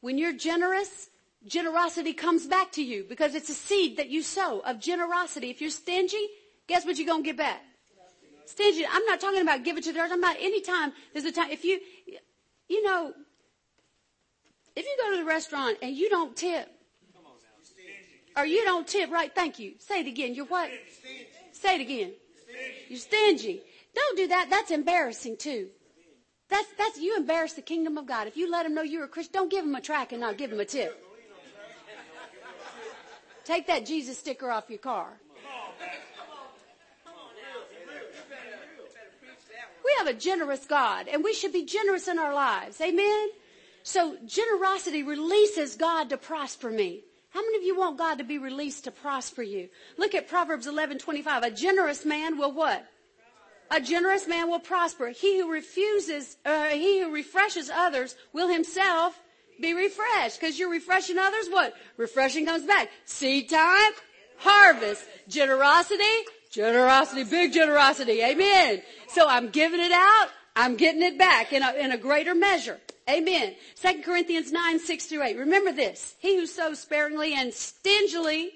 When 0.00 0.18
you're 0.18 0.34
generous, 0.34 1.08
generosity 1.46 2.12
comes 2.12 2.46
back 2.46 2.70
to 2.72 2.82
you 2.82 3.04
because 3.08 3.34
it's 3.34 3.50
a 3.50 3.54
seed 3.54 3.96
that 3.96 4.08
you 4.08 4.22
sow 4.22 4.60
of 4.60 4.78
generosity. 4.78 5.50
If 5.50 5.60
you're 5.60 5.70
stingy, 5.70 6.28
guess 6.68 6.84
what 6.86 6.96
you're 6.96 7.08
gonna 7.08 7.24
get 7.24 7.36
back? 7.36 7.62
Stingy. 8.46 8.86
I'm 8.90 9.04
not 9.06 9.20
talking 9.20 9.40
about 9.40 9.64
give 9.64 9.76
it 9.76 9.84
to 9.84 9.92
the 9.92 10.00
earth. 10.00 10.10
I'm 10.12 10.18
about 10.18 10.36
any 10.40 10.60
time. 10.60 10.92
There's 11.12 11.24
a 11.24 11.32
time. 11.32 11.50
If 11.50 11.64
you, 11.64 11.80
you 12.68 12.82
know, 12.82 13.12
if 14.74 14.84
you 14.84 14.96
go 15.00 15.10
to 15.12 15.16
the 15.18 15.24
restaurant 15.24 15.78
and 15.82 15.94
you 15.96 16.08
don't 16.10 16.36
tip, 16.36 16.68
or 18.36 18.46
you 18.46 18.64
don't 18.64 18.86
tip 18.86 19.10
right, 19.10 19.34
thank 19.34 19.58
you. 19.58 19.74
Say 19.78 20.00
it 20.00 20.06
again. 20.06 20.34
You're 20.34 20.46
what? 20.46 20.70
Say 21.52 21.76
it 21.76 21.80
again. 21.80 22.12
You're 22.88 22.98
stingy. 22.98 23.62
Don't 23.94 24.16
do 24.16 24.28
that. 24.28 24.48
That's 24.48 24.70
embarrassing 24.70 25.36
too. 25.36 25.68
That's, 26.48 26.68
that's, 26.76 26.98
you 26.98 27.16
embarrass 27.16 27.54
the 27.54 27.62
kingdom 27.62 27.96
of 27.96 28.06
God. 28.06 28.26
If 28.26 28.36
you 28.36 28.50
let 28.50 28.64
them 28.64 28.74
know 28.74 28.82
you're 28.82 29.04
a 29.04 29.08
Christian, 29.08 29.32
don't 29.32 29.50
give 29.50 29.64
them 29.64 29.74
a 29.74 29.80
track 29.80 30.12
and 30.12 30.20
not 30.20 30.36
give 30.36 30.50
them 30.50 30.60
a 30.60 30.64
tip. 30.64 31.02
Take 33.44 33.66
that 33.66 33.86
Jesus 33.86 34.18
sticker 34.18 34.50
off 34.50 34.68
your 34.68 34.78
car. 34.78 35.18
We 39.92 40.06
have 40.06 40.16
a 40.16 40.18
generous 40.18 40.64
God 40.64 41.08
and 41.08 41.22
we 41.22 41.34
should 41.34 41.52
be 41.52 41.64
generous 41.64 42.08
in 42.08 42.18
our 42.18 42.34
lives. 42.34 42.80
Amen. 42.80 43.28
So 43.82 44.16
generosity 44.24 45.02
releases 45.02 45.74
God 45.74 46.08
to 46.10 46.16
prosper 46.16 46.70
me. 46.70 47.02
How 47.30 47.40
many 47.40 47.58
of 47.58 47.62
you 47.64 47.76
want 47.76 47.98
God 47.98 48.18
to 48.18 48.24
be 48.24 48.38
released 48.38 48.84
to 48.84 48.90
prosper 48.90 49.42
you? 49.42 49.68
Look 49.96 50.14
at 50.14 50.28
Proverbs 50.28 50.66
11, 50.66 50.98
25. 50.98 51.42
A 51.42 51.50
generous 51.50 52.04
man 52.04 52.38
will 52.38 52.52
what? 52.52 52.86
A 53.70 53.80
generous 53.80 54.28
man 54.28 54.50
will 54.50 54.60
prosper. 54.60 55.08
He 55.08 55.40
who 55.40 55.50
refuses, 55.50 56.36
uh, 56.44 56.66
he 56.68 57.00
who 57.00 57.10
refreshes 57.10 57.70
others 57.70 58.14
will 58.32 58.48
himself 58.48 59.18
be 59.60 59.74
refreshed. 59.74 60.40
Cause 60.40 60.58
you're 60.58 60.70
refreshing 60.70 61.18
others, 61.18 61.48
what? 61.48 61.74
Refreshing 61.96 62.46
comes 62.46 62.64
back. 62.64 62.90
Seed 63.06 63.48
time, 63.48 63.92
harvest, 64.38 65.04
generosity, 65.28 66.04
Generosity, 66.52 67.24
big 67.24 67.54
generosity. 67.54 68.22
Amen. 68.22 68.82
So 69.08 69.26
I'm 69.26 69.48
giving 69.48 69.80
it 69.80 69.90
out. 69.90 70.28
I'm 70.54 70.76
getting 70.76 71.00
it 71.00 71.18
back 71.18 71.54
in 71.54 71.62
a, 71.62 71.72
in 71.72 71.92
a 71.92 71.96
greater 71.96 72.34
measure. 72.34 72.78
Amen. 73.08 73.54
2 73.80 74.02
Corinthians 74.02 74.52
9, 74.52 74.78
6 74.78 75.06
through 75.06 75.22
8. 75.22 75.38
Remember 75.38 75.72
this. 75.72 76.14
He 76.18 76.36
who 76.36 76.46
sows 76.46 76.78
sparingly 76.78 77.32
and 77.32 77.54
stingily 77.54 78.50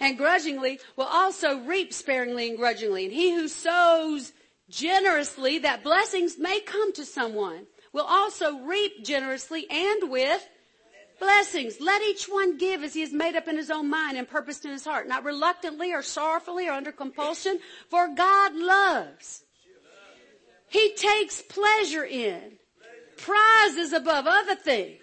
and 0.00 0.16
grudgingly 0.16 0.78
will 0.94 1.06
also 1.06 1.58
reap 1.58 1.92
sparingly 1.92 2.50
and 2.50 2.56
grudgingly. 2.56 3.06
And 3.06 3.12
he 3.12 3.34
who 3.34 3.48
sows 3.48 4.32
generously 4.70 5.58
that 5.58 5.82
blessings 5.82 6.38
may 6.38 6.60
come 6.60 6.92
to 6.92 7.04
someone 7.04 7.66
will 7.92 8.06
also 8.06 8.58
reap 8.60 9.04
generously 9.04 9.66
and 9.68 10.08
with 10.08 10.48
blessings. 11.22 11.80
Let 11.80 12.02
each 12.02 12.26
one 12.26 12.58
give 12.58 12.82
as 12.82 12.94
he 12.94 13.00
has 13.02 13.12
made 13.12 13.36
up 13.36 13.46
in 13.46 13.56
his 13.56 13.70
own 13.70 13.88
mind 13.88 14.18
and 14.18 14.28
purposed 14.28 14.64
in 14.64 14.72
his 14.72 14.84
heart, 14.84 15.06
not 15.06 15.24
reluctantly 15.24 15.92
or 15.92 16.02
sorrowfully 16.02 16.68
or 16.68 16.72
under 16.72 16.90
compulsion, 16.90 17.60
for 17.88 18.08
God 18.08 18.54
loves. 18.56 19.44
He 20.68 20.94
takes 20.96 21.40
pleasure 21.42 22.04
in, 22.04 22.58
prizes 23.18 23.92
above 23.92 24.26
other 24.26 24.56
things, 24.56 25.00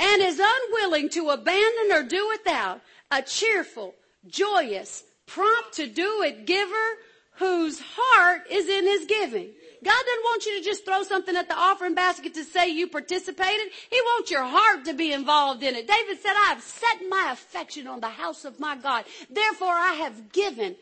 and 0.00 0.22
is 0.22 0.40
unwilling 0.42 1.10
to 1.10 1.30
abandon 1.30 1.92
or 1.92 2.02
do 2.02 2.28
without 2.30 2.80
a 3.10 3.20
cheerful, 3.20 3.94
joyous, 4.26 5.04
prompt 5.26 5.74
to 5.74 5.86
do 5.86 6.22
it 6.22 6.46
giver 6.46 6.88
whose 7.36 7.80
heart 7.84 8.42
is 8.50 8.68
in 8.68 8.84
his 8.84 9.04
giving. 9.04 9.50
God 9.84 10.04
doesn't 10.06 10.22
want 10.24 10.46
you 10.46 10.58
to 10.58 10.64
just 10.64 10.84
throw 10.84 11.02
something 11.02 11.34
at 11.36 11.48
the 11.48 11.56
offering 11.56 11.94
basket 11.94 12.34
to 12.34 12.44
say 12.44 12.68
you 12.68 12.86
participated. 12.86 13.66
He 13.90 14.00
wants 14.00 14.30
your 14.30 14.44
heart 14.44 14.84
to 14.84 14.94
be 14.94 15.12
involved 15.12 15.62
in 15.62 15.74
it. 15.74 15.88
David 15.88 16.20
said, 16.20 16.32
I 16.36 16.50
have 16.50 16.62
set 16.62 16.98
my 17.08 17.30
affection 17.32 17.86
on 17.88 18.00
the 18.00 18.08
house 18.08 18.44
of 18.44 18.60
my 18.60 18.76
God. 18.76 19.04
Therefore 19.28 19.74
I 19.74 19.94
have 19.94 20.32
given 20.32 20.76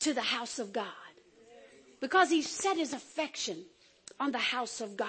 to 0.00 0.12
the 0.12 0.20
house 0.20 0.58
of 0.58 0.72
God. 0.72 0.86
Because 2.00 2.30
he 2.30 2.42
set 2.42 2.76
his 2.76 2.92
affection 2.92 3.64
on 4.18 4.32
the 4.32 4.38
house 4.38 4.80
of 4.80 4.96
God. 4.96 5.08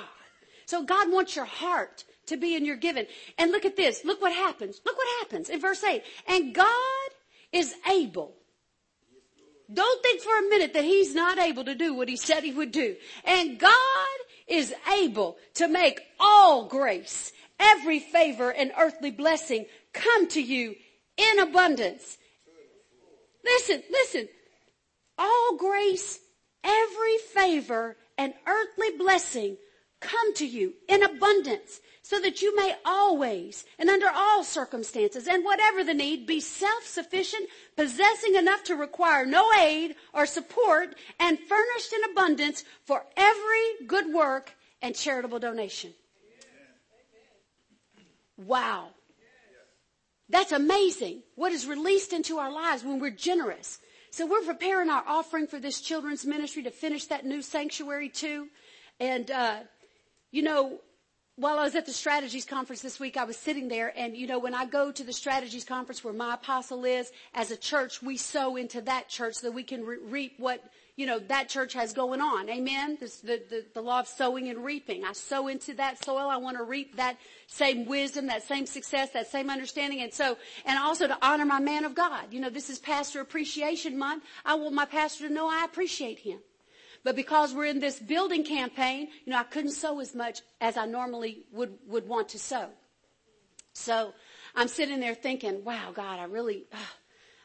So 0.65 0.83
God 0.83 1.11
wants 1.11 1.35
your 1.35 1.45
heart 1.45 2.05
to 2.27 2.37
be 2.37 2.55
in 2.55 2.63
your 2.65 2.77
giving. 2.77 3.05
And 3.37 3.51
look 3.51 3.65
at 3.65 3.75
this. 3.75 4.05
Look 4.05 4.21
what 4.21 4.33
happens. 4.33 4.79
Look 4.85 4.97
what 4.97 5.07
happens 5.19 5.49
in 5.49 5.59
verse 5.59 5.83
8. 5.83 6.01
And 6.27 6.55
God 6.55 7.09
is 7.51 7.75
able 7.89 8.33
don't 9.73 10.03
think 10.03 10.21
for 10.21 10.37
a 10.37 10.49
minute 10.49 10.73
that 10.73 10.83
he's 10.83 11.13
not 11.15 11.37
able 11.37 11.63
to 11.65 11.75
do 11.75 11.93
what 11.93 12.09
he 12.09 12.15
said 12.15 12.43
he 12.43 12.53
would 12.53 12.71
do. 12.71 12.95
And 13.25 13.59
God 13.59 14.17
is 14.47 14.73
able 14.93 15.37
to 15.55 15.67
make 15.67 16.01
all 16.19 16.65
grace, 16.65 17.31
every 17.59 17.99
favor 17.99 18.51
and 18.51 18.71
earthly 18.77 19.11
blessing 19.11 19.65
come 19.93 20.27
to 20.29 20.41
you 20.41 20.75
in 21.17 21.39
abundance. 21.39 22.17
Listen, 23.43 23.83
listen. 23.89 24.27
All 25.17 25.57
grace, 25.57 26.19
every 26.63 27.17
favor 27.33 27.95
and 28.17 28.33
earthly 28.47 28.97
blessing 28.97 29.57
come 30.01 30.33
to 30.35 30.45
you 30.45 30.73
in 30.89 31.03
abundance 31.03 31.79
so 32.01 32.19
that 32.19 32.41
you 32.41 32.53
may 32.55 32.75
always 32.83 33.63
and 33.79 33.89
under 33.89 34.09
all 34.09 34.43
circumstances 34.43 35.27
and 35.27 35.45
whatever 35.45 35.83
the 35.83 35.93
need 35.93 36.25
be 36.25 36.41
self-sufficient, 36.41 37.47
possessing 37.77 38.35
enough 38.35 38.63
to 38.65 38.75
require 38.75 39.25
no 39.25 39.49
aid 39.53 39.95
or 40.13 40.25
support 40.25 40.95
and 41.19 41.39
furnished 41.39 41.93
in 41.93 42.11
abundance 42.11 42.65
for 42.83 43.05
every 43.15 43.87
good 43.87 44.13
work 44.13 44.53
and 44.81 44.95
charitable 44.95 45.39
donation. 45.39 45.93
Wow. 48.35 48.89
That's 50.27 50.51
amazing 50.51 51.21
what 51.35 51.51
is 51.51 51.67
released 51.67 52.13
into 52.13 52.37
our 52.39 52.51
lives 52.51 52.83
when 52.83 52.99
we're 52.99 53.11
generous. 53.11 53.79
So 54.09 54.25
we're 54.25 54.41
preparing 54.41 54.89
our 54.89 55.03
offering 55.07 55.45
for 55.45 55.59
this 55.59 55.79
children's 55.79 56.25
ministry 56.25 56.63
to 56.63 56.71
finish 56.71 57.05
that 57.05 57.25
new 57.25 57.41
sanctuary 57.41 58.09
too. 58.09 58.47
And, 58.99 59.29
uh, 59.29 59.59
you 60.31 60.41
know, 60.41 60.79
while 61.37 61.57
I 61.57 61.63
was 61.63 61.75
at 61.75 61.85
the 61.85 61.93
strategies 61.93 62.45
conference 62.45 62.81
this 62.81 62.99
week, 62.99 63.17
I 63.17 63.23
was 63.23 63.37
sitting 63.37 63.67
there 63.67 63.93
and, 63.97 64.15
you 64.15 64.27
know, 64.27 64.37
when 64.37 64.53
I 64.53 64.65
go 64.65 64.91
to 64.91 65.03
the 65.03 65.13
strategies 65.13 65.63
conference 65.63 66.03
where 66.03 66.13
my 66.13 66.35
apostle 66.35 66.85
is, 66.85 67.11
as 67.33 67.51
a 67.51 67.57
church, 67.57 68.01
we 68.01 68.17
sow 68.17 68.57
into 68.57 68.81
that 68.81 69.07
church 69.09 69.35
so 69.35 69.47
that 69.47 69.53
we 69.53 69.63
can 69.63 69.83
re- 69.83 69.97
reap 70.03 70.33
what, 70.37 70.63
you 70.97 71.05
know, 71.05 71.19
that 71.19 71.49
church 71.49 71.73
has 71.73 71.93
going 71.93 72.21
on. 72.21 72.49
Amen? 72.49 72.97
This, 72.99 73.21
the, 73.21 73.41
the, 73.49 73.65
the 73.73 73.81
law 73.81 74.01
of 74.01 74.07
sowing 74.07 74.49
and 74.49 74.63
reaping. 74.63 75.03
I 75.03 75.13
sow 75.13 75.47
into 75.47 75.73
that 75.75 76.03
soil. 76.03 76.29
I 76.29 76.37
want 76.37 76.57
to 76.57 76.63
reap 76.63 76.97
that 76.97 77.17
same 77.47 77.85
wisdom, 77.85 78.27
that 78.27 78.43
same 78.43 78.65
success, 78.65 79.09
that 79.11 79.31
same 79.31 79.49
understanding. 79.49 80.01
And 80.01 80.13
so, 80.13 80.37
and 80.65 80.77
also 80.77 81.07
to 81.07 81.17
honor 81.25 81.45
my 81.45 81.59
man 81.59 81.85
of 81.85 81.95
God. 81.95 82.31
You 82.31 82.41
know, 82.41 82.49
this 82.49 82.69
is 82.69 82.77
pastor 82.77 83.21
appreciation 83.21 83.97
month. 83.97 84.25
I 84.45 84.55
want 84.55 84.75
my 84.75 84.85
pastor 84.85 85.27
to 85.27 85.33
know 85.33 85.49
I 85.49 85.65
appreciate 85.65 86.19
him. 86.19 86.39
But 87.03 87.15
because 87.15 87.53
we're 87.53 87.65
in 87.65 87.79
this 87.79 87.99
building 87.99 88.43
campaign, 88.43 89.07
you 89.25 89.33
know, 89.33 89.39
I 89.39 89.43
couldn't 89.43 89.71
sow 89.71 89.99
as 89.99 90.13
much 90.13 90.41
as 90.59 90.77
I 90.77 90.85
normally 90.85 91.45
would, 91.51 91.77
would 91.87 92.07
want 92.07 92.29
to 92.29 92.39
sow. 92.39 92.69
So 93.73 94.13
I'm 94.55 94.67
sitting 94.67 94.99
there 94.99 95.15
thinking, 95.15 95.63
wow, 95.63 95.91
God, 95.93 96.19
I 96.19 96.25
really, 96.25 96.65
uh, 96.71 96.77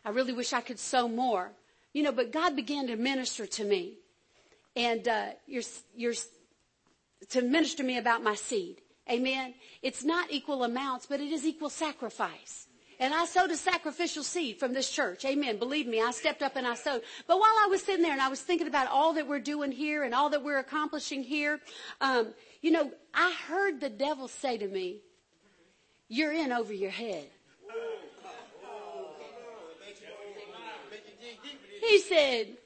I 0.05 0.11
really 0.11 0.33
wish 0.33 0.53
I 0.53 0.61
could 0.61 0.79
sow 0.79 1.09
more. 1.09 1.53
You 1.95 2.03
know, 2.03 2.13
but 2.13 2.33
God 2.33 2.55
began 2.55 2.87
to 2.89 2.97
minister 2.97 3.47
to 3.47 3.65
me 3.65 3.99
and, 4.75 5.09
uh, 5.09 5.29
you're, 5.47 5.63
you're, 5.95 6.15
to 7.31 7.41
minister 7.41 7.79
to 7.79 7.83
me 7.83 7.97
about 7.97 8.23
my 8.23 8.35
seed. 8.35 8.83
Amen. 9.11 9.55
It's 9.83 10.05
not 10.05 10.31
equal 10.31 10.65
amounts, 10.65 11.07
but 11.07 11.21
it 11.21 11.33
is 11.33 11.47
equal 11.47 11.71
sacrifice. 11.71 12.66
And 12.99 13.13
I 13.13 13.27
sowed 13.27 13.51
a 13.51 13.57
sacrificial 13.57 14.23
seed 14.23 14.59
from 14.59 14.73
this 14.73 14.91
church. 14.91 15.25
Amen. 15.25 15.59
Believe 15.59 15.87
me, 15.87 16.01
I 16.01 16.11
stepped 16.13 16.43
up 16.43 16.57
and 16.57 16.67
I 16.67 16.75
sowed. 16.75 17.03
But 17.27 17.39
while 17.39 17.55
I 17.63 17.69
was 17.69 17.83
sitting 17.83 18.03
there 18.03 18.13
and 18.13 18.23
I 18.23 18.29
was 18.29 18.41
thinking 18.41 18.67
about 18.67 18.89
all 18.89 19.13
that 19.15 19.29
we're 19.29 19.41
doing 19.41 19.71
here 19.71 20.03
and 20.03 20.15
all 20.15 20.31
that 20.31 20.43
we're 20.43 20.59
accomplishing 20.59 21.23
here, 21.23 21.61
um, 22.01 22.29
you 22.63 22.71
know, 22.71 22.91
I 23.13 23.35
heard 23.47 23.81
the 23.81 23.91
devil 23.91 24.29
say 24.29 24.57
to 24.57 24.67
me, 24.67 25.01
you're 26.09 26.33
in 26.33 26.53
over 26.53 26.73
your 26.73 26.91
head. 26.91 27.29
He 31.81 31.99
said, 32.01 32.57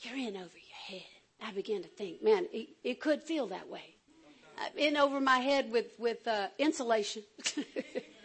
you're 0.00 0.16
in 0.16 0.36
over 0.36 0.38
your 0.38 0.98
head. 0.98 1.06
I 1.42 1.52
began 1.52 1.82
to 1.82 1.88
think, 1.88 2.22
man, 2.22 2.46
it, 2.52 2.68
it 2.82 3.00
could 3.00 3.22
feel 3.22 3.46
that 3.48 3.68
way. 3.68 3.94
I'm 4.58 4.76
in 4.76 4.96
over 4.96 5.20
my 5.20 5.38
head 5.38 5.70
with, 5.70 5.92
with, 5.98 6.26
uh, 6.26 6.48
insulation. 6.58 7.22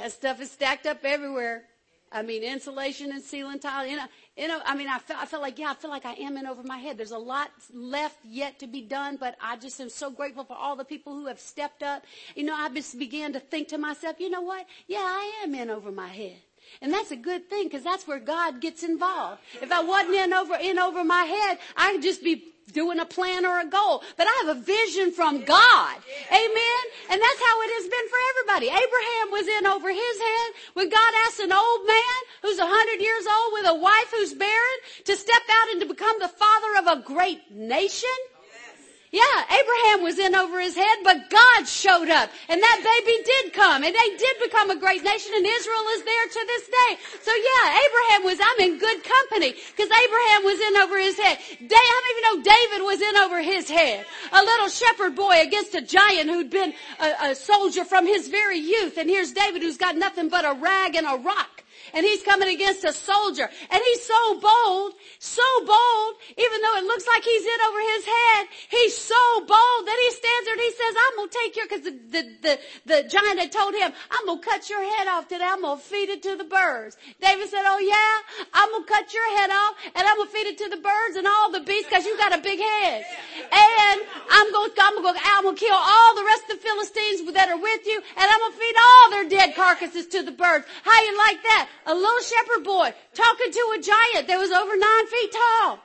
That 0.00 0.12
stuff 0.12 0.40
is 0.40 0.50
stacked 0.50 0.86
up 0.86 1.04
everywhere. 1.04 1.64
I 2.10 2.22
mean, 2.22 2.42
insulation 2.42 3.12
and 3.12 3.22
ceiling 3.22 3.58
tile. 3.58 3.86
You 3.86 3.96
know, 3.96 4.06
you 4.36 4.48
know. 4.48 4.60
I 4.64 4.74
mean, 4.74 4.88
I 4.88 4.98
felt, 4.98 5.22
I 5.22 5.26
felt 5.26 5.42
like, 5.42 5.58
yeah, 5.58 5.70
I 5.70 5.74
feel 5.74 5.90
like 5.90 6.06
I 6.06 6.14
am 6.14 6.36
in 6.38 6.46
over 6.46 6.62
my 6.62 6.78
head. 6.78 6.96
There's 6.96 7.10
a 7.10 7.18
lot 7.18 7.50
left 7.72 8.16
yet 8.24 8.58
to 8.60 8.66
be 8.66 8.80
done, 8.80 9.16
but 9.20 9.36
I 9.42 9.56
just 9.56 9.80
am 9.80 9.90
so 9.90 10.10
grateful 10.10 10.44
for 10.44 10.56
all 10.56 10.74
the 10.74 10.84
people 10.84 11.12
who 11.12 11.26
have 11.26 11.38
stepped 11.38 11.82
up. 11.82 12.04
You 12.34 12.44
know, 12.44 12.54
I 12.54 12.68
just 12.70 12.98
began 12.98 13.34
to 13.34 13.40
think 13.40 13.68
to 13.68 13.78
myself, 13.78 14.18
you 14.18 14.30
know 14.30 14.40
what? 14.40 14.66
Yeah, 14.88 15.02
I 15.02 15.42
am 15.44 15.54
in 15.54 15.70
over 15.70 15.92
my 15.92 16.08
head. 16.08 16.38
And 16.80 16.92
that's 16.92 17.10
a 17.10 17.16
good 17.16 17.50
thing 17.50 17.64
because 17.64 17.82
that's 17.82 18.06
where 18.06 18.20
God 18.20 18.60
gets 18.60 18.82
involved. 18.82 19.42
If 19.60 19.70
I 19.70 19.82
wasn't 19.82 20.14
in 20.14 20.32
over, 20.32 20.54
in 20.54 20.78
over 20.78 21.04
my 21.04 21.24
head, 21.24 21.58
I'd 21.76 22.00
just 22.02 22.24
be 22.24 22.44
doing 22.70 22.98
a 22.98 23.06
plan 23.06 23.44
or 23.44 23.60
a 23.60 23.66
goal, 23.66 24.02
but 24.16 24.26
I 24.26 24.44
have 24.44 24.56
a 24.56 24.60
vision 24.60 25.12
from 25.12 25.44
God. 25.44 25.96
Amen. 26.30 26.82
And 27.10 27.20
that's 27.20 27.42
how 27.42 27.56
it 27.62 27.70
has 27.78 27.86
been 27.88 28.08
for 28.08 28.20
everybody. 28.30 28.66
Abraham 28.66 29.26
was 29.30 29.46
in 29.48 29.66
over 29.66 29.88
his 29.90 30.16
head 30.18 30.48
when 30.74 30.88
God 30.88 31.12
asked 31.26 31.40
an 31.40 31.52
old 31.52 31.86
man 31.86 32.18
who's 32.42 32.58
a 32.58 32.66
hundred 32.66 33.02
years 33.02 33.26
old 33.26 33.52
with 33.52 33.66
a 33.68 33.74
wife 33.74 34.10
who's 34.12 34.34
barren 34.34 34.78
to 35.04 35.16
step 35.16 35.42
out 35.50 35.70
and 35.70 35.80
to 35.80 35.86
become 35.86 36.16
the 36.20 36.28
father 36.28 36.76
of 36.78 36.98
a 36.98 37.02
great 37.02 37.50
nation. 37.50 38.08
Yeah, 39.10 39.42
Abraham 39.50 40.04
was 40.04 40.20
in 40.20 40.36
over 40.36 40.60
his 40.60 40.76
head, 40.76 40.98
but 41.02 41.28
God 41.30 41.66
showed 41.66 42.08
up. 42.08 42.30
And 42.48 42.62
that 42.62 42.78
baby 42.78 43.18
did 43.24 43.52
come. 43.52 43.82
And 43.82 43.92
they 43.92 44.16
did 44.16 44.36
become 44.38 44.70
a 44.70 44.78
great 44.78 45.02
nation, 45.02 45.32
and 45.34 45.44
Israel 45.44 45.86
is 45.94 46.04
there 46.04 46.26
to 46.28 46.42
this 46.46 46.66
day. 46.68 46.92
So 47.20 47.32
yeah, 47.34 47.74
Abraham 47.74 48.22
was, 48.24 48.38
I'm 48.38 48.70
in 48.70 48.78
good 48.78 49.02
company, 49.02 49.50
because 49.74 49.90
Abraham 49.90 50.44
was 50.44 50.60
in 50.60 50.76
over 50.76 50.98
his 50.98 51.18
head. 51.18 51.38
Da- 51.66 51.76
how 51.90 52.00
many 52.00 52.10
of 52.10 52.16
you 52.16 52.22
know 52.22 52.42
David 52.42 52.84
was 52.86 53.00
in 53.00 53.16
over 53.16 53.42
his 53.42 53.68
head? 53.68 54.06
A 54.32 54.42
little 54.44 54.68
shepherd 54.68 55.16
boy 55.16 55.42
against 55.42 55.74
a 55.74 55.82
giant 55.82 56.30
who'd 56.30 56.50
been 56.50 56.72
a, 57.00 57.30
a 57.30 57.34
soldier 57.34 57.84
from 57.84 58.06
his 58.06 58.28
very 58.28 58.58
youth. 58.58 58.96
And 58.96 59.10
here's 59.10 59.32
David 59.32 59.62
who's 59.62 59.76
got 59.76 59.96
nothing 59.96 60.28
but 60.28 60.44
a 60.44 60.54
rag 60.54 60.94
and 60.94 61.06
a 61.06 61.16
rock 61.16 61.59
and 61.94 62.04
he's 62.04 62.22
coming 62.22 62.48
against 62.48 62.84
a 62.84 62.92
soldier. 62.92 63.48
And 63.70 63.80
he's 63.82 64.02
so 64.04 64.40
bold, 64.40 64.94
so 65.18 65.42
bold, 65.64 66.12
even 66.36 66.58
though 66.62 66.76
it 66.76 66.84
looks 66.84 67.06
like 67.06 67.22
he's 67.22 67.44
in 67.44 67.60
over 67.68 67.80
his 67.80 68.04
head, 68.04 68.46
he's 68.68 68.96
so 68.96 69.22
bold 69.40 69.82
that 69.86 69.98
he 69.98 70.10
stands 70.14 70.44
there 70.44 70.54
and 70.54 70.62
he 70.62 70.72
says, 70.72 70.94
I'm 70.96 71.16
gonna 71.16 71.30
take 71.30 71.56
your, 71.56 71.66
cause 71.68 71.82
the, 71.82 71.94
the, 72.10 72.22
the, 72.42 72.54
the 72.86 73.08
giant 73.08 73.38
had 73.38 73.52
told 73.52 73.74
him, 73.74 73.92
I'm 74.10 74.26
gonna 74.26 74.40
cut 74.40 74.68
your 74.70 74.82
head 74.82 75.08
off 75.08 75.28
today, 75.28 75.46
I'm 75.46 75.62
gonna 75.62 75.80
feed 75.80 76.08
it 76.08 76.22
to 76.24 76.36
the 76.36 76.44
birds. 76.44 76.96
David 77.20 77.48
said, 77.48 77.64
oh 77.66 77.78
yeah, 77.78 78.46
I'm 78.54 78.70
gonna 78.72 78.84
cut 78.84 79.12
your 79.12 79.28
head 79.38 79.50
off 79.50 79.74
and 79.94 80.06
I'm 80.06 80.16
gonna 80.18 80.30
feed 80.30 80.46
it 80.46 80.58
to 80.58 80.68
the 80.68 80.80
birds 80.80 81.16
and 81.16 81.26
all 81.26 81.50
the 81.50 81.60
beasts 81.60 81.90
cause 81.90 82.04
you 82.04 82.16
got 82.16 82.36
a 82.36 82.40
big 82.40 82.60
head. 82.60 83.04
And 83.50 84.00
I'm 84.30 84.52
gonna, 84.52 84.72
I'm 84.80 85.02
gonna, 85.02 85.20
I'm 85.24 85.44
gonna 85.44 85.56
kill 85.56 85.76
all 85.76 86.14
the 86.14 86.24
rest 86.24 86.44
of 86.50 86.58
the 86.58 86.62
Philistines 86.62 87.32
that 87.32 87.48
are 87.48 87.58
with 87.60 87.86
you 87.86 87.96
and 87.96 88.26
I'm 88.26 88.40
gonna 88.40 88.56
feed 88.56 88.76
all 88.78 89.10
their 89.10 89.28
dead 89.28 89.54
carcasses 89.54 90.06
to 90.08 90.22
the 90.22 90.32
birds. 90.32 90.66
How 90.82 91.02
you 91.02 91.16
like 91.18 91.42
that? 91.42 91.68
A 91.86 91.94
little 91.94 92.22
shepherd 92.22 92.64
boy 92.64 92.92
talking 93.14 93.52
to 93.52 93.64
a 93.76 93.80
giant 93.80 94.26
that 94.28 94.38
was 94.38 94.50
over 94.50 94.76
nine 94.76 95.06
feet 95.06 95.32
tall. 95.32 95.78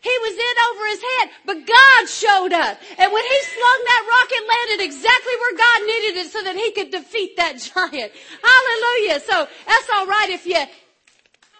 He 0.00 0.14
was 0.22 0.34
in 0.38 0.56
over 0.70 0.84
his 0.86 1.02
head, 1.02 1.26
but 1.44 1.66
God 1.66 2.08
showed 2.08 2.52
up. 2.54 2.78
And 2.98 3.12
when 3.12 3.24
he 3.24 3.38
slung 3.42 3.80
that 3.82 4.02
rock, 4.06 4.28
it 4.30 4.44
landed 4.46 4.84
exactly 4.84 5.34
where 5.42 5.56
God 5.58 5.78
needed 5.86 6.14
it 6.22 6.30
so 6.30 6.42
that 6.44 6.54
he 6.54 6.70
could 6.70 6.90
defeat 6.90 7.36
that 7.36 7.58
giant. 7.74 8.12
Hallelujah. 8.14 9.20
So 9.20 9.48
that's 9.66 9.90
alright 9.90 10.30
if 10.30 10.46
you 10.46 10.62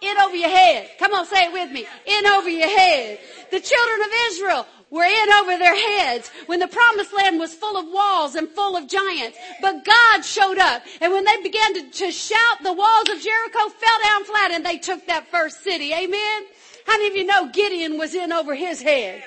in 0.00 0.16
over 0.18 0.36
your 0.36 0.50
head. 0.50 0.90
Come 0.98 1.14
on, 1.14 1.26
say 1.26 1.46
it 1.46 1.52
with 1.52 1.72
me. 1.72 1.86
In 2.06 2.26
over 2.26 2.48
your 2.48 2.68
head. 2.68 3.18
The 3.50 3.60
children 3.60 4.00
of 4.02 4.08
Israel 4.30 4.66
were 4.90 5.04
in 5.04 5.32
over 5.32 5.58
their 5.58 5.76
heads 5.76 6.30
when 6.46 6.60
the 6.60 6.68
promised 6.68 7.12
land 7.14 7.38
was 7.38 7.54
full 7.54 7.76
of 7.76 7.86
walls 7.92 8.34
and 8.34 8.48
full 8.48 8.76
of 8.76 8.88
giants. 8.88 9.36
But 9.60 9.84
God 9.84 10.24
showed 10.24 10.58
up. 10.58 10.82
And 11.00 11.12
when 11.12 11.24
they 11.24 11.42
began 11.42 11.74
to, 11.74 11.90
to 11.90 12.10
shout, 12.10 12.62
the 12.62 12.72
walls 12.72 13.08
of 13.08 13.20
Jericho 13.20 13.68
fell 13.68 13.98
down 14.02 14.24
flat 14.24 14.50
and 14.52 14.64
they 14.64 14.78
took 14.78 15.06
that 15.06 15.26
first 15.28 15.62
city. 15.62 15.92
Amen? 15.92 16.44
How 16.86 16.96
many 16.96 17.08
of 17.08 17.16
you 17.16 17.26
know 17.26 17.50
Gideon 17.52 17.98
was 17.98 18.14
in 18.14 18.32
over 18.32 18.54
his 18.54 18.80
head? 18.80 19.22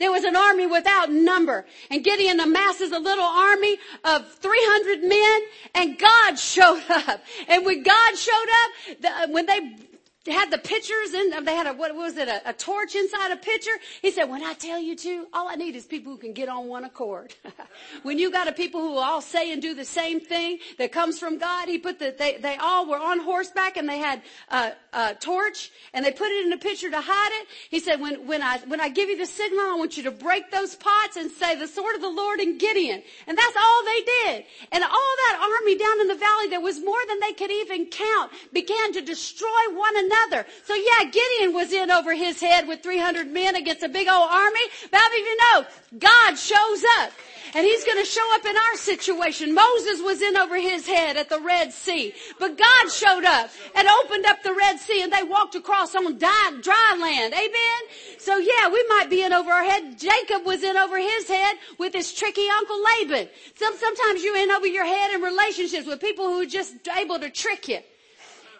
There 0.00 0.10
was 0.10 0.24
an 0.24 0.34
army 0.34 0.66
without 0.66 1.12
number 1.12 1.66
and 1.90 2.02
Gideon 2.02 2.40
amasses 2.40 2.90
a 2.90 2.98
little 2.98 3.24
army 3.24 3.78
of 4.04 4.28
300 4.38 5.02
men 5.02 5.42
and 5.74 5.98
God 5.98 6.38
showed 6.38 6.82
up. 6.90 7.20
And 7.48 7.64
when 7.64 7.82
God 7.82 8.16
showed 8.16 8.32
up, 8.32 9.00
the, 9.00 9.32
when 9.32 9.46
they 9.46 9.76
they 10.24 10.32
had 10.32 10.50
the 10.50 10.58
pitchers 10.58 11.12
and 11.12 11.46
they 11.46 11.54
had 11.54 11.66
a, 11.66 11.74
what 11.74 11.94
was 11.94 12.16
it, 12.16 12.28
a, 12.28 12.48
a, 12.48 12.52
torch 12.54 12.94
inside 12.94 13.30
a 13.30 13.36
pitcher. 13.36 13.72
He 14.00 14.10
said, 14.10 14.24
when 14.24 14.42
I 14.42 14.54
tell 14.54 14.80
you 14.80 14.96
to, 14.96 15.26
all 15.34 15.48
I 15.48 15.54
need 15.54 15.76
is 15.76 15.84
people 15.84 16.12
who 16.12 16.18
can 16.18 16.32
get 16.32 16.48
on 16.48 16.66
one 16.66 16.84
accord. 16.84 17.34
when 18.04 18.18
you 18.18 18.30
got 18.30 18.48
a 18.48 18.52
people 18.52 18.80
who 18.80 18.96
all 18.96 19.20
say 19.20 19.52
and 19.52 19.60
do 19.60 19.74
the 19.74 19.84
same 19.84 20.20
thing 20.20 20.60
that 20.78 20.92
comes 20.92 21.18
from 21.18 21.36
God, 21.36 21.68
he 21.68 21.76
put 21.76 21.98
the, 21.98 22.14
they, 22.18 22.38
they 22.38 22.56
all 22.56 22.88
were 22.88 22.96
on 22.96 23.20
horseback 23.20 23.76
and 23.76 23.86
they 23.86 23.98
had 23.98 24.22
a, 24.48 24.72
a 24.94 25.14
torch 25.14 25.70
and 25.92 26.02
they 26.02 26.10
put 26.10 26.28
it 26.28 26.46
in 26.46 26.52
a 26.54 26.58
pitcher 26.58 26.90
to 26.90 27.00
hide 27.02 27.42
it. 27.42 27.48
He 27.68 27.78
said, 27.78 28.00
when, 28.00 28.26
when 28.26 28.40
I, 28.40 28.60
when 28.66 28.80
I 28.80 28.88
give 28.88 29.10
you 29.10 29.18
the 29.18 29.26
signal, 29.26 29.60
I 29.60 29.74
want 29.76 29.98
you 29.98 30.04
to 30.04 30.10
break 30.10 30.50
those 30.50 30.74
pots 30.74 31.18
and 31.18 31.30
say 31.30 31.54
the 31.54 31.68
sword 31.68 31.96
of 31.96 32.00
the 32.00 32.08
Lord 32.08 32.40
and 32.40 32.58
Gideon. 32.58 33.02
And 33.26 33.36
that's 33.36 33.56
all 33.62 33.84
they 33.84 34.00
did. 34.00 34.44
And 34.72 34.82
all 34.84 35.14
that 35.28 35.58
army 35.60 35.76
down 35.76 36.00
in 36.00 36.08
the 36.08 36.14
valley, 36.14 36.48
there 36.48 36.62
was 36.62 36.82
more 36.82 37.00
than 37.08 37.20
they 37.20 37.34
could 37.34 37.50
even 37.50 37.86
count, 37.86 38.32
began 38.54 38.94
to 38.94 39.02
destroy 39.02 39.48
one 39.74 39.94
another 39.98 40.13
another. 40.14 40.46
So 40.64 40.74
yeah, 40.74 41.10
Gideon 41.10 41.54
was 41.54 41.72
in 41.72 41.90
over 41.90 42.14
his 42.14 42.40
head 42.40 42.68
with 42.68 42.82
300 42.82 43.28
men 43.28 43.56
against 43.56 43.82
a 43.82 43.88
big 43.88 44.08
old 44.08 44.28
army. 44.30 44.60
But 44.90 45.00
how 45.00 45.12
you 45.12 45.36
know, 45.36 45.66
God 45.98 46.38
shows 46.38 46.84
up. 47.00 47.12
And 47.56 47.64
he's 47.64 47.84
going 47.84 48.02
to 48.02 48.04
show 48.04 48.34
up 48.34 48.44
in 48.44 48.56
our 48.56 48.76
situation. 48.76 49.54
Moses 49.54 50.02
was 50.02 50.20
in 50.20 50.36
over 50.36 50.56
his 50.56 50.88
head 50.88 51.16
at 51.16 51.28
the 51.28 51.38
Red 51.38 51.72
Sea. 51.72 52.12
But 52.40 52.58
God 52.58 52.90
showed 52.90 53.24
up 53.24 53.48
and 53.76 53.86
opened 54.02 54.26
up 54.26 54.42
the 54.42 54.52
Red 54.52 54.80
Sea 54.80 55.02
and 55.02 55.12
they 55.12 55.22
walked 55.22 55.54
across 55.54 55.94
on 55.94 56.18
dry, 56.18 56.58
dry 56.60 56.98
land. 57.00 57.32
Amen? 57.32 58.18
So 58.18 58.38
yeah, 58.38 58.68
we 58.68 58.84
might 58.88 59.06
be 59.08 59.22
in 59.22 59.32
over 59.32 59.52
our 59.52 59.62
head. 59.62 59.96
Jacob 59.96 60.44
was 60.44 60.64
in 60.64 60.76
over 60.76 60.98
his 60.98 61.28
head 61.28 61.56
with 61.78 61.94
his 61.94 62.12
tricky 62.12 62.48
Uncle 62.48 62.82
Laban. 62.82 63.28
Some, 63.54 63.76
sometimes 63.76 64.24
you're 64.24 64.36
in 64.36 64.50
over 64.50 64.66
your 64.66 64.84
head 64.84 65.14
in 65.14 65.20
relationships 65.20 65.86
with 65.86 66.00
people 66.00 66.24
who 66.24 66.42
are 66.42 66.46
just 66.46 66.74
able 66.88 67.20
to 67.20 67.30
trick 67.30 67.68
you. 67.68 67.78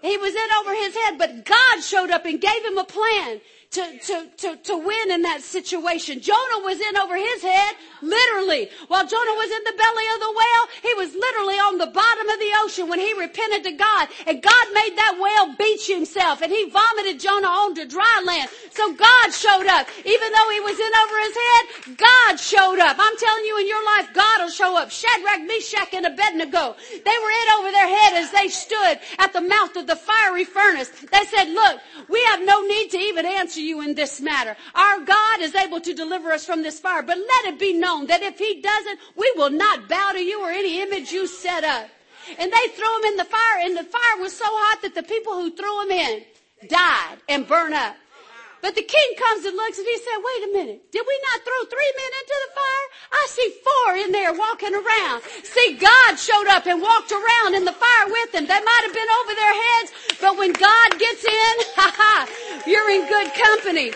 He 0.04 0.18
was 0.18 0.34
in 0.34 0.48
over 0.60 0.74
his 0.74 0.94
head, 0.94 1.16
but 1.16 1.46
God 1.46 1.80
showed 1.80 2.10
up 2.10 2.26
and 2.26 2.38
gave 2.38 2.62
him 2.62 2.76
a 2.76 2.84
plan 2.84 3.40
to, 3.74 3.98
to, 3.98 4.16
to, 4.38 4.56
to 4.56 4.74
win 4.78 5.10
in 5.10 5.22
that 5.22 5.42
situation. 5.42 6.20
Jonah 6.20 6.62
was 6.62 6.78
in 6.78 6.96
over 6.96 7.16
his 7.18 7.42
head, 7.42 7.74
literally. 8.02 8.70
While 8.86 9.02
Jonah 9.02 9.34
was 9.34 9.50
in 9.50 9.64
the 9.66 9.74
belly 9.74 10.06
of 10.14 10.20
the 10.22 10.30
whale, 10.30 10.64
he 10.86 10.94
was 10.94 11.10
literally 11.14 11.58
on 11.58 11.78
the 11.78 11.90
bottom 11.90 12.28
of 12.30 12.38
the 12.38 12.52
ocean 12.62 12.86
when 12.88 13.00
he 13.02 13.10
repented 13.18 13.64
to 13.64 13.72
God. 13.72 14.08
And 14.30 14.38
God 14.38 14.66
made 14.74 14.94
that 14.94 15.18
whale 15.18 15.58
beach 15.58 15.88
himself 15.90 16.40
and 16.40 16.52
he 16.52 16.70
vomited 16.70 17.18
Jonah 17.18 17.50
onto 17.50 17.84
dry 17.84 18.22
land. 18.24 18.48
So 18.70 18.94
God 18.94 19.34
showed 19.34 19.66
up. 19.66 19.90
Even 20.06 20.28
though 20.30 20.50
he 20.54 20.60
was 20.62 20.78
in 20.78 20.92
over 21.02 21.16
his 21.26 21.34
head, 21.34 21.98
God 21.98 22.38
showed 22.38 22.78
up. 22.78 22.94
I'm 22.98 23.16
telling 23.18 23.44
you 23.44 23.58
in 23.58 23.66
your 23.66 23.84
life, 23.98 24.14
God 24.14 24.38
will 24.38 24.54
show 24.54 24.78
up. 24.78 24.90
Shadrach, 24.90 25.42
Meshach, 25.50 25.90
and 25.94 26.06
Abednego, 26.06 26.78
they 26.78 27.16
were 27.18 27.34
in 27.42 27.48
over 27.58 27.70
their 27.74 27.90
head 27.90 28.22
as 28.22 28.30
they 28.30 28.46
stood 28.48 29.02
at 29.18 29.32
the 29.32 29.42
mouth 29.42 29.74
of 29.74 29.86
the 29.86 29.96
fiery 29.96 30.44
furnace. 30.44 30.90
They 31.10 31.24
said, 31.26 31.50
look, 31.50 31.80
we 32.08 32.22
have 32.30 32.38
no 32.46 32.62
need 32.62 32.90
to 32.90 32.98
even 32.98 33.26
answer 33.26 33.63
you 33.64 33.80
in 33.80 33.94
this 33.94 34.20
matter. 34.20 34.56
Our 34.74 35.00
God 35.00 35.40
is 35.40 35.54
able 35.54 35.80
to 35.80 35.94
deliver 35.94 36.32
us 36.32 36.44
from 36.46 36.62
this 36.62 36.78
fire, 36.78 37.02
but 37.02 37.18
let 37.18 37.54
it 37.54 37.58
be 37.58 37.72
known 37.72 38.06
that 38.06 38.22
if 38.22 38.38
he 38.38 38.60
doesn't, 38.60 38.98
we 39.16 39.32
will 39.36 39.50
not 39.50 39.88
bow 39.88 40.12
to 40.12 40.20
you 40.20 40.40
or 40.42 40.50
any 40.50 40.82
image 40.82 41.10
you 41.10 41.26
set 41.26 41.64
up. 41.64 41.88
And 42.38 42.52
they 42.52 42.68
threw 42.68 42.98
him 42.98 43.04
in 43.04 43.16
the 43.16 43.24
fire 43.24 43.58
and 43.60 43.76
the 43.76 43.84
fire 43.84 44.20
was 44.20 44.32
so 44.36 44.46
hot 44.46 44.82
that 44.82 44.94
the 44.94 45.02
people 45.02 45.34
who 45.34 45.54
threw 45.54 45.82
him 45.82 45.90
in 45.90 46.24
died 46.68 47.18
and 47.28 47.46
burned 47.46 47.74
up. 47.74 47.96
But 48.64 48.76
the 48.76 48.80
king 48.80 49.10
comes 49.20 49.44
and 49.44 49.54
looks 49.54 49.76
and 49.76 49.86
he 49.86 49.98
said, 49.98 50.24
wait 50.24 50.48
a 50.48 50.52
minute, 50.56 50.90
did 50.90 51.04
we 51.06 51.20
not 51.28 51.44
throw 51.44 51.68
three 51.68 51.92
men 52.00 52.12
into 52.16 52.36
the 52.48 52.50
fire? 52.56 52.86
I 53.12 53.26
see 53.28 53.48
four 53.60 53.88
in 54.00 54.10
there 54.10 54.32
walking 54.32 54.72
around. 54.72 55.20
See, 55.44 55.76
God 55.76 56.16
showed 56.16 56.48
up 56.48 56.64
and 56.64 56.80
walked 56.80 57.12
around 57.12 57.56
in 57.56 57.66
the 57.66 57.76
fire 57.76 58.08
with 58.08 58.32
them. 58.32 58.46
They 58.48 58.56
might 58.64 58.82
have 58.88 58.94
been 58.96 59.12
over 59.20 59.34
their 59.36 59.52
heads, 59.52 59.92
but 60.18 60.38
when 60.38 60.52
God 60.56 60.98
gets 60.98 61.24
in, 61.28 61.54
ha 61.76 61.92
ha, 61.92 62.26
you're 62.66 62.88
in 62.88 63.04
good 63.04 63.28
company. 63.36 63.92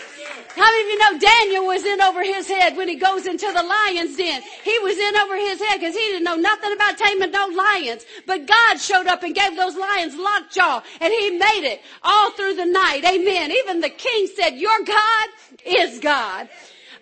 How 0.55 0.63
many 0.65 0.81
of 0.81 0.87
you 0.89 0.97
know 0.97 1.19
Daniel 1.19 1.65
was 1.67 1.85
in 1.85 2.01
over 2.01 2.23
his 2.23 2.47
head 2.47 2.75
when 2.75 2.87
he 2.87 2.95
goes 2.95 3.27
into 3.27 3.45
the 3.51 3.63
lion's 3.63 4.17
den? 4.17 4.41
He 4.63 4.77
was 4.79 4.97
in 4.97 5.15
over 5.17 5.35
his 5.35 5.61
head 5.61 5.79
because 5.79 5.95
he 5.95 6.01
didn't 6.01 6.23
know 6.23 6.35
nothing 6.35 6.73
about 6.73 6.97
taming 6.97 7.31
no 7.31 7.47
lions. 7.47 8.05
But 8.25 8.47
God 8.47 8.77
showed 8.77 9.07
up 9.07 9.23
and 9.23 9.35
gave 9.35 9.55
those 9.55 9.75
lions 9.75 10.15
lockjaw 10.15 10.81
and 10.99 11.13
he 11.13 11.37
made 11.37 11.65
it 11.65 11.81
all 12.03 12.31
through 12.31 12.55
the 12.55 12.65
night. 12.65 13.05
Amen. 13.05 13.51
Even 13.51 13.79
the 13.79 13.89
king 13.89 14.27
said, 14.35 14.55
your 14.55 14.83
God 14.83 15.27
is 15.65 15.99
God. 15.99 16.49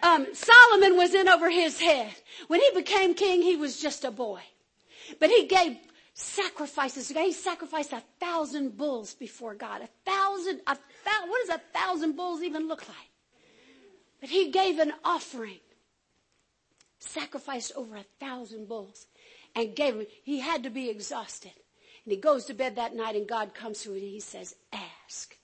Um, 0.04 0.28
Solomon 0.34 0.98
was 0.98 1.14
in 1.14 1.28
over 1.28 1.50
his 1.50 1.80
head. 1.80 2.14
When 2.48 2.60
he 2.60 2.70
became 2.76 3.14
king, 3.14 3.42
he 3.42 3.56
was 3.56 3.80
just 3.80 4.04
a 4.04 4.12
boy. 4.12 4.42
But 5.20 5.30
he 5.30 5.48
gave 5.48 5.78
sacrifices. 6.14 7.10
He 7.10 7.32
sacrificed 7.32 7.94
a 7.94 8.04
thousand 8.20 8.76
bulls 8.76 9.14
before 9.14 9.56
God. 9.56 9.82
A 9.82 9.90
thousand, 10.06 10.62
a 10.68 10.76
thousand, 10.76 11.30
what 11.30 11.48
does 11.48 11.56
a 11.56 11.78
thousand 11.78 12.16
bulls 12.16 12.42
even 12.44 12.68
look 12.68 12.88
like? 12.88 13.07
But 14.20 14.30
he 14.30 14.52
gave 14.52 14.80
an 14.80 14.94
offering, 15.04 15.60
sacrificed 17.00 17.72
over 17.76 17.96
a 17.96 18.06
thousand 18.20 18.68
bulls, 18.68 19.08
and 19.56 19.76
gave 19.76 19.96
him. 19.96 20.06
He 20.24 20.40
had 20.40 20.64
to 20.64 20.70
be 20.70 20.90
exhausted. 20.90 21.54
And 22.06 22.14
he 22.14 22.18
goes 22.18 22.46
to 22.46 22.54
bed 22.54 22.76
that 22.76 22.96
night, 22.96 23.16
and 23.16 23.28
God 23.28 23.54
comes 23.54 23.82
to 23.82 23.90
him 23.90 23.98
and 23.98 24.04
he 24.04 24.20
says, 24.20 24.56
Ask, 24.72 25.38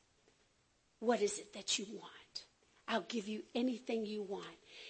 what 1.00 1.22
is 1.22 1.38
it 1.40 1.54
that 1.54 1.78
you 1.78 1.86
want? 1.92 2.46
I'll 2.88 3.02
give 3.02 3.28
you 3.28 3.44
anything 3.54 4.06
you 4.06 4.24
want. 4.24 4.46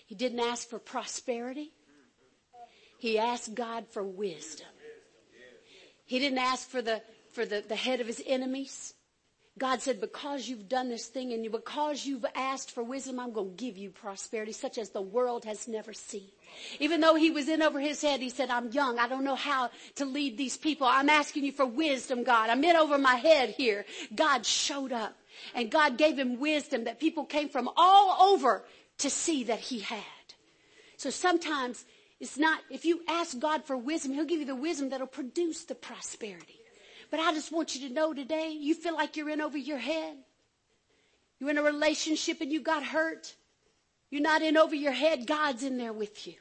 He 0.06 0.16
didn't 0.16 0.40
ask 0.40 0.68
for 0.68 0.80
prosperity. 0.80 1.72
He 3.00 3.18
asked 3.18 3.54
God 3.54 3.86
for 3.90 4.04
wisdom. 4.04 4.68
He 6.06 6.20
didn't 6.20 6.38
ask 6.38 6.70
for 6.70 6.82
the, 6.82 7.02
for 7.32 7.46
the, 7.46 7.64
the 7.68 7.76
head 7.76 8.00
of 8.02 8.08
his 8.08 8.22
enemies. 8.26 8.93
God 9.60 9.84
said, 9.84 10.02
because 10.02 10.48
you've 10.48 10.68
done 10.68 10.90
this 10.90 11.06
thing 11.06 11.32
and 11.32 11.52
because 11.52 12.08
you've 12.08 12.26
asked 12.34 12.72
for 12.72 12.84
wisdom, 12.84 13.20
I'm 13.20 13.34
going 13.34 13.56
to 13.56 13.64
give 13.64 13.78
you 13.78 13.92
prosperity 13.92 14.52
such 14.52 14.80
as 14.80 14.90
the 14.90 15.02
world 15.02 15.46
has 15.46 15.68
never 15.68 15.94
seen. 15.94 16.28
Even 16.80 17.02
though 17.02 17.14
he 17.14 17.30
was 17.30 17.48
in 17.48 17.62
over 17.62 17.80
his 17.80 18.02
head, 18.02 18.20
he 18.20 18.30
said, 18.30 18.50
I'm 18.50 18.72
young. 18.72 18.98
I 18.98 19.08
don't 19.08 19.24
know 19.24 19.36
how 19.36 19.70
to 19.96 20.06
lead 20.06 20.38
these 20.38 20.58
people. 20.58 20.88
I'm 20.88 21.10
asking 21.10 21.44
you 21.44 21.52
for 21.52 21.68
wisdom, 21.68 22.24
God. 22.24 22.50
I'm 22.50 22.64
in 22.64 22.76
over 22.76 22.98
my 22.98 23.16
head 23.16 23.50
here. 23.50 23.86
God 24.16 24.44
showed 24.44 24.92
up 24.92 25.16
and 25.54 25.70
God 25.70 26.00
gave 26.00 26.18
him 26.18 26.40
wisdom 26.40 26.86
that 26.86 27.00
people 27.00 27.24
came 27.24 27.50
from 27.50 27.70
all 27.78 28.34
over 28.34 28.64
to 29.00 29.10
see 29.10 29.44
that 29.44 29.60
he 29.60 29.82
had. 29.82 30.00
So 30.98 31.12
sometimes 31.12 31.86
it's 32.20 32.40
not, 32.40 32.62
if 32.72 32.86
you 32.86 33.02
ask 33.08 33.38
God 33.38 33.66
for 33.66 33.78
wisdom, 33.78 34.14
he'll 34.14 34.26
give 34.26 34.40
you 34.40 34.46
the 34.46 34.56
wisdom 34.56 34.90
that'll 34.90 35.06
produce 35.06 35.66
the 35.66 35.76
prosperity. 35.76 36.63
But 37.14 37.20
I 37.20 37.32
just 37.32 37.52
want 37.52 37.76
you 37.76 37.88
to 37.88 37.94
know 37.94 38.12
today, 38.12 38.58
you 38.60 38.74
feel 38.74 38.96
like 38.96 39.16
you're 39.16 39.30
in 39.30 39.40
over 39.40 39.56
your 39.56 39.78
head. 39.78 40.18
You're 41.40 41.52
in 41.52 41.60
a 41.60 41.62
relationship 41.62 42.42
and 42.42 42.52
you 42.52 42.60
got 42.60 42.84
hurt. 42.84 43.36
You're 44.10 44.24
not 44.24 44.42
in 44.42 44.58
over 44.58 44.74
your 44.74 44.94
head. 44.94 45.28
God's 45.28 45.62
in 45.62 45.78
there 45.78 45.94
with 45.94 46.26
you. 46.26 46.34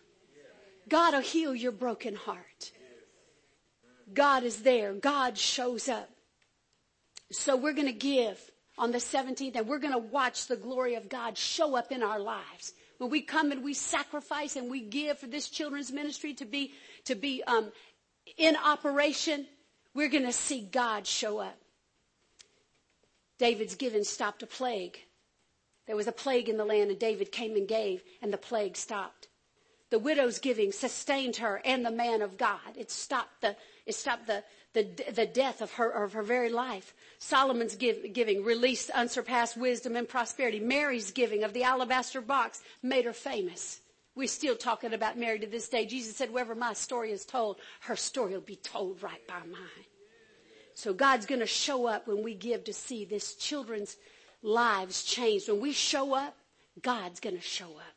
God 0.88 1.12
will 1.12 1.20
heal 1.20 1.54
your 1.54 1.72
broken 1.72 2.14
heart. 2.14 2.72
God 4.14 4.44
is 4.44 4.62
there. 4.62 4.94
God 4.94 5.36
shows 5.36 5.90
up. 5.90 6.08
So 7.30 7.54
we're 7.54 7.74
going 7.74 7.86
to 7.86 7.92
give 7.92 8.40
on 8.78 8.92
the 8.92 8.98
17th 8.98 9.54
and 9.54 9.68
we're 9.68 9.78
going 9.78 9.92
to 9.92 9.98
watch 9.98 10.46
the 10.46 10.56
glory 10.56 10.94
of 10.94 11.10
God 11.10 11.36
show 11.36 11.76
up 11.76 11.92
in 11.92 12.02
our 12.02 12.18
lives. 12.18 12.72
When 12.96 13.10
we 13.10 13.20
come 13.20 13.52
and 13.52 13.62
we 13.62 13.74
sacrifice 13.74 14.56
and 14.56 14.70
we 14.70 14.80
give 14.80 15.18
for 15.18 15.26
this 15.26 15.50
children's 15.50 15.92
ministry 15.92 16.32
to 16.32 16.46
be, 16.46 16.72
to 17.04 17.14
be, 17.14 17.44
um, 17.44 17.70
in 18.38 18.56
operation, 18.56 19.46
we're 19.94 20.08
going 20.08 20.24
to 20.24 20.32
see 20.32 20.60
God 20.70 21.06
show 21.06 21.38
up. 21.38 21.58
David's 23.38 23.74
giving 23.74 24.04
stopped 24.04 24.42
a 24.42 24.46
plague. 24.46 24.98
There 25.86 25.96
was 25.96 26.06
a 26.06 26.12
plague 26.12 26.48
in 26.48 26.56
the 26.56 26.64
land 26.64 26.90
and 26.90 26.98
David 26.98 27.32
came 27.32 27.56
and 27.56 27.66
gave 27.66 28.02
and 28.22 28.32
the 28.32 28.38
plague 28.38 28.76
stopped. 28.76 29.28
The 29.90 29.98
widow's 29.98 30.38
giving 30.38 30.72
sustained 30.72 31.36
her 31.36 31.60
and 31.66 31.84
the 31.84 31.90
man 31.90 32.22
of 32.22 32.38
God. 32.38 32.78
It 32.78 32.90
stopped 32.90 33.42
the, 33.42 33.56
it 33.84 33.94
stopped 33.94 34.26
the, 34.26 34.42
the, 34.72 34.88
the 35.14 35.26
death 35.26 35.60
of 35.60 35.72
her, 35.72 35.90
of 35.90 36.14
her 36.14 36.22
very 36.22 36.48
life. 36.48 36.94
Solomon's 37.18 37.76
give, 37.76 38.14
giving 38.14 38.42
released 38.42 38.88
unsurpassed 38.90 39.54
wisdom 39.54 39.94
and 39.96 40.08
prosperity. 40.08 40.60
Mary's 40.60 41.10
giving 41.10 41.44
of 41.44 41.52
the 41.52 41.64
alabaster 41.64 42.22
box 42.22 42.62
made 42.82 43.04
her 43.04 43.12
famous. 43.12 43.81
We're 44.14 44.28
still 44.28 44.56
talking 44.56 44.92
about 44.92 45.18
Mary 45.18 45.38
to 45.38 45.46
this 45.46 45.68
day. 45.68 45.86
Jesus 45.86 46.16
said, 46.16 46.30
wherever 46.30 46.54
my 46.54 46.74
story 46.74 47.12
is 47.12 47.24
told, 47.24 47.56
her 47.80 47.96
story 47.96 48.34
will 48.34 48.40
be 48.40 48.56
told 48.56 49.02
right 49.02 49.26
by 49.26 49.40
mine. 49.50 49.86
So 50.74 50.92
God's 50.92 51.26
going 51.26 51.40
to 51.40 51.46
show 51.46 51.86
up 51.86 52.06
when 52.06 52.22
we 52.22 52.34
give 52.34 52.64
to 52.64 52.72
see 52.72 53.04
this 53.04 53.34
children's 53.34 53.96
lives 54.42 55.04
changed. 55.04 55.48
When 55.48 55.60
we 55.60 55.72
show 55.72 56.14
up, 56.14 56.36
God's 56.80 57.20
going 57.20 57.36
to 57.36 57.42
show 57.42 57.76
up. 57.76 57.94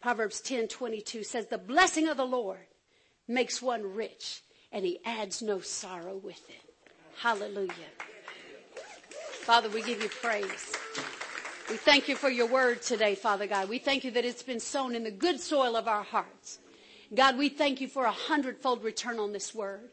Proverbs 0.00 0.40
10, 0.40 0.68
22 0.68 1.24
says, 1.24 1.46
the 1.46 1.58
blessing 1.58 2.08
of 2.08 2.16
the 2.16 2.26
Lord 2.26 2.66
makes 3.26 3.62
one 3.62 3.94
rich 3.94 4.42
and 4.70 4.84
he 4.84 4.98
adds 5.04 5.40
no 5.40 5.60
sorrow 5.60 6.16
with 6.16 6.40
it. 6.50 6.74
Hallelujah. 7.16 7.72
Father, 9.42 9.68
we 9.68 9.82
give 9.82 10.02
you 10.02 10.08
praise. 10.08 10.72
We 11.70 11.78
thank 11.78 12.08
you 12.08 12.14
for 12.14 12.28
your 12.28 12.46
word 12.46 12.82
today, 12.82 13.14
Father 13.14 13.46
God. 13.46 13.70
We 13.70 13.78
thank 13.78 14.04
you 14.04 14.10
that 14.10 14.24
it's 14.24 14.42
been 14.42 14.60
sown 14.60 14.94
in 14.94 15.02
the 15.02 15.10
good 15.10 15.40
soil 15.40 15.76
of 15.76 15.88
our 15.88 16.02
hearts. 16.02 16.58
God, 17.14 17.38
we 17.38 17.48
thank 17.48 17.80
you 17.80 17.88
for 17.88 18.04
a 18.04 18.12
hundredfold 18.12 18.84
return 18.84 19.18
on 19.18 19.32
this 19.32 19.54
word. 19.54 19.88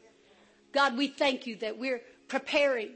God, 0.72 0.98
we 0.98 1.08
thank 1.08 1.46
you 1.46 1.56
that 1.56 1.78
we're 1.78 2.02
preparing 2.28 2.90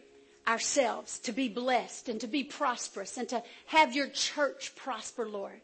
ourselves 0.47 1.19
to 1.21 1.33
be 1.33 1.49
blessed 1.49 2.11
and 2.11 2.21
to 2.21 2.27
be 2.27 2.45
prosperous 2.45 3.17
and 3.17 3.27
to 3.31 3.43
have 3.67 3.97
your 3.97 4.09
church 4.09 4.77
prosper, 4.77 5.27
Lord. 5.27 5.61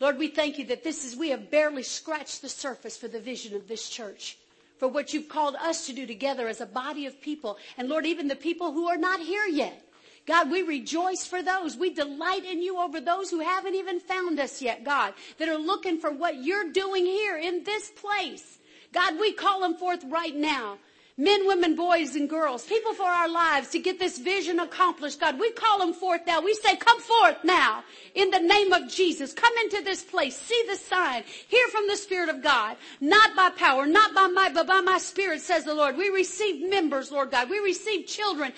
Lord, 0.00 0.18
we 0.18 0.28
thank 0.28 0.58
you 0.58 0.64
that 0.66 0.82
this 0.82 1.04
is, 1.04 1.14
we 1.14 1.28
have 1.30 1.50
barely 1.50 1.82
scratched 1.82 2.40
the 2.40 2.48
surface 2.48 2.96
for 2.96 3.08
the 3.08 3.20
vision 3.20 3.54
of 3.54 3.68
this 3.68 3.90
church, 3.90 4.38
for 4.78 4.88
what 4.88 5.12
you've 5.12 5.28
called 5.28 5.54
us 5.56 5.86
to 5.86 5.92
do 5.92 6.06
together 6.06 6.48
as 6.48 6.62
a 6.62 6.66
body 6.66 7.04
of 7.04 7.20
people. 7.20 7.58
And 7.76 7.90
Lord, 7.90 8.06
even 8.06 8.26
the 8.26 8.34
people 8.34 8.72
who 8.72 8.88
are 8.88 8.96
not 8.96 9.20
here 9.20 9.46
yet. 9.46 9.82
God, 10.26 10.50
we 10.50 10.62
rejoice 10.62 11.26
for 11.26 11.42
those. 11.42 11.76
We 11.76 11.92
delight 11.92 12.44
in 12.44 12.62
you 12.62 12.78
over 12.78 13.00
those 13.00 13.30
who 13.30 13.40
haven't 13.40 13.74
even 13.74 14.00
found 14.00 14.40
us 14.40 14.62
yet, 14.62 14.84
God, 14.84 15.12
that 15.38 15.48
are 15.48 15.58
looking 15.58 15.98
for 15.98 16.10
what 16.10 16.42
you're 16.42 16.70
doing 16.72 17.04
here 17.04 17.36
in 17.36 17.62
this 17.64 17.90
place. 17.90 18.58
God, 18.92 19.18
we 19.20 19.32
call 19.32 19.60
them 19.60 19.74
forth 19.74 20.04
right 20.04 20.34
now. 20.34 20.78
Men, 21.16 21.46
women, 21.46 21.76
boys, 21.76 22.16
and 22.16 22.28
girls, 22.28 22.64
people 22.64 22.92
for 22.92 23.04
our 23.04 23.28
lives 23.28 23.68
to 23.70 23.78
get 23.78 24.00
this 24.00 24.18
vision 24.18 24.58
accomplished. 24.58 25.20
God, 25.20 25.38
we 25.38 25.52
call 25.52 25.78
them 25.78 25.92
forth 25.92 26.22
now. 26.26 26.40
We 26.40 26.54
say, 26.54 26.74
come 26.74 27.00
forth 27.00 27.36
now 27.44 27.84
in 28.16 28.30
the 28.30 28.40
name 28.40 28.72
of 28.72 28.88
Jesus. 28.88 29.32
Come 29.32 29.52
into 29.58 29.80
this 29.84 30.02
place. 30.02 30.36
See 30.36 30.64
the 30.68 30.74
sign. 30.74 31.22
Hear 31.46 31.68
from 31.68 31.86
the 31.86 31.96
Spirit 31.96 32.30
of 32.30 32.42
God. 32.42 32.76
Not 33.00 33.36
by 33.36 33.50
power, 33.50 33.86
not 33.86 34.12
by 34.12 34.26
might, 34.26 34.54
but 34.54 34.66
by 34.66 34.80
my 34.80 34.98
Spirit, 34.98 35.40
says 35.40 35.62
the 35.62 35.74
Lord. 35.74 35.96
We 35.96 36.08
receive 36.08 36.68
members, 36.68 37.12
Lord 37.12 37.30
God. 37.30 37.48
We 37.48 37.60
receive 37.60 38.06
children 38.06 38.52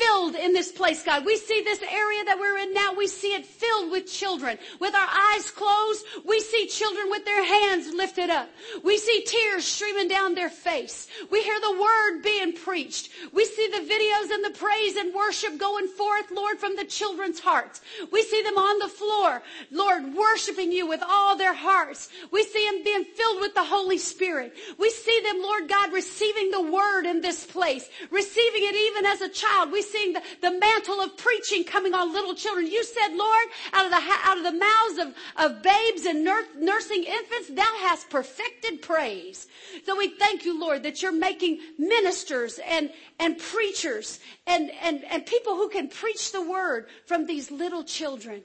filled 0.00 0.34
in 0.34 0.52
this 0.52 0.72
place, 0.72 1.02
God. 1.02 1.24
We 1.24 1.36
see 1.36 1.62
this 1.62 1.82
area 1.82 2.24
that 2.24 2.38
we're 2.38 2.58
in 2.58 2.72
now. 2.72 2.94
We 2.94 3.06
see 3.06 3.34
it 3.34 3.44
filled 3.46 3.90
with 3.90 4.06
children. 4.06 4.58
With 4.80 4.94
our 4.94 5.08
eyes 5.08 5.50
closed, 5.50 6.04
we 6.24 6.40
see 6.40 6.66
children 6.66 7.10
with 7.10 7.24
their 7.24 7.44
hands 7.44 7.92
lifted 7.92 8.30
up. 8.30 8.48
We 8.82 8.98
see 8.98 9.22
tears 9.26 9.64
streaming 9.64 10.08
down 10.08 10.34
their 10.34 10.50
face. 10.50 11.08
We 11.30 11.42
hear 11.42 11.60
the 11.60 11.80
word 11.80 12.22
being 12.22 12.54
preached. 12.54 13.10
We 13.32 13.44
see 13.44 13.68
the 13.68 13.78
videos 13.78 14.32
and 14.32 14.44
the 14.44 14.58
praise 14.58 14.96
and 14.96 15.14
worship 15.14 15.58
going 15.58 15.88
forth, 15.88 16.30
Lord, 16.30 16.58
from 16.58 16.76
the 16.76 16.84
children's 16.84 17.40
hearts. 17.40 17.80
We 18.10 18.22
see 18.22 18.42
them 18.42 18.56
on 18.56 18.78
the 18.78 18.88
floor, 18.88 19.42
Lord, 19.70 20.14
worshiping 20.14 20.72
you 20.72 20.86
with 20.86 21.02
all 21.06 21.36
their 21.36 21.54
hearts. 21.54 22.08
We 22.30 22.42
see 22.44 22.64
them 22.70 22.84
being 22.84 23.04
filled 23.04 23.40
with 23.40 23.54
the 23.54 23.64
Holy 23.64 23.98
Spirit. 23.98 24.54
We 24.78 24.90
see 24.90 25.20
them, 25.24 25.42
Lord 25.42 25.68
God, 25.68 25.92
receiving 25.92 26.50
the 26.50 26.62
word 26.62 27.06
in 27.06 27.20
this 27.20 27.44
place, 27.44 27.88
receiving 28.10 28.62
it 28.64 28.74
even 28.74 29.06
as 29.06 29.20
a 29.20 29.28
child. 29.28 29.72
We 29.72 29.82
see 29.90 30.12
the, 30.12 30.22
the 30.40 30.58
mantle 30.58 31.00
of 31.00 31.16
preaching 31.16 31.64
coming 31.64 31.94
on 31.94 32.12
little 32.12 32.34
children. 32.34 32.66
You 32.66 32.84
said, 32.84 33.14
Lord, 33.14 33.46
out 33.72 33.86
of 33.86 33.90
the, 33.90 34.02
out 34.24 34.38
of 34.38 34.44
the 34.44 34.52
mouths 34.52 34.98
of, 34.98 35.14
of 35.44 35.62
babes 35.62 36.04
and 36.06 36.24
nur- 36.24 36.46
nursing 36.58 37.04
infants, 37.04 37.50
thou 37.50 37.72
hast 37.80 38.10
perfected 38.10 38.82
praise. 38.82 39.46
So 39.84 39.96
we 39.96 40.08
thank 40.08 40.44
you, 40.44 40.58
Lord, 40.58 40.82
that 40.84 41.02
you're 41.02 41.12
making 41.12 41.60
ministers 41.78 42.58
and, 42.66 42.90
and 43.18 43.38
preachers 43.38 44.20
and, 44.46 44.70
and, 44.82 45.04
and 45.04 45.26
people 45.26 45.54
who 45.54 45.68
can 45.68 45.88
preach 45.88 46.32
the 46.32 46.42
word 46.42 46.86
from 47.06 47.26
these 47.26 47.50
little 47.50 47.84
children. 47.84 48.42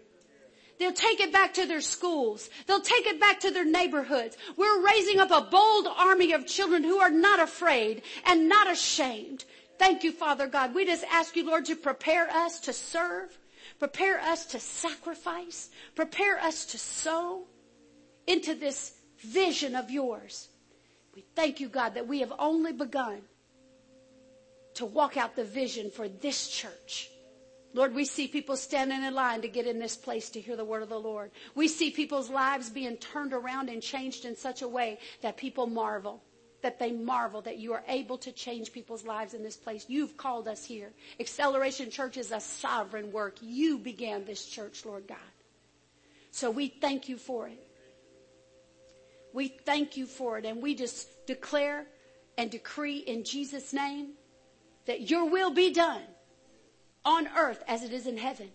They'll 0.77 0.93
take 0.93 1.22
it 1.22 1.31
back 1.31 1.53
to 1.53 1.65
their 1.65 1.81
schools. 1.81 2.49
They'll 2.67 2.81
take 2.81 3.05
it 3.05 3.19
back 3.19 3.39
to 3.41 3.51
their 3.51 3.65
neighborhoods. 3.65 4.38
We're 4.57 4.85
raising 4.85 5.19
up 5.19 5.31
a 5.31 5.47
bold 5.49 5.88
army 5.88 6.34
of 6.34 6.45
children 6.45 6.84
who 6.84 6.97
are 6.97 7.09
not 7.09 7.39
afraid 7.39 8.01
and 8.26 8.49
not 8.49 8.69
ashamed. 8.69 9.45
Thank 9.77 10.03
you, 10.03 10.11
Father 10.11 10.47
God. 10.47 10.73
We 10.73 10.85
just 10.85 11.03
ask 11.11 11.35
you, 11.35 11.45
Lord, 11.45 11.65
to 11.65 11.76
prepare 11.76 12.30
us 12.30 12.60
to 12.61 12.73
serve, 12.73 13.38
prepare 13.80 14.19
us 14.19 14.45
to 14.47 14.60
sacrifice, 14.60 15.69
prepare 15.95 16.39
us 16.39 16.65
to 16.68 16.77
sow 16.77 17.45
into 18.27 18.56
this 18.56 18.93
vision 19.19 19.76
of 19.76 19.91
yours. 19.91 20.49
We 21.14 21.26
thank 21.35 21.60
you, 21.60 21.69
God, 21.69 21.95
that 21.95 22.07
we 22.07 22.19
have 22.19 22.34
only 22.39 22.73
begun 22.73 23.22
to 24.76 24.85
walk 24.85 25.18
out 25.18 25.35
the 25.35 25.43
vision 25.43 25.89
for 25.89 26.07
this 26.07 26.49
church. 26.49 27.10
Lord, 27.73 27.93
we 27.93 28.06
see 28.06 28.27
people 28.30 28.56
standing 28.56 29.03
in 29.03 29.14
line 29.14 29.41
to 29.41 29.49
get 29.49 29.68
in 29.68 29.80
this 29.80 29.97
place 29.97 30.30
to 30.30 30.39
hear 30.39 30.56
the 30.56 30.64
word 30.64 30.81
of 30.81 30.89
the 30.89 30.99
Lord. 30.99 31.31
We 31.56 31.68
see 31.68 31.91
people's 31.91 32.30
lives 32.30 32.69
being 32.69 32.95
turned 32.97 33.34
around 33.34 33.69
and 33.69 33.81
changed 33.81 34.23
in 34.23 34.38
such 34.38 34.61
a 34.61 34.68
way 34.68 34.99
that 35.22 35.35
people 35.35 35.68
marvel, 35.68 36.23
that 36.66 36.80
they 36.80 36.92
marvel 36.92 37.42
that 37.42 37.60
you 37.60 37.74
are 37.74 37.84
able 37.88 38.18
to 38.18 38.32
change 38.32 38.72
people's 38.72 39.06
lives 39.06 39.36
in 39.36 39.44
this 39.44 39.56
place. 39.56 39.86
You've 39.88 40.18
called 40.18 40.48
us 40.48 40.66
here. 40.66 40.92
Acceleration 41.20 41.92
Church 41.92 42.18
is 42.18 42.32
a 42.32 42.40
sovereign 42.40 43.12
work. 43.12 43.36
You 43.40 43.78
began 43.78 44.26
this 44.26 44.48
church, 44.48 44.84
Lord 44.84 45.08
God. 45.08 45.32
So 46.32 46.50
we 46.50 46.70
thank 46.70 47.08
you 47.08 47.18
for 47.18 47.48
it. 47.48 47.64
We 49.32 49.48
thank 49.48 49.96
you 49.96 50.08
for 50.08 50.40
it. 50.40 50.46
And 50.46 50.60
we 50.60 50.74
just 50.74 51.08
declare 51.28 51.86
and 52.36 52.50
decree 52.50 52.98
in 52.98 53.24
Jesus' 53.24 53.72
name 53.72 54.14
that 54.88 55.12
your 55.12 55.30
will 55.30 55.52
be 55.52 55.72
done 55.72 56.02
on 57.06 57.28
earth 57.38 57.62
as 57.68 57.84
it 57.84 57.94
is 57.94 58.08
in 58.08 58.18
heaven. 58.18 58.50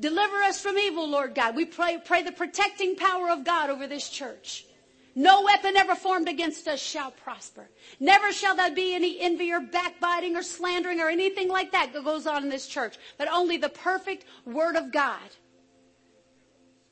Deliver 0.00 0.36
us 0.38 0.60
from 0.60 0.76
evil, 0.78 1.08
Lord 1.08 1.36
God. 1.36 1.54
We 1.54 1.64
pray, 1.64 1.98
pray 2.04 2.22
the 2.22 2.32
protecting 2.32 2.96
power 2.96 3.30
of 3.30 3.44
God 3.44 3.70
over 3.70 3.86
this 3.86 4.08
church. 4.08 4.66
No 5.14 5.42
weapon 5.42 5.76
ever 5.76 5.94
formed 5.94 6.28
against 6.28 6.68
us 6.68 6.80
shall 6.80 7.10
prosper. 7.10 7.68
Never 7.98 8.32
shall 8.32 8.54
there 8.54 8.70
be 8.70 8.94
any 8.94 9.20
envy 9.20 9.52
or 9.52 9.60
backbiting 9.60 10.36
or 10.36 10.42
slandering 10.42 11.00
or 11.00 11.08
anything 11.08 11.48
like 11.48 11.72
that 11.72 11.92
that 11.92 12.04
goes 12.04 12.26
on 12.26 12.44
in 12.44 12.48
this 12.48 12.66
church, 12.66 12.96
but 13.18 13.28
only 13.30 13.56
the 13.56 13.68
perfect 13.68 14.24
word 14.44 14.76
of 14.76 14.92
God. 14.92 15.18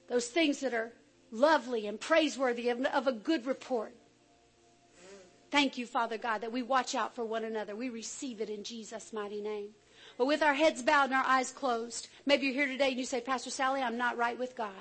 Those 0.09 0.27
things 0.27 0.61
that 0.61 0.75
are 0.75 0.93
lovely 1.31 1.87
and 1.87 2.01
praiseworthy 2.01 2.71
of, 2.71 2.85
of 2.87 3.07
a 3.07 3.13
good 3.13 3.47
report. 3.47 3.95
Thank 5.51 5.79
you, 5.79 5.87
Father 5.87 6.19
God, 6.19 6.43
that 6.43 6.53
we 6.53 6.63
watch 6.63 6.95
out 6.95 7.15
for 7.15 7.25
one 7.25 7.45
another. 7.45 7.75
We 7.75 7.89
receive 7.89 8.41
it 8.41 8.51
in 8.51 8.65
Jesus' 8.65 9.13
mighty 9.13 9.41
name. 9.41 9.71
But 10.17 10.27
with 10.27 10.43
our 10.43 10.55
heads 10.55 10.83
bowed 10.83 11.05
and 11.05 11.15
our 11.15 11.25
eyes 11.25 11.53
closed, 11.53 12.09
maybe 12.27 12.47
you're 12.47 12.55
here 12.55 12.67
today 12.67 12.89
and 12.89 12.99
you 12.99 13.05
say, 13.05 13.21
Pastor 13.21 13.51
Sally, 13.51 13.81
I'm 13.81 13.97
not 13.97 14.17
right 14.17 14.39
with 14.39 14.57
God. 14.57 14.73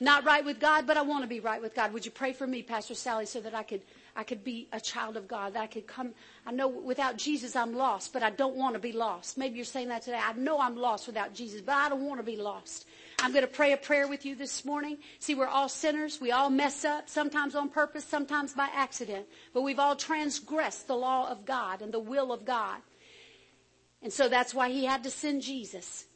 Not 0.00 0.24
right 0.24 0.44
with 0.44 0.60
God, 0.60 0.86
but 0.86 0.96
I 0.96 1.02
want 1.02 1.22
to 1.22 1.28
be 1.28 1.40
right 1.40 1.60
with 1.60 1.74
God. 1.74 1.92
Would 1.92 2.04
you 2.04 2.10
pray 2.10 2.32
for 2.32 2.46
me, 2.46 2.62
Pastor 2.62 2.94
Sally, 2.94 3.26
so 3.26 3.40
that 3.40 3.54
I 3.54 3.62
could, 3.62 3.82
I 4.16 4.22
could 4.22 4.44
be 4.44 4.68
a 4.72 4.80
child 4.80 5.16
of 5.16 5.28
God, 5.28 5.54
that 5.54 5.62
I 5.62 5.66
could 5.66 5.86
come. 5.86 6.12
I 6.46 6.52
know 6.52 6.68
without 6.68 7.16
Jesus 7.16 7.56
I'm 7.56 7.74
lost, 7.74 8.12
but 8.12 8.22
I 8.22 8.30
don't 8.30 8.56
want 8.56 8.74
to 8.74 8.80
be 8.80 8.92
lost. 8.92 9.38
Maybe 9.38 9.56
you're 9.56 9.64
saying 9.64 9.88
that 9.88 10.02
today. 10.02 10.20
I 10.22 10.32
know 10.34 10.60
I'm 10.60 10.76
lost 10.76 11.06
without 11.06 11.34
Jesus, 11.34 11.60
but 11.60 11.74
I 11.74 11.88
don't 11.88 12.06
want 12.06 12.20
to 12.20 12.24
be 12.24 12.36
lost. 12.36 12.86
I'm 13.20 13.32
going 13.32 13.44
to 13.44 13.52
pray 13.52 13.72
a 13.72 13.76
prayer 13.76 14.08
with 14.08 14.24
you 14.24 14.34
this 14.34 14.64
morning. 14.64 14.98
See, 15.18 15.34
we're 15.34 15.46
all 15.46 15.68
sinners. 15.68 16.20
We 16.20 16.32
all 16.32 16.50
mess 16.50 16.84
up, 16.84 17.08
sometimes 17.08 17.54
on 17.54 17.68
purpose, 17.68 18.04
sometimes 18.04 18.54
by 18.54 18.68
accident. 18.74 19.26
But 19.52 19.62
we've 19.62 19.78
all 19.78 19.96
transgressed 19.96 20.86
the 20.86 20.96
law 20.96 21.28
of 21.28 21.44
God 21.44 21.82
and 21.82 21.92
the 21.92 22.00
will 22.00 22.32
of 22.32 22.44
God. 22.44 22.78
And 24.02 24.12
so 24.12 24.28
that's 24.28 24.54
why 24.54 24.70
he 24.70 24.86
had 24.86 25.04
to 25.04 25.10
send 25.10 25.42
Jesus. 25.42 26.06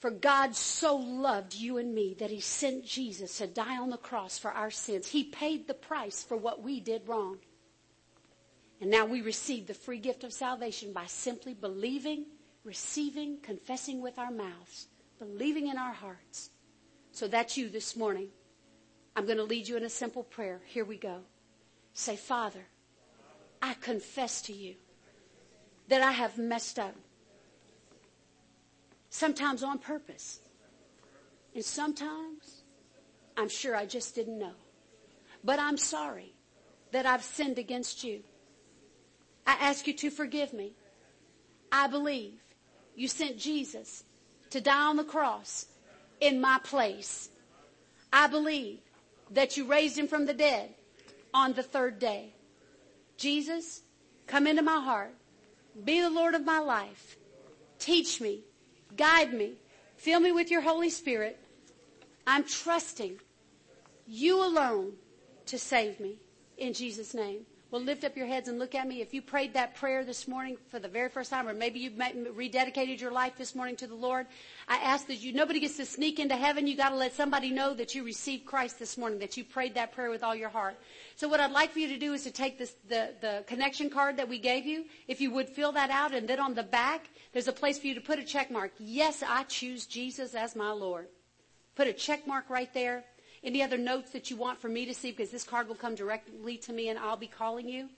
For 0.00 0.10
God 0.10 0.56
so 0.56 0.96
loved 0.96 1.54
you 1.54 1.76
and 1.76 1.94
me 1.94 2.16
that 2.18 2.30
he 2.30 2.40
sent 2.40 2.86
Jesus 2.86 3.36
to 3.36 3.46
die 3.46 3.76
on 3.76 3.90
the 3.90 3.98
cross 3.98 4.38
for 4.38 4.50
our 4.50 4.70
sins. 4.70 5.08
He 5.08 5.24
paid 5.24 5.66
the 5.66 5.74
price 5.74 6.22
for 6.22 6.38
what 6.38 6.62
we 6.62 6.80
did 6.80 7.06
wrong. 7.06 7.36
And 8.80 8.90
now 8.90 9.04
we 9.04 9.20
receive 9.20 9.66
the 9.66 9.74
free 9.74 9.98
gift 9.98 10.24
of 10.24 10.32
salvation 10.32 10.94
by 10.94 11.04
simply 11.04 11.52
believing, 11.52 12.24
receiving, 12.64 13.40
confessing 13.42 14.00
with 14.00 14.18
our 14.18 14.30
mouths, 14.30 14.86
believing 15.18 15.68
in 15.68 15.76
our 15.76 15.92
hearts. 15.92 16.48
So 17.12 17.28
that's 17.28 17.58
you 17.58 17.68
this 17.68 17.94
morning. 17.94 18.28
I'm 19.14 19.26
going 19.26 19.36
to 19.36 19.44
lead 19.44 19.68
you 19.68 19.76
in 19.76 19.84
a 19.84 19.90
simple 19.90 20.22
prayer. 20.22 20.62
Here 20.64 20.86
we 20.86 20.96
go. 20.96 21.18
Say, 21.92 22.16
Father, 22.16 22.68
I 23.60 23.74
confess 23.74 24.40
to 24.42 24.54
you 24.54 24.76
that 25.88 26.00
I 26.00 26.12
have 26.12 26.38
messed 26.38 26.78
up 26.78 26.94
sometimes 29.10 29.62
on 29.62 29.78
purpose. 29.78 30.40
And 31.54 31.64
sometimes 31.64 32.62
I'm 33.36 33.48
sure 33.48 33.76
I 33.76 33.84
just 33.84 34.14
didn't 34.14 34.38
know. 34.38 34.54
But 35.44 35.58
I'm 35.58 35.76
sorry 35.76 36.32
that 36.92 37.06
I've 37.06 37.22
sinned 37.22 37.58
against 37.58 38.04
you. 38.04 38.20
I 39.46 39.56
ask 39.60 39.86
you 39.86 39.92
to 39.94 40.10
forgive 40.10 40.52
me. 40.52 40.72
I 41.72 41.86
believe 41.86 42.40
you 42.94 43.08
sent 43.08 43.38
Jesus 43.38 44.04
to 44.50 44.60
die 44.60 44.86
on 44.86 44.96
the 44.96 45.04
cross 45.04 45.66
in 46.20 46.40
my 46.40 46.58
place. 46.62 47.30
I 48.12 48.26
believe 48.26 48.80
that 49.30 49.56
you 49.56 49.64
raised 49.64 49.96
him 49.96 50.08
from 50.08 50.26
the 50.26 50.34
dead 50.34 50.74
on 51.32 51.52
the 51.52 51.62
third 51.62 51.98
day. 51.98 52.34
Jesus, 53.16 53.82
come 54.26 54.46
into 54.46 54.62
my 54.62 54.80
heart. 54.80 55.14
Be 55.84 56.00
the 56.00 56.10
Lord 56.10 56.34
of 56.34 56.44
my 56.44 56.58
life. 56.58 57.16
Teach 57.78 58.20
me 58.20 58.42
Guide 59.00 59.32
me. 59.32 59.54
Fill 59.96 60.20
me 60.20 60.30
with 60.30 60.50
your 60.50 60.60
Holy 60.60 60.90
Spirit. 60.90 61.38
I'm 62.26 62.44
trusting 62.44 63.18
you 64.06 64.44
alone 64.44 64.92
to 65.46 65.58
save 65.58 66.00
me 66.00 66.18
in 66.58 66.74
Jesus' 66.74 67.14
name. 67.14 67.46
Well, 67.70 67.82
lift 67.82 68.02
up 68.02 68.16
your 68.16 68.26
heads 68.26 68.48
and 68.48 68.58
look 68.58 68.74
at 68.74 68.88
me. 68.88 69.00
If 69.00 69.14
you 69.14 69.22
prayed 69.22 69.54
that 69.54 69.76
prayer 69.76 70.04
this 70.04 70.26
morning 70.26 70.56
for 70.70 70.80
the 70.80 70.88
very 70.88 71.08
first 71.08 71.30
time, 71.30 71.46
or 71.46 71.54
maybe 71.54 71.78
you've 71.78 71.92
rededicated 71.92 73.00
your 73.00 73.12
life 73.12 73.34
this 73.38 73.54
morning 73.54 73.76
to 73.76 73.86
the 73.86 73.94
Lord, 73.94 74.26
I 74.66 74.78
ask 74.78 75.06
that 75.06 75.22
you, 75.22 75.32
nobody 75.32 75.60
gets 75.60 75.76
to 75.76 75.86
sneak 75.86 76.18
into 76.18 76.34
heaven. 76.34 76.66
You 76.66 76.76
gotta 76.76 76.96
let 76.96 77.14
somebody 77.14 77.50
know 77.50 77.72
that 77.74 77.94
you 77.94 78.02
received 78.02 78.44
Christ 78.44 78.80
this 78.80 78.98
morning, 78.98 79.20
that 79.20 79.36
you 79.36 79.44
prayed 79.44 79.74
that 79.74 79.92
prayer 79.92 80.10
with 80.10 80.24
all 80.24 80.34
your 80.34 80.48
heart. 80.48 80.74
So 81.14 81.28
what 81.28 81.38
I'd 81.38 81.52
like 81.52 81.70
for 81.70 81.78
you 81.78 81.86
to 81.86 81.96
do 81.96 82.12
is 82.12 82.24
to 82.24 82.32
take 82.32 82.58
this, 82.58 82.74
the, 82.88 83.14
the 83.20 83.44
connection 83.46 83.88
card 83.88 84.16
that 84.16 84.28
we 84.28 84.40
gave 84.40 84.66
you, 84.66 84.86
if 85.06 85.20
you 85.20 85.30
would 85.30 85.48
fill 85.48 85.70
that 85.72 85.90
out, 85.90 86.12
and 86.12 86.26
then 86.26 86.40
on 86.40 86.54
the 86.54 86.64
back, 86.64 87.08
there's 87.32 87.46
a 87.46 87.52
place 87.52 87.78
for 87.78 87.86
you 87.86 87.94
to 87.94 88.00
put 88.00 88.18
a 88.18 88.24
check 88.24 88.50
mark. 88.50 88.72
Yes, 88.80 89.22
I 89.22 89.44
choose 89.44 89.86
Jesus 89.86 90.34
as 90.34 90.56
my 90.56 90.72
Lord. 90.72 91.06
Put 91.76 91.86
a 91.86 91.92
check 91.92 92.26
mark 92.26 92.50
right 92.50 92.74
there. 92.74 93.04
Any 93.42 93.62
other 93.62 93.78
notes 93.78 94.10
that 94.10 94.30
you 94.30 94.36
want 94.36 94.60
for 94.60 94.68
me 94.68 94.84
to 94.84 94.94
see 94.94 95.10
because 95.10 95.30
this 95.30 95.44
card 95.44 95.66
will 95.66 95.74
come 95.74 95.94
directly 95.94 96.58
to 96.58 96.72
me 96.72 96.88
and 96.88 96.98
I'll 96.98 97.16
be 97.16 97.26
calling 97.26 97.68
you. 97.68 97.88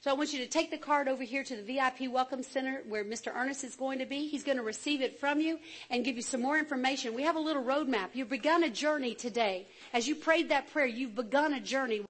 So 0.00 0.10
I 0.10 0.14
want 0.14 0.32
you 0.32 0.38
to 0.40 0.46
take 0.46 0.70
the 0.70 0.78
card 0.78 1.08
over 1.08 1.24
here 1.24 1.42
to 1.42 1.56
the 1.56 1.62
VIP 1.62 2.10
Welcome 2.10 2.42
Center 2.42 2.82
where 2.88 3.04
Mr. 3.04 3.34
Ernest 3.34 3.64
is 3.64 3.74
going 3.74 3.98
to 3.98 4.06
be. 4.06 4.28
He's 4.28 4.44
going 4.44 4.58
to 4.58 4.62
receive 4.62 5.00
it 5.00 5.18
from 5.18 5.40
you 5.40 5.58
and 5.90 6.04
give 6.04 6.16
you 6.16 6.22
some 6.22 6.40
more 6.40 6.58
information. 6.58 7.14
We 7.14 7.22
have 7.22 7.36
a 7.36 7.40
little 7.40 7.64
roadmap. 7.64 8.10
You've 8.12 8.28
begun 8.28 8.62
a 8.62 8.70
journey 8.70 9.14
today. 9.14 9.66
As 9.92 10.06
you 10.06 10.14
prayed 10.14 10.50
that 10.50 10.70
prayer, 10.72 10.86
you've 10.86 11.16
begun 11.16 11.52
a 11.52 11.60
journey. 11.60 12.00